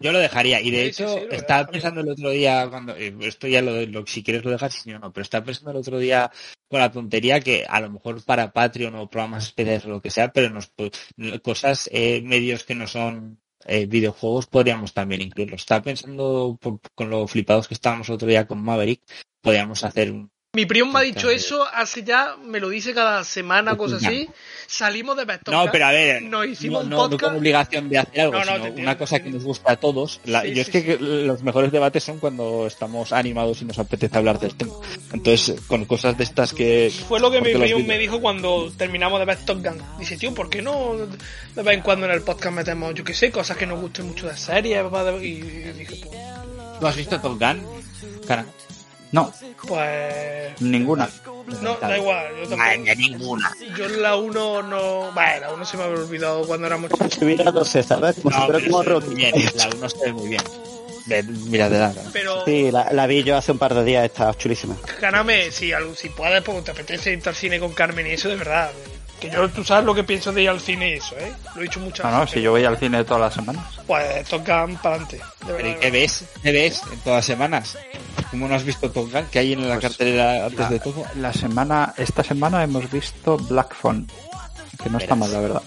Yo 0.00 0.12
lo 0.12 0.18
dejaría. 0.18 0.60
Y 0.60 0.70
de 0.70 0.86
hecho, 0.86 1.18
estaba 1.30 1.66
pensando 1.66 2.00
el 2.00 2.08
otro 2.08 2.30
día, 2.30 2.68
cuando 2.68 2.96
eh, 2.96 3.14
esto 3.20 3.46
ya 3.46 3.62
lo, 3.62 3.84
lo, 3.86 4.06
si 4.06 4.22
quieres 4.22 4.44
lo 4.44 4.50
dejas, 4.50 4.74
si 4.74 4.90
no, 4.90 4.98
no, 4.98 5.12
pero 5.12 5.22
estaba 5.22 5.44
pensando 5.44 5.70
el 5.70 5.76
otro 5.78 5.98
día 5.98 6.30
con 6.68 6.80
la 6.80 6.90
tontería 6.90 7.40
que 7.40 7.64
a 7.68 7.80
lo 7.80 7.90
mejor 7.90 8.22
para 8.24 8.52
Patreon 8.52 8.94
o 8.96 9.08
programas 9.08 9.44
especiales 9.44 9.84
o 9.86 9.90
lo 9.90 10.02
que 10.02 10.10
sea, 10.10 10.32
pero 10.32 10.50
nos, 10.50 10.72
cosas, 11.42 11.88
eh, 11.92 12.22
medios 12.22 12.64
que 12.64 12.74
no 12.74 12.86
son 12.86 13.40
eh, 13.66 13.86
videojuegos 13.86 14.46
podríamos 14.46 14.92
también 14.92 15.22
incluirlos. 15.22 15.62
Estaba 15.62 15.82
pensando 15.82 16.58
con 16.94 17.10
lo 17.10 17.26
flipados 17.26 17.68
que 17.68 17.74
estábamos 17.74 18.08
el 18.08 18.16
otro 18.16 18.28
día 18.28 18.46
con 18.46 18.62
Maverick, 18.62 19.02
podríamos 19.40 19.84
hacer 19.84 20.10
un, 20.10 20.30
mi 20.54 20.66
primo 20.66 20.92
me 20.92 21.00
ha 21.00 21.02
dicho 21.02 21.30
eso 21.30 21.66
hace 21.72 22.04
ya, 22.04 22.36
me 22.42 22.60
lo 22.60 22.68
dice 22.68 22.94
cada 22.94 23.24
semana, 23.24 23.76
cosas 23.76 24.04
así. 24.04 24.28
Salimos 24.66 25.16
de 25.16 25.24
Best 25.24 25.48
No, 25.48 25.66
pero 25.70 25.86
a 25.86 25.90
ver, 25.90 26.22
no, 26.22 26.44
hicimos 26.44 26.86
no, 26.86 27.10
con 27.10 27.36
obligación 27.36 27.88
de 27.88 27.98
hacer 27.98 28.20
algo, 28.22 28.42
sino 28.42 28.82
una 28.82 28.96
cosa 28.96 29.20
que 29.20 29.30
nos 29.30 29.44
gusta 29.44 29.72
a 29.72 29.76
todos. 29.76 30.20
yo 30.24 30.62
es 30.62 30.70
que 30.70 30.96
los 30.98 31.42
mejores 31.42 31.72
debates 31.72 32.04
son 32.04 32.18
cuando 32.18 32.66
estamos 32.66 33.12
animados 33.12 33.62
y 33.62 33.64
nos 33.64 33.78
apetece 33.78 34.16
hablar 34.16 34.38
del 34.38 34.54
tema. 34.54 34.72
Entonces, 35.12 35.60
con 35.66 35.84
cosas 35.84 36.16
de 36.16 36.24
estas 36.24 36.52
que... 36.52 36.92
Fue 37.08 37.20
lo 37.20 37.30
que 37.30 37.40
mi 37.40 37.52
primo 37.52 37.80
me 37.80 37.98
dijo 37.98 38.20
cuando 38.20 38.72
terminamos 38.76 39.24
de 39.26 39.36
Top 39.36 39.62
Gun. 39.62 39.82
Dice, 39.98 40.16
tío, 40.16 40.32
¿por 40.32 40.48
qué 40.48 40.62
no 40.62 40.96
de 40.96 41.62
vez 41.62 41.74
en 41.74 41.80
cuando 41.82 42.06
en 42.06 42.12
el 42.12 42.22
podcast 42.22 42.54
metemos, 42.54 42.94
yo 42.94 43.04
qué 43.04 43.14
sé, 43.14 43.30
cosas 43.30 43.56
que 43.56 43.66
nos 43.66 43.80
gusten 43.80 44.06
mucho 44.06 44.28
de 44.28 44.36
series? 44.36 44.84
Y 45.20 45.40
dije, 45.40 45.96
pues... 46.00 46.80
¿Tú 46.80 46.86
has 46.86 46.96
visto 46.96 47.20
Top 47.20 47.38
Gun? 47.38 47.62
Cara. 48.26 48.46
No. 49.14 49.32
Pues. 49.68 50.60
Ninguna. 50.60 51.08
No, 51.62 51.76
da 51.76 51.96
igual. 51.96 52.26
Yo 52.42 52.48
tampoco. 52.48 52.94
ninguna. 52.96 53.52
Yo 53.78 53.88
la 53.88 54.16
1 54.16 54.62
no. 54.64 55.12
Bueno, 55.12 55.40
la 55.40 55.52
1 55.52 55.64
se 55.64 55.76
me 55.76 55.84
había 55.84 56.00
olvidado 56.00 56.44
cuando 56.44 56.66
éramos 56.66 56.90
chicos. 56.90 57.54
no 57.54 57.64
sé, 57.64 57.84
¿sabes? 57.84 58.16
Como 58.16 58.36
no, 58.36 58.58
si 58.58 58.66
fuera 58.68 58.84
como 58.84 59.00
muy 59.06 59.14
bien. 59.14 59.32
La 59.54 59.68
1 59.68 59.88
se 59.88 59.98
ve 60.04 60.12
muy 60.12 60.28
bien. 60.30 60.42
Mira, 61.48 61.68
de 61.68 61.78
la 61.78 61.94
Pero... 62.12 62.44
Sí, 62.44 62.72
la, 62.72 62.90
la, 62.92 63.06
vi 63.06 63.22
yo 63.22 63.36
hace 63.36 63.52
un 63.52 63.58
par 63.58 63.74
de 63.74 63.84
días, 63.84 64.04
está 64.04 64.34
chulísima. 64.34 64.74
Gáname, 65.00 65.52
si, 65.52 65.70
si 65.94 66.08
puedes, 66.08 66.42
pues 66.42 66.64
te 66.64 66.72
apetece 66.72 67.12
ir 67.12 67.22
al 67.24 67.34
cine 67.36 67.60
con 67.60 67.72
Carmen 67.72 68.06
y 68.08 68.12
eso, 68.12 68.28
de 68.28 68.36
verdad. 68.36 68.72
Que 69.24 69.30
yo, 69.30 69.48
tú 69.48 69.64
sabes 69.64 69.84
lo 69.84 69.94
que 69.94 70.04
pienso 70.04 70.32
de 70.32 70.42
ir 70.42 70.50
al 70.50 70.60
cine 70.60 70.90
y 70.90 70.92
eso, 70.94 71.16
¿eh? 71.18 71.32
Lo 71.54 71.60
he 71.60 71.64
dicho 71.64 71.80
muchas 71.80 72.04
veces. 72.04 72.12
No, 72.12 72.18
no, 72.18 72.26
si 72.26 72.42
yo 72.42 72.50
voy 72.50 72.64
al 72.64 72.76
cine 72.76 73.04
todas 73.04 73.20
las 73.22 73.34
semanas. 73.34 73.64
Pues 73.86 74.28
tocan 74.28 74.76
para 74.76 74.96
adelante. 74.96 75.20
¿Pero 75.46 75.80
qué 75.80 75.90
ves? 75.90 76.24
¿Qué 76.42 76.52
ves 76.52 76.82
en 76.92 76.98
todas 77.00 77.18
las 77.18 77.24
semanas? 77.24 77.78
¿Cómo 78.30 78.48
no 78.48 78.54
has 78.54 78.64
visto 78.64 78.90
Top 78.90 79.10
Gun? 79.10 79.26
¿Qué 79.30 79.38
hay 79.38 79.52
en 79.54 79.68
la 79.68 79.76
pues 79.76 79.88
cartelera 79.88 80.46
antes 80.46 80.68
de 80.68 80.80
todo? 80.80 81.04
La 81.16 81.32
semana, 81.32 81.94
esta 81.96 82.22
semana 82.22 82.62
hemos 82.62 82.90
visto 82.90 83.36
Black 83.36 83.74
Phone, 83.74 84.08
que 84.82 84.90
no 84.90 84.98
está 84.98 85.14
mal, 85.14 85.32
la 85.32 85.40
verdad. 85.40 85.62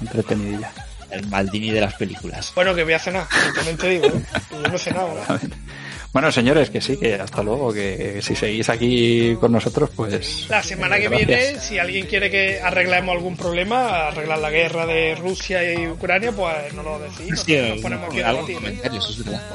Entretenidilla. 0.00 0.72
El 1.10 1.26
Maldini 1.28 1.70
de 1.70 1.80
las 1.80 1.94
películas. 1.94 2.52
Bueno, 2.54 2.74
que 2.74 2.82
voy 2.82 2.94
a 2.94 2.98
cenar, 2.98 3.26
también 3.54 3.76
te 3.76 3.88
digo, 3.88 4.06
¿eh? 4.06 4.22
Yo 4.50 4.60
no 4.60 4.74
he 4.74 4.78
cenado, 4.78 5.14
Bueno, 6.16 6.32
señores, 6.32 6.70
que 6.70 6.80
sí, 6.80 6.96
que 6.96 7.16
hasta 7.16 7.42
luego, 7.42 7.74
que 7.74 8.22
si 8.22 8.34
seguís 8.34 8.70
aquí 8.70 9.36
con 9.38 9.52
nosotros, 9.52 9.90
pues... 9.94 10.48
La 10.48 10.62
semana 10.62 10.96
que 10.96 11.10
viene, 11.10 11.60
si 11.60 11.78
alguien 11.78 12.06
quiere 12.06 12.30
que 12.30 12.58
arreglemos 12.58 13.14
algún 13.14 13.36
problema, 13.36 14.06
arreglar 14.06 14.38
la 14.38 14.48
guerra 14.48 14.86
de 14.86 15.14
Rusia 15.14 15.74
y 15.74 15.86
Ucrania, 15.86 16.32
pues 16.32 16.72
no 16.72 16.82
lo 16.82 16.98
decís. 17.00 17.38
Sí, 17.44 17.54
nos, 17.58 17.82
ponemos 17.82 18.08
aquí 18.08 18.22
a 18.22 18.32
debatir. 18.32 18.58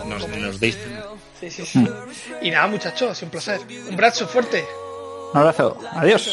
Nos, 0.07 0.27
nos 0.37 0.59
deis... 0.59 0.77
Sí, 1.39 1.49
sí, 1.49 1.65
sí. 1.65 1.83
Y 2.43 2.51
nada, 2.51 2.67
muchachos, 2.67 3.09
ha 3.09 3.15
sido 3.15 3.25
un 3.25 3.31
placer. 3.31 3.59
Un 3.87 3.93
abrazo 3.95 4.27
fuerte. 4.27 4.63
Un 5.33 5.39
abrazo. 5.39 5.79
Adiós. 5.95 6.29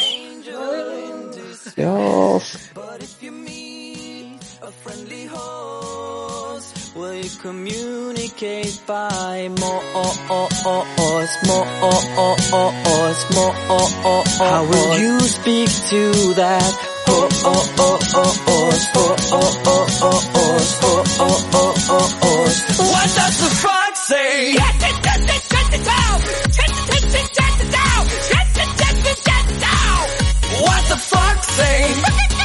Adiós. 1.75 2.71
Will 4.89 5.58
We 6.99 7.29
communicate 7.41 8.81
by 8.85 9.49
morse, 9.61 10.19
morse, 10.29 11.37
morse. 11.47 11.59
How 14.39 14.65
will 14.65 14.99
you 14.99 15.21
speak 15.21 15.71
to 15.91 16.35
that? 16.35 16.75
Morse, 17.07 17.45
morse. 17.45 18.15
What 22.79 23.09
does 23.15 23.37
the 23.43 23.51
frog 23.63 23.95
say? 23.95 24.57
What 30.61 30.83
the 30.89 30.97
frog 30.97 31.39
say? 31.45 32.38